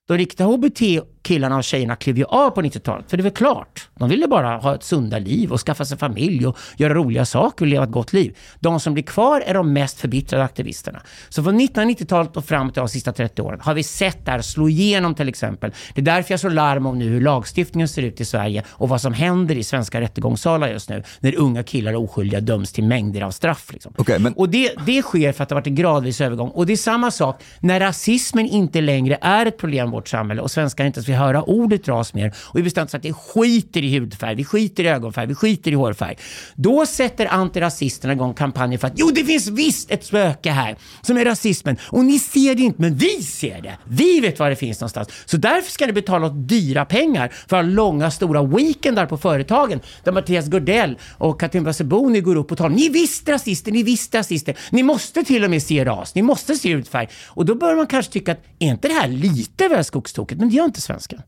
De 0.08 0.18
riktiga 0.18 0.46
HBT-killarna 0.46 1.56
och 1.56 1.64
tjejerna 1.64 1.96
klev 1.96 2.18
ju 2.18 2.24
av 2.24 2.50
på 2.50 2.62
90-talet, 2.62 3.10
för 3.10 3.16
det 3.16 3.22
väl 3.22 3.32
klart. 3.32 3.88
De 3.94 4.08
ville 4.08 4.28
bara 4.28 4.56
ha 4.56 4.74
ett 4.74 4.82
sunda 4.82 5.18
liv 5.18 5.52
och 5.52 5.60
skaffa 5.60 5.84
sig 5.84 5.98
familj 5.98 6.46
och 6.46 6.58
göra 6.76 6.94
roliga 6.94 7.24
saker 7.24 7.64
och 7.64 7.68
leva 7.68 7.84
ett 7.84 7.90
gott 7.90 8.12
liv. 8.12 8.36
De 8.60 8.80
som 8.80 8.94
blir 8.94 9.04
kvar 9.04 9.42
är 9.46 9.54
de 9.54 9.72
mest 9.72 10.00
förbittrade 10.00 10.44
aktivisterna. 10.44 11.02
Så 11.28 11.42
från 11.42 11.60
1990-talet 11.60 12.36
och 12.36 12.44
fram 12.44 12.70
till 12.70 12.80
de 12.80 12.88
sista 12.88 13.12
30 13.12 13.42
åren 13.42 13.60
har 13.62 13.74
vi 13.74 13.82
sett 13.82 14.24
det 14.24 14.30
här 14.30 14.42
slå 14.42 14.68
igenom 14.68 15.14
till 15.14 15.28
exempel. 15.28 15.72
Det 15.94 16.00
är 16.00 16.04
därför 16.04 16.32
jag 16.32 16.40
slår 16.40 16.50
larm 16.50 16.86
om 16.86 16.98
nu 16.98 17.04
hur 17.04 17.20
lagstiftningen 17.20 17.88
ser 17.88 18.02
ut 18.02 18.20
i 18.20 18.24
Sverige 18.24 18.62
och 18.68 18.88
vad 18.88 19.00
som 19.00 19.12
händer 19.12 19.54
i 19.54 19.64
svenska 19.64 20.00
rättegångssalar 20.00 20.68
just 20.68 20.90
nu 20.90 21.02
när 21.20 21.36
unga 21.36 21.62
killar 21.62 21.92
och 21.92 22.04
oskyldiga 22.04 22.40
döms 22.40 22.72
till 22.72 22.84
mängder 22.84 23.22
av 23.22 23.30
straff. 23.30 23.72
Liksom. 23.72 23.92
Okej, 23.96 24.18
men 24.18 24.32
Och 24.32 24.48
det, 24.48 24.72
det 24.86 25.02
sker 25.02 25.32
för 25.32 25.42
att 25.42 25.48
det 25.48 25.54
har 25.54 25.60
varit 25.60 25.66
en 25.66 25.74
gradvis 25.74 26.20
övergång. 26.20 26.48
Och 26.48 26.66
det 26.66 26.72
är 26.72 26.76
samma 26.76 27.10
sak 27.10 27.42
när 27.60 27.80
rasismen 27.80 28.46
inte 28.46 28.80
längre 28.80 29.18
är 29.20 29.46
ett 29.46 29.58
problem 29.58 29.95
vårt 29.96 30.08
samhälle 30.08 30.42
och 30.42 30.50
svenskar 30.50 30.84
inte 30.84 30.98
ens 30.98 31.08
vill 31.08 31.16
höra 31.16 31.42
ordet 31.42 31.88
ras 31.88 32.14
mer 32.14 32.34
och 32.38 32.58
vi 32.58 32.62
bestämt 32.62 32.94
att 32.94 33.02
det 33.02 33.12
skiter 33.12 33.84
i 33.84 33.98
hudfärg, 33.98 34.34
vi 34.34 34.44
skiter 34.44 34.84
i 34.84 34.88
ögonfärg, 34.88 35.26
vi 35.26 35.34
skiter 35.34 35.70
i 35.70 35.74
hårfärg. 35.74 36.16
Då 36.54 36.86
sätter 36.86 37.26
antirasisterna 37.26 38.12
igång 38.12 38.34
kampanjer 38.34 38.78
för 38.78 38.86
att 38.86 38.92
jo, 38.96 39.10
det 39.14 39.24
finns 39.24 39.48
visst 39.48 39.90
ett 39.90 40.04
spöke 40.04 40.50
här 40.50 40.76
som 41.02 41.16
är 41.16 41.24
rasismen 41.24 41.76
och 41.82 42.04
ni 42.04 42.18
ser 42.18 42.54
det 42.54 42.62
inte, 42.62 42.80
men 42.80 42.94
vi 42.94 43.22
ser 43.22 43.62
det. 43.62 43.78
Vi 43.84 44.20
vet 44.20 44.38
var 44.38 44.50
det 44.50 44.56
finns 44.56 44.80
någonstans. 44.80 45.08
Så 45.24 45.36
därför 45.36 45.70
ska 45.70 45.86
ni 45.86 45.92
betala 45.92 46.28
dyra 46.28 46.84
pengar 46.84 47.28
för 47.48 47.56
att 47.56 47.64
ha 47.64 47.70
långa 47.72 48.10
stora 48.10 48.42
weekendar 48.42 49.06
på 49.06 49.16
företagen 49.16 49.80
där 50.04 50.12
Mattias 50.12 50.48
Gordell 50.48 50.98
och 51.18 51.40
Katrin 51.40 51.64
Waseboni 51.64 52.20
går 52.20 52.36
upp 52.36 52.52
och 52.52 52.58
talar. 52.58 52.76
Ni 52.76 52.86
är 52.86 52.90
visst 52.90 53.28
rasister, 53.28 53.72
ni 53.72 53.80
är 53.80 53.84
visst 53.84 54.14
rasister. 54.14 54.56
Ni 54.70 54.82
måste 54.82 55.24
till 55.24 55.44
och 55.44 55.50
med 55.50 55.62
se 55.62 55.84
ras, 55.84 56.14
ni 56.14 56.22
måste 56.22 56.56
se 56.56 56.74
hudfärg. 56.74 57.08
Och 57.26 57.44
då 57.44 57.54
bör 57.54 57.76
man 57.76 57.86
kanske 57.86 58.12
tycka 58.12 58.32
att 58.32 58.44
är 58.58 58.68
inte 58.68 58.88
det 58.88 58.94
här 58.94 59.08
lite 59.08 59.68
väl 59.68 59.84
skogstokigt? 59.86 60.40
Men 60.40 60.48
det 60.48 60.54
gör 60.54 60.64
inte 60.64 60.80
svensken. 60.80 61.22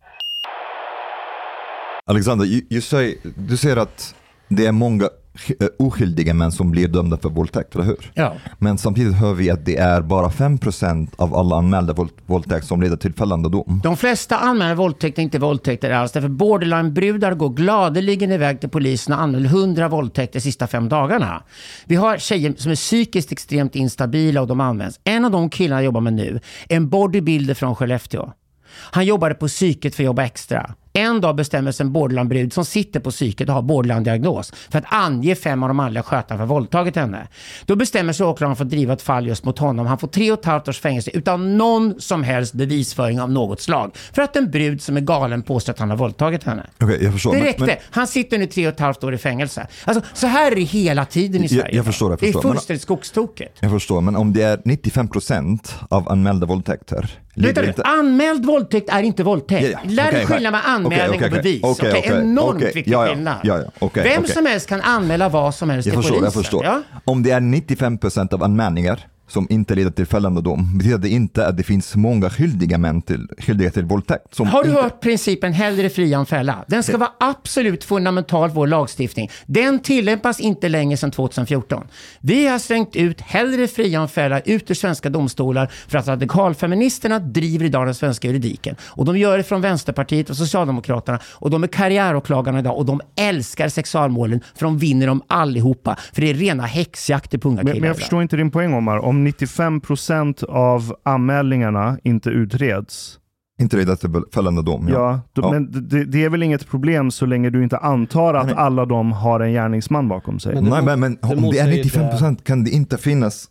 Alexander, 2.07 2.47
you, 2.47 2.63
you 2.71 2.81
say, 2.81 3.17
du 3.37 3.57
säger 3.57 3.77
att 3.77 4.15
det 4.49 4.67
är 4.67 4.73
många 4.73 5.05
eh, 5.05 5.67
oskyldiga 5.79 6.35
män 6.35 6.53
som 6.53 6.71
blir 6.71 6.89
dömda 6.89 7.17
för 7.17 7.29
våldtäkt, 7.29 7.75
eller 7.75 7.85
hur? 7.85 8.11
Ja. 8.15 8.35
Men 8.59 8.79
samtidigt 8.79 9.15
hör 9.15 9.35
vi 9.35 9.51
att 9.51 9.65
det 9.65 9.77
är 9.77 10.03
bara 10.03 10.29
5% 10.29 11.09
av 11.17 11.35
alla 11.35 11.57
anmälda 11.57 11.93
våld, 11.93 12.11
våldtäkt 12.27 12.67
som 12.67 12.83
leder 12.83 12.97
till 12.97 13.15
fällande 13.15 13.49
dom. 13.49 13.81
De 13.85 13.97
flesta 13.97 14.39
anmälda 14.39 14.75
våldtäkter 14.75 15.23
är 15.23 15.25
inte 15.25 15.39
våldtäkter 15.39 15.91
alls. 15.91 16.13
Därför 16.13 16.29
borderline-brudar 16.29 17.35
går 17.35 17.51
gladeligen 17.51 18.33
iväg 18.33 18.61
till 18.61 18.71
polisen 18.71 19.15
och 19.15 19.21
anmäler 19.21 19.49
100 19.49 19.89
våldtäkter 19.89 20.39
de 20.39 20.41
sista 20.41 20.67
fem 20.67 20.89
dagarna. 20.89 21.43
Vi 21.85 21.97
har 21.97 22.19
tjejer 22.19 22.55
som 22.57 22.71
är 22.71 22.77
psykiskt 22.77 23.33
extremt 23.33 23.77
instabila 23.77 24.41
och 24.41 24.47
de 24.47 24.61
används. 24.61 25.01
En 25.05 25.25
av 25.25 25.31
de 25.31 25.51
killarna 25.51 25.81
jag 25.81 25.85
jobbar 25.85 26.01
med 26.01 26.13
nu 26.13 26.41
en 26.69 26.89
bodybuilder 26.89 27.55
från 27.55 27.77
Skellefteå. 27.77 28.33
Han 28.71 29.05
jobbade 29.07 29.35
på 29.35 29.49
psyket 29.49 29.95
för 29.95 30.03
att 30.03 30.07
jobba 30.07 30.23
extra. 30.25 30.75
En 30.93 31.21
dag 31.21 31.37
bestämmer 31.37 31.73
sig 31.73 31.85
en 31.87 31.93
borderline-brud 31.93 32.53
som 32.53 32.65
sitter 32.65 33.01
på 33.01 33.11
psyket 33.11 33.49
och 33.49 33.55
har 33.55 33.63
borderline-diagnos 33.63 34.53
för 34.71 34.79
att 34.79 34.85
ange 34.89 35.35
fem 35.35 35.63
av 35.63 35.69
de 35.69 35.77
manliga 35.77 36.03
skötarna 36.03 36.39
för 36.39 36.47
våldtagit 36.47 36.97
henne. 36.97 37.29
Då 37.67 37.77
bestämmer 37.77 38.13
sig 38.13 38.27
åklagaren 38.27 38.57
för 38.57 38.65
att 38.65 38.71
driva 38.71 38.93
ett 38.93 39.03
fall 39.03 39.27
just 39.27 39.45
mot 39.45 39.59
honom. 39.59 39.87
Han 39.87 39.99
får 39.99 40.09
tre 40.09 40.33
och 40.33 40.39
ett 40.39 40.45
halvt 40.45 40.69
års 40.69 40.81
fängelse 40.81 41.11
utan 41.15 41.57
någon 41.59 42.01
som 42.01 42.23
helst 42.23 42.55
bevisföring 42.55 43.21
av 43.21 43.31
något 43.31 43.61
slag. 43.61 43.91
För 44.13 44.23
att 44.23 44.37
en 44.37 44.51
brud 44.51 44.83
som 44.83 44.97
är 44.97 45.01
galen 45.01 45.43
påstår 45.43 45.73
att 45.73 45.79
han 45.79 45.91
har 45.91 45.97
våldtagit 45.97 46.45
henne. 46.45 46.67
Okej, 46.83 46.99
jag 47.05 47.13
förstår. 47.13 47.31
Det 47.33 47.37
men- 47.39 47.47
räckte. 47.47 47.65
men- 47.65 47.77
Han 47.91 48.07
sitter 48.07 48.39
nu 48.39 48.47
tre 48.47 48.67
och 48.69 48.73
ett 48.75 48.81
halvt 48.81 49.05
år 49.05 49.15
i 49.15 49.19
fängelse. 49.19 49.67
Alltså, 49.85 50.03
så 50.15 50.27
här 50.27 50.53
är 50.53 50.57
det 50.57 50.63
hela 50.63 51.05
tiden 51.05 51.41
i 51.41 51.45
Jag- 51.45 51.51
Sverige. 51.51 51.77
jag 51.77 51.85
förstår, 51.85 52.11
jag 52.13 52.19
Det 52.19 52.27
är 52.29 52.33
förstår. 52.33 52.49
Men- 52.49 52.53
fullständigt 52.57 52.83
skogstokigt. 52.83 53.57
Jag 53.61 53.71
förstår, 53.71 54.01
men 54.01 54.17
om 54.17 54.33
det 54.33 54.43
är 54.43 54.61
95% 54.65 55.75
av 55.89 56.09
anmälda 56.09 56.47
våldtäkter, 56.47 57.11
Nu, 57.43 57.49
inte... 57.69 57.83
anmäld 57.83 58.47
våldtäkt 58.47 58.89
är 58.91 59.03
inte 59.03 59.23
våldtäkt. 59.25 59.63
Ja, 59.73 59.79
ja. 59.85 59.91
Lär 59.91 60.13
dig 60.13 60.27
skillnad 60.27 60.53
med 60.53 60.61
okej, 60.61 60.73
anmälning 60.75 61.17
okej, 61.21 61.27
och 61.27 61.33
bevis. 61.43 61.61
okej, 61.63 61.89
Okej, 61.91 62.03
okej, 62.07 62.19
Enormt 62.21 62.57
okej. 62.57 62.73
viktig 62.75 62.93
Ja, 62.93 63.07
skillnad. 63.07 63.37
ja, 63.43 63.63
ja, 63.81 63.89
Vem 63.95 64.25
som 64.27 64.47
helst 64.47 64.69
kan 64.69 64.81
anmäla 64.81 65.29
vad 65.29 65.55
som 65.55 65.71
helst 65.71 65.87
Jag 65.87 65.93
till 65.95 66.03
förstår, 66.03 66.19
polisen. 66.21 66.25
jag 66.25 66.45
förstår. 66.83 66.83
Om 67.05 67.23
det 67.23 67.31
är 67.31 67.41
95% 67.41 68.35
av 68.35 68.43
anmälningar 68.43 69.07
som 69.29 69.47
inte 69.51 69.75
leder 69.75 69.91
till 69.91 70.07
fällande 70.07 70.41
dom, 70.41 70.79
betyder 70.79 70.99
det 70.99 71.09
inte 71.09 71.47
att 71.47 71.57
det 71.57 71.63
finns 71.63 71.97
många 71.97 72.31
skyldiga 72.31 72.79
män 72.79 73.03
till, 73.03 73.29
skyldiga 73.39 73.71
till 73.71 73.85
våldtäkt. 73.85 74.35
Som 74.35 74.47
Har 74.47 74.63
du 74.65 74.69
inte... 74.71 74.83
hört 74.83 75.01
principen 75.01 75.53
hellre 75.53 75.91
fria 75.91 76.19
än 76.19 76.27
fälla? 76.27 76.65
Den 76.69 76.83
ska 76.83 76.97
vara 76.97 77.11
absolut 77.21 77.85
fundamental 77.85 78.51
vår 78.51 78.67
lagstiftning. 78.67 79.31
Den 79.47 79.79
tillämpas 79.79 80.41
inte 80.41 80.69
längre 80.69 80.97
sedan 80.97 81.11
2014. 81.11 81.85
Vi 82.21 82.47
har 82.47 82.59
slängt 82.59 82.97
ut 82.97 83.21
hellre 83.21 83.69
fria 83.69 84.01
än 84.01 84.09
fälla 84.09 84.41
ut 84.41 84.71
ur 84.71 84.75
svenska 84.75 85.11
domstolar 85.11 85.71
för 85.89 85.99
att 85.99 86.09
radikalfeministerna 86.09 87.19
driver 87.19 87.65
idag 87.67 87.87
den 87.87 87.95
svenska 87.95 88.29
juridiken. 88.29 88.77
Och 88.83 89.05
de 89.05 89.19
gör 89.19 89.37
det 89.37 89.43
från 89.45 89.61
Vänsterpartiet 89.61 90.31
och 90.31 90.37
Socialdemokraterna 90.37 91.19
och 91.25 91.51
de 91.51 91.63
är 91.63 91.69
karriäråklagarna 91.69 92.59
idag 92.59 92.77
och 92.79 92.87
de 92.87 93.01
älskar 93.17 93.69
sexualmålen 93.69 94.41
för 94.55 94.65
de 94.67 94.79
vinner 94.79 95.07
dem 95.07 95.23
allihopa. 95.27 95.97
För 96.13 96.21
det 96.23 96.31
är 96.31 96.35
rena 96.35 96.63
häxjakter 96.67 97.39
på 97.39 97.49
unga 97.49 97.57
Men, 97.57 97.67
killar. 97.67 97.81
men 97.81 97.87
jag 97.89 97.95
idag. 97.95 98.01
förstår 98.01 98.23
inte 98.23 98.37
din 98.37 98.51
poäng 98.51 98.75
Omar. 98.75 98.99
Om 98.99 99.18
95% 99.27 100.45
av 100.45 100.97
anmälningarna 101.03 101.99
inte 102.03 102.31
utreds, 102.31 103.19
inte 103.61 103.77
leder 103.77 103.97
till 103.97 104.11
fällande 104.35 104.63
dom. 104.63 104.89
ja, 104.89 105.21
då, 105.33 105.43
Ja. 105.43 105.51
men 105.53 105.89
det, 105.89 106.05
det 106.05 106.25
är 106.25 106.29
väl 106.31 106.43
inget 106.43 106.69
problem 106.69 107.11
så 107.11 107.27
länge 107.27 107.51
du 107.51 107.63
inte 107.63 107.79
antar 107.79 108.35
att 108.35 108.53
alla 108.53 108.87
de 108.87 109.13
har 109.13 109.41
en 109.41 109.53
gärningsman 109.53 110.09
bakom 110.09 110.41
sig. 110.41 110.55
Men 110.55 110.65
det 110.65 110.71
Nej, 110.71 110.83
men, 110.83 111.01
men 111.01 111.15
det 111.15 111.19
om 111.23 111.29
det 111.51 111.59
är 111.59 111.67
motsäger 111.67 111.85
95% 111.85 112.43
kan 112.43 112.65
det 112.65 112.71
inte 112.71 112.99
finnas 112.99 113.49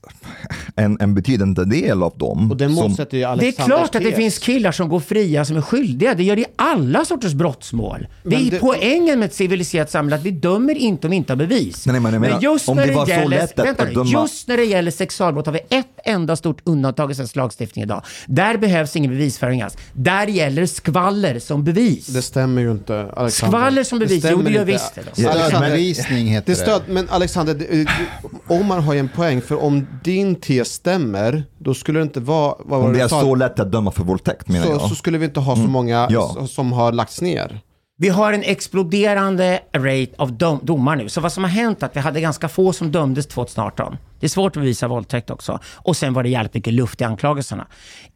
en, 0.76 0.97
en 1.01 1.16
betydande 1.16 1.66
del 1.66 2.03
av 2.03 2.18
dem 2.18 2.51
Och 2.51 2.58
det 2.58 2.70
som... 2.70 2.95
Det 3.10 3.24
är 3.24 3.66
klart 3.66 3.95
att 3.95 4.03
det 4.03 4.12
finns 4.12 4.39
killar 4.39 4.72
som 4.72 4.89
går 4.89 4.99
fria 4.99 5.45
som 5.45 5.58
är 5.58 5.62
skyldiga. 5.62 6.14
Det 6.14 6.24
gör 6.24 6.36
det 6.36 6.41
i 6.41 6.45
alla 6.55 7.05
sorters 7.05 7.34
brottsmål. 7.34 8.08
Det 8.24 8.30
Men 8.30 8.47
är 8.47 8.51
det- 8.51 8.60
poängen 8.60 9.20
med 9.20 9.26
ett 9.26 9.34
civiliserat 9.34 9.91
samhälle 9.91 10.16
att 10.16 10.24
vi 10.26 10.32
dömer 10.32 10.76
inte 10.76 11.08
om 11.08 11.12
vi 11.12 11.18
inte 11.18 11.34
har 11.34 11.38
bevis. 11.38 11.86
Nej, 11.86 11.93
nej, 11.93 12.01
men 12.01 12.22
när 12.22 12.30
det 13.05 13.12
gäller, 13.12 13.64
vänta 13.64 13.86
döma- 13.86 14.22
Just 14.22 14.47
när 14.47 14.58
det 14.58 14.64
gäller 14.66 14.91
sexualbrott 14.91 15.45
har 15.45 15.53
vi 15.53 15.60
ett 15.70 15.97
enda 16.08 16.36
stort 16.36 16.62
undantag 16.64 17.12
i 17.12 17.16
svensk 17.16 17.36
lagstiftning 17.36 17.84
idag. 17.84 18.01
Där 18.28 18.58
behövs 18.58 18.95
ingen 18.95 19.12
bevisföring 19.12 19.62
alls. 19.62 19.78
Där 19.93 20.28
gäller 20.28 20.66
skvaller 20.66 21.39
som 21.39 21.64
bevis. 21.64 22.08
Det 22.08 22.22
stämmer 22.22 22.62
ju 22.62 22.72
inte, 22.72 22.99
Alexander. 22.99 23.30
Skvaller 23.58 23.84
som 23.84 23.99
bevis, 23.99 24.24
jo, 24.24 24.30
stämmer 24.30 24.43
det 24.43 24.51
gör 24.51 24.62
inte. 24.62 24.72
visst 24.72 24.95
det. 24.95 25.22
Ja, 25.22 25.34
Stödbevisning 25.47 26.28
heter 26.28 26.45
det 26.45 26.51
det. 26.51 26.55
stöd, 26.55 26.82
men 26.89 27.10
Alexander, 27.10 27.53
det- 27.53 27.82
eh, 27.82 27.88
Omar 28.47 28.80
har 28.80 28.93
ju 28.93 28.99
en 28.99 29.10
poäng, 29.10 29.41
för 29.41 29.64
om 29.64 29.88
din 30.03 30.36
tes 30.36 30.74
stämmer, 30.74 31.43
då 31.60 31.74
skulle 31.74 31.99
det 31.99 32.03
inte 32.03 32.20
vara... 32.20 32.55
Vad 32.60 32.80
var 32.80 32.88
Om 32.88 32.93
det 32.93 33.01
är 33.01 33.08
så 33.08 33.36
lätt 33.36 33.60
att 33.60 33.72
döma 33.72 33.91
för 33.91 34.03
våldtäkt 34.03 34.47
menar 34.47 34.66
så, 34.66 34.72
jag. 34.72 34.82
så 34.82 34.95
skulle 34.95 35.18
vi 35.18 35.26
inte 35.26 35.39
ha 35.39 35.55
så 35.55 35.62
många 35.62 36.08
Ja. 36.10 36.38
s- 36.43 36.51
som 36.51 36.72
har 36.72 36.91
lagts 36.91 37.22
ner. 37.22 37.60
Vi 37.99 38.10
har 38.10 38.34
en 38.34 38.43
exploderande 38.43 39.60
rate 39.76 40.08
av 40.18 40.34
dom, 40.38 40.60
domar 40.64 40.95
nu. 40.95 41.10
Så 41.10 41.22
vad 41.22 41.32
som 41.34 41.43
har 41.43 41.51
hänt 41.51 41.82
är 41.84 41.86
att 41.88 41.95
vi 41.95 41.99
hade 41.99 42.22
ganska 42.22 42.49
få 42.49 42.74
som 42.74 42.91
dömdes 42.91 43.28
2018. 43.28 43.97
Det 44.20 44.26
är 44.26 44.30
svårt 44.30 44.57
att 44.57 44.61
bevisa 44.61 44.88
våldtäkt 44.88 45.30
också. 45.30 45.59
Och 45.76 45.97
sen 45.97 46.13
var 46.13 46.24
det 46.24 46.30
jävligt 46.30 46.53
mycket 46.53 46.74
luft 46.74 47.01
i 47.01 47.03
anklagelserna. 47.03 47.68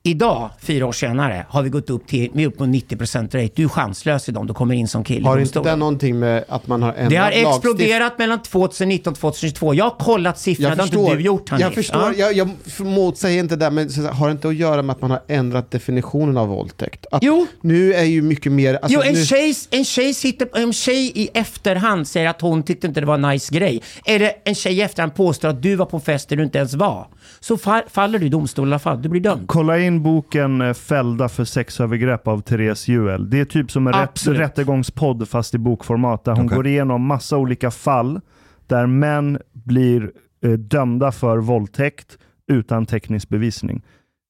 Idag, 0.03 0.49
fyra 0.61 0.85
år 0.85 0.91
senare, 0.91 1.45
har 1.49 1.61
vi 1.63 1.69
gått 1.69 1.89
upp 1.89 2.07
till 2.07 2.29
med 2.33 2.47
upp 2.47 2.57
på 2.57 2.63
90% 2.63 3.23
rate. 3.23 3.49
Du 3.55 3.63
är 3.63 3.67
chanslös 3.67 4.29
i 4.29 4.31
dem, 4.31 4.47
du 4.47 4.53
kommer 4.53 4.75
in 4.75 4.87
som 4.87 5.03
kille. 5.03 5.27
Har 5.27 5.37
inte 5.39 5.59
det 5.59 5.75
någonting 5.75 6.19
med 6.19 6.43
att 6.47 6.67
man 6.67 6.81
har 6.83 6.93
ändrat 6.93 7.09
Det 7.09 7.15
har 7.41 7.53
exploderat 7.55 8.17
mellan 8.17 8.41
2019 8.41 9.11
och 9.11 9.19
2022. 9.19 9.73
Jag 9.73 9.83
har 9.85 9.91
kollat 9.99 10.39
siffrorna, 10.39 10.69
Jag 10.69 10.77
det 10.77 10.81
har 10.81 11.01
inte 11.07 11.15
du 11.15 11.21
gjort 11.21 11.49
Hanif. 11.49 11.61
jag, 11.65 11.73
förstår 11.73 12.01
Ja. 12.17 12.31
jag, 12.31 12.33
jag 12.33 12.49
motsäger 12.85 13.39
inte 13.39 13.55
det, 13.55 13.69
men 13.71 13.89
har 14.13 14.27
det 14.27 14.31
inte 14.31 14.47
att 14.47 14.55
göra 14.55 14.81
med 14.81 14.93
att 14.95 15.01
man 15.01 15.11
har 15.11 15.21
ändrat 15.27 15.71
definitionen 15.71 16.37
av 16.37 16.47
våldtäkt? 16.47 17.05
Att 17.11 17.23
Jo. 17.23 17.47
Nu 17.61 17.93
är 17.93 18.03
ju 18.03 18.21
mycket 18.21 18.51
mer... 18.51 18.73
Alltså, 18.73 18.89
jo, 18.93 19.01
en 19.01 19.13
nu, 19.13 19.25
tjej, 19.25 19.55
en, 19.71 19.85
tjej 19.85 20.13
sitter, 20.13 20.47
en 20.57 20.73
tjej 20.73 21.11
i 21.15 21.29
efterhand 21.33 22.07
säger 22.07 22.29
att 22.29 22.41
hon 22.41 22.63
tyckte 22.63 22.87
inte 22.87 22.99
det 22.99 23.05
var 23.05 23.13
en 23.15 23.21
nice 23.21 23.55
grej. 23.55 23.81
Eller 24.05 24.31
en 24.45 24.55
tjej 24.55 24.73
i 24.77 24.81
efterhand 24.81 25.15
påstår 25.15 25.49
att 25.49 25.61
du 25.61 25.75
var 25.75 25.85
på 25.91 25.97
en 25.97 26.01
fest 26.01 26.29
där 26.29 26.35
du 26.37 26.43
inte 26.43 26.57
ens 26.57 26.73
var. 26.73 27.07
Så 27.39 27.55
fa- 27.55 27.89
faller 27.89 28.19
du 28.19 28.25
i 28.25 28.29
domstol 28.29 28.67
i 28.67 28.71
alla 28.71 28.79
fall. 28.79 29.01
Du 29.01 29.09
blir 29.09 29.21
dömd. 29.21 29.47
Kolla 29.47 29.79
in 29.79 30.03
boken 30.03 30.61
eh, 30.61 30.73
Fällda 30.73 31.29
för 31.29 31.45
sexövergrepp 31.45 32.27
av 32.27 32.41
Therese 32.41 32.87
Juel. 32.87 33.29
Det 33.29 33.39
är 33.39 33.45
typ 33.45 33.71
som 33.71 33.87
en 33.87 33.93
rätt, 33.93 34.27
rättegångspodd 34.27 35.29
fast 35.29 35.53
i 35.53 35.57
bokformat 35.57 36.23
där 36.23 36.31
hon 36.35 36.45
Okej. 36.45 36.55
går 36.55 36.67
igenom 36.67 37.05
massa 37.05 37.37
olika 37.37 37.71
fall 37.71 38.21
där 38.67 38.85
män 38.87 39.39
blir 39.53 40.11
eh, 40.43 40.51
dömda 40.51 41.11
för 41.11 41.37
våldtäkt 41.37 42.17
utan 42.51 42.85
teknisk 42.85 43.29
bevisning. 43.29 43.81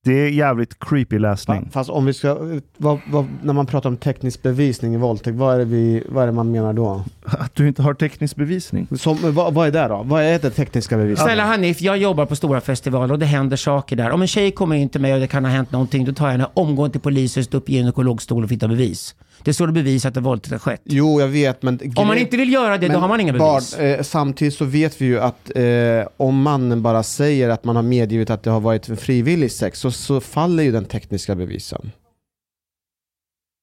Det 0.03 0.13
är 0.13 0.29
jävligt 0.29 0.79
creepy 0.79 1.19
läsning. 1.19 1.69
Fast 1.71 1.89
om 1.89 2.05
vi 2.05 2.13
ska, 2.13 2.37
vad, 2.77 2.99
vad, 3.07 3.27
när 3.43 3.53
man 3.53 3.65
pratar 3.65 3.89
om 3.89 3.97
teknisk 3.97 4.41
bevisning 4.41 4.93
i 4.93 4.97
våldtäkt, 4.97 5.37
vad 5.37 5.55
är 5.55 5.59
det, 5.59 5.65
vi, 5.65 6.03
vad 6.09 6.23
är 6.23 6.27
det 6.27 6.33
man 6.33 6.51
menar 6.51 6.73
då? 6.73 7.03
Att 7.23 7.55
du 7.55 7.67
inte 7.67 7.81
har 7.81 7.93
teknisk 7.93 8.35
bevisning. 8.35 8.87
Som, 8.97 9.33
vad, 9.33 9.53
vad 9.53 9.67
är 9.67 9.71
det 9.71 9.87
då? 9.87 10.03
Vad 10.03 10.23
är 10.23 10.39
det 10.39 10.49
tekniska 10.49 10.97
beviset? 10.97 11.25
Snälla 11.25 11.43
Hanif, 11.43 11.81
jag 11.81 11.97
jobbar 11.97 12.25
på 12.25 12.35
stora 12.35 12.61
festivaler 12.61 13.13
och 13.13 13.19
det 13.19 13.25
händer 13.25 13.57
saker 13.57 13.95
där. 13.95 14.11
Om 14.11 14.21
en 14.21 14.27
tjej 14.27 14.51
kommer 14.51 14.75
in 14.75 14.89
till 14.89 15.01
mig 15.01 15.13
och 15.13 15.19
det 15.19 15.27
kan 15.27 15.45
ha 15.45 15.51
hänt 15.51 15.71
någonting, 15.71 16.05
då 16.05 16.13
tar 16.13 16.25
jag 16.25 16.31
henne 16.31 16.47
omgående 16.53 16.91
till 16.91 17.01
polishuset 17.01 17.53
upp 17.53 17.69
i 17.69 17.73
gynekologstol 17.73 18.43
och 18.43 18.51
hittar 18.51 18.67
bevis. 18.67 19.15
Det 19.43 19.53
så 19.53 19.65
det 19.65 19.71
bevisar 19.71 20.09
att 20.09 20.17
en 20.17 20.23
våldtäkt 20.23 20.51
har 20.51 20.59
skett. 20.59 20.81
Jo, 20.83 21.21
jag 21.21 21.27
vet, 21.27 21.61
men... 21.61 21.79
Om 21.95 22.07
man 22.07 22.17
inte 22.17 22.37
vill 22.37 22.53
göra 22.53 22.77
det, 22.77 22.87
då 22.87 22.99
har 22.99 23.07
man 23.07 23.19
inga 23.19 23.33
bevis. 23.33 23.75
Bard, 23.77 23.85
eh, 23.85 24.01
samtidigt 24.01 24.53
så 24.53 24.65
vet 24.65 25.01
vi 25.01 25.05
ju 25.05 25.19
att 25.19 25.51
eh, 25.55 26.07
om 26.17 26.41
mannen 26.41 26.81
bara 26.81 27.03
säger 27.03 27.49
att 27.49 27.63
man 27.63 27.75
har 27.75 27.83
medgivit 27.83 28.29
att 28.29 28.43
det 28.43 28.51
har 28.51 28.59
varit 28.59 28.89
en 28.89 28.97
frivillig 28.97 29.51
sex, 29.51 29.79
så, 29.79 29.91
så 29.91 30.21
faller 30.21 30.63
ju 30.63 30.71
den 30.71 30.85
tekniska 30.85 31.35
bevisen. 31.35 31.91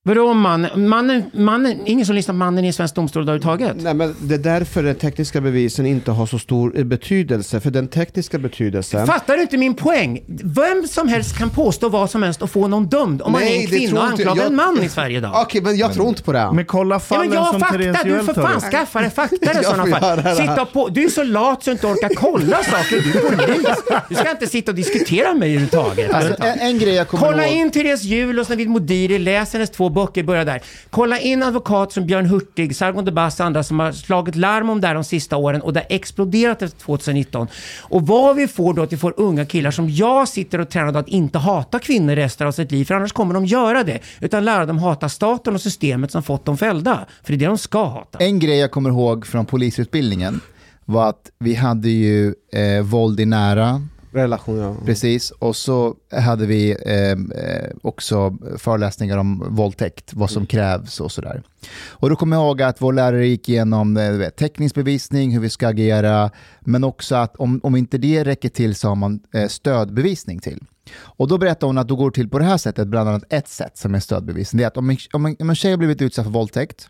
Vadå 0.09 0.35
man, 0.35 0.67
mannen, 0.77 1.23
mannen, 1.33 1.79
ingen 1.87 2.07
som 2.07 2.15
lyssnar 2.15 2.33
på 2.33 2.37
mannen 2.37 2.65
i 2.65 2.73
svensk 2.73 2.95
domstol 2.95 3.23
överhuvudtaget? 3.23 3.77
Nej, 3.81 3.95
men 3.95 4.17
det 4.21 4.35
är 4.35 4.39
därför 4.39 4.83
den 4.83 4.95
tekniska 4.95 5.41
bevisen 5.41 5.87
inte 5.87 6.11
har 6.11 6.27
så 6.27 6.39
stor 6.39 6.79
eh, 6.79 6.85
betydelse, 6.85 7.61
för 7.61 7.71
den 7.71 7.89
tekniska 7.89 8.39
betydelsen... 8.39 9.07
Fattar 9.07 9.37
du 9.37 9.43
inte 9.43 9.57
min 9.57 9.75
poäng? 9.75 10.21
Vem 10.45 10.87
som 10.89 11.09
helst 11.09 11.39
kan 11.39 11.51
påstå 11.51 11.89
vad 11.89 12.11
som 12.11 12.23
helst 12.23 12.43
och 12.43 12.51
få 12.51 12.69
någon 12.69 12.87
dömd 12.87 13.23
om 13.23 13.33
man 13.33 13.41
Nej, 13.41 13.57
är 13.57 13.61
en 13.61 13.67
kvinna 13.67 14.01
och 14.05 14.11
inte 14.11 14.23
anklagar 14.23 14.43
jag. 14.43 14.51
en 14.51 14.57
man 14.57 14.83
i 14.83 14.89
Sverige 14.89 15.19
idag. 15.19 15.33
Okej, 15.43 15.63
men 15.63 15.77
jag 15.77 15.95
tror 15.95 16.09
inte 16.09 16.23
på 16.23 16.33
det. 16.33 16.51
Men 16.53 16.65
kolla 16.65 16.95
Ja, 16.95 16.99
fallen 17.01 17.29
men 17.29 17.39
jag 17.39 17.47
som 17.51 17.61
Therese 17.61 17.97
du 18.05 18.21
för 18.35 18.35
fan 18.43 18.61
skaffa 18.61 19.01
dig 19.01 19.11
fakta 19.11 19.61
i 19.61 19.65
sådana 19.65 19.87
fall. 19.99 20.19
här. 20.19 20.35
Sitta 20.35 20.65
på, 20.65 20.89
du 20.89 21.05
är 21.05 21.09
så 21.09 21.23
lat 21.25 21.63
så 21.63 21.71
du 21.71 21.73
inte 21.73 21.87
orkar 21.87 22.11
kolla 22.17 22.57
saker. 22.57 23.03
Du 23.03 23.19
är 23.19 23.47
polis. 23.47 23.67
Du 24.09 24.15
ska 24.15 24.31
inte 24.31 24.47
sitta 24.47 24.71
och 24.71 24.75
diskutera 24.77 25.29
med 25.29 25.39
mig 25.39 25.49
överhuvudtaget. 25.49 26.13
Alltså, 26.15 26.35
en, 26.43 26.59
en 26.61 26.79
grej 26.79 26.95
jag 26.95 27.09
kommer 27.09 27.27
Kolla 27.27 27.47
ihåg. 27.47 27.57
in 27.57 27.71
Therese 27.71 28.03
Juhl 28.03 28.39
och 28.39 28.51
Navid 28.51 28.69
Modiri, 28.69 29.19
läs 29.19 29.53
hennes 29.53 29.71
två 29.71 29.89
böcker, 29.99 30.23
börjar 30.23 30.45
där. 30.45 30.63
Kolla 30.91 31.19
in 31.19 31.43
advokat 31.43 31.93
som 31.93 32.07
Björn 32.07 32.27
Hurtig, 32.27 32.77
Sargon 32.77 33.05
de 33.05 33.11
Bas 33.11 33.41
och 33.41 33.47
andra 33.47 33.63
som 33.63 33.81
har 33.81 33.93
slagit 33.93 34.37
larm 34.37 34.71
om 34.71 34.81
det 34.81 34.87
här 34.87 34.95
de 34.95 35.05
sista 35.05 35.37
åren 35.37 35.61
och 35.61 35.73
det 35.73 35.81
har 35.81 35.87
exploderat 35.97 36.63
efter 36.63 36.81
2019. 36.81 37.49
Och 37.81 38.07
vad 38.07 38.37
vi 38.37 38.49
får 38.49 38.75
då 38.75 38.83
att 38.83 38.93
vi 38.93 38.97
får 38.97 39.15
unga 39.17 39.45
killar 39.45 39.71
som 39.71 39.91
jag 39.91 40.29
sitter 40.29 40.61
och 40.61 40.69
tränar 40.69 41.01
att 41.01 41.09
inte 41.09 41.39
hata 41.39 41.79
kvinnor 41.79 42.17
resten 42.17 42.47
av 42.47 42.53
sitt 42.53 42.73
liv, 42.73 42.85
för 42.85 42.95
annars 42.95 43.13
kommer 43.13 43.35
de 43.35 43.47
göra 43.47 43.85
det. 43.85 43.99
Utan 44.21 44.45
lära 44.45 44.67
dem 44.67 44.79
hata 44.79 45.09
staten 45.09 45.55
och 45.55 45.61
systemet 45.61 46.11
som 46.11 46.23
fått 46.23 46.45
dem 46.45 46.59
fällda. 46.59 47.07
För 47.23 47.33
det 47.33 47.37
är 47.37 47.39
det 47.39 47.47
de 47.47 47.59
ska 47.59 47.85
hata. 47.85 48.19
En 48.19 48.39
grej 48.39 48.59
jag 48.59 48.71
kommer 48.71 48.91
ihåg 48.91 49.27
från 49.27 49.47
polisutbildningen 49.47 50.41
var 50.85 51.09
att 51.09 51.31
vi 51.39 51.55
hade 51.55 51.89
ju 51.89 52.35
eh, 52.53 52.83
våld 52.83 53.21
i 53.21 53.27
nära 53.27 53.83
Relation, 54.19 54.59
ja. 54.59 54.77
Precis, 54.87 55.31
och 55.31 55.57
så 55.57 55.95
hade 56.13 56.47
vi 56.47 56.71
eh, 56.87 57.11
eh, 57.11 57.71
också 57.83 58.37
föreläsningar 58.59 59.19
om 59.19 59.45
våldtäkt, 59.49 60.15
vad 60.15 60.31
som 60.31 60.47
krävs 60.47 61.01
och 61.01 61.13
sådär. 61.13 61.43
Och 61.89 62.11
då 62.11 62.17
kommer 62.17 62.37
jag 62.37 62.45
ihåg 62.45 62.63
att 62.63 62.83
vår 62.83 62.93
lärare 62.93 63.27
gick 63.27 63.49
igenom 63.49 63.97
eh, 63.97 64.13
vet, 64.13 64.37
teckningsbevisning, 64.37 65.33
hur 65.33 65.41
vi 65.41 65.51
ska 65.51 65.69
agera, 65.69 66.31
men 66.61 66.85
också 66.85 67.15
att 67.15 67.37
om, 67.37 67.61
om 67.63 67.77
inte 67.77 67.99
det 67.99 68.25
räcker 68.25 68.49
till 68.49 68.75
så 68.75 68.89
har 68.89 68.97
man 68.97 69.21
eh, 69.35 69.49
stödbevisning 69.49 70.39
till. 70.39 70.65
Och 71.01 71.29
då 71.29 71.39
berättar 71.39 71.67
hon 71.67 71.79
att 71.79 71.89
då 71.89 71.97
går 71.97 72.11
det 72.11 72.15
till 72.15 72.29
på 72.29 72.39
det 72.39 72.45
här 72.45 72.57
sättet, 72.57 72.89
bland 72.89 73.09
annat 73.09 73.33
ett 73.33 73.49
sätt 73.49 73.77
som 73.77 73.95
är 73.95 74.01
stödbevisning. 74.01 74.59
Det 74.59 74.65
är 74.65 74.69
att 74.69 74.77
om 74.77 74.91
en, 74.91 74.97
om 75.13 75.27
en, 75.27 75.37
om 75.39 75.51
en 75.51 75.57
tjej 75.57 75.71
har 75.71 75.79
blivit 75.79 76.03
utsatt 76.03 76.25
för 76.25 76.33
våldtäkt, 76.33 76.89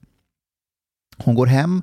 hon 1.25 1.35
går 1.35 1.47
hem 1.47 1.83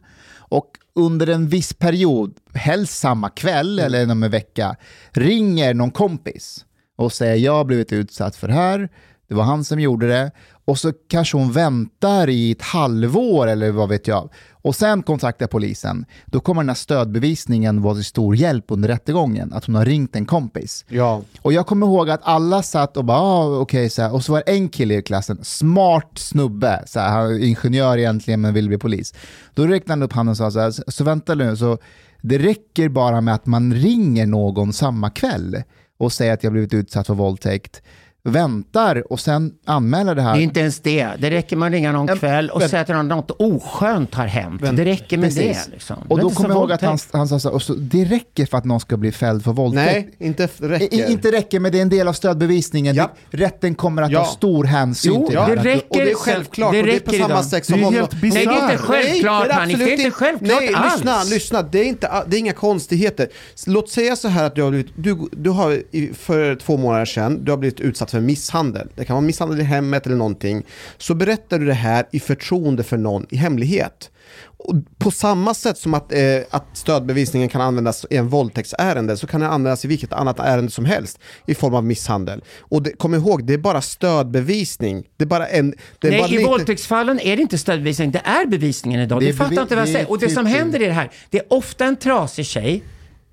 och 0.50 0.72
under 0.96 1.28
en 1.28 1.48
viss 1.48 1.74
period, 1.74 2.38
helst 2.54 2.98
samma 2.98 3.30
kväll 3.30 3.80
eller 3.80 4.04
inom 4.04 4.24
en 4.24 4.32
vecka, 4.32 4.76
ringer 5.12 5.74
någon 5.74 5.92
kompis 5.92 6.66
och 6.96 7.14
säger 7.14 7.36
jag 7.36 7.54
har 7.54 7.66
blivit 7.66 7.94
utsatt 7.94 8.36
för 8.36 8.48
det 8.48 8.54
här, 8.54 8.90
det 9.28 9.36
var 9.36 9.44
han 9.44 9.64
som 9.64 9.80
gjorde 9.80 10.08
det. 10.08 10.32
Och 10.66 10.80
så 10.80 10.94
kanske 11.08 11.38
hon 11.38 11.52
väntar 11.52 12.30
i 12.30 12.52
ett 12.52 12.62
halvår 12.62 13.48
eller 13.48 13.72
vad 13.72 13.90
vet 13.90 14.08
jag. 14.08 14.30
Och 14.52 14.76
sen 14.76 15.04
kontaktar 15.04 15.48
polisen. 15.48 16.06
Då 16.26 16.40
kommer 16.40 16.62
den 16.62 16.70
här 16.70 16.76
stödbevisningen 16.76 17.82
vara 17.82 17.96
till 17.96 18.06
stor 18.06 18.36
hjälp 18.36 18.66
under 18.68 18.90
rättegången. 18.90 19.54
Att 19.54 19.66
hon 19.66 19.76
har 19.76 19.86
ringt 19.86 20.16
en 20.16 20.26
kompis. 20.26 20.86
Ja. 20.88 21.22
Och 21.42 21.54
jag 21.54 21.68
kommer 21.68 21.88
ihåg 21.88 22.10
att 22.10 22.22
alla 22.24 22.64
satt 22.64 22.98
och 22.98 23.06
bara, 23.06 23.18
ah, 23.18 23.60
okej, 23.60 23.90
så 23.90 24.02
här. 24.02 24.14
och 24.14 24.24
så 24.24 24.32
var 24.32 24.44
det 24.46 24.52
en 24.52 24.70
kille 24.70 24.94
i 24.98 25.02
klassen, 25.02 25.40
smart 25.44 26.12
snubbe, 26.16 26.84
så 26.88 27.00
här, 27.00 27.10
han 27.10 27.34
är 27.34 27.44
ingenjör 27.44 27.98
egentligen 27.98 28.42
men 28.42 28.54
vill 28.54 28.68
bli 28.68 28.78
polis. 28.78 29.14
Då 29.54 29.68
räckte 29.68 29.92
han 29.92 30.04
upp 30.04 30.14
handen 30.14 30.32
och 30.32 30.38
sa 30.38 30.52
så 30.52 30.60
här, 30.60 30.92
så 30.92 31.04
vänta 31.04 31.36
nu, 31.36 31.58
så 31.58 31.78
det 32.22 32.38
räcker 32.38 32.90
bara 32.90 33.22
med 33.22 33.34
att 33.34 33.46
man 33.46 33.74
ringer 33.74 34.26
någon 34.26 34.74
samma 34.74 35.10
kväll 35.10 35.64
och 35.98 36.14
säger 36.14 36.34
att 36.34 36.44
jag 36.44 36.54
blivit 36.54 36.74
utsatt 36.74 37.08
för 37.08 37.14
våldtäkt 37.14 37.82
väntar 38.26 39.12
och 39.12 39.20
sen 39.20 39.52
anmäler 39.66 40.16
det 40.16 40.22
här. 40.22 40.34
Det 40.36 40.42
är 40.42 40.44
inte 40.44 40.60
ens 40.60 40.80
det. 40.80 41.10
Det 41.20 41.30
räcker 41.32 41.56
med 41.56 41.66
att 41.66 41.72
ringa 41.72 41.92
någon 41.92 42.18
kväll 42.18 42.50
och 42.50 42.62
säga 42.62 42.82
att 42.82 43.06
något 43.06 43.32
oskönt 43.32 44.14
har 44.16 44.26
hänt. 44.26 44.62
det 44.62 44.86
räcker 44.86 45.18
med 45.18 45.30
Precis. 45.30 45.66
det. 45.66 45.72
Liksom. 45.72 45.96
Och 46.08 46.18
Det 46.18 46.22
är 46.22 46.24
då 46.24 46.30
kommer 46.30 46.50
jag 46.50 46.58
ihåg 46.58 46.72
att 46.72 46.82
han, 46.82 46.98
han 47.12 47.28
sa 47.28 47.40
så 47.40 47.48
här, 47.50 47.56
och 47.56 47.62
så, 47.62 47.74
det 47.74 48.06
räcker 48.06 48.46
för 48.46 48.58
att 48.58 48.66
någon 48.66 48.80
ska 48.80 48.98
bli 48.98 49.12
fälld 49.12 49.44
för 49.44 49.52
våldtäkt. 49.54 49.94
Nej, 50.20 50.28
inte 50.28 50.50
räcker. 50.58 50.94
I, 51.10 51.12
inte 51.12 51.32
räcker, 51.32 51.60
men 51.60 51.72
det 51.72 51.78
är 51.78 51.82
en 51.82 51.90
del 51.90 52.08
av 52.08 52.14
stödbevisningen. 52.14 52.96
Ja. 52.96 53.12
Det, 53.32 53.38
rätten 53.38 53.76
kommer 53.76 54.02
att 54.02 54.12
Ja. 54.12 54.20
ta 54.20 54.32
stor 54.32 54.64
hänsyn 54.64 55.12
Jo, 55.16 55.26
till 55.28 55.36
Ja, 55.36 55.48
det. 55.48 55.56
det 55.56 55.64
räcker. 55.64 55.88
och 55.90 55.98
det 55.98 56.12
är 56.12 56.16
självklart. 56.16 56.72
det 56.74 56.80
och 56.82 56.86
det 56.88 56.96
är 56.96 57.00
på 57.00 57.12
räcker 57.12 57.24
samma 57.28 57.44
sätt 57.44 57.68
Det 57.68 57.74
är 57.74 57.78
som 57.78 57.84
om... 57.88 57.94
helt 57.94 58.12
Nej, 58.12 58.22
bisarrt. 58.22 58.46
Nej, 58.46 58.56
det 58.56 58.62
är 58.62 58.72
inte 58.72 58.78
självklart 58.84 59.48
det 59.48 59.54
är. 59.54 59.78
Det 59.78 59.84
är 59.84 59.92
inte 60.06 60.12
självklart 60.12 60.60
Nej, 60.62 60.74
alls. 60.74 60.94
lyssna, 60.96 61.24
lyssna. 61.24 61.62
Det 61.62 61.80
är, 61.80 61.84
inte, 61.86 62.24
det 62.28 62.38
är 62.38 62.40
inga 62.40 62.54
konstigheter. 62.54 63.28
Låt 63.68 63.90
säga 63.90 64.16
så 64.16 64.28
här 64.28 64.44
att 64.46 64.56
du 64.56 64.62
har 64.62 64.70
blivit, 64.70 64.92
du, 64.96 65.18
du 65.32 65.50
har 65.50 65.82
för 66.14 66.56
två 66.56 66.78
månader 66.78 67.06
sedan, 67.06 67.44
du 67.46 67.52
har 67.52 67.58
blivit 67.58 67.80
utsatt 67.80 68.12
för 68.16 68.22
misshandel. 68.22 68.88
Det 68.96 69.06
kan 69.06 69.14
vara 69.16 69.26
misshandel 69.26 69.60
i 69.60 69.64
hemmet 69.64 70.06
eller 70.06 70.16
någonting. 70.16 70.66
Så 70.98 71.14
berättar 71.16 71.60
du 71.60 71.66
det 71.66 71.74
här 71.74 72.06
i 72.12 72.20
förtroende 72.20 72.84
för 72.84 72.98
någon 72.98 73.26
i 73.30 73.36
hemlighet. 73.38 74.12
Och 74.58 74.76
på 74.98 75.12
samma 75.12 75.54
sätt 75.54 75.78
som 75.78 75.94
att, 75.94 76.12
eh, 76.12 76.20
att 76.50 76.66
stödbevisningen 76.74 77.50
kan 77.50 77.62
användas 77.62 78.06
i 78.10 78.16
en 78.18 78.28
våldtäktsärende 78.30 79.18
så 79.18 79.28
kan 79.28 79.42
den 79.42 79.50
användas 79.50 79.86
i 79.86 79.88
vilket 79.88 80.14
annat 80.14 80.40
ärende 80.40 80.72
som 80.72 80.86
helst 80.86 81.20
i 81.46 81.56
form 81.56 81.74
av 81.76 81.84
misshandel. 81.84 82.42
Och 82.60 82.82
det, 82.84 82.92
kom 82.98 83.14
ihåg, 83.16 83.46
det 83.48 83.54
är 83.54 83.58
bara 83.58 83.82
stödbevisning. 83.82 85.04
Det 85.18 85.24
är 85.24 85.28
bara 85.28 85.48
en... 85.48 85.74
Det 86.00 86.08
är 86.08 86.12
Nej, 86.12 86.20
bara 86.20 86.30
i 86.30 86.32
lite- 86.32 86.46
våldtäktsfallen 86.50 87.20
är 87.20 87.36
det 87.36 87.42
inte 87.42 87.58
stödbevisning, 87.58 88.12
det 88.12 88.22
är 88.26 88.46
bevisningen 88.46 89.02
idag. 89.02 89.20
Det 89.22 89.26
Du 89.26 89.34
fattar 89.34 89.62
inte 89.62 89.76
vad 89.76 89.82
jag 89.82 89.90
säger. 89.94 90.10
Och 90.10 90.20
det 90.20 90.30
som 90.30 90.46
typ- 90.46 90.56
händer 90.56 90.82
är 90.82 90.88
det 90.88 90.94
här, 90.94 91.12
det 91.30 91.38
är 91.38 91.46
ofta 91.54 91.86
en 91.86 91.96
trasig 91.96 92.46
tjej, 92.46 92.84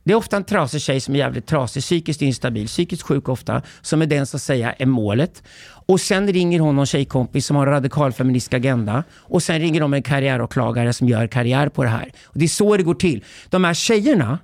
det 0.04 0.12
är 0.12 0.16
ofta 0.16 0.36
en 0.36 0.44
trasig 0.44 0.80
tjej 0.80 1.00
som 1.00 1.14
är 1.14 1.18
jävligt 1.18 1.46
trasig, 1.46 1.82
psykiskt 1.82 2.22
instabil, 2.22 2.66
psykiskt 2.66 3.02
sjuk 3.02 3.28
ofta, 3.28 3.62
som 3.82 4.02
är 4.02 4.06
den 4.06 4.26
som 4.26 4.40
säger 4.40 4.74
är 4.78 4.86
målet. 4.86 5.42
Och 5.86 6.00
sen 6.00 6.32
ringer 6.32 6.60
hon 6.60 6.76
någon 6.76 6.86
tjejkompis 6.86 7.46
som 7.46 7.56
har 7.56 7.66
en 7.66 7.72
radikal 7.72 8.12
feministisk 8.12 8.54
agenda 8.54 9.04
och 9.12 9.42
sen 9.42 9.60
ringer 9.60 9.80
de 9.80 9.94
en 9.94 10.02
karriäråklagare 10.02 10.92
som 10.92 11.08
gör 11.08 11.26
karriär 11.26 11.68
på 11.68 11.82
det 11.82 11.88
här. 11.88 12.12
Och 12.24 12.38
det 12.38 12.44
är 12.44 12.48
så 12.48 12.76
det 12.76 12.82
går 12.82 12.94
till. 12.94 13.24
De 13.50 13.64
här 13.64 13.74
tjejerna 13.74 14.38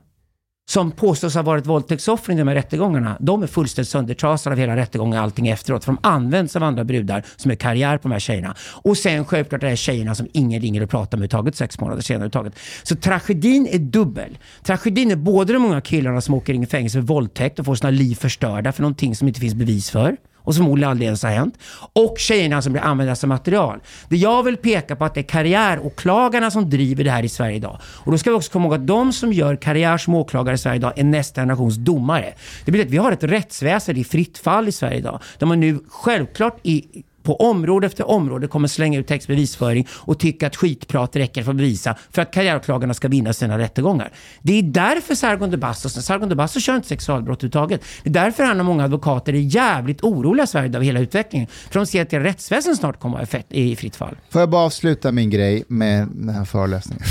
som 0.68 0.90
påstås 0.90 1.34
ha 1.34 1.42
varit 1.42 1.66
våldtäktsoffer 1.66 2.32
i 2.32 2.36
de 2.36 2.48
här 2.48 2.54
rättegångarna, 2.54 3.16
de 3.20 3.42
är 3.42 3.46
fullständigt 3.46 3.88
söndertrasade 3.88 4.54
av 4.54 4.60
hela 4.60 4.76
rättegången 4.76 5.18
och 5.18 5.24
allting 5.24 5.48
efteråt. 5.48 5.84
För 5.84 5.92
de 5.92 5.98
används 6.02 6.56
av 6.56 6.62
andra 6.62 6.84
brudar 6.84 7.24
som 7.36 7.50
är 7.50 7.54
karriär 7.54 7.98
på 7.98 8.08
de 8.08 8.12
här 8.12 8.18
tjejerna. 8.18 8.54
Och 8.82 8.96
sen 8.96 9.24
självklart 9.24 9.62
är 9.62 9.70
det 9.70 9.76
tjejerna 9.76 10.14
som 10.14 10.26
ingen 10.32 10.62
ringer 10.62 10.82
och 10.82 10.90
pratar 10.90 11.18
med 11.18 11.24
överhuvudtaget 11.24 11.56
sex 11.56 11.80
månader 11.80 12.02
senare 12.02 12.16
överhuvudtaget. 12.18 12.58
Så 12.82 12.96
tragedin 12.96 13.68
är 13.70 13.78
dubbel. 13.78 14.38
Tragedin 14.62 15.10
är 15.10 15.16
både 15.16 15.52
de 15.52 15.58
många 15.58 15.80
killarna 15.80 16.20
som 16.20 16.34
åker 16.34 16.52
in 16.52 16.62
i 16.62 16.66
fängelse 16.66 16.98
för 16.98 17.06
våldtäkt 17.06 17.58
och 17.58 17.64
får 17.64 17.74
sina 17.74 17.90
liv 17.90 18.14
förstörda 18.14 18.72
för 18.72 18.82
någonting 18.82 19.16
som 19.16 19.28
inte 19.28 19.40
finns 19.40 19.54
bevis 19.54 19.90
för 19.90 20.16
och 20.38 20.54
som 20.54 20.64
förmodligen 20.64 20.90
aldrig 20.90 21.06
ens 21.06 21.22
har 21.22 21.30
hänt. 21.30 21.58
Och 21.92 22.14
tjejerna 22.18 22.62
som 22.62 22.72
blir 22.72 22.82
använda 22.82 23.16
som 23.16 23.28
material. 23.28 23.80
Det 24.08 24.16
jag 24.16 24.42
vill 24.42 24.56
peka 24.56 24.96
på 24.96 25.04
att 25.04 25.14
det 25.14 25.20
är 25.20 25.24
karriäråklagarna 25.24 26.50
som 26.50 26.70
driver 26.70 27.04
det 27.04 27.10
här 27.10 27.22
i 27.22 27.28
Sverige 27.28 27.56
idag. 27.56 27.80
Och 27.84 28.12
då 28.12 28.18
ska 28.18 28.30
vi 28.30 28.36
också 28.36 28.52
komma 28.52 28.64
ihåg 28.64 28.74
att 28.74 28.86
de 28.86 29.12
som 29.12 29.32
gör 29.32 29.56
karriär 29.56 29.98
som 29.98 30.14
åklagare 30.14 30.54
i 30.54 30.58
Sverige 30.58 30.76
idag 30.76 30.92
är 30.96 31.04
nästa 31.04 31.40
generations 31.40 31.76
domare. 31.76 32.34
Det 32.64 32.72
betyder 32.72 32.86
att 32.86 32.92
vi 32.92 32.98
har 32.98 33.12
ett 33.12 33.24
rättsväsende 33.24 34.00
i 34.00 34.04
fritt 34.04 34.38
fall 34.38 34.68
i 34.68 34.72
Sverige 34.72 34.98
idag. 34.98 35.20
Där 35.38 35.46
man 35.46 35.60
nu 35.60 35.78
självklart 35.88 36.58
i 36.62 37.04
på 37.28 37.36
område 37.36 37.86
efter 37.86 38.08
område 38.08 38.48
kommer 38.48 38.68
slänga 38.68 38.98
ut 38.98 39.06
textbevisföring 39.06 39.86
och 39.90 40.18
tycka 40.18 40.46
att 40.46 40.56
skitprat 40.56 41.16
räcker 41.16 41.42
för 41.42 41.50
att 41.50 41.56
bevisa 41.56 41.96
för 42.10 42.22
att 42.22 42.32
karriäråklagarna 42.32 42.94
ska 42.94 43.08
vinna 43.08 43.32
sina 43.32 43.58
rättegångar. 43.58 44.12
Det 44.42 44.52
är 44.52 44.62
därför 44.62 45.14
Sargon 45.14 45.50
de 45.50 45.56
Bastos, 45.56 46.04
Sargon 46.04 46.28
de 46.28 46.34
Bastos 46.34 46.64
kör 46.64 46.76
inte 46.76 46.88
sexualbrott 46.88 47.38
överhuvudtaget. 47.38 47.84
Det 48.02 48.10
är 48.10 48.14
därför 48.24 48.44
han 48.44 48.60
och 48.60 48.66
många 48.66 48.84
advokater 48.84 49.32
är 49.32 49.38
jävligt 49.38 50.02
oroliga 50.02 50.44
i 50.44 50.46
Sverige 50.46 50.76
av 50.76 50.82
hela 50.82 51.00
utvecklingen. 51.00 51.48
För 51.70 51.80
de 51.80 51.86
ser 51.86 52.02
att 52.02 52.10
det 52.10 52.20
rättsväsen 52.20 52.76
snart 52.76 53.00
kommer 53.00 53.18
att 53.18 53.32
vara 53.32 53.42
i 53.48 53.76
fritt 53.76 53.96
fall. 53.96 54.16
Får 54.30 54.40
jag 54.40 54.50
bara 54.50 54.62
avsluta 54.62 55.12
min 55.12 55.30
grej 55.30 55.64
med 55.68 56.08
den 56.14 56.34
här 56.34 56.44
föreläsningen? 56.44 57.02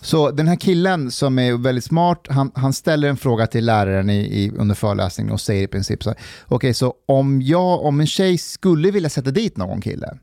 Så 0.00 0.30
den 0.30 0.48
här 0.48 0.56
killen 0.56 1.10
som 1.10 1.38
är 1.38 1.52
väldigt 1.52 1.84
smart, 1.84 2.26
han, 2.28 2.52
han 2.54 2.72
ställer 2.72 3.08
en 3.08 3.16
fråga 3.16 3.46
till 3.46 3.64
läraren 3.66 4.10
i, 4.10 4.18
i, 4.18 4.52
under 4.56 4.74
föreläsningen 4.74 5.32
och 5.32 5.40
säger 5.40 5.62
i 5.62 5.66
princip 5.66 6.02
så 6.02 6.10
här, 6.10 6.18
okej 6.48 6.74
så 6.74 6.94
om, 7.06 7.42
jag, 7.42 7.84
om 7.84 8.00
en 8.00 8.06
tjej 8.06 8.38
skulle 8.38 8.90
vilja 8.90 9.10
sätta 9.10 9.30
dit 9.30 9.56
någon 9.56 9.80
kille, 9.80 10.18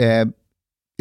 eh, 0.00 0.26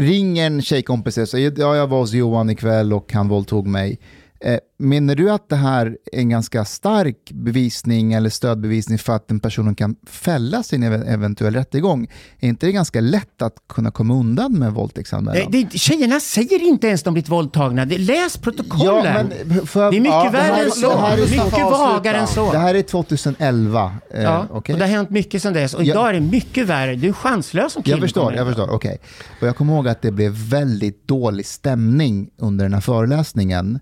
ringer 0.01 0.45
en 0.45 0.61
tjejkompis 0.61 1.17
och 1.17 1.29
säger 1.29 1.53
ja, 1.57 1.75
jag 1.75 1.88
var 1.88 1.99
hos 1.99 2.13
Johan 2.13 2.49
ikväll 2.49 2.93
och 2.93 3.13
han 3.13 3.27
våldtog 3.27 3.67
mig. 3.67 3.99
Eh, 4.39 4.59
menar 4.84 5.15
du 5.15 5.31
att 5.31 5.49
det 5.49 5.55
här 5.55 5.97
är 6.11 6.19
en 6.19 6.29
ganska 6.29 6.65
stark 6.65 7.31
bevisning 7.34 8.13
eller 8.13 8.29
stödbevisning 8.29 8.97
för 8.97 9.13
att 9.15 9.27
den 9.27 9.39
personen 9.39 9.75
kan 9.75 9.95
fällas 10.07 10.73
i 10.73 10.75
en 10.75 10.84
ev- 10.84 11.07
eventuell 11.07 11.53
rättegång? 11.55 12.07
Är 12.39 12.47
inte 12.49 12.65
det 12.65 12.71
ganska 12.71 13.01
lätt 13.01 13.41
att 13.41 13.53
kunna 13.69 13.91
komma 13.91 14.13
undan 14.13 14.53
med 14.59 14.71
våldtäktsanmälan? 14.73 15.51
Det, 15.51 15.77
tjejerna 15.79 16.19
säger 16.19 16.61
inte 16.63 16.88
ens 16.88 17.03
de 17.03 17.13
blivit 17.13 17.29
våldtagna. 17.29 17.86
Läs 17.86 18.38
protokollen. 18.38 19.31
för- 19.65 19.91
det 19.91 19.97
är 19.97 20.01
mycket 20.01 20.05
ja, 20.23 20.29
värre 20.34 20.63
än 20.63 20.71
så. 20.71 20.89
det 20.89 20.97
här 20.97 21.17
är- 21.17 21.21
mycket 21.21 21.61
vagare 21.63 22.17
än 22.17 22.27
så. 22.27 22.51
Det 22.51 22.57
här 22.57 22.75
är 22.75 22.81
2011. 22.81 23.91
eh, 24.13 24.23
Ja, 24.23 24.47
okej? 24.51 24.73
och 24.73 24.79
det 24.79 24.86
har 24.86 24.91
hänt 24.91 25.09
mycket 25.09 25.41
sedan 25.41 25.53
dess. 25.53 25.73
Och 25.73 25.84
Ja. 25.84 25.93
idag 25.93 26.09
är 26.09 26.13
det 26.13 26.19
mycket 26.19 26.67
värre. 26.67 26.95
Du 26.95 27.07
är 27.09 27.13
chanslös 27.13 27.73
som 27.73 27.84
kille. 27.84 27.95
Jag 27.95 28.01
förstår, 28.01 28.34
jag 28.34 28.47
förstår. 28.47 28.69
Okej. 28.71 28.97
Och 29.41 29.47
jag 29.47 29.55
kommer 29.57 29.73
ihåg 29.73 29.88
att 29.88 30.01
det 30.01 30.11
blev 30.11 30.31
väldigt 30.31 31.07
dålig 31.07 31.45
stämning 31.45 32.29
under 32.38 32.65
den 32.65 32.73
här 32.73 32.81
föreläsningen. 32.81 33.79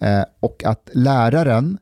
Eh, 0.00 0.22
och 0.40 0.64
att 0.64 0.90
läraren 0.92 1.78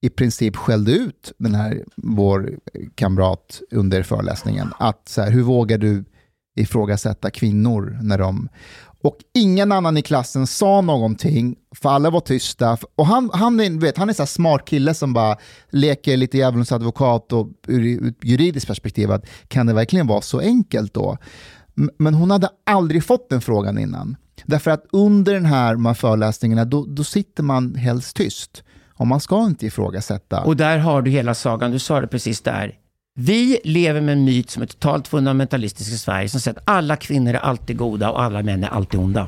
i 0.00 0.08
princip 0.08 0.56
skällde 0.56 0.92
ut 0.92 1.32
den 1.38 1.54
här, 1.54 1.84
vår 1.96 2.58
kamrat 2.94 3.60
under 3.70 4.02
föreläsningen. 4.02 4.68
Att 4.78 5.08
så 5.08 5.22
här, 5.22 5.30
hur 5.30 5.42
vågar 5.42 5.78
du 5.78 6.04
ifrågasätta 6.56 7.30
kvinnor 7.30 7.98
när 8.02 8.18
de... 8.18 8.48
Och 9.00 9.16
ingen 9.34 9.72
annan 9.72 9.96
i 9.96 10.02
klassen 10.02 10.46
sa 10.46 10.80
någonting, 10.80 11.56
för 11.76 11.88
alla 11.88 12.10
var 12.10 12.20
tysta. 12.20 12.78
Och 12.94 13.06
han, 13.06 13.30
han 13.32 13.60
är, 13.60 13.80
vet, 13.80 13.96
han 13.96 14.10
är 14.10 14.20
en 14.20 14.26
smart 14.26 14.64
kille 14.64 14.94
som 14.94 15.12
bara 15.12 15.36
leker 15.70 16.16
lite 16.16 16.38
djävulens 16.38 16.72
advokat 16.72 17.32
och 17.32 17.48
ur 17.66 18.08
ett 18.08 18.24
juridiskt 18.24 18.66
perspektiv, 18.66 19.10
att 19.10 19.26
kan 19.48 19.66
det 19.66 19.72
verkligen 19.72 20.06
vara 20.06 20.20
så 20.20 20.40
enkelt 20.40 20.94
då? 20.94 21.18
Men 21.98 22.14
hon 22.14 22.30
hade 22.30 22.48
aldrig 22.66 23.04
fått 23.04 23.28
den 23.30 23.40
frågan 23.40 23.78
innan. 23.78 24.16
Därför 24.46 24.70
att 24.70 24.84
under 24.92 25.34
den 25.34 25.44
här, 25.44 25.72
de 25.72 25.86
här 25.86 25.94
föreläsningarna, 25.94 26.64
då, 26.64 26.84
då 26.88 27.04
sitter 27.04 27.42
man 27.42 27.74
helst 27.74 28.16
tyst. 28.16 28.62
Och 28.98 29.06
man 29.06 29.20
ska 29.20 29.46
inte 29.46 29.66
ifrågasätta. 29.66 30.40
Och 30.40 30.56
där 30.56 30.78
har 30.78 31.02
du 31.02 31.10
hela 31.10 31.34
sagan, 31.34 31.70
du 31.70 31.78
sa 31.78 32.00
det 32.00 32.06
precis 32.06 32.40
där. 32.40 32.74
Vi 33.14 33.58
lever 33.64 34.00
med 34.00 34.12
en 34.12 34.24
myt 34.24 34.50
som 34.50 34.62
är 34.62 34.66
totalt 34.66 35.08
fundamentalistisk 35.08 35.92
i 35.92 35.96
Sverige 35.98 36.28
som 36.28 36.40
säger 36.40 36.58
att 36.58 36.64
alla 36.66 36.96
kvinnor 36.96 37.34
är 37.34 37.38
alltid 37.38 37.76
goda 37.76 38.10
och 38.10 38.22
alla 38.22 38.42
män 38.42 38.64
är 38.64 38.68
alltid 38.68 39.00
onda. 39.00 39.26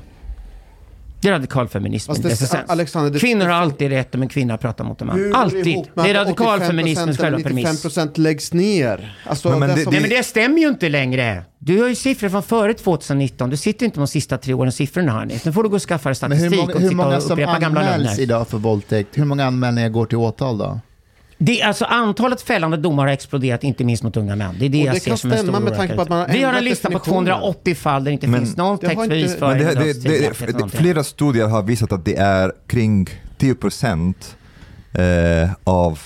Det 1.23 1.29
är 1.29 1.33
radikalfeminismen 1.33 2.16
Fast 2.23 2.43
i 2.43 2.47
det-. 2.57 2.64
Alexander, 2.68 3.11
det- 3.11 3.18
Kvinnor 3.18 3.47
har 3.47 3.53
alltid 3.53 3.89
rätt 3.91 4.14
om 4.14 4.23
en 4.23 4.29
kvinna 4.29 4.59
pratar 4.59 4.85
mot 4.85 5.01
en 5.01 5.07
man. 5.07 5.16
Hur 5.18 5.37
Alltid. 5.37 5.64
Det 5.95 6.01
är 6.11 6.14
att 6.14 6.27
radikalfeminismens 6.27 7.18
85% 7.18 7.23
själva 7.23 7.39
premiss. 7.41 7.85
95% 7.85 8.18
läggs 8.18 8.53
ner. 8.53 9.16
Alltså, 9.27 9.51
Men- 9.51 9.59
men 9.61 9.68
det 9.68 9.75
det- 9.75 9.83
som- 9.83 9.93
Nej 9.93 10.01
men 10.01 10.11
det 10.11 10.23
stämmer 10.23 10.59
ju 10.59 10.68
inte 10.68 10.89
längre. 10.89 11.43
Du 11.59 11.81
har 11.81 11.89
ju 11.89 11.95
siffror 11.95 12.29
från 12.29 12.43
före 12.43 12.75
2019. 12.75 13.51
Du 13.51 13.57
sitter 13.57 13.87
inte 13.87 13.99
med 13.99 14.07
de 14.09 14.11
sista 14.11 14.39
tre 14.39 14.55
årens 14.55 14.77
siffror 14.77 15.03
nu 15.03 15.09
Hanif. 15.11 15.45
Nu 15.45 15.53
får 15.53 15.62
du 15.62 15.68
gå 15.68 15.77
och 15.77 15.83
skaffa 15.83 16.09
dig 16.09 16.16
Men 16.23 16.33
hur 16.33 16.39
statistik 16.39 16.61
många, 16.61 16.75
och 16.75 16.81
hur 16.81 16.91
många 16.91 17.16
och 17.16 17.23
som 17.23 17.33
upprepa 17.33 17.59
gamla 17.59 17.81
anmäls 17.81 18.05
lögner. 18.05 18.21
idag 18.23 18.49
för 18.49 18.59
våldtäkt? 18.59 19.18
Hur 19.18 19.25
många 19.25 19.45
anmälningar 19.45 19.89
går 19.89 20.07
till 20.07 20.18
åtal 20.18 20.59
då? 20.59 20.81
Det, 21.43 21.62
alltså, 21.62 21.84
antalet 21.84 22.43
fällande 22.43 22.76
domar 22.76 23.07
har 23.07 23.12
exploderat, 23.12 23.64
inte 23.64 23.84
minst 23.84 24.03
mot 24.03 24.16
unga 24.16 24.36
män. 24.36 24.57
Det 24.59 24.64
är 24.64 24.68
det 24.68 24.80
Och 24.80 24.86
jag 24.86 24.95
det 24.95 25.01
ser 25.01 25.16
som 25.16 25.32
en 25.32 25.38
stor 25.38 25.61
med 25.61 25.76
tanke 25.76 25.95
på 25.95 26.03
att 26.03 26.09
man 26.09 26.18
har 26.18 26.28
Vi 26.28 26.43
har 26.43 26.53
en 26.53 26.64
lista 26.64 26.88
på 26.88 26.99
definitionen. 26.99 27.26
280 27.26 27.74
fall 27.74 28.05
där 28.05 28.11
det 28.11 28.12
inte 28.12 28.26
Men- 28.26 28.41
finns 28.41 28.57
någon 28.57 28.78
textbevis 28.78 29.36
för 29.36 29.55
det, 29.55 29.74
det, 29.74 30.03
det, 30.03 30.53
det, 30.53 30.68
flera 30.68 31.05
studier 31.05 31.47
har 31.47 31.62
visat 31.62 31.93
att 31.93 32.05
det 32.05 32.16
är 32.16 32.53
kring 32.66 33.09
10 33.38 33.55
procent 33.55 34.36
eh, 34.93 35.51
av 35.64 35.99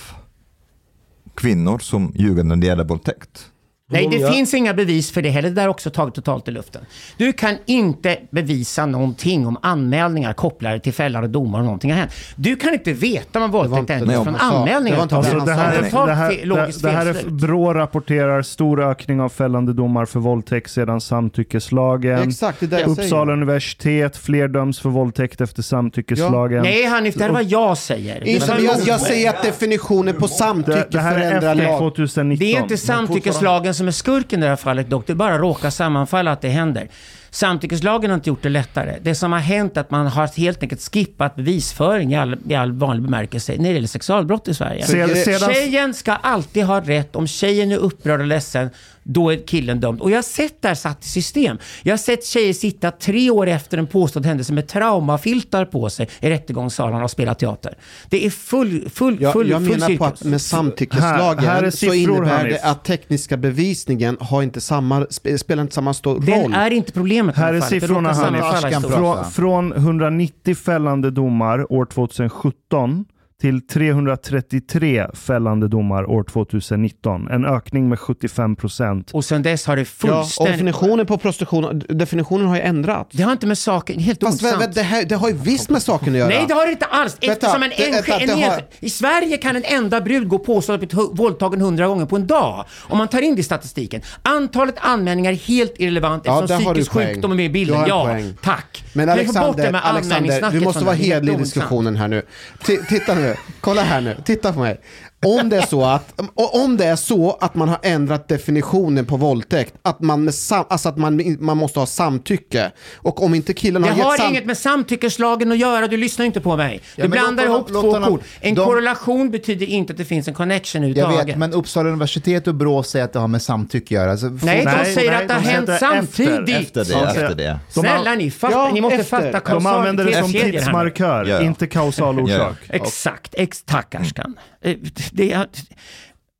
kvinnor 1.35 1.79
som 1.79 2.13
ljuger 2.15 2.43
när 2.43 2.55
det 2.55 2.67
gäller 2.67 2.83
våldtäkt. 2.83 3.45
Nej, 3.91 4.07
det 4.11 4.31
finns 4.31 4.53
inga 4.53 4.73
bevis 4.73 5.11
för 5.11 5.21
det 5.21 5.29
heller. 5.29 5.49
Det 5.49 5.55
där 5.55 5.63
är 5.63 5.67
också 5.67 5.89
taget 5.89 6.13
totalt 6.15 6.47
i 6.47 6.51
luften. 6.51 6.85
Du 7.17 7.33
kan 7.33 7.57
inte 7.65 8.17
bevisa 8.31 8.85
någonting 8.85 9.47
om 9.47 9.57
anmälningar 9.61 10.33
kopplade 10.33 10.79
till 10.79 10.93
fällande 10.93 11.27
domar 11.27 11.59
om 11.59 11.65
någonting 11.65 11.91
har 11.91 11.99
hänt. 11.99 12.11
Du 12.35 12.55
kan 12.55 12.73
inte 12.73 12.93
veta 12.93 13.39
om 13.39 13.45
en 13.45 13.51
våldtäkt 13.51 13.87
det 13.87 14.23
från 14.23 14.35
anmälningar. 14.35 14.97
Det 14.97 15.03
inte 15.03 15.15
Alltså, 15.15 15.39
det, 15.39 15.53
här, 15.53 15.81
det, 16.05 16.13
här, 16.13 16.31
fe- 16.31 16.45
logiskt 16.45 16.81
det, 16.81 16.87
det 16.87 16.95
här 16.95 17.05
är. 17.05 17.29
Brå 17.29 17.73
rapporterar 17.73 18.41
stor 18.41 18.81
ökning 18.91 19.21
av 19.21 19.29
fällande 19.29 19.73
domar 19.73 20.05
för 20.05 20.19
våldtäkt 20.19 20.71
sedan 20.71 21.01
samtyckeslagen. 21.01 22.29
Exakt, 22.29 22.59
det 22.59 22.65
är 22.65 22.69
det 22.69 22.79
jag 22.79 22.89
Uppsala 22.89 23.09
säger. 23.09 23.27
universitet, 23.31 24.17
fler 24.17 24.47
döms 24.47 24.79
för 24.79 24.89
våldtäkt 24.89 25.41
efter 25.41 25.61
samtyckeslagen. 25.61 26.61
Nej 26.63 26.85
Hanif, 26.85 27.15
det 27.15 27.23
här 27.23 27.29
är 27.29 27.33
vad 27.33 27.43
jag 27.43 27.77
säger. 27.77 28.49
Men 28.55 28.63
jag, 28.65 28.77
jag 28.85 29.01
säger 29.01 29.29
att 29.29 29.43
definitionen 29.43 30.15
på 30.15 30.27
samtycke 30.27 30.77
det, 30.77 30.87
det 30.91 30.99
här 30.99 31.15
är 31.15 31.19
förändrar 31.29 31.51
efter 31.51 31.65
lag. 31.65 31.79
2019. 31.79 32.39
Det 32.47 32.55
är 32.55 32.61
inte 32.61 32.77
samtyckeslagen 32.77 33.74
som 33.75 33.87
är 33.87 33.91
skurken 33.91 34.39
i 34.39 34.43
det 34.43 34.49
här 34.49 34.55
fallet 34.55 34.89
dock. 34.89 35.07
Det 35.07 35.15
bara 35.15 35.37
råkar 35.37 35.69
sammanfalla 35.69 36.31
att 36.31 36.41
det 36.41 36.49
händer. 36.49 36.87
Samtyckeslagen 37.29 38.09
har 38.09 38.15
inte 38.15 38.29
gjort 38.29 38.43
det 38.43 38.49
lättare. 38.49 38.95
Det 39.01 39.15
som 39.15 39.31
har 39.31 39.39
hänt 39.39 39.77
är 39.77 39.81
att 39.81 39.91
man 39.91 40.07
har 40.07 40.27
helt 40.37 40.63
enkelt 40.63 40.81
skippat 40.93 41.35
bevisföring 41.35 42.13
i 42.13 42.17
all, 42.17 42.37
i 42.49 42.55
all 42.55 42.71
vanlig 42.71 43.03
bemärkelse 43.03 43.55
när 43.57 43.69
det 43.69 43.75
gäller 43.75 43.87
sexualbrott 43.87 44.47
i 44.47 44.53
Sverige. 44.53 44.85
Sedan- 44.85 45.53
Tjejen 45.53 45.93
ska 45.93 46.11
alltid 46.13 46.63
ha 46.63 46.81
rätt. 46.81 47.15
Om 47.15 47.27
tjejen 47.27 47.71
är 47.71 47.77
upprörd 47.77 48.19
och 48.19 48.27
ledsen, 48.27 48.69
då 49.07 49.29
är 49.33 49.47
killen 49.47 49.79
dömd. 49.79 50.01
Och 50.01 50.11
jag 50.11 50.17
har 50.17 50.21
sett 50.23 50.61
det 50.61 50.67
här 50.67 50.75
satt 50.75 51.05
i 51.05 51.07
system. 51.09 51.57
Jag 51.83 51.93
har 51.93 51.97
sett 51.97 52.25
tjejer 52.25 52.53
sitta 52.53 52.91
tre 52.91 53.29
år 53.29 53.47
efter 53.47 53.77
en 53.77 53.87
påstådd 53.87 54.25
händelse 54.25 54.53
med 54.53 54.67
traumafiltar 54.67 55.65
på 55.65 55.89
sig 55.89 56.09
i 56.19 56.29
rättegångssalen 56.29 57.03
och 57.03 57.11
spela 57.11 57.35
teater. 57.35 57.77
Det 58.09 58.25
är 58.25 58.29
full, 58.29 58.89
full, 58.89 59.21
Jag, 59.21 59.33
full, 59.33 59.49
jag 59.49 59.61
full 59.61 59.69
menar 59.71 59.87
på 59.87 60.05
cirkus. 60.05 60.21
att 60.21 60.23
med 60.23 60.41
samtyckeslagen 60.41 61.43
Här- 61.45 61.55
här 61.55 61.63
är 61.63 61.69
så 61.69 61.93
innebär 61.93 62.43
det 62.49 62.59
att 62.63 62.83
tekniska 62.83 63.37
bevisningen 63.37 64.17
har 64.19 64.41
inte 64.43 64.61
samma, 64.61 64.99
sp- 65.05 65.37
spelar 65.37 65.63
inte 65.63 65.75
samma 65.75 65.93
stor 65.93 66.19
Den 66.19 66.41
roll. 66.43 66.53
är 66.53 66.71
inte 66.71 66.91
problemet 66.91 67.35
Här 67.35 67.51
det 67.53 67.57
är. 67.57 67.61
Det 67.61 67.67
siffrorna 67.67 68.13
Hanif. 68.13 68.85
Från, 68.91 69.31
från 69.31 69.73
190 69.73 70.55
fällande 70.55 71.11
domar 71.11 71.71
år 71.73 71.85
2017 71.85 73.05
till 73.41 73.67
333 73.67 75.07
fällande 75.13 75.67
domar 75.67 76.09
år 76.09 76.23
2019. 76.23 77.27
En 77.31 77.45
ökning 77.45 77.89
med 77.89 77.99
75 77.99 78.55
procent. 78.55 79.11
Och 79.13 79.25
sen 79.25 79.43
dess 79.43 79.65
har 79.67 79.75
det 79.75 79.81
ja, 79.81 79.83
och 79.83 79.87
fullständigt... 80.21 80.53
definitionen 80.53 81.05
på 81.05 81.17
prostitution, 81.17 81.81
definitionen 81.89 82.47
har 82.47 82.55
ju 82.55 82.61
ändrats. 82.61 83.09
det 83.17 83.23
har 83.23 83.31
inte 83.31 83.47
med 83.47 83.57
saken... 83.57 83.99
Helt 83.99 84.23
Fast 84.23 84.41
vä- 84.43 84.47
osant. 84.47 84.63
vä- 84.63 84.73
det, 84.75 84.81
här, 84.81 85.05
det 85.05 85.15
har 85.15 85.27
ju 85.29 85.35
visst 85.35 85.69
med 85.69 85.81
saken 85.81 86.13
att 86.13 86.19
göra. 86.19 86.29
Nej, 86.29 86.45
det 86.47 86.53
har 86.53 86.65
det 86.65 86.71
inte 86.71 86.85
alls. 86.85 87.17
Eftersom 87.21 87.63
en, 87.63 87.71
en, 87.71 87.91
vänta, 87.91 88.19
en, 88.19 88.27
det 88.27 88.33
har- 88.33 88.53
en, 88.57 88.61
I 88.79 88.89
Sverige 88.89 89.37
kan 89.37 89.55
en 89.55 89.63
enda 89.65 90.01
brud 90.01 90.27
gå 90.27 90.35
och 90.35 90.45
påstå 90.45 90.73
att 90.73 90.79
blivit 90.79 90.93
våldtagen 91.19 91.61
hundra 91.61 91.87
gånger 91.87 92.05
på 92.05 92.15
en 92.15 92.27
dag. 92.27 92.65
Om 92.81 92.97
man 92.97 93.07
tar 93.07 93.21
in 93.21 93.35
det 93.35 93.39
i 93.41 93.43
statistiken. 93.43 94.01
Antalet 94.21 94.75
anmälningar 94.77 95.31
är 95.31 95.35
helt 95.35 95.73
irrelevant 95.77 96.23
Ja, 96.25 96.39
eftersom 96.43 96.57
där 96.59 96.65
har 96.65 96.73
du 96.73 96.81
psykisk 96.81 97.07
sjukdom 97.13 97.31
är 97.31 97.35
med 97.35 97.45
i 97.45 97.47
Du 97.47 97.53
bilden. 97.53 97.81
en 97.81 97.87
Ja, 97.87 98.03
poäng. 98.05 98.33
tack. 98.43 98.83
Men 98.93 99.09
Alexander, 99.09 99.73
Alexander 99.83 100.51
du 100.51 100.59
måste 100.59 100.83
vara 100.85 100.95
hedlig 100.95 101.33
i 101.33 101.37
diskussionen 101.37 101.95
här 101.95 102.07
nu. 102.07 102.21
T- 102.67 102.77
titta 102.89 103.15
nu, 103.15 103.24
kolla 103.61 103.81
här 103.81 104.01
nu, 104.01 104.21
titta 104.25 104.53
på 104.53 104.59
mig. 104.59 104.81
Om 105.25 105.49
det, 105.49 105.57
är 105.57 105.61
så 105.65 105.85
att, 105.85 106.21
om 106.35 106.77
det 106.77 106.85
är 106.85 106.95
så 106.95 107.37
att 107.41 107.55
man 107.55 107.69
har 107.69 107.79
ändrat 107.83 108.27
definitionen 108.27 109.05
på 109.05 109.17
våldtäkt, 109.17 109.73
att 109.81 109.99
man, 110.01 110.23
med 110.23 110.33
sam, 110.33 110.65
alltså 110.69 110.89
att 110.89 110.97
man, 110.97 111.37
man 111.39 111.57
måste 111.57 111.79
ha 111.79 111.85
samtycke, 111.85 112.71
och 112.95 113.23
om 113.23 113.33
inte 113.35 113.53
killen 113.53 113.81
Det 113.81 113.87
har 113.89 113.95
gett 113.97 114.05
har 114.05 114.17
sam... 114.17 114.29
inget 114.29 114.45
med 114.45 114.57
samtyckeslagen 114.57 115.51
att 115.51 115.57
göra, 115.57 115.87
du 115.87 115.97
lyssnar 115.97 116.25
inte 116.25 116.41
på 116.41 116.57
mig. 116.57 116.81
Du 116.95 117.01
men 117.01 117.11
blandar 117.11 117.45
ihop 117.45 117.67
två 117.67 117.81
kort. 118.03 118.21
En 118.41 118.55
de- 118.55 118.65
korrelation 118.65 119.31
betyder 119.31 119.65
inte 119.65 119.93
att 119.93 119.97
det 119.97 120.05
finns 120.05 120.27
en 120.27 120.33
connection 120.33 120.93
Jag 120.93 121.25
vet, 121.25 121.37
men 121.37 121.53
Uppsala 121.53 121.89
universitet 121.89 122.47
och 122.47 122.55
Brå 122.55 122.83
säger 122.83 123.05
att 123.05 123.13
det 123.13 123.19
har 123.19 123.27
med 123.27 123.41
samtycke 123.41 123.85
att 123.85 123.91
göra. 123.91 124.11
Alltså, 124.11 124.27
Nej, 124.43 124.65
de 124.65 124.93
säger 124.93 125.11
att 125.21 125.27
det 125.27 125.33
har 125.33 125.41
de 125.41 125.45
säger 125.45 125.57
hänt 125.57 125.67
det 125.67 125.71
är 125.73 125.75
efter- 125.75 126.25
samtidigt. 126.25 126.77
Efter 126.77 126.85
det, 126.85 126.91
Ja, 126.91 127.07
efter 127.07 127.35
det. 127.35 127.59
Snälla 127.69 128.15
ni, 128.15 128.31
fatta, 128.31 128.53
Ja, 128.53 128.71
ni 128.73 128.81
måste 128.81 128.95
efter. 128.97 129.31
fatta 129.31 129.53
De 129.53 129.65
använder 129.65 130.05
det 130.05 130.13
som 130.21 130.31
tidsmarkör, 130.31 131.25
Ja, 131.25 131.35
ja. 131.35 131.41
inte 131.41 131.67
kausal 131.67 132.19
orsak. 132.19 132.55
Exakt, 132.69 133.35
ex, 133.37 133.63
tack 133.63 133.95
Ashkan. 133.95 134.35
Eh, 134.61 134.75
Det 135.11 135.47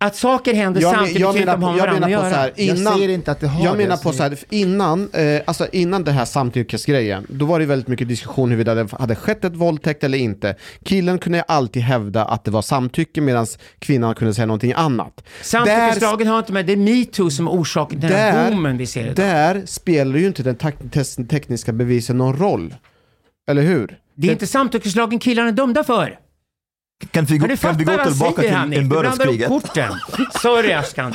att 0.06 0.16
saker 0.16 0.54
händer 0.54 0.82
Jag, 0.82 0.96
samtidigt 0.96 1.20
jag 1.22 1.36
menar 1.36 1.40
inte 1.40 1.52
att 1.54 1.60
de 1.60 1.62
på, 1.62 1.66
har 1.68 1.74
med 1.74 1.80
jag 1.80 1.86
varandra 1.86 2.08
menar 2.08 2.24
att 2.24 2.24
på 2.24 2.30
så 2.30 2.36
göra. 2.36 2.42
här, 2.42 2.54
Jag 2.56 2.78
innan, 2.78 2.94
säger 2.94 3.10
inte 3.10 3.32
att 3.32 3.40
det 3.40 3.48
har 3.48 3.64
jag 3.66 3.74
det, 3.74 3.78
menar 3.78 3.92
jag 3.92 4.02
på 4.04 4.14
så 4.14 4.24
här, 4.24 4.38
innan, 4.50 5.10
eh, 5.14 5.42
alltså 5.46 5.68
innan 5.72 6.04
det 6.04 6.12
här 6.12 6.26
samtyckesgrejen, 6.26 7.26
då 7.30 7.46
var 7.46 7.60
det 7.60 7.66
väldigt 7.66 7.88
mycket 7.88 8.08
diskussion 8.08 8.50
huruvida 8.50 8.76
det 8.76 8.92
hade 8.92 9.16
skett 9.16 9.46
ett 9.46 9.56
våldtäkt 9.56 10.04
eller 10.04 10.18
inte. 10.18 10.56
Killen 10.84 11.18
kunde 11.20 11.42
alltid 11.42 11.82
hävda 11.82 12.26
att 12.26 12.44
det 12.44 12.52
var 12.52 12.62
samtycke 12.62 13.22
medan 13.22 13.48
kvinnan 13.80 14.16
kunde 14.16 14.34
säga 14.34 14.46
någonting 14.46 14.74
annat. 14.76 15.24
Samtyckeslagen 15.42 16.28
har 16.28 16.40
inte 16.40 16.54
med, 16.54 16.66
det 16.66 16.74
är 16.74 16.78
metoo 16.78 17.30
som 17.30 17.48
är 17.48 17.52
orsaken 17.52 18.00
till 18.02 18.10
den 18.10 18.20
här 18.20 18.52
boomen 18.52 18.78
vi 18.78 18.86
ser 18.86 19.04
idag. 19.04 19.16
där 19.16 19.64
spelar 19.66 20.18
ju 20.18 20.28
inte 20.28 20.44
den 20.44 20.56
tekniska 21.28 21.74
bevisen 21.74 22.18
någon 22.18 22.38
roll. 22.38 22.76
Eller 23.48 23.62
hur? 23.62 23.98
Det 24.16 24.28
är 24.28 24.32
inte 24.32 24.48
samtyckeslagen 24.48 25.20
killarna 25.20 25.50
är 25.50 25.54
dömda 25.54 25.84
för. 25.84 26.20
Kan 27.12 27.26
vi, 27.26 27.40
Kan 27.40 27.48
gå- 27.48 27.48
du 27.48 27.58
kan 27.58 27.78
vi 27.78 27.84
gå 27.84 27.98
tillbaka 28.04 28.42
till? 28.42 28.70
Du 28.70 28.78
inbördeskriget? 28.78 29.48
korten. 29.48 29.94
Sorry 30.42 30.72
Ashkan. 30.74 31.14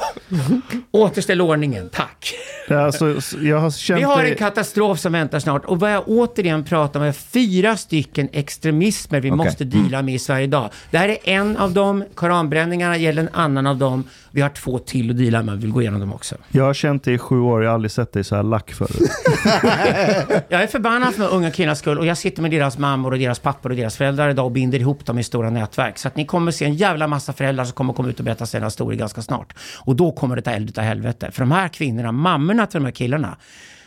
Återställ 0.91 1.41
ordningen, 1.41 1.89
tack. 1.93 2.35
Ja, 2.69 2.81
Alltså, 2.87 3.15
jag 3.41 3.59
har 3.59 3.71
känt 3.71 4.01
Vi 4.01 4.05
har 4.05 4.25
en 4.25 4.35
katastrof 4.37 4.99
som 4.99 5.13
väntar 5.13 5.39
snart 5.39 5.65
och 5.65 5.81
vad 5.81 5.93
jag 5.93 6.03
återigen 6.07 6.65
pratar 6.65 7.01
om 7.01 7.07
är 7.07 7.13
fyra 7.13 7.77
stycken 7.77 8.29
extremismer 8.33 9.21
vi 9.21 9.31
Okej. 9.31 9.37
måste 9.37 9.65
deala 9.65 10.03
med 10.03 10.15
i 10.15 10.19
Sverige 10.19 10.45
idag. 10.45 10.71
Det 10.91 10.99
här 10.99 11.09
är 11.09 11.19
en 11.25 11.57
av 11.57 11.73
dem, 11.73 12.05
koranbränningarna 12.15 12.97
gäller 12.97 13.23
en 13.23 13.29
annan 13.33 13.67
av 13.67 13.77
dem. 13.77 14.05
Vi 14.31 14.41
har 14.41 14.49
två 14.49 14.79
till 14.79 15.11
att 15.11 15.19
deala 15.19 15.43
med, 15.43 15.55
vi 15.55 15.61
vill 15.61 15.71
gå 15.73 15.81
igenom 15.81 16.01
dem 16.01 16.13
också. 16.13 16.37
Jag 16.49 16.65
har 16.65 16.75
känt 16.75 17.05
dig 17.05 17.15
i 17.15 17.19
sju 17.19 17.41
år, 17.41 17.63
jag 17.63 17.71
har 17.71 17.75
aldrig 17.75 17.91
sett 17.91 18.13
dig 18.13 18.25
så 18.25 18.37
här 18.37 18.43
lack 18.43 18.71
förut. 18.73 19.11
Jag 20.49 20.63
är 20.63 20.67
förbannad 20.67 21.15
för 21.15 21.23
de 21.23 21.37
unga 21.37 21.51
killarnas 21.51 21.79
skull 21.79 21.99
och 21.99 22.07
jag 22.07 22.19
sitter 22.19 22.43
med 22.43 22.51
deras 22.51 22.79
mammor 22.79 23.13
och 23.13 23.19
deras 23.19 23.39
pappor 23.39 23.71
och 23.71 23.77
deras 23.77 23.97
föräldrar 23.97 24.31
idag 24.31 24.45
och 24.45 24.51
binder 24.53 24.79
ihop 24.79 25.07
dem 25.07 25.19
i 25.19 25.23
stora 25.25 25.51
nätverk. 25.51 25.80
Så 25.99 26.09
att 26.09 26.17
ni 26.17 26.27
kommer 26.27 26.53
se 26.53 26.65
en 26.65 26.75
jävla 26.75 27.07
massa 27.07 27.33
föräldrar 27.33 27.65
som 27.65 27.73
kommer 27.73 27.93
komma 27.93 28.09
ut 28.09 28.19
och 28.19 28.25
berätta 28.25 28.47
sina 28.47 28.67
historier 28.67 28.99
ganska 28.99 29.23
snart. 29.23 29.55
Och 29.79 29.97
då 29.97 30.13
kommer 30.13 30.37
det 30.37 30.43
ta 30.43 30.51
eld 30.51 30.69
utav 30.69 30.85
helvete. 30.85 31.31
För 31.33 31.43
de 31.43 31.51
här 31.53 31.69
kvinnorna, 31.69 32.13
mammorna 32.13 32.67
till 32.67 32.81
de 32.81 32.85
här 32.85 32.93
killarna, 32.93 33.37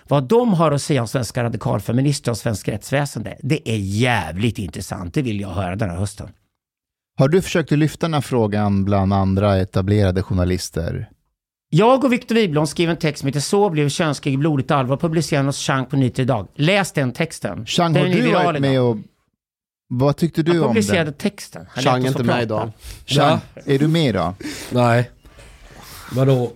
vad 0.07 0.23
de 0.23 0.53
har 0.53 0.71
att 0.71 0.81
säga 0.81 1.01
om 1.01 1.07
svenska 1.07 1.43
radikalfeminister 1.43 2.31
och 2.31 2.37
svensk 2.37 2.67
rättsväsende, 2.67 3.37
det 3.41 3.69
är 3.69 3.77
jävligt 3.77 4.59
intressant. 4.59 5.13
Det 5.13 5.21
vill 5.21 5.41
jag 5.41 5.49
höra 5.49 5.75
den 5.75 5.89
här 5.89 5.97
hösten. 5.97 6.29
Har 7.19 7.27
du 7.27 7.41
försökt 7.41 7.71
lyfta 7.71 8.05
den 8.05 8.13
här 8.13 8.21
frågan 8.21 8.85
bland 8.85 9.13
andra 9.13 9.57
etablerade 9.57 10.23
journalister? 10.23 11.09
Jag 11.69 12.03
och 12.03 12.13
Victor 12.13 12.35
Wiblom 12.35 12.67
skrev 12.67 12.89
en 12.89 12.97
text 12.97 13.19
som 13.19 13.27
heter 13.27 13.39
Så 13.39 13.69
blev 13.69 13.89
könskrig 13.89 14.39
blodigt 14.39 14.71
allvar, 14.71 14.97
publicerad 14.97 15.45
hos 15.45 15.57
Chang 15.57 15.85
på 15.85 15.95
Nyheter 15.95 16.23
idag. 16.23 16.47
Läs 16.55 16.91
den 16.91 17.11
texten. 17.11 17.65
Chang, 17.65 17.95
har 17.95 18.05
du 18.05 18.31
varit 18.31 18.61
med 18.61 18.73
idag. 18.73 18.89
och... 18.89 18.97
Vad 19.95 20.17
tyckte 20.17 20.43
du 20.43 20.59
om 20.59 20.75
den? 20.75 21.13
texten. 21.13 21.65
Han 21.69 21.83
Chang 21.83 22.03
är 22.03 22.07
inte 22.07 22.23
med 22.23 22.43
idag. 22.43 22.71
Chang, 23.05 23.39
är 23.65 23.79
du 23.79 23.87
med 23.87 24.09
idag? 24.09 24.33
Nej. 24.69 25.09
Vadå? 26.11 26.51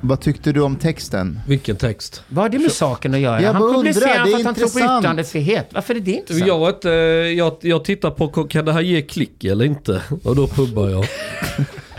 Vad 0.00 0.20
tyckte 0.20 0.52
du 0.52 0.60
om 0.60 0.76
texten? 0.76 1.40
Vilken 1.46 1.76
text? 1.76 2.22
Vad 2.28 2.44
har 2.44 2.48
det 2.48 2.58
med 2.58 2.72
saken 2.72 3.14
att 3.14 3.20
göra? 3.20 3.42
Jag 3.42 3.52
han 3.52 3.62
undrar, 3.62 3.78
publicerar 3.78 4.24
det 4.24 4.30
är 4.30 4.32
för 4.32 4.38
att 4.38 4.44
han 4.44 4.54
tror 4.54 4.68
på 4.68 4.98
yttrandefrihet. 4.98 5.68
Varför 5.70 5.94
är 5.94 6.00
det 6.00 6.10
intressant? 6.10 6.46
Jag, 6.48 6.66
vet, 6.66 6.74
inte, 6.74 6.88
jag, 7.36 7.56
jag 7.60 7.84
tittar 7.84 8.10
på, 8.10 8.28
kan 8.28 8.64
det 8.64 8.72
här 8.72 8.80
ge 8.80 9.02
klick 9.02 9.44
eller 9.44 9.64
inte? 9.64 10.02
Och 10.24 10.36
då 10.36 10.46
pubbar 10.46 10.88
jag. 10.88 11.06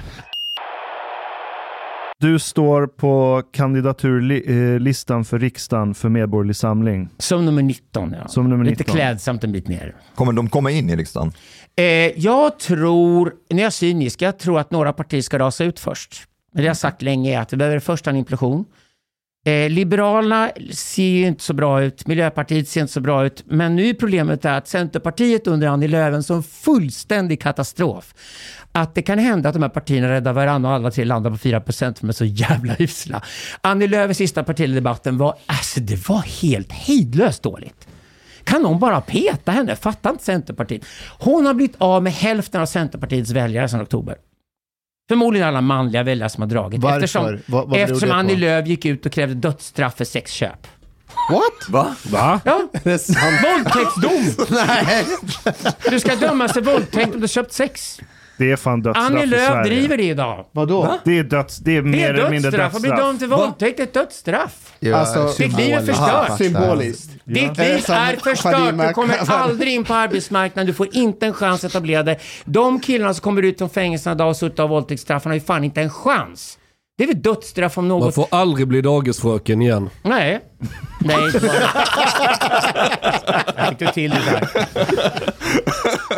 Du 2.22 2.39
står 2.39 2.88
på 2.88 3.43
kandidaturlistan 3.51 5.26
för 5.26 5.39
riksdagen 5.39 5.93
för 5.93 6.09
Medborgerlig 6.09 6.55
Samling. 6.55 7.09
Som 7.17 7.45
nummer 7.45 7.61
19, 7.61 8.15
ja. 8.22 8.28
Som 8.28 8.49
nummer 8.49 8.65
Lite 8.65 8.82
19. 8.82 8.95
klädsamt 8.95 9.43
en 9.43 9.51
bit 9.51 9.67
ner. 9.67 9.95
Kommer 10.15 10.34
de 10.34 10.49
komma 10.49 10.72
in 10.72 10.89
i 10.89 10.95
riksdagen? 10.95 11.32
Eh, 11.76 11.84
jag 12.19 12.59
tror, 12.59 13.34
när 13.49 13.57
jag 13.57 13.65
är 13.67 13.69
cynisk, 13.69 14.22
jag 14.22 14.39
tror 14.39 14.59
att 14.59 14.72
några 14.72 14.93
partier 14.93 15.22
ska 15.22 15.39
rasa 15.39 15.63
ut 15.63 15.80
först. 15.80 16.24
Men 16.53 16.61
det 16.61 16.65
jag 16.65 16.69
har 16.69 16.76
sagt 16.76 17.01
länge 17.01 17.38
är 17.38 17.41
att 17.41 17.53
vi 17.53 17.57
behöver 17.57 17.80
först 17.80 18.07
en 18.07 18.15
implosion. 18.15 18.65
Eh, 19.45 19.69
Liberalerna 19.69 20.51
ser 20.72 21.03
ju 21.03 21.28
inte 21.28 21.43
så 21.43 21.53
bra 21.53 21.84
ut, 21.84 22.07
Miljöpartiet 22.07 22.67
ser 22.67 22.82
inte 22.82 22.93
så 22.93 23.01
bra 23.01 23.26
ut, 23.26 23.43
men 23.45 23.76
nu 23.76 23.89
är 23.89 23.93
problemet 23.93 24.45
är 24.45 24.57
att 24.57 24.67
Centerpartiet 24.67 25.47
under 25.47 25.67
Annie 25.67 25.88
Lööf 25.88 26.07
är 26.07 26.11
en 26.11 26.24
sån 26.24 26.43
fullständig 26.43 27.41
katastrof. 27.41 28.13
Att 28.72 28.95
det 28.95 29.01
kan 29.01 29.19
hända 29.19 29.49
att 29.49 29.53
de 29.55 29.61
här 29.61 29.69
partierna 29.69 30.09
räddar 30.09 30.34
varandra 30.34 30.69
och 30.69 30.76
alla 30.76 30.91
tre 30.91 31.05
landar 31.05 31.32
på 31.32 31.38
4% 31.38 31.78
för 31.80 32.01
de 32.01 32.09
är 32.09 32.13
så 32.13 32.26
jävla 32.26 32.76
usla. 32.80 33.22
Annie 33.61 33.88
Lööfs 33.88 34.17
sista 34.17 34.43
partiledardebatten 34.43 35.17
var, 35.17 35.36
alltså 35.45 35.80
det 35.80 36.09
var 36.09 36.19
helt 36.41 36.72
hejdlöst 36.72 37.43
dåligt. 37.43 37.88
Kan 38.43 38.61
någon 38.61 38.80
bara 38.80 39.01
peta 39.01 39.51
henne? 39.51 39.76
Fattar 39.76 40.09
inte 40.09 40.24
Centerpartiet? 40.24 40.82
Hon 41.19 41.45
har 41.45 41.53
blivit 41.53 41.76
av 41.78 42.03
med 42.03 42.13
hälften 42.13 42.61
av 42.61 42.65
Centerpartiets 42.65 43.32
väljare 43.32 43.69
sedan 43.69 43.82
oktober. 43.82 44.15
Förmodligen 45.09 45.47
alla 45.47 45.61
manliga 45.61 46.03
väljare 46.03 46.30
som 46.30 46.41
har 46.41 46.49
dragit. 46.49 46.82
Varför? 46.82 46.95
Eftersom, 46.97 47.39
Vad- 47.47 47.69
vad 47.69 47.80
eftersom? 47.80 48.11
Annie 48.11 48.36
Lööf 48.36 48.67
gick 48.67 48.86
ut 48.86 49.05
och 49.05 49.11
krävde 49.11 49.36
dödsstraff 49.36 49.97
för 49.97 50.05
sexköp. 50.05 50.67
What? 51.32 51.69
Va? 51.69 51.95
Va? 52.11 52.41
Ja, 52.45 52.67
våldtäktsdom! 52.84 54.47
Nej. 54.67 55.05
Du 55.89 55.99
ska 55.99 56.15
dömas 56.15 56.53
för 56.53 56.61
våldtäkt 56.61 57.15
om 57.15 57.22
du 57.22 57.28
köpt 57.28 57.53
sex. 57.53 57.99
Det 58.42 58.52
är 58.52 58.56
fan 58.56 58.82
dödsstraff 58.82 59.10
Annie 59.12 59.24
i 59.24 59.26
Lööf 59.26 59.48
Sverige. 59.48 59.64
driver 59.64 59.98
det 59.98 60.04
idag. 60.04 60.46
Vadå? 60.52 60.98
Det 61.06 61.20
är, 61.20 61.24
döds, 61.24 61.58
det 61.58 61.78
är 61.78 61.82
mer 61.82 62.14
eller 62.14 62.30
mindre 62.30 62.52
dödsstraff. 62.52 62.76
Att 62.76 62.82
bli 62.82 62.92
dömd 62.92 63.20
för 63.20 63.28
våldtäkt 63.28 63.80
är 63.80 63.84
ett 63.84 63.94
dödsstraff. 63.94 64.74
Ja, 64.80 64.96
Alltså, 64.96 65.44
Ditt 65.44 65.58
liv 65.58 65.74
är 65.74 65.80
förstört. 65.80 66.30
Aha, 66.30 66.38
Symboliskt. 66.38 67.12
Ditt 67.26 67.44
Är 67.44 67.54
det 67.56 67.64
liv 67.64 67.86
är 67.89 68.16
förstört. 68.16 68.88
Du 68.88 68.94
kommer 68.94 69.32
aldrig 69.32 69.74
in 69.74 69.84
på 69.84 69.94
arbetsmarknaden. 70.06 70.68
Du 70.68 70.74
får 70.74 70.88
inte 70.96 71.26
en 71.26 71.34
chans 71.34 71.64
att 71.64 71.72
etablera 71.72 72.04
dig. 72.04 72.20
De 72.46 72.80
killarna 72.80 73.14
som 73.14 73.22
kommer 73.22 73.42
ut 73.44 73.58
från 73.58 73.70
fängelserna 73.70 74.16
idag 74.16 74.30
och 74.30 74.38
suttit 74.38 74.60
av 74.60 74.70
våldtäktsstraffen 74.70 75.30
har 75.30 75.34
ju 75.36 75.42
fan 75.42 75.64
inte 75.64 75.82
en 75.82 75.89
chans. 75.89 76.58
Det 77.02 77.06
är 77.06 77.08
väl 77.08 77.22
dödsstraff 77.22 77.78
om 77.78 77.88
Man 77.88 77.99
något. 77.99 78.16
får 78.16 78.28
aldrig 78.32 78.68
bli 78.68 78.82
dagisfröken 78.82 79.62
igen. 79.62 79.89
Nej. 80.04 80.39
Nej. 80.99 81.32
Jag 83.56 83.70
fick 83.70 83.80
du 83.80 83.88
till 83.88 84.12
det 84.12 84.22
där. 84.26 84.47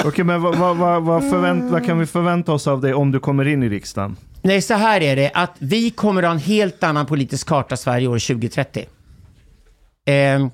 Okej, 0.05 0.25
men 0.25 0.41
vad, 0.41 0.55
vad, 0.55 0.77
vad, 0.77 1.03
vad, 1.03 1.29
förvänt, 1.29 1.71
vad 1.71 1.85
kan 1.85 1.99
vi 1.99 2.05
förvänta 2.05 2.51
oss 2.51 2.67
av 2.67 2.81
dig 2.81 2.93
om 2.93 3.11
du 3.11 3.19
kommer 3.19 3.47
in 3.47 3.63
i 3.63 3.69
riksdagen? 3.69 4.17
Nej, 4.41 4.61
så 4.61 4.73
här 4.73 5.01
är 5.01 5.15
det 5.15 5.31
att 5.33 5.55
vi 5.59 5.89
kommer 5.89 6.23
att 6.23 6.27
ha 6.27 6.33
en 6.33 6.39
helt 6.39 6.83
annan 6.83 7.05
politisk 7.05 7.47
karta 7.47 7.77
Sverige 7.77 8.07
år 8.07 8.19
2030. 8.19 8.85
Ehm, 10.05 10.49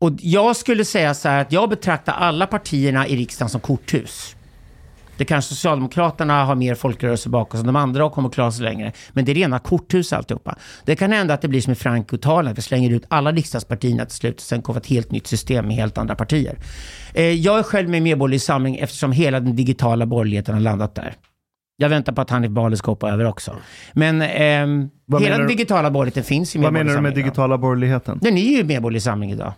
och 0.00 0.12
jag 0.20 0.56
skulle 0.56 0.84
säga 0.84 1.14
så 1.14 1.28
här 1.28 1.40
att 1.40 1.52
jag 1.52 1.68
betraktar 1.68 2.12
alla 2.12 2.46
partierna 2.46 3.06
i 3.06 3.16
riksdagen 3.16 3.50
som 3.50 3.60
korthus. 3.60 4.36
Det 5.20 5.24
kanske 5.24 5.54
Socialdemokraterna 5.54 6.44
har 6.44 6.54
mer 6.54 6.74
folkrörelse 6.74 7.28
bakom 7.28 7.60
sig, 7.60 7.66
de 7.66 7.76
andra 7.76 8.10
kommer 8.10 8.28
att 8.28 8.34
klara 8.34 8.52
sig 8.52 8.64
längre. 8.64 8.92
Men 9.12 9.24
det 9.24 9.32
är 9.32 9.34
rena 9.34 9.58
korthus 9.58 10.12
alltihopa. 10.12 10.56
Det 10.84 10.96
kan 10.96 11.12
hända 11.12 11.34
att 11.34 11.42
det 11.42 11.48
blir 11.48 11.60
som 11.60 11.72
i 11.72 11.76
Franco-talen, 11.76 12.52
att 12.52 12.58
vi 12.58 12.62
slänger 12.62 12.90
ut 12.90 13.04
alla 13.08 13.32
riksdagspartierna 13.32 14.04
till 14.04 14.16
slut 14.16 14.34
och 14.34 14.40
sen 14.40 14.62
kommer 14.62 14.80
ett 14.80 14.86
helt 14.86 15.10
nytt 15.10 15.26
system 15.26 15.66
med 15.66 15.76
helt 15.76 15.98
andra 15.98 16.14
partier. 16.14 16.58
Eh, 17.14 17.24
jag 17.24 17.58
är 17.58 17.62
själv 17.62 17.88
med 17.88 17.98
i 17.98 18.00
Medborgerlig 18.00 18.42
Samling 18.42 18.76
eftersom 18.76 19.12
hela 19.12 19.40
den 19.40 19.56
digitala 19.56 20.06
borgerligheten 20.06 20.54
har 20.54 20.60
landat 20.60 20.94
där. 20.94 21.14
Jag 21.76 21.88
väntar 21.88 22.12
på 22.12 22.20
att 22.20 22.30
Hanif 22.30 22.50
Bali 22.50 22.76
ska 22.76 22.90
hoppa 22.90 23.10
över 23.10 23.24
också. 23.24 23.56
Men 23.92 24.22
ehm, 24.22 24.88
Vad 25.06 25.22
hela 25.22 25.38
den 25.38 25.46
digitala 25.46 25.90
borgerligheten 25.90 26.24
finns 26.24 26.56
i 26.56 26.58
Vad 26.58 26.72
Medborgerlig 26.72 26.86
menar 26.86 26.96
du 26.96 27.02
med 27.02 27.10
Samling 27.10 27.22
idag. 27.22 27.30
digitala 27.30 27.58
borgerligheten? 27.58 28.18
Den 28.22 28.36
är 28.38 28.56
ju 28.56 28.64
Medborgerlig 28.64 29.02
Samling 29.02 29.32
idag. 29.32 29.52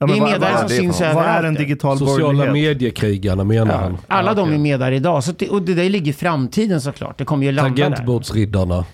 Ja, 0.00 0.06
det 0.06 0.12
är 0.12 0.20
vad- 0.20 0.30
medlare 0.30 0.52
vad- 0.52 0.60
som 0.60 0.68
det 0.68 0.74
är 0.74 0.78
syns 0.80 1.00
något? 1.00 1.14
Vad 1.14 1.24
är 1.24 1.28
överallt. 1.28 1.46
en 1.46 1.54
digital 1.54 1.98
Sociala 1.98 2.52
mediekrigarna 2.52 3.44
menar 3.44 3.78
han. 3.78 3.98
Alla 4.06 4.34
de 4.34 4.52
är 4.52 4.58
med 4.58 4.80
där 4.80 4.92
idag. 4.92 5.24
Så 5.24 5.32
och 5.50 5.62
det 5.62 5.74
där 5.74 5.88
ligger 5.90 6.10
i 6.10 6.14
framtiden 6.14 6.80
såklart. 6.80 7.18
Det 7.18 7.24
kommer 7.24 7.46
ju 7.46 7.52
landa 7.52 7.70
där. 7.76 7.90
Tangentbordsriddarna. 7.90 8.84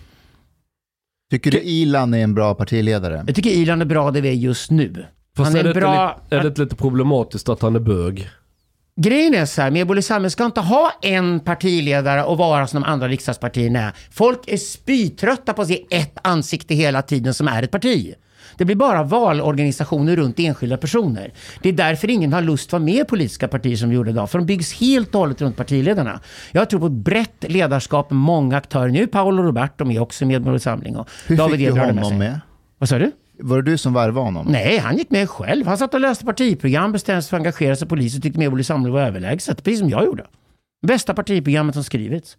Tycker 1.30 1.50
du 1.50 1.58
Ilan 1.60 2.14
är 2.14 2.18
en 2.22 2.34
bra 2.34 2.54
partiledare? 2.54 3.24
Jag 3.26 3.36
tycker 3.36 3.50
Ilan 3.50 3.80
är 3.80 3.84
bra 3.84 4.10
där 4.10 4.20
vi 4.20 4.28
är 4.28 4.32
just 4.32 4.70
nu. 4.70 5.06
Fast 5.36 5.48
Han 5.52 5.56
är, 5.60 5.64
är 5.64 5.74
det 5.74 5.80
bra... 5.80 6.20
lite, 6.30 6.36
är 6.36 6.50
det 6.50 6.58
lite 6.58 6.76
problematiskt 6.76 7.48
att 7.48 7.62
han 7.62 7.76
är 7.76 7.80
bög? 7.80 8.28
Grejen 9.00 9.34
är 9.34 9.46
så 9.46 9.62
här, 9.62 9.70
Medborgerlig 9.70 10.04
Samling 10.04 10.30
ska 10.30 10.44
inte 10.44 10.60
ha 10.60 10.92
en 11.02 11.40
partiledare 11.40 12.24
och 12.24 12.38
vara 12.38 12.66
som 12.66 12.80
de 12.82 12.88
andra 12.88 13.08
riksdagspartierna 13.08 13.80
är. 13.80 13.92
Folk 14.10 14.40
är 14.46 14.56
spytrötta 14.56 15.52
på 15.52 15.62
att 15.62 15.68
se 15.68 15.84
ett 15.90 16.18
ansikte 16.22 16.74
hela 16.74 17.02
tiden 17.02 17.34
som 17.34 17.48
är 17.48 17.62
ett 17.62 17.70
parti. 17.70 18.14
Det 18.58 18.64
blir 18.64 18.76
bara 18.76 19.02
valorganisationer 19.02 20.16
runt 20.16 20.38
enskilda 20.38 20.76
personer. 20.76 21.32
Det 21.62 21.68
är 21.68 21.72
därför 21.72 22.10
ingen 22.10 22.32
har 22.32 22.42
lust 22.42 22.68
att 22.68 22.72
vara 22.72 22.82
med 22.82 22.94
i 22.94 23.04
politiska 23.04 23.48
partier 23.48 23.76
som 23.76 23.88
vi 23.88 23.94
gjorde 23.94 24.10
idag. 24.10 24.30
För 24.30 24.38
de 24.38 24.46
byggs 24.46 24.72
helt 24.80 25.14
och 25.14 25.20
hållet 25.20 25.40
runt 25.40 25.56
partiledarna. 25.56 26.20
Jag 26.52 26.70
tror 26.70 26.80
på 26.80 26.86
ett 26.86 26.92
brett 26.92 27.44
ledarskap 27.48 28.10
med 28.10 28.16
många 28.16 28.56
aktörer. 28.56 28.88
Nu 28.88 29.02
är 29.02 29.06
Paolo 29.06 29.42
Roberto 29.42 29.84
med 29.84 30.00
också 30.02 30.24
i 30.24 30.26
Medborgerlig 30.28 30.62
Samling. 30.62 30.96
Och 30.96 31.08
Hur 31.26 31.36
David 31.36 31.58
fick 31.60 31.74
du 31.74 31.80
honom 31.80 32.04
sig. 32.04 32.18
med? 32.18 32.40
Vad 32.78 32.88
sa 32.88 32.98
du? 32.98 33.12
Var 33.38 33.56
det 33.62 33.70
du 33.70 33.78
som 33.78 33.92
värvade 33.94 34.26
honom? 34.26 34.46
Nej, 34.48 34.78
han 34.78 34.96
gick 34.96 35.10
med 35.10 35.30
själv. 35.30 35.66
Han 35.66 35.78
satt 35.78 35.94
och 35.94 36.00
läste 36.00 36.24
partiprogram, 36.24 36.92
bestämde 36.92 37.22
sig 37.22 37.30
för 37.30 37.36
att 37.36 37.40
engagera 37.40 37.76
sig 37.76 37.86
i 37.86 37.88
polis 37.88 38.16
och 38.16 38.22
tyckte 38.22 38.38
Medborgerlig 38.38 38.66
Samling 38.66 38.92
var 38.92 39.00
överlägset. 39.00 39.64
Precis 39.64 39.80
som 39.80 39.88
jag 39.90 40.04
gjorde. 40.04 40.24
Bästa 40.86 41.14
partiprogrammet 41.14 41.74
som 41.74 41.84
skrivits. 41.84 42.36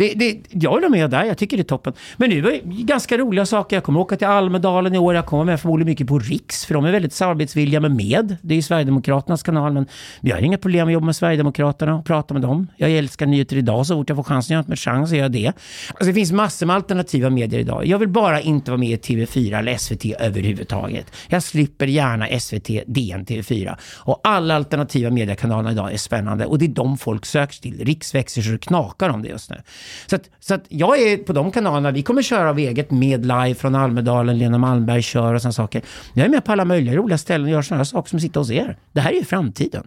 Det, 0.00 0.14
det, 0.14 0.40
jag 0.50 0.70
håller 0.70 0.88
med 0.88 1.10
där, 1.10 1.24
jag 1.24 1.38
tycker 1.38 1.56
det 1.56 1.60
är 1.60 1.64
toppen. 1.64 1.92
Men 2.16 2.30
nu 2.30 2.38
är 2.38 2.60
ganska 2.64 3.18
roliga 3.18 3.46
saker. 3.46 3.76
Jag 3.76 3.84
kommer 3.84 4.00
åka 4.00 4.16
till 4.16 4.26
Almedalen 4.26 4.94
i 4.94 4.98
år. 4.98 5.14
Jag 5.14 5.26
kommer 5.26 5.44
med 5.44 5.60
förmodligen 5.60 5.90
mycket 5.90 6.06
på 6.06 6.18
Riks, 6.18 6.66
för 6.66 6.74
de 6.74 6.84
är 6.84 6.92
väldigt 6.92 7.12
samarbetsvilliga 7.12 7.80
med 7.80 7.90
Med. 7.90 8.36
Det 8.42 8.54
är 8.54 8.56
ju 8.56 8.62
Sverigedemokraternas 8.62 9.42
kanal, 9.42 9.72
men 9.72 9.86
vi 10.20 10.30
har 10.30 10.38
inga 10.38 10.58
problem 10.58 10.86
att 10.86 10.92
jobba 10.92 11.06
med 11.06 11.16
Sverigedemokraterna 11.16 11.94
och 11.94 12.04
prata 12.04 12.34
med 12.34 12.42
dem. 12.42 12.66
Jag 12.76 12.90
älskar 12.90 13.26
nyheter 13.26 13.56
idag, 13.56 13.86
så 13.86 13.94
fort 13.94 14.08
jag 14.08 14.16
får 14.16 14.22
chansen, 14.22 14.54
jag 14.54 14.58
har 14.58 14.62
inte 14.62 14.70
med 14.70 14.78
chans 14.78 15.10
att 15.12 15.18
göra 15.18 15.28
det. 15.28 15.46
Alltså, 15.46 16.06
det 16.06 16.14
finns 16.14 16.32
massor 16.32 16.66
med 16.66 16.76
alternativa 16.76 17.30
medier 17.30 17.60
idag. 17.60 17.86
Jag 17.86 17.98
vill 17.98 18.08
bara 18.08 18.40
inte 18.40 18.70
vara 18.70 18.78
med 18.78 18.90
i 18.90 18.96
TV4 18.96 19.58
eller 19.58 19.76
SVT 19.76 20.04
överhuvudtaget. 20.20 21.12
Jag 21.28 21.42
slipper 21.42 21.86
gärna 21.86 22.40
SVT, 22.40 22.66
DN, 22.86 23.24
TV4. 23.26 23.76
Och 23.96 24.20
alla 24.24 24.56
alternativa 24.56 25.10
mediekanaler 25.10 25.70
idag 25.70 25.92
är 25.92 25.96
spännande 25.96 26.46
och 26.46 26.58
det 26.58 26.64
är 26.64 26.68
de 26.68 26.98
folk 26.98 27.26
söker 27.26 27.60
till. 27.60 27.84
Riks 27.84 28.14
växer 28.14 28.42
så 28.42 28.50
det 28.50 28.58
knakar 28.58 29.08
om 29.08 29.22
det 29.22 29.28
just 29.28 29.50
nu. 29.50 29.56
Så 30.06 30.16
att, 30.16 30.30
så 30.40 30.54
att 30.54 30.64
jag 30.68 30.98
är 30.98 31.16
på 31.16 31.32
de 31.32 31.52
kanalerna, 31.52 31.90
vi 31.90 32.02
kommer 32.02 32.22
köra 32.22 32.50
av 32.50 32.58
eget 32.58 32.90
med 32.90 33.22
live 33.22 33.54
från 33.54 33.74
Almedalen, 33.74 34.38
Lena 34.38 34.58
Malmberg 34.58 35.02
kör 35.02 35.34
och 35.34 35.42
sådana 35.42 35.52
saker. 35.52 35.82
Jag 36.14 36.24
är 36.24 36.30
med 36.30 36.44
på 36.44 36.52
alla 36.52 36.64
möjliga 36.64 36.96
roliga 36.96 37.18
ställen 37.18 37.44
och 37.44 37.50
gör 37.50 37.62
sådana 37.62 37.84
saker 37.84 38.10
som 38.10 38.20
sitter 38.20 38.40
hos 38.40 38.50
er. 38.50 38.78
Det 38.92 39.00
här 39.00 39.12
är 39.12 39.16
ju 39.16 39.24
framtiden. 39.24 39.86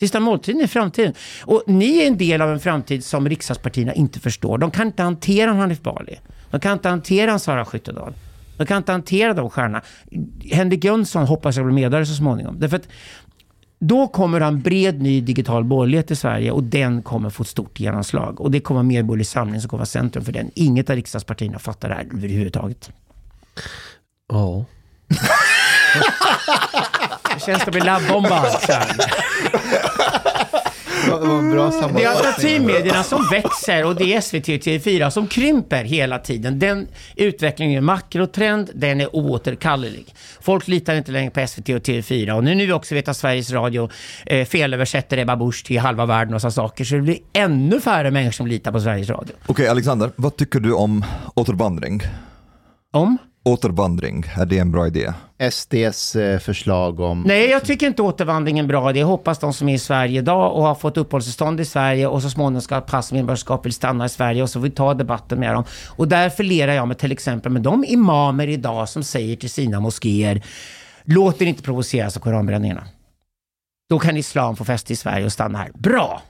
Sista 0.00 0.20
måltiden 0.20 0.60
är 0.60 0.66
framtiden. 0.66 1.14
Och 1.44 1.62
ni 1.66 1.98
är 1.98 2.06
en 2.06 2.18
del 2.18 2.42
av 2.42 2.52
en 2.52 2.60
framtid 2.60 3.04
som 3.04 3.28
riksdagspartierna 3.28 3.92
inte 3.92 4.20
förstår. 4.20 4.58
De 4.58 4.70
kan 4.70 4.86
inte 4.86 5.02
hantera 5.02 5.50
en 5.50 5.56
Hanif 5.56 5.82
Bali. 5.82 6.18
De 6.50 6.60
kan 6.60 6.72
inte 6.72 6.88
hantera 6.88 7.32
en 7.32 7.40
Sara 7.40 7.64
Skyttedal. 7.64 8.12
De 8.56 8.66
kan 8.66 8.76
inte 8.76 8.92
hantera 8.92 9.34
de 9.34 9.50
stjärnorna. 9.50 9.82
Henrik 10.50 10.84
Jönsson 10.84 11.26
hoppas 11.26 11.56
jag 11.56 11.66
blir 11.66 11.74
medare 11.74 12.06
så 12.06 12.14
småningom. 12.14 12.60
Därför 12.60 12.76
att 12.76 12.88
då 13.78 14.08
kommer 14.08 14.40
en 14.40 14.60
bred 14.60 15.02
ny 15.02 15.20
digital 15.20 15.64
borgerlighet 15.64 16.10
i 16.10 16.16
Sverige 16.16 16.50
och 16.50 16.62
den 16.62 17.02
kommer 17.02 17.30
få 17.30 17.42
ett 17.42 17.48
stort 17.48 17.80
genomslag. 17.80 18.40
Och 18.40 18.50
det 18.50 18.60
kommer 18.60 18.82
Medborgerlig 18.82 19.26
Samling 19.26 19.60
som 19.60 19.70
kommer 19.70 19.78
vara 19.78 19.86
centrum 19.86 20.24
för 20.24 20.32
den. 20.32 20.50
Inget 20.54 20.90
av 20.90 20.96
riksdagspartierna 20.96 21.58
fattar 21.58 21.88
det 21.88 21.94
här 21.94 22.06
överhuvudtaget. 22.14 22.90
Ja. 24.28 24.64
Hur 27.32 27.40
känns 27.40 27.58
det 27.58 27.66
att 27.66 27.72
bli 27.72 27.80
labbbombad? 27.80 28.46
Här? 31.10 31.92
Det 31.94 32.04
är 32.04 32.08
alternativmedierna 32.08 33.02
som 33.02 33.26
växer 33.30 33.84
och 33.84 33.96
det 33.96 34.14
är 34.14 34.20
SVT 34.20 34.48
och 34.48 34.48
TV4 34.48 35.10
som 35.10 35.26
krymper 35.26 35.84
hela 35.84 36.18
tiden. 36.18 36.58
Den 36.58 36.88
utvecklingen 37.16 37.74
är 37.74 37.78
en 37.78 37.84
makrotrend, 37.84 38.70
den 38.74 39.00
är 39.00 39.16
oåterkallelig. 39.16 40.14
Folk 40.40 40.68
litar 40.68 40.94
inte 40.94 41.12
längre 41.12 41.30
på 41.30 41.46
SVT 41.46 41.68
och 41.68 41.82
TV4 41.82 42.30
och 42.30 42.44
nu 42.44 42.54
när 42.54 42.66
vi 42.66 42.72
också 42.72 42.94
vet 42.94 43.08
att 43.08 43.16
Sveriges 43.16 43.50
Radio 43.50 43.90
eh, 44.26 44.46
felöversätter 44.46 45.18
Ebba 45.18 45.36
Busch 45.36 45.64
till 45.66 45.78
halva 45.78 46.06
världen 46.06 46.34
och 46.34 46.40
sådana 46.40 46.52
saker 46.52 46.84
så 46.84 46.94
det 46.94 47.00
blir 47.00 47.18
ännu 47.32 47.80
färre 47.80 48.10
människor 48.10 48.32
som 48.32 48.46
litar 48.46 48.72
på 48.72 48.80
Sveriges 48.80 49.10
Radio. 49.10 49.34
Okej, 49.46 49.68
Alexander, 49.68 50.10
vad 50.16 50.36
tycker 50.36 50.60
du 50.60 50.72
om 50.72 51.04
återvandring? 51.34 52.02
Om? 52.92 53.18
Återvandring, 53.48 54.24
är 54.36 54.46
det 54.46 54.58
en 54.58 54.70
bra 54.70 54.86
idé? 54.86 55.12
SDs 55.50 56.16
eh, 56.16 56.38
förslag 56.38 57.00
om... 57.00 57.22
Nej, 57.22 57.50
jag 57.50 57.64
tycker 57.64 57.86
inte 57.86 58.02
återvandring 58.02 58.58
är 58.58 58.62
en 58.62 58.68
bra 58.68 58.90
idé. 58.90 59.00
Jag 59.00 59.06
hoppas 59.06 59.38
de 59.38 59.52
som 59.52 59.68
är 59.68 59.74
i 59.74 59.78
Sverige 59.78 60.18
idag 60.18 60.56
och 60.56 60.62
har 60.62 60.74
fått 60.74 60.96
uppehållstillstånd 60.96 61.60
i 61.60 61.64
Sverige 61.64 62.06
och 62.06 62.22
så 62.22 62.30
småningom 62.30 62.62
ska 62.62 62.74
ha 62.74 62.80
pass 62.80 63.10
och 63.10 63.16
medborgarskap 63.16 63.66
vill 63.66 63.72
stanna 63.72 64.06
i 64.06 64.08
Sverige 64.08 64.42
och 64.42 64.50
så 64.50 64.60
får 64.60 64.64
vi 64.64 64.70
ta 64.70 64.94
debatten 64.94 65.40
med 65.40 65.54
dem. 65.54 65.64
Och 65.96 66.08
därför 66.08 66.44
lerar 66.44 66.72
jag 66.72 66.88
med 66.88 66.98
till 66.98 67.12
exempel 67.12 67.52
med 67.52 67.62
de 67.62 67.84
imamer 67.84 68.48
idag 68.48 68.88
som 68.88 69.02
säger 69.02 69.36
till 69.36 69.50
sina 69.50 69.80
moskéer 69.80 70.42
låt 71.04 71.42
er 71.42 71.46
inte 71.46 71.62
provoceras 71.62 72.16
av 72.16 72.20
koranbränningarna. 72.20 72.84
Då 73.90 73.98
kan 73.98 74.16
islam 74.16 74.56
få 74.56 74.64
fäste 74.64 74.92
i 74.92 74.96
Sverige 74.96 75.24
och 75.24 75.32
stanna 75.32 75.58
här. 75.58 75.70
Bra! 75.74 76.22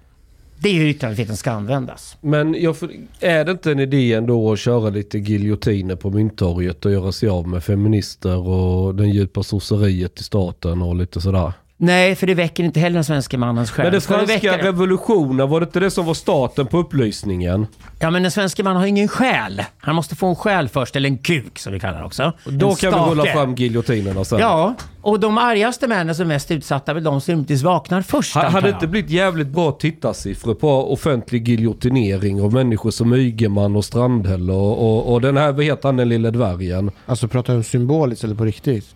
Det 0.61 0.69
är 0.69 0.75
hur 0.75 0.87
yttrandefriheten 0.87 1.37
ska 1.37 1.51
användas. 1.51 2.17
Men 2.21 2.55
jag, 2.63 2.77
är 3.21 3.45
det 3.45 3.53
inte 3.53 3.73
en 3.73 3.81
idé 3.81 4.13
ändå 4.13 4.53
att 4.53 4.59
köra 4.59 4.91
lite 4.91 5.19
giljotiner 5.19 5.97
på 5.97 6.11
Mynttorget 6.11 6.85
och 6.85 6.93
göra 6.93 7.13
sig 7.13 7.29
av 7.29 7.49
med 7.49 7.65
feminister 7.65 8.49
och 8.49 8.95
den 8.95 9.11
djupa 9.11 9.43
sosseriet 9.43 10.21
i 10.21 10.25
staten 10.25 10.83
och 10.83 10.97
lite 10.97 11.21
sådär? 11.21 11.53
Nej, 11.81 12.15
för 12.15 12.27
det 12.27 12.35
väcker 12.35 12.65
inte 12.65 12.81
heller 12.81 12.95
den 12.95 13.05
svenska 13.05 13.39
mannens 13.39 13.71
själ. 13.71 13.85
Men 13.85 13.93
den 13.93 14.01
Ska 14.01 14.13
det 14.13 14.19
franska 14.27 14.35
väcka 14.51 14.57
det? 14.63 14.69
revolutionen, 14.69 15.49
var 15.49 15.61
det 15.61 15.65
inte 15.65 15.81
det 15.81 15.91
som 15.91 16.07
var 16.07 16.15
starten 16.15 16.67
på 16.67 16.79
upplysningen? 16.79 17.67
Ja, 18.01 18.11
men 18.11 18.23
den 18.23 18.31
svenska 18.31 18.65
mannen 18.65 18.77
har 18.81 18.87
ingen 18.87 19.09
själ. 19.09 19.63
Han 19.79 19.95
måste 19.95 20.17
få 20.17 20.27
en 20.27 20.37
själ 20.37 20.69
först, 20.69 20.97
eller 20.97 21.09
en 21.09 21.19
kuk 21.19 21.59
som 21.59 21.73
vi 21.73 21.81
kallar 21.81 21.99
det 21.99 22.05
också. 22.05 22.33
Då 22.45 22.69
En 22.71 22.77
kan 22.77 22.93
vi 22.93 23.11
rulla 23.11 23.23
stake. 23.23 23.33
fram 23.39 23.55
giljotinerna 23.55 24.25
sen. 24.25 24.39
Ja, 24.39 24.75
och 25.03 25.21
de 25.21 25.39
argaste 25.39 25.87
männen 25.89 26.15
som 26.15 26.25
är 26.25 26.29
mest 26.29 26.51
utsatta 26.51 26.93
är 26.93 26.95
väl 26.95 27.05
de 27.05 27.21
som 27.21 27.33
rimligtvis 27.33 27.63
vaknar 27.63 28.03
först. 28.03 28.35
Ha- 28.35 28.49
Hade 28.49 28.69
jag. 28.69 28.77
inte 28.77 28.87
blivit 28.87 29.11
jävligt 29.11 29.49
bra 29.49 29.73
tittarsiffror 29.73 30.55
på 30.55 30.93
offentlig 30.93 31.49
giljotinering 31.49 32.41
av 32.43 32.53
människor 32.53 32.91
som 32.91 33.13
Ygeman 33.15 33.77
och 33.77 33.85
Strandhäll 33.85 34.51
och, 34.51 34.79
och, 34.99 35.13
och 35.13 35.21
den 35.21 35.37
här, 35.37 35.53
vad 35.53 35.65
heter 35.65 35.89
han, 35.89 35.97
den 35.97 36.09
lille 36.09 36.31
dvärgen? 36.31 36.91
Alltså 37.07 37.29
pratar 37.29 37.53
du 37.53 37.57
om 37.57 37.65
symboliskt 37.65 38.25
eller 38.25 38.35
på 38.35 38.45
riktigt? 38.45 38.87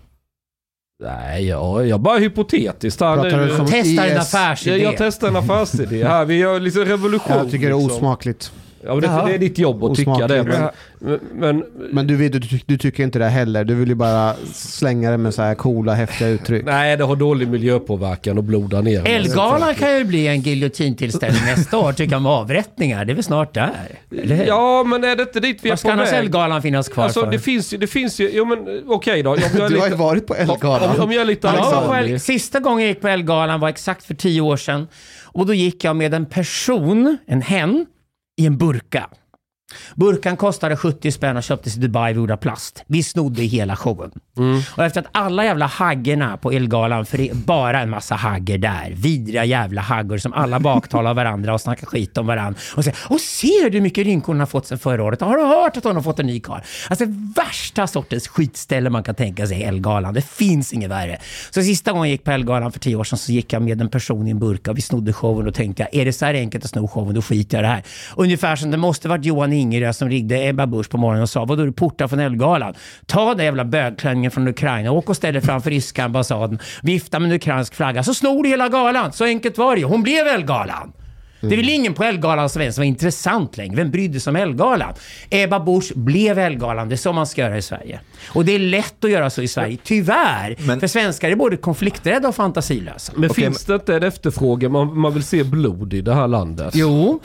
Nej, 1.03 1.49
jag, 1.49 1.87
jag 1.87 2.01
bara 2.01 2.19
hypotetiskt. 2.19 3.01
Han, 3.01 3.21
Pratar 3.21 3.47
du 3.47 3.57
som 3.57 3.67
Testa 3.67 4.07
en 4.07 4.13
IS? 4.13 4.35
affärsidé. 4.35 4.77
jag, 4.77 4.93
jag 4.93 4.99
testar 4.99 5.29
en 5.29 5.37
affärsidé 5.37 6.05
här. 6.05 6.25
Vi 6.25 6.35
gör 6.35 6.61
liksom 6.61 6.85
revolution. 6.85 7.37
Jag 7.37 7.51
tycker 7.51 7.67
det 7.69 7.75
är 7.75 7.79
liksom. 7.79 7.97
osmakligt. 7.97 8.53
Ja, 8.85 8.95
men 8.95 9.01
det, 9.01 9.23
det 9.27 9.35
är 9.35 9.39
ditt 9.39 9.59
jobb 9.59 9.85
att 9.85 9.95
tycka 9.97 10.11
Osmakligt. 10.11 10.45
det. 10.47 10.71
Men, 10.99 11.21
men, 11.35 11.65
men 11.93 12.07
du, 12.07 12.29
du, 12.29 12.39
du, 12.39 12.59
du 12.67 12.79
tycker 12.79 13.03
inte 13.03 13.19
det 13.19 13.29
heller. 13.29 13.65
Du 13.65 13.75
vill 13.75 13.89
ju 13.89 13.95
bara 13.95 14.35
slänga 14.55 15.11
det 15.11 15.19
med 15.19 15.35
så 15.35 15.43
här 15.43 15.55
coola, 15.55 15.95
häftiga 15.95 16.29
uttryck. 16.29 16.65
nej, 16.65 16.97
det 16.97 17.05
har 17.05 17.17
dålig 17.17 17.49
miljöpåverkan 17.49 18.39
och 18.39 18.45
bloda 18.45 18.81
ner. 18.81 19.07
Elgalan 19.09 19.75
kan 19.75 19.99
ju 19.99 20.05
bli 20.05 20.27
en 20.29 20.41
giljotintillställning 20.41 21.43
nästa 21.45 21.79
år, 21.79 21.93
tycker 21.93 22.13
jag, 22.13 22.23
med 22.23 22.33
avrättningar. 22.33 23.05
Det 23.05 23.13
är 23.13 23.15
väl 23.15 23.25
snart 23.25 23.55
där? 23.55 23.71
Eller 24.23 24.37
hur? 24.37 24.45
Ja, 24.47 24.85
men 24.85 25.05
är 25.05 25.17
det 25.17 25.23
inte 25.23 25.41
dit 25.41 25.59
vi 25.63 25.69
är 25.69 25.73
Vad 25.73 25.79
ska 25.79 25.89
på 25.89 25.93
annars 25.93 26.13
väg? 26.13 26.19
Elgalan 26.19 26.63
finnas 26.63 26.89
kvar 26.89 27.05
Alltså 27.05 27.21
för? 27.21 27.31
det 27.31 27.39
finns 27.39 27.73
ju, 27.75 27.79
det 27.79 27.87
finns 27.87 28.21
ju, 28.21 28.31
jo 28.33 28.45
men 28.45 28.83
okej 28.87 29.23
då. 29.23 29.31
Om 29.31 29.39
jag 29.41 29.55
är 29.55 29.69
Du 29.69 29.77
har 29.79 29.85
ju 29.87 29.91
lite, 29.91 29.97
varit 29.97 30.27
på 30.27 30.35
Elgalan. 30.35 30.91
om, 30.97 31.01
om 31.05 31.13
jag 31.13 31.21
är 31.21 31.25
lite 31.25 31.47
Jag 31.47 31.55
var 31.55 31.61
på 31.71 31.77
allvarlig. 31.77 32.13
El- 32.13 32.21
Sista 32.21 32.61
gången 32.61 32.81
jag 32.81 32.89
gick 32.89 33.01
på 33.01 33.09
Elgalan 33.09 33.61
var 33.61 33.69
exakt 33.69 34.05
för 34.05 34.15
tio 34.15 34.41
år 34.41 34.57
sedan. 34.57 34.87
Och 35.25 35.47
då 35.47 35.55
gick 35.55 35.85
jag 35.85 35.97
med 35.97 36.15
en 36.15 36.27
person, 36.27 37.19
en 37.27 37.43
hen, 37.43 37.87
i 38.43 38.47
en 38.47 38.59
burka. 38.59 39.09
Burkan 39.95 40.37
kostade 40.37 40.77
70 40.77 41.13
spänn 41.13 41.37
och 41.37 41.43
köptes 41.43 41.77
i 41.77 41.81
Dubai 41.81 42.13
gjord 42.13 42.31
av 42.31 42.37
plast. 42.37 42.85
Vi 42.87 43.03
snodde 43.03 43.43
hela 43.43 43.77
showen. 43.77 44.11
Och 44.77 44.85
efter 44.85 45.01
att 45.01 45.07
alla 45.13 45.45
jävla 45.45 45.67
haggerna 45.67 46.37
på 46.37 46.53
Elgalan, 46.53 47.07
för 47.07 47.19
det 47.19 47.29
är 47.29 47.35
bara 47.35 47.81
en 47.81 47.91
massa 47.91 48.15
hagger 48.15 48.59
där. 48.59 48.93
Vidriga 48.97 49.45
jävla 49.45 49.81
haggor 49.81 50.19
som 50.19 50.33
alla 50.33 50.61
baktalar 50.61 51.15
varandra 51.15 51.55
och 51.55 51.61
snackar 51.61 51.87
skit 51.87 52.19
om 52.19 52.27
varandra. 52.27 52.61
Och 52.77 52.85
säger 52.85 52.99
och 53.09 53.21
ser 53.21 53.71
du 53.71 53.77
hur 53.77 53.83
mycket 53.83 54.07
rynkor 54.07 54.33
hon 54.33 54.41
har 54.41 54.47
fått 54.47 54.67
sen 54.67 54.79
förra 54.79 55.05
året? 55.05 55.21
Har 55.21 55.37
du 55.37 55.45
hört 55.45 55.77
att 55.77 55.85
hon 55.85 55.95
har 55.95 56.03
fått 56.03 56.19
en 56.19 56.27
ny 56.27 56.41
karl? 56.41 56.61
Alltså 56.89 57.05
värsta 57.37 57.87
sortens 57.87 58.29
skitställe 58.29 58.91
man 58.91 59.03
kan 59.03 59.15
tänka 59.15 59.47
sig, 59.47 59.63
Elgalan. 59.63 60.15
Det 60.15 60.27
finns 60.27 60.73
inget 60.73 60.91
värre. 60.91 61.19
Så 61.51 61.63
sista 61.63 61.93
gången 61.93 62.09
jag 62.09 62.13
gick 62.13 62.25
på 62.25 62.31
Elgalan 62.31 62.73
för 62.73 62.81
tio 62.81 62.97
år 62.97 63.05
sedan 63.05 63.19
så 63.19 63.33
gick 63.33 63.53
jag 63.53 63.63
med 63.63 63.81
en 63.81 63.91
person 63.91 64.27
i 64.29 64.31
en 64.31 64.39
burka 64.39 64.71
och 64.71 64.77
vi 64.77 64.83
snodde 64.83 65.13
showen 65.13 65.49
och 65.49 65.55
tänkte 65.55 65.89
är 65.93 66.05
det 66.05 66.13
så 66.13 66.25
här 66.25 66.35
enkelt 66.35 66.65
att 66.65 66.71
sno 66.71 66.89
showen, 66.89 67.15
då 67.15 67.23
skiter 67.23 67.57
jag 67.57 67.63
i 67.63 67.67
det 67.67 67.75
här. 67.75 67.83
Ungefär 68.17 68.57
som 68.57 68.71
det 68.71 68.77
måste 68.77 69.09
varit 69.09 69.25
Johan 69.25 69.53
Ingerö 69.63 69.93
som 69.93 70.09
ringde 70.09 70.47
Ebba 70.49 70.67
Busch 70.67 70.91
på 70.91 70.99
morgonen 70.99 71.23
och 71.23 71.29
sa, 71.31 71.45
vadå 71.45 71.63
är 71.63 71.67
du 71.67 71.73
portad 71.73 72.09
från 72.11 72.21
Elgalan? 72.21 72.75
Ta 73.07 73.35
den 73.35 73.45
jävla 73.45 73.65
bögklänningen 73.65 74.31
från 74.31 74.49
Ukraina, 74.49 74.91
åk 74.91 75.09
och 75.11 75.17
ställ 75.17 75.33
dig 75.35 75.43
framför 75.43 75.71
ryska 75.71 76.05
ambassaden, 76.05 76.59
vifta 76.83 77.19
med 77.19 77.31
en 77.31 77.37
ukrainsk 77.37 77.75
flagga, 77.75 78.03
så 78.03 78.15
snor 78.15 78.43
du 78.43 78.49
hela 78.49 78.69
galan. 78.69 79.13
Så 79.13 79.25
enkelt 79.25 79.59
var 79.59 79.75
det 79.75 79.81
ju. 79.81 79.87
Hon 79.87 80.03
blev 80.03 80.27
Elgalan. 80.27 80.93
Det 81.41 81.53
är 81.55 81.57
väl 81.57 81.69
ingen 81.69 81.95
på 81.95 82.05
Elgalan 82.05 82.49
som 82.49 82.61
var 82.77 82.83
intressant 82.83 83.57
längre. 83.57 83.77
Vem 83.77 83.91
brydde 83.91 84.21
sig 84.21 84.31
om 84.31 84.37
Elgalan? 84.37 84.93
Ebba 85.31 85.61
Busch 85.61 85.93
blev 85.95 86.39
Elgalan. 86.39 86.89
Det 86.89 86.95
är 86.95 86.97
så 86.97 87.13
man 87.13 87.27
ska 87.27 87.43
göra 87.43 87.59
i 87.59 87.63
Sverige. 87.63 88.01
Och 88.29 88.45
det 88.45 88.53
är 88.55 88.59
lätt 88.59 89.05
att 89.05 89.11
göra 89.11 89.31
så 89.31 89.43
i 89.43 89.49
Sverige, 89.49 89.79
tyvärr. 89.85 90.57
Men- 90.67 90.81
För 90.81 90.87
svenskar 90.87 91.31
är 91.31 91.37
både 91.37 91.57
konflikträdda 91.57 92.29
och 92.29 92.35
fantasilösa. 92.35 93.13
Men 93.17 93.31
Okej, 93.31 93.45
finns 93.45 93.65
det 93.65 93.75
inte 93.75 93.97
en 93.97 94.03
efterfrågan? 94.03 94.73
Man, 94.73 94.99
man 94.99 95.15
vill 95.15 95.23
se 95.23 95.45
blod 95.45 95.95
i 95.95 96.01
det 96.01 96.15
här 96.15 96.29
landet. 96.29 96.75
Jo. 96.77 97.21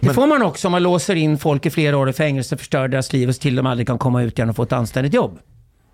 Det 0.00 0.14
får 0.14 0.26
man 0.26 0.42
också 0.42 0.68
om 0.68 0.72
man 0.72 0.82
låser 0.82 1.14
in 1.14 1.38
folk 1.38 1.66
i 1.66 1.70
flera 1.70 1.98
år 1.98 2.10
i 2.10 2.12
fängelse, 2.12 2.56
förstör 2.56 2.88
deras 2.88 3.12
liv 3.12 3.28
och 3.28 3.34
till 3.34 3.56
de 3.56 3.66
aldrig 3.66 3.86
kan 3.86 3.98
komma 3.98 4.22
ut 4.22 4.38
igen 4.38 4.50
och 4.50 4.56
få 4.56 4.62
ett 4.62 4.72
anständigt 4.72 5.14
jobb. 5.14 5.38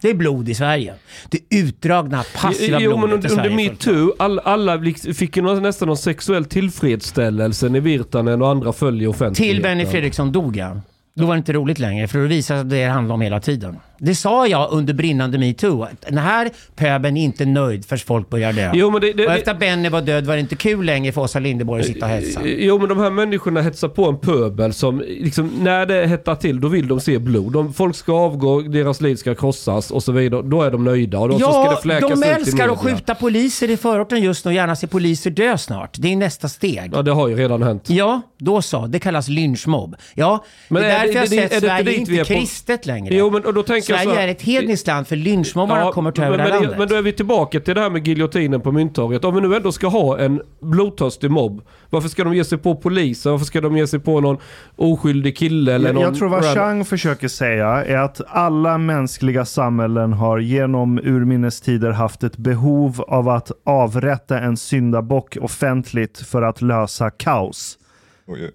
Det 0.01 0.11
är 0.11 0.15
blod 0.15 0.49
i 0.49 0.55
Sverige. 0.55 0.95
Det 1.31 1.39
utdragna, 1.51 2.25
passiva 2.37 2.81
Jo, 2.81 2.91
men 2.91 3.01
blodet 3.01 3.13
i 3.13 3.15
under, 3.15 3.29
Sverige. 3.29 3.51
under 3.51 3.71
metoo, 3.71 4.15
all, 4.19 4.39
alla 4.39 4.83
fick 5.15 5.37
ju 5.37 5.61
nästan 5.61 5.89
någon 5.89 5.97
sexuell 5.97 6.45
tillfredsställelse 6.45 7.69
när 7.69 7.81
Virtanen 7.81 8.43
och 8.43 8.49
andra 8.49 8.73
följer 8.73 9.09
offentligheten. 9.09 9.57
Till 9.57 9.63
Benny 9.63 9.87
Fredriksson 9.87 10.33
dog 10.33 10.57
ja. 10.57 10.81
Då 11.15 11.27
var 11.27 11.35
det 11.35 11.39
inte 11.39 11.53
roligt 11.53 11.79
längre, 11.79 12.09
för 12.09 12.19
då 12.19 12.27
visade 12.27 12.61
att 12.61 12.71
det 12.71 12.85
handlade 12.85 13.15
om 13.15 13.21
hela 13.21 13.41
tiden. 13.41 13.77
Det 14.03 14.15
sa 14.15 14.47
jag 14.47 14.69
under 14.73 14.95
brinnande 14.95 15.39
metoo. 15.39 15.83
att 15.83 16.01
Den 16.09 16.19
här 16.19 16.51
pöben 16.77 17.17
är 17.17 17.25
inte 17.25 17.45
nöjd 17.45 17.85
förrän 17.85 18.01
folk 18.01 18.31
börjar 18.31 18.53
dö. 18.53 18.71
Jo, 18.75 18.91
men 18.91 19.01
det, 19.01 19.13
det, 19.13 19.27
och 19.27 19.33
efter 19.33 19.51
att 19.51 19.59
Benny 19.59 19.89
var 19.89 20.03
död 20.03 20.27
var 20.27 20.35
det 20.35 20.41
inte 20.41 20.55
kul 20.57 20.85
längre 20.87 21.13
för 21.13 21.21
Åsa 21.21 21.39
Linderborg 21.39 21.81
att 21.81 21.87
sitta 21.87 22.07
och 22.07 22.13
hetsa. 22.13 22.41
Jo 22.45 22.79
men 22.79 22.89
de 22.89 22.99
här 22.99 23.11
människorna 23.11 23.63
hetsar 23.63 23.89
på 23.89 24.09
en 24.09 24.19
pöbel 24.19 24.73
som, 24.73 25.01
liksom, 25.07 25.51
när 25.61 25.87
det 25.87 26.07
hettar 26.07 26.35
till 26.35 26.61
då 26.61 26.69
vill 26.69 26.89
de 26.89 27.01
se 27.01 27.19
blod. 27.19 27.53
De, 27.53 27.73
folk 27.75 27.97
ska 27.97 28.13
avgå, 28.13 28.61
deras 28.61 29.01
liv 29.01 29.17
ska 29.17 29.35
krossas 29.35 29.91
och 29.91 30.03
så 30.03 30.13
vidare. 30.13 30.43
Då 30.43 30.63
är 30.63 30.71
de 30.71 30.85
nöjda 30.85 31.19
och 31.19 31.29
då 31.29 31.39
så 31.39 31.41
ska 31.41 31.65
Ja, 31.65 31.71
det 31.71 31.83
fläkas 31.83 32.21
de 32.21 32.27
älskar 32.27 32.69
att 32.69 32.79
skjuta 32.79 33.15
poliser 33.15 33.71
i 33.71 33.77
förorten 33.77 34.23
just 34.23 34.45
nu 34.45 34.49
och 34.49 34.55
gärna 34.55 34.77
se 34.77 34.87
poliser 34.87 35.31
dö 35.31 35.59
snart. 35.59 35.97
Det 35.99 36.13
är 36.13 36.17
nästa 36.17 36.49
steg. 36.49 36.91
Ja 36.95 37.03
det 37.03 37.11
har 37.13 37.29
ju 37.29 37.37
redan 37.37 37.63
hänt. 37.63 37.91
Ja, 37.91 38.21
då 38.39 38.63
så. 38.63 38.87
Det 38.87 38.99
kallas 38.99 39.29
lynchmobb. 39.29 39.97
Ja, 40.15 40.45
Men 40.69 40.83
det 40.83 40.89
är 40.89 41.05
är 41.09 41.13
därför 41.15 41.31
det- 41.31 41.37
jag 41.37 41.51
det 41.51 41.57
inte 41.57 41.61
Sverige 41.61 41.91
är 41.91 42.19
inte 42.21 42.35
kristet 42.35 42.87
längre. 42.87 43.15
Jo 43.15 43.31
men 43.31 43.45
och 43.45 43.55
då 43.55 43.63
tänker 43.63 43.90
Sverige 43.97 44.15
så 44.15 44.21
är 44.21 44.29
ett 44.29 44.43
hedniskt 44.43 44.87
land 44.87 45.07
för 45.07 45.17
lynchmobbarna 45.17 45.93
kommer 45.93 46.13
ta 46.13 46.25
över 46.25 46.37
men, 46.37 46.39
det 46.39 46.43
här 46.43 46.51
men, 46.51 46.63
landet. 46.63 46.79
men 46.79 46.89
då 46.89 46.95
är 46.95 47.03
vi 47.03 47.13
tillbaka 47.13 47.61
till 47.61 47.75
det 47.75 47.81
här 47.81 47.91
med 47.91 48.09
giljotinen 48.09 48.61
på 48.61 48.73
Mynttorget. 48.73 49.25
Om 49.25 49.35
vi 49.35 49.41
nu 49.41 49.57
ändå 49.57 49.73
ska 49.73 49.89
ha 49.89 50.19
en 50.19 50.43
blodtörstig 50.61 51.31
mobb. 51.31 51.63
Varför 51.91 52.09
ska 52.09 52.25
de 52.25 52.35
ge 52.35 52.45
sig 52.45 52.59
på 52.59 52.75
polisen? 52.75 53.33
Varför 53.33 53.47
ska 53.47 53.61
de 53.61 53.77
ge 53.77 53.87
sig 53.87 54.01
på 54.01 54.21
någon 54.21 54.39
oskyldig 54.77 55.37
kille 55.37 55.75
eller 55.75 55.89
Jag, 55.89 55.95
någon... 55.95 56.05
jag 56.05 56.15
tror 56.15 56.29
vad 56.29 56.55
Chang 56.55 56.85
försöker 56.85 57.29
säga 57.29 57.67
är 57.67 57.97
att 57.97 58.21
alla 58.29 58.79
mänskliga 58.79 59.45
samhällen 59.45 60.13
har 60.13 60.39
genom 60.39 60.99
urminnes 60.99 61.61
tider 61.61 61.91
haft 61.91 62.23
ett 62.23 62.37
behov 62.37 63.05
av 63.09 63.29
att 63.29 63.51
avrätta 63.65 64.39
en 64.39 64.57
syndabock 64.57 65.37
offentligt 65.41 66.19
för 66.19 66.43
att 66.43 66.63
lösa 66.63 67.11
kaos. 67.11 67.77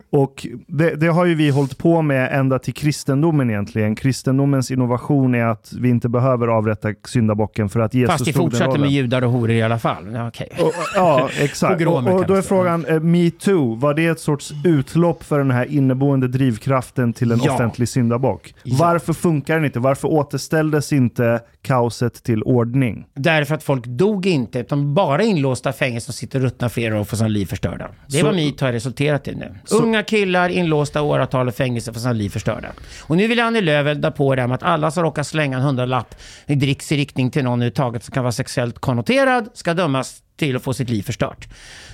Och 0.09 0.47
det, 0.67 0.95
det 0.95 1.07
har 1.07 1.25
ju 1.25 1.35
vi 1.35 1.49
hållit 1.49 1.77
på 1.77 2.01
med 2.01 2.39
ända 2.39 2.59
till 2.59 2.73
kristendomen 2.73 3.49
egentligen. 3.49 3.95
Kristendomens 3.95 4.71
innovation 4.71 5.35
är 5.35 5.45
att 5.45 5.73
vi 5.79 5.89
inte 5.89 6.09
behöver 6.09 6.47
avrätta 6.47 6.89
syndabocken 7.07 7.69
för 7.69 7.79
att 7.79 7.93
Jesus 7.93 8.11
Fast 8.11 8.25
den 8.25 8.33
fortsätter 8.33 8.77
med 8.79 8.89
judar 8.91 9.21
och 9.21 9.31
horor 9.31 9.51
i 9.51 9.61
alla 9.61 9.79
fall. 9.79 10.03
Ja, 10.13 10.27
okej. 10.27 10.49
Och, 10.61 10.73
ja, 10.95 11.29
exakt. 11.39 11.81
Och, 11.87 11.95
och 11.97 12.25
då 12.25 12.33
är 12.33 12.37
det. 12.37 12.43
frågan, 12.43 12.85
eh, 12.85 12.99
metoo, 12.99 13.75
var 13.75 13.93
det 13.93 14.05
ett 14.05 14.19
sorts 14.19 14.53
utlopp 14.65 15.23
för 15.23 15.37
den 15.37 15.51
här 15.51 15.65
inneboende 15.65 16.27
drivkraften 16.27 17.13
till 17.13 17.31
en 17.31 17.39
Ja. 17.43 17.53
offentlig 17.53 17.89
syndabock? 17.89 18.53
Ja. 18.63 18.75
Varför 18.79 19.13
funkar 19.13 19.55
den 19.55 19.65
inte? 19.65 19.79
Varför 19.79 20.07
återställdes 20.07 20.93
inte 20.93 21.41
kaoset 21.61 22.23
till 22.23 22.43
ordning? 22.43 23.05
Därför 23.15 23.55
att 23.55 23.63
folk 23.63 23.85
dog 23.85 24.25
inte, 24.25 24.59
utan 24.59 24.93
bara 24.93 25.23
inlåsta 25.23 25.69
i 25.69 25.73
fängelse 25.73 26.05
som 26.05 26.13
sitter 26.13 26.39
ruttna 26.39 26.69
flera 26.69 26.95
år 26.95 26.99
och 26.99 27.07
får 27.07 27.17
sina 27.17 27.27
liv 27.29 27.45
förstörda. 27.45 27.87
Det 28.07 28.17
är 28.17 28.21
Så- 28.21 28.25
vad 28.27 28.35
metoo 28.35 28.65
har 28.65 28.71
resulterat 28.73 29.27
i 29.27 29.35
nu. 29.35 29.51
Unga 29.71 30.03
killar 30.03 30.49
inlåsta 30.49 31.01
åratal 31.01 31.49
i 31.49 31.51
fängelse 31.51 31.93
för 31.93 31.99
sina 31.99 32.13
liv 32.13 32.29
förstörda. 32.29 32.67
Och 33.01 33.17
nu 33.17 33.27
vill 33.27 33.39
Annie 33.39 33.61
Lööf 33.61 33.87
elda 33.87 34.11
på 34.11 34.35
det 34.35 34.41
här 34.41 34.47
med 34.47 34.55
att 34.55 34.63
alla 34.63 34.91
som 34.91 35.03
råkar 35.03 35.23
slänga 35.23 35.57
en 35.57 35.63
hundralapp 35.63 36.15
i 36.45 36.55
dricks 36.55 36.91
i 36.91 36.97
riktning 36.97 37.31
till 37.31 37.43
någon 37.43 37.59
överhuvudtaget 37.59 38.03
som 38.03 38.13
kan 38.13 38.23
vara 38.23 38.31
sexuellt 38.31 38.79
konnoterad 38.79 39.49
ska 39.53 39.73
dömas 39.73 40.21
till 40.37 40.55
att 40.55 40.63
få 40.63 40.73
sitt 40.73 40.89
liv 40.89 41.03
förstört. 41.03 41.47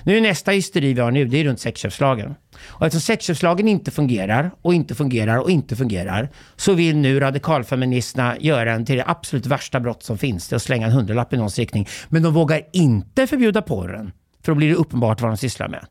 Nu 0.04 0.18
är 0.18 0.22
nästa 0.22 0.52
hysteri 0.52 0.94
vi 0.94 1.02
har 1.02 1.12
nu, 1.12 1.26
det 1.26 1.38
är 1.38 1.44
runt 1.44 1.60
sexköpslagen. 1.60 2.36
Och 2.68 2.86
eftersom 2.86 3.02
sexköpslagen 3.02 3.68
inte 3.68 3.92
fungerar 3.92 4.52
och 4.62 4.74
inte 4.74 4.96
fungerar 4.96 5.38
och 5.38 5.50
inte 5.50 5.76
fungerar 5.76 6.30
så 6.56 6.74
vill 6.74 6.98
nu 6.98 7.20
radikalfeministerna 7.20 8.38
göra 8.40 8.72
den 8.72 8.86
till 8.86 8.98
det 8.98 9.04
absolut 9.08 9.46
värsta 9.46 9.80
brott 9.80 10.04
som 10.04 10.18
finns. 10.18 10.48
Det 10.48 10.54
är 10.54 10.56
att 10.56 10.62
slänga 10.62 10.88
en 10.88 10.94
hundralapp 10.94 11.34
i 11.34 11.38
någons 11.38 11.60
riktning. 11.60 11.88
Men 12.10 12.24
de 12.24 12.34
vågar 12.34 12.62
inte 12.74 13.28
förbjuda 13.28 13.62
porren. 13.62 14.12
För 14.44 14.52
då 14.52 14.56
blir 14.56 14.70
det 14.70 14.76
uppenbart 14.76 15.22
vad 15.22 15.32
de 15.32 15.38
sysslar 15.38 15.68
med. 15.68 15.86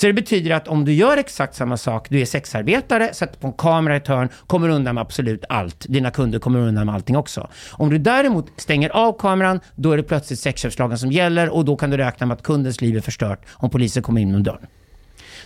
Så 0.00 0.06
det 0.06 0.12
betyder 0.12 0.50
att 0.50 0.68
om 0.68 0.84
du 0.84 0.92
gör 0.92 1.16
exakt 1.16 1.54
samma 1.54 1.76
sak, 1.76 2.06
du 2.10 2.20
är 2.20 2.24
sexarbetare, 2.24 3.14
sätter 3.14 3.38
på 3.38 3.46
en 3.46 3.52
kamera 3.52 3.94
i 3.94 3.96
ett 3.96 4.08
hörn, 4.08 4.28
kommer 4.46 4.68
undan 4.68 4.94
med 4.94 5.02
absolut 5.02 5.44
allt. 5.48 5.86
Dina 5.88 6.10
kunder 6.10 6.38
kommer 6.38 6.58
undan 6.58 6.86
med 6.86 6.94
allting 6.94 7.16
också. 7.16 7.48
Om 7.72 7.90
du 7.90 7.98
däremot 7.98 8.46
stänger 8.56 8.90
av 8.90 9.18
kameran, 9.18 9.60
då 9.74 9.92
är 9.92 9.96
det 9.96 10.02
plötsligt 10.02 10.38
sexköpslagen 10.38 10.98
som 10.98 11.12
gäller 11.12 11.48
och 11.48 11.64
då 11.64 11.76
kan 11.76 11.90
du 11.90 11.96
räkna 11.96 12.26
med 12.26 12.34
att 12.34 12.42
kundens 12.42 12.80
liv 12.80 12.96
är 12.96 13.00
förstört 13.00 13.46
om 13.52 13.70
polisen 13.70 14.02
kommer 14.02 14.20
in 14.20 14.28
genom 14.28 14.42
dörren. 14.42 14.66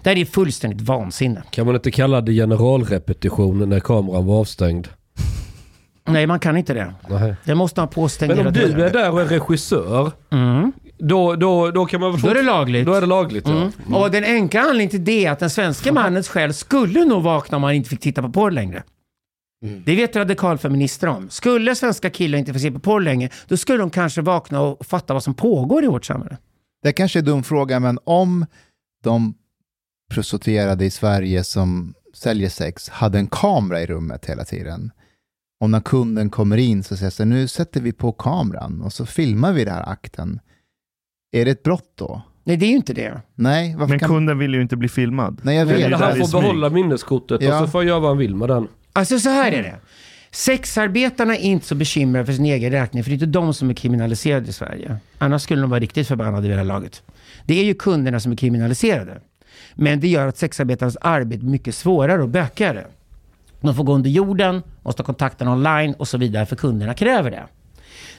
Det 0.03 0.11
här 0.11 0.17
är 0.17 0.25
fullständigt 0.25 0.81
vansinne. 0.81 1.43
Kan 1.51 1.67
man 1.67 1.75
inte 1.75 1.91
kalla 1.91 2.21
det 2.21 2.33
generalrepetition 2.33 3.69
när 3.69 3.81
kameran 3.81 4.27
var 4.27 4.41
avstängd? 4.41 4.89
Nej, 6.09 6.27
man 6.27 6.41
kan 6.41 6.57
inte 6.57 6.75
det. 6.75 6.95
Nej. 7.09 7.35
Det 7.45 7.55
måste 7.55 7.81
ha 7.81 7.87
påstängd 7.89 8.37
Men 8.37 8.47
om 8.47 8.53
du 8.53 8.85
är 8.85 8.91
där 8.93 9.11
och 9.11 9.21
är 9.21 9.27
regissör, 9.27 10.13
Mm. 10.31 10.73
Då, 10.99 11.37
då, 11.37 11.71
då 11.71 11.87
kan 11.87 12.01
man 12.01 12.13
väl 12.13 12.21
Då 12.21 12.29
är 12.29 12.35
det 12.35 12.43
lagligt. 12.43 12.87
Då 12.87 12.95
är 12.95 13.01
det 13.01 13.07
lagligt 13.07 13.49
ja. 13.49 13.53
Mm. 13.53 13.95
Och 13.95 14.11
den 14.11 14.25
enkla 14.25 14.61
anledningen 14.61 14.91
till 14.91 15.05
det 15.05 15.27
är 15.27 15.31
att 15.31 15.39
den 15.39 15.51
svenska 15.51 15.93
mannens 15.93 16.29
själ 16.29 16.55
skulle 16.55 17.05
nog 17.05 17.23
vakna 17.23 17.57
om 17.57 17.61
man 17.61 17.75
inte 17.75 17.91
fick 17.91 18.01
titta 18.01 18.23
på 18.23 18.33
porr 18.33 18.51
längre. 18.51 18.83
Det 19.85 19.97
vet 19.97 20.17
radikalfeminister 20.17 21.07
om. 21.09 21.31
Skulle 21.31 21.75
svenska 21.75 22.11
killar 22.11 22.39
inte 22.39 22.53
få 22.53 22.59
se 22.59 22.71
på 22.71 22.79
porr 22.79 23.01
längre, 23.01 23.31
då 23.49 23.57
skulle 23.57 23.79
de 23.79 23.91
kanske 23.91 24.21
vakna 24.23 24.61
och 24.61 24.87
fatta 24.87 25.15
vad 25.15 25.23
som 25.23 25.35
pågår 25.35 25.85
i 25.85 25.87
vårt 25.87 26.05
samhälle. 26.05 26.37
Det 26.83 26.93
kanske 26.93 27.19
är 27.19 27.21
en 27.21 27.25
dum 27.25 27.43
fråga, 27.43 27.81
men 27.81 27.99
om 28.05 28.47
de 29.05 29.35
prostituerade 30.11 30.85
i 30.85 30.91
Sverige 30.91 31.45
som 31.45 31.95
säljer 32.15 32.49
sex 32.49 32.89
hade 32.89 33.19
en 33.19 33.27
kamera 33.27 33.81
i 33.81 33.87
rummet 33.87 34.27
hela 34.27 34.45
tiden. 34.45 34.91
Och 35.61 35.71
när 35.71 35.81
kunden 35.81 36.31
kommer 36.31 36.57
in 36.57 36.83
så 36.83 36.97
säger 36.97 37.11
så 37.11 37.25
nu 37.25 37.49
sätter 37.49 37.81
vi 37.81 37.93
på 37.93 38.13
kameran 38.13 38.83
och 38.83 38.93
så 38.93 39.07
filmar 39.07 39.53
vi 39.53 39.65
den 39.65 39.75
här 39.75 39.89
akten. 39.89 40.41
Är 41.33 41.45
det 41.45 41.51
ett 41.51 41.63
brott 41.63 41.93
då? 41.95 42.23
Nej, 42.45 42.57
det 42.57 42.67
är 42.67 42.69
ju 42.71 42.77
inte 42.77 42.93
det. 42.93 43.21
Nej, 43.35 43.75
varför 43.79 43.91
Men 43.91 43.99
kan... 43.99 44.09
kunden 44.09 44.39
vill 44.39 44.55
ju 44.55 44.63
inte 44.63 44.77
bli 44.77 44.89
filmad. 44.89 45.41
Nej, 45.43 45.57
jag 45.57 45.71
är 45.71 45.89
vet. 45.91 46.01
Han 46.01 46.17
får 46.17 46.41
behålla 46.41 46.71
minneskortet 46.71 47.43
Ja. 47.43 47.61
och 47.61 47.67
så 47.67 47.71
får 47.71 47.79
han 47.79 47.87
göra 47.89 48.01
vad 48.01 48.11
han 48.11 48.19
vill 48.19 48.35
med 48.35 48.49
den. 48.49 48.69
Alltså 48.93 49.19
så 49.19 49.29
här 49.31 49.53
är 49.53 49.63
det. 49.63 49.75
Sexarbetarna 50.31 51.37
är 51.37 51.41
inte 51.41 51.67
så 51.67 51.75
bekymrade 51.75 52.27
för 52.27 52.33
sin 52.33 52.45
egen 52.45 52.73
räkning, 52.73 53.05
för 53.05 53.11
det 53.11 53.13
är 53.13 53.15
inte 53.15 53.27
de 53.27 53.55
som 53.55 53.71
är 53.71 53.75
kriminaliserade 53.75 54.49
i 54.49 54.53
Sverige. 54.53 54.97
Annars 55.19 55.43
skulle 55.43 55.61
de 55.61 55.71
vara 55.71 55.81
riktigt 55.81 56.09
förbannade 56.09 56.41
vid 56.43 56.51
det 56.51 56.57
här 56.57 56.65
laget. 56.65 57.03
Det 57.47 57.61
är 57.61 57.65
ju 57.65 57.75
kunderna 57.75 58.21
som 58.21 58.33
är 58.33 58.37
kriminaliserade. 58.37 59.21
Men 59.75 60.01
det 60.01 60.09
gör 60.09 60.27
att 60.29 60.37
sexarbetarnas 60.37 60.97
arbete 61.01 61.39
blir 61.39 61.51
mycket 61.51 61.75
svårare 61.75 62.23
och 62.23 62.29
bökigare. 62.29 62.87
De 63.61 63.75
får 63.75 63.85
gå 63.85 63.95
under 63.95 64.11
jorden, 64.11 64.63
måste 64.83 65.03
ha 65.03 65.05
kontakten 65.07 65.49
online 65.49 65.95
och 65.95 66.09
så 66.09 66.19
vidare 66.19 66.47
för 66.47 66.57
kunderna 66.57 66.95
kräver 66.95 67.31
det. 67.31 67.43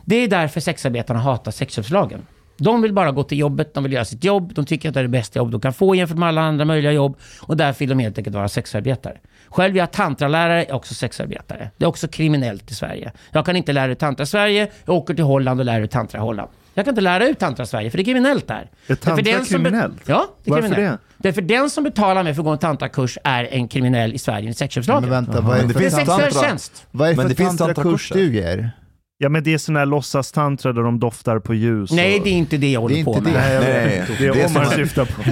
Det 0.06 0.16
är 0.16 0.28
därför 0.28 0.60
sexarbetarna 0.60 1.20
hatar 1.20 1.52
sexköpslagen. 1.52 2.22
De 2.64 2.82
vill 2.82 2.94
bara 2.94 3.12
gå 3.12 3.24
till 3.24 3.40
jobbet, 3.40 3.74
de 3.74 3.84
vill 3.84 3.94
göra 3.94 4.06
sitt 4.06 4.24
jobb, 4.24 4.54
de 4.54 4.66
tycker 4.66 4.90
att 4.90 4.94
det 4.94 5.00
är 5.00 5.04
det 5.04 5.10
bästa 5.10 5.40
jobb 5.40 5.52
de 5.52 5.62
kan 5.62 5.74
få 5.74 5.96
jämfört 5.96 6.18
med 6.18 6.30
alla 6.30 6.42
andra 6.42 6.66
möjliga 6.66 6.92
jobb 6.92 7.18
och 7.42 7.58
därför 7.58 7.80
vill 7.80 7.90
de 7.90 8.00
helt 8.00 8.18
enkelt 8.18 8.36
vara 8.36 8.50
sexarbetare. 8.50 9.18
Själv 9.50 9.76
är 9.76 9.80
jag 9.80 9.92
tantralärare, 9.92 10.60
jag 10.60 10.70
är 10.70 10.76
också 10.76 10.94
sexarbetare. 10.94 11.72
Det 11.78 11.86
är 11.86 11.90
också 11.90 12.08
kriminellt 12.08 12.72
i 12.72 12.74
Sverige. 12.74 13.12
Jag 13.32 13.46
kan 13.46 13.56
inte 13.56 13.74
lära 13.74 13.92
ut 13.92 14.00
tantra 14.00 14.24
i 14.24 14.28
Sverige, 14.28 14.72
jag 14.86 14.96
åker 14.96 15.14
till 15.14 15.24
Holland 15.24 15.60
och 15.60 15.66
lär 15.66 15.82
ut 15.82 15.92
tantra 15.92 16.20
i 16.20 16.22
Holland. 16.22 16.50
Jag 16.74 16.86
kan 16.86 16.92
inte 16.92 17.02
lära 17.02 17.28
ut 17.28 17.40
tantra 17.40 17.64
i 17.64 17.68
Sverige, 17.68 17.90
för 17.90 17.98
det 17.98 18.02
är 18.02 18.06
kriminellt 18.06 18.48
där. 18.48 18.70
Är 18.88 18.96
tantra 18.96 19.24
Det 19.24 19.32
är 19.32 19.46
kriminellt? 19.46 20.02
Ja, 20.06 20.28
det 20.44 20.50
är 20.50 20.52
Varför 20.52 20.70
kriminellt. 20.70 21.02
Det? 21.18 21.30
är 21.30 21.34
för 21.34 21.42
den 21.42 21.70
som 21.70 21.84
betalar 21.84 22.24
mig 22.24 22.34
för 22.34 22.42
att 22.42 22.46
gå 22.46 22.52
en 22.52 22.58
tantrakurs 22.58 23.18
är 23.24 23.44
en 23.44 23.68
kriminell 23.68 24.14
i 24.14 24.18
Sverige 24.18 24.40
enligt 24.40 24.58
sexköpslagen. 24.58 25.10
Men 25.10 25.26
vänta, 25.26 25.42
vad 25.42 25.58
är 25.58 25.64
det 25.64 25.74
för 25.74 26.06
tantra. 26.06 26.42
tjänst. 26.42 26.88
Vad 26.92 27.10
är 27.10 27.16
för 27.16 27.30
det 27.30 27.36
finns 27.36 27.58
tantrakurs 27.58 28.10
tantrakurser. 28.10 28.16
du 28.16 28.36
ger? 28.36 28.72
Ja 29.18 29.30
men 29.30 29.44
det 29.44 29.54
är 29.54 29.58
sån 29.58 29.76
här 29.76 29.86
låtsastantra 29.86 30.74
där 30.74 30.82
de 30.82 31.00
doftar 31.00 31.40
på 31.40 31.54
ljus. 31.54 31.92
Nej, 31.92 32.18
och... 32.18 32.24
det 32.24 32.30
är 32.30 32.34
inte 32.34 32.58
det 32.58 32.72
jag 32.72 32.82
håller 32.82 32.96
Det 32.96 33.02
är 33.02 33.06
på 33.06 33.14
inte 33.18 33.32
med. 33.32 33.62
det. 33.62 33.68
Nej. 33.68 34.04
Det 34.20 34.26
är 34.28 34.46
Omar 34.46 34.64
som- 34.66 34.74
syftar 34.74 35.06
på. 35.06 35.24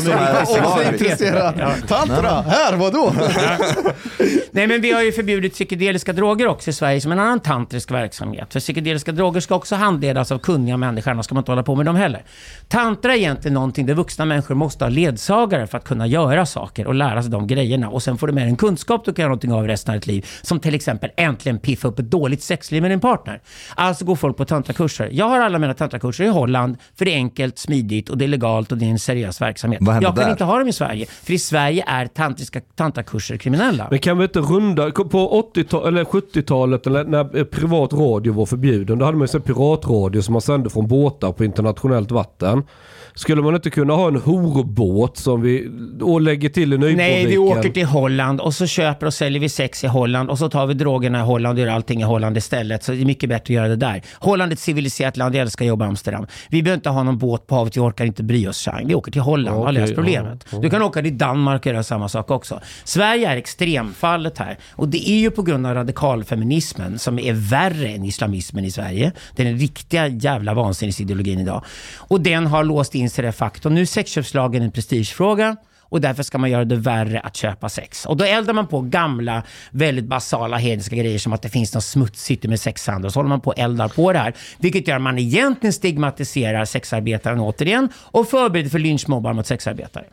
Som 0.00 0.12
är 0.12 0.44
slaviskt 0.44 0.92
intresserad. 1.02 1.54
Ja. 1.58 1.72
Tantra, 1.88 2.42
här, 2.42 2.76
vadå? 2.76 3.12
Nej, 4.52 4.66
men 4.66 4.80
vi 4.80 4.92
har 4.92 5.02
ju 5.02 5.12
förbjudit 5.12 5.52
psykedeliska 5.54 6.12
droger 6.12 6.46
också 6.46 6.70
i 6.70 6.72
Sverige 6.72 7.00
som 7.00 7.12
en 7.12 7.18
annan 7.18 7.40
tantrisk 7.40 7.90
verksamhet. 7.90 8.52
För 8.52 8.60
psykedeliska 8.60 9.12
droger 9.12 9.40
ska 9.40 9.54
också 9.54 9.74
handledas 9.74 10.32
av 10.32 10.38
kunniga 10.38 10.76
människor, 10.76 11.10
annars 11.10 11.24
ska 11.26 11.34
man 11.34 11.40
inte 11.42 11.50
hålla 11.52 11.62
på 11.62 11.74
med 11.74 11.86
dem 11.86 11.96
heller. 11.96 12.22
Tantra 12.68 13.12
är 13.14 13.18
egentligen 13.18 13.54
någonting 13.54 13.86
där 13.86 13.94
vuxna 13.94 14.24
människor 14.24 14.54
måste 14.54 14.84
ha 14.84 14.88
ledsagare 14.88 15.66
för 15.66 15.78
att 15.78 15.84
kunna 15.84 16.06
göra 16.06 16.46
saker 16.46 16.86
och 16.86 16.94
lära 16.94 17.22
sig 17.22 17.30
de 17.30 17.46
grejerna. 17.46 17.88
Och 17.88 18.02
sen 18.02 18.18
får 18.18 18.26
du 18.26 18.32
med 18.32 18.42
dig 18.42 18.50
en 18.50 18.56
kunskap 18.56 19.04
du 19.04 19.12
kan 19.12 19.22
göra 19.22 19.28
någonting 19.28 19.52
av 19.52 19.66
resten 19.66 19.94
av 19.94 20.00
ditt 20.00 20.06
liv. 20.06 20.26
Som 20.42 20.60
till 20.60 20.74
exempel 20.74 21.10
äntligen 21.16 21.58
piffa 21.58 21.88
upp 21.88 21.98
ett 21.98 22.10
dåligt 22.10 22.42
sexliv 22.42 22.82
med 22.82 22.90
din 23.00 23.10
partner. 23.10 23.40
Alltså 23.74 24.04
går 24.04 24.16
folk 24.16 24.36
på 24.36 24.44
tantrakurser. 24.44 25.08
Jag 25.12 25.28
har 25.28 25.40
alla 25.40 25.58
mina 25.58 25.74
tantrakurser 25.74 26.24
i 26.24 26.28
Holland, 26.28 26.76
för 26.98 27.04
det 27.04 27.10
är 27.10 27.16
enkelt, 27.16 27.58
smidigt 27.58 28.08
och 28.08 28.18
det 28.18 28.24
är 28.24 28.28
legalt 28.28 28.72
och 28.72 28.78
det 28.78 28.84
är 28.84 28.90
en 28.90 28.98
seriös 28.98 29.40
verksamhet. 29.40 29.80
Vad 29.82 29.96
Jag 29.96 30.02
kan 30.02 30.14
där? 30.14 30.30
inte 30.30 30.44
ha 30.44 30.58
dem 30.58 30.68
i 30.68 30.72
Sverige, 30.72 31.06
för 31.06 31.32
i 31.32 31.38
Sverige 31.38 31.84
är 31.86 32.06
tantriska 32.06 32.60
tantrakurser 32.76 33.36
kriminella. 33.36 33.86
Men 33.90 33.98
kan 33.98 34.18
vi 34.18 34.24
inte 34.24 34.40
runda, 34.40 34.90
på 34.90 35.38
80 35.38 35.86
eller 35.86 36.04
70-talet 36.04 36.86
eller 36.86 37.04
när 37.04 37.44
privat 37.44 37.92
radio 37.92 38.32
var 38.32 38.46
förbjuden, 38.46 38.98
då 38.98 39.04
hade 39.04 39.16
man 39.16 39.24
ju 39.24 39.28
så 39.28 39.40
piratradio 39.40 40.22
som 40.22 40.32
man 40.32 40.42
sände 40.42 40.70
från 40.70 40.88
båtar 40.88 41.32
på 41.32 41.44
internationellt 41.44 42.10
vatten. 42.10 42.62
Skulle 43.20 43.42
man 43.42 43.54
inte 43.54 43.70
kunna 43.70 43.92
ha 43.92 44.08
en 44.08 44.16
horbåt 44.16 45.16
som 45.16 45.42
vi 45.42 45.70
och 46.00 46.20
lägger 46.20 46.48
till 46.48 46.72
i 46.72 46.78
Nej, 46.78 47.26
vi 47.26 47.38
åker 47.38 47.70
till 47.70 47.86
Holland 47.86 48.40
och 48.40 48.54
så 48.54 48.66
köper 48.66 49.06
och 49.06 49.14
säljer 49.14 49.40
vi 49.40 49.48
sex 49.48 49.84
i 49.84 49.86
Holland 49.86 50.30
och 50.30 50.38
så 50.38 50.48
tar 50.48 50.66
vi 50.66 50.74
drogerna 50.74 51.18
i 51.18 51.22
Holland 51.22 51.58
och 51.58 51.64
gör 51.64 51.72
allting 51.72 52.00
i 52.00 52.04
Holland 52.04 52.36
istället. 52.36 52.82
Så 52.82 52.92
det 52.92 53.00
är 53.00 53.04
mycket 53.04 53.28
bättre 53.28 53.42
att 53.42 53.50
göra 53.50 53.68
det 53.68 53.76
där. 53.76 54.02
Holland 54.14 54.52
är 54.52 54.54
ett 54.54 54.60
civiliserat 54.60 55.16
land, 55.16 55.34
jag 55.34 55.42
älskar 55.42 55.64
att 55.64 55.68
jobba 55.68 55.84
i 55.84 55.88
Amsterdam. 55.88 56.26
Vi 56.48 56.62
behöver 56.62 56.76
inte 56.76 56.90
ha 56.90 57.02
någon 57.02 57.18
båt 57.18 57.46
på 57.46 57.54
havet, 57.54 57.76
vi 57.76 57.80
orkar 57.80 58.04
inte 58.04 58.22
bry 58.22 58.48
oss. 58.48 58.64
Chang. 58.64 58.86
Vi 58.86 58.94
åker 58.94 59.12
till 59.12 59.20
Holland 59.20 59.56
och 59.56 59.64
har 59.64 59.72
löst 59.72 59.94
problemet. 59.94 60.46
Du 60.62 60.70
kan 60.70 60.82
åka 60.82 61.02
till 61.02 61.18
Danmark 61.18 61.60
och 61.60 61.66
göra 61.66 61.82
samma 61.82 62.08
sak 62.08 62.30
också. 62.30 62.60
Sverige 62.84 63.28
är 63.28 63.36
extremfallet 63.36 64.38
här. 64.38 64.58
Och 64.72 64.88
det 64.88 65.10
är 65.10 65.18
ju 65.18 65.30
på 65.30 65.42
grund 65.42 65.66
av 65.66 65.74
radikalfeminismen 65.74 66.98
som 66.98 67.18
är 67.18 67.32
värre 67.32 67.88
än 67.88 68.04
islamismen 68.04 68.64
i 68.64 68.70
Sverige. 68.70 69.12
Det 69.36 69.42
är 69.42 69.46
den 69.46 69.58
riktiga 69.58 70.08
jävla 70.08 70.54
vansinnesideologin 70.54 71.40
idag. 71.40 71.64
Och 71.96 72.20
den 72.20 72.46
har 72.46 72.64
låst 72.64 72.94
in 72.94 73.09
inser 73.10 73.22
det 73.22 73.32
faktum. 73.32 73.74
Nu 73.74 73.80
är 73.80 73.84
sexköpslagen 73.84 74.62
en 74.62 74.70
prestigefråga 74.70 75.56
och 75.82 76.00
därför 76.00 76.22
ska 76.22 76.38
man 76.38 76.50
göra 76.50 76.64
det 76.64 76.76
värre 76.76 77.20
att 77.20 77.36
köpa 77.36 77.68
sex. 77.68 78.06
Och 78.06 78.16
då 78.16 78.24
eldar 78.24 78.54
man 78.54 78.66
på 78.66 78.80
gamla, 78.80 79.42
väldigt 79.70 80.04
basala 80.04 80.56
hedniska 80.56 80.96
grejer 80.96 81.18
som 81.18 81.32
att 81.32 81.42
det 81.42 81.48
finns 81.48 81.74
något 81.74 81.84
smutsigt 81.84 82.44
med 82.44 82.60
sexhandel. 82.60 83.06
Och 83.06 83.12
så 83.12 83.18
håller 83.18 83.28
man 83.28 83.40
på 83.40 83.50
och 83.50 83.58
eldar 83.58 83.88
på 83.88 84.12
det 84.12 84.18
här. 84.18 84.34
Vilket 84.58 84.88
gör 84.88 84.96
att 84.96 85.02
man 85.02 85.18
egentligen 85.18 85.72
stigmatiserar 85.72 86.64
sexarbetaren 86.64 87.40
återigen 87.40 87.88
och 87.96 88.28
förbereder 88.28 88.70
för 88.70 88.78
lynchmobbar 88.78 89.32
mot 89.32 89.46
sexarbetare. 89.46 90.04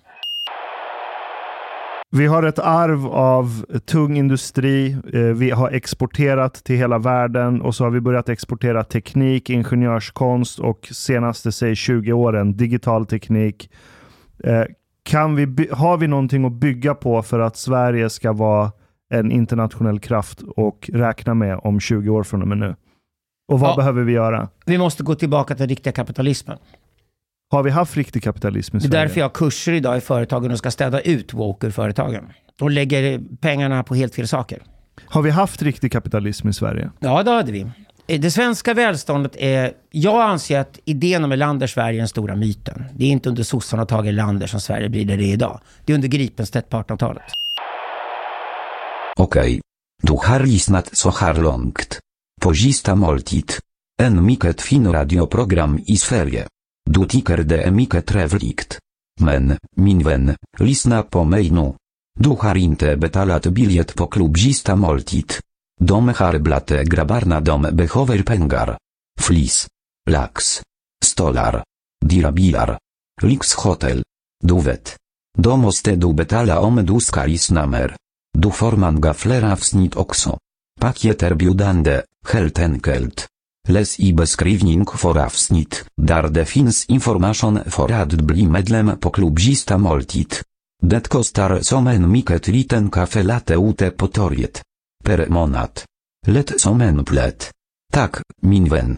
Vi 2.11 2.25
har 2.27 2.43
ett 2.43 2.59
arv 2.59 3.05
av 3.07 3.65
tung 3.85 4.17
industri. 4.17 4.91
Eh, 5.13 5.19
Vi 5.21 5.51
har 5.51 5.71
exporterat 5.71 6.53
till 6.53 6.75
hela 6.75 6.97
världen 6.97 7.61
och 7.61 7.75
så 7.75 7.83
har 7.83 7.91
vi 7.91 8.01
börjat 8.01 8.29
exportera 8.29 8.83
teknik, 8.83 9.49
ingenjörskonst 9.49 10.59
och 10.59 10.87
senaste 10.91 11.51
säg 11.51 11.75
20 11.75 12.13
åren 12.13 12.57
digital 12.57 13.05
teknik. 13.05 13.69
Eh, 14.43 14.63
Kan 15.03 15.35
vi, 15.35 15.69
har 15.71 15.97
vi 15.97 16.07
någonting 16.07 16.45
att 16.45 16.51
bygga 16.51 16.95
på 16.95 17.23
för 17.23 17.39
att 17.39 17.57
Sverige 17.57 18.09
ska 18.09 18.33
vara 18.33 18.71
en 19.13 19.31
internationell 19.31 19.99
kraft 19.99 20.41
och 20.41 20.89
räkna 20.93 21.33
med 21.33 21.59
om 21.63 21.79
20 21.79 22.09
år 22.09 22.23
från 22.23 22.41
och 22.41 22.47
med 22.47 22.57
nu? 22.57 22.75
Och 23.51 23.59
vad 23.59 23.69
Ja. 23.71 23.75
behöver 23.75 24.03
vi 24.03 24.11
göra? 24.13 24.49
Vi 24.65 24.77
måste 24.77 25.03
gå 25.03 25.15
tillbaka 25.15 25.53
till 25.55 25.61
den 25.61 25.69
riktiga 25.69 25.93
kapitalismen. 25.93 26.57
Har 27.49 27.63
vi 27.63 27.69
haft 27.69 27.97
riktig 27.97 28.23
kapitalism 28.23 28.77
i 28.77 28.79
Det 28.79 28.85
är 28.85 28.89
Sverige? 28.89 29.03
därför 29.03 29.19
jag 29.19 29.25
har 29.25 29.33
kurser 29.33 29.71
idag 29.71 29.97
i 29.97 30.01
företagen 30.01 30.51
och 30.51 30.57
ska 30.57 30.71
städa 30.71 30.99
ut 31.01 31.33
woke 31.33 31.67
ur 31.67 31.71
företagen. 31.71 32.27
De 32.55 32.69
lägger 32.69 33.21
pengarna 33.41 33.83
på 33.83 33.95
helt 33.95 34.15
fel 34.15 34.27
saker. 34.27 34.61
Har 35.05 35.21
vi 35.21 35.29
haft 35.29 35.61
riktig 35.61 35.91
kapitalism 35.91 36.47
i 36.49 36.53
Sverige? 36.53 36.91
Ja, 36.99 37.23
det 37.23 37.31
hade 37.31 37.51
vi. 37.51 37.65
Eh, 38.07 38.19
Det 38.21 38.31
svenska 38.31 38.73
välståndet 38.73 39.35
är... 39.35 39.71
Jag 39.91 40.21
anser 40.21 40.59
att 40.59 40.79
idén 40.85 41.23
om 41.23 41.31
Erlander 41.31 41.67
Sverige 41.67 41.97
är 41.97 41.99
den 41.99 42.07
stora 42.07 42.35
myten. 42.35 42.83
Det 42.95 43.05
är 43.05 43.09
inte 43.09 43.29
under 43.29 43.43
sossarna 43.43 43.83
och 43.83 43.89
Tage 43.89 44.05
Erlander 44.07 44.47
som 44.47 44.59
Sverige 44.61 44.89
blir 44.89 45.05
där 45.05 45.17
det 45.17 45.23
är 45.23 45.33
idag. 45.33 45.59
Det 45.85 45.93
är 45.93 45.95
under 45.95 46.07
Gripenstedt 46.07 46.69
på 46.69 46.77
1800-talet. 46.77 47.23
Okej. 49.17 49.61
Du 50.03 50.13
har 50.13 50.39
lyssnat 50.39 50.89
så 50.97 51.09
här 51.11 51.33
långt. 51.33 51.99
På 52.41 52.53
sista 52.53 52.95
måltid. 52.95 53.51
En 54.01 54.25
mycket 54.25 54.61
fin 54.61 54.91
radioprogram 54.93 55.79
i 55.87 55.97
Sverige. 55.97 56.45
Du 56.89 57.05
tycker 57.05 57.37
det 57.37 57.63
är 57.63 57.71
mycket 57.71 58.05
trevligt. 58.05 58.79
Men, 59.19 59.57
min 59.75 60.03
vän, 60.03 60.35
lyssna 60.59 61.03
på 61.03 61.23
mig 61.23 61.49
nu. 61.49 61.73
Du 62.19 62.29
har 62.29 62.57
inte 62.57 62.97
betalat 62.97 63.45
biljett 63.47 63.95
på 63.95 64.07
klubb 64.07 64.37
sista 64.37 64.75
måltid. 64.75 65.33
De 65.81 66.07
har 66.07 66.39
blate 66.39 66.83
grabbarna 66.83 67.39
de 67.41 67.61
behöver 67.61 68.23
pengar. 68.23 68.77
Flis. 69.19 69.67
Lax. 70.09 70.61
Stolar. 71.05 71.63
Dirabilar. 72.05 72.79
Lyxhotel. 73.21 74.03
Du 74.43 74.61
vet. 74.61 74.97
De 75.37 75.59
måste 75.59 75.95
du 75.95 76.13
betala 76.13 76.59
om 76.59 76.85
du 76.85 76.99
ska 76.99 77.25
lyssna 77.25 77.65
mer. 77.65 77.95
Du 78.33 78.51
får 78.51 78.71
man 78.71 79.13
flera 79.13 79.51
avsnitt 79.51 79.95
också. 79.95 80.37
Paket 80.79 81.23
erbjudande, 81.23 82.01
helt 82.27 82.59
enkelt. 82.59 83.27
Läs 83.69 83.99
i 83.99 84.13
beskrivning 84.13 84.85
för 84.85 85.17
avsnitt, 85.25 85.85
där 86.01 86.29
det 86.29 86.45
finns 86.45 86.85
information 86.85 87.59
för 87.65 87.91
att 87.91 88.13
bli 88.13 88.47
medlem 88.47 88.91
på 88.99 89.09
klubbista 89.09 89.77
måltid. 89.77 90.33
Det 90.81 91.09
kostar 91.09 91.59
som 91.61 91.87
en 91.87 92.11
mycket 92.11 92.47
liten 92.47 92.89
kaffe 92.89 93.23
latte 93.23 93.53
ute 93.53 93.91
på 93.91 94.07
torget. 94.07 94.61
Per 95.03 95.27
månad. 95.27 95.69
Lätt 96.27 96.61
som 96.61 96.81
en 96.81 97.05
plätt. 97.05 97.51
Tak, 97.93 98.15
min 98.41 98.69
vän. 98.69 98.97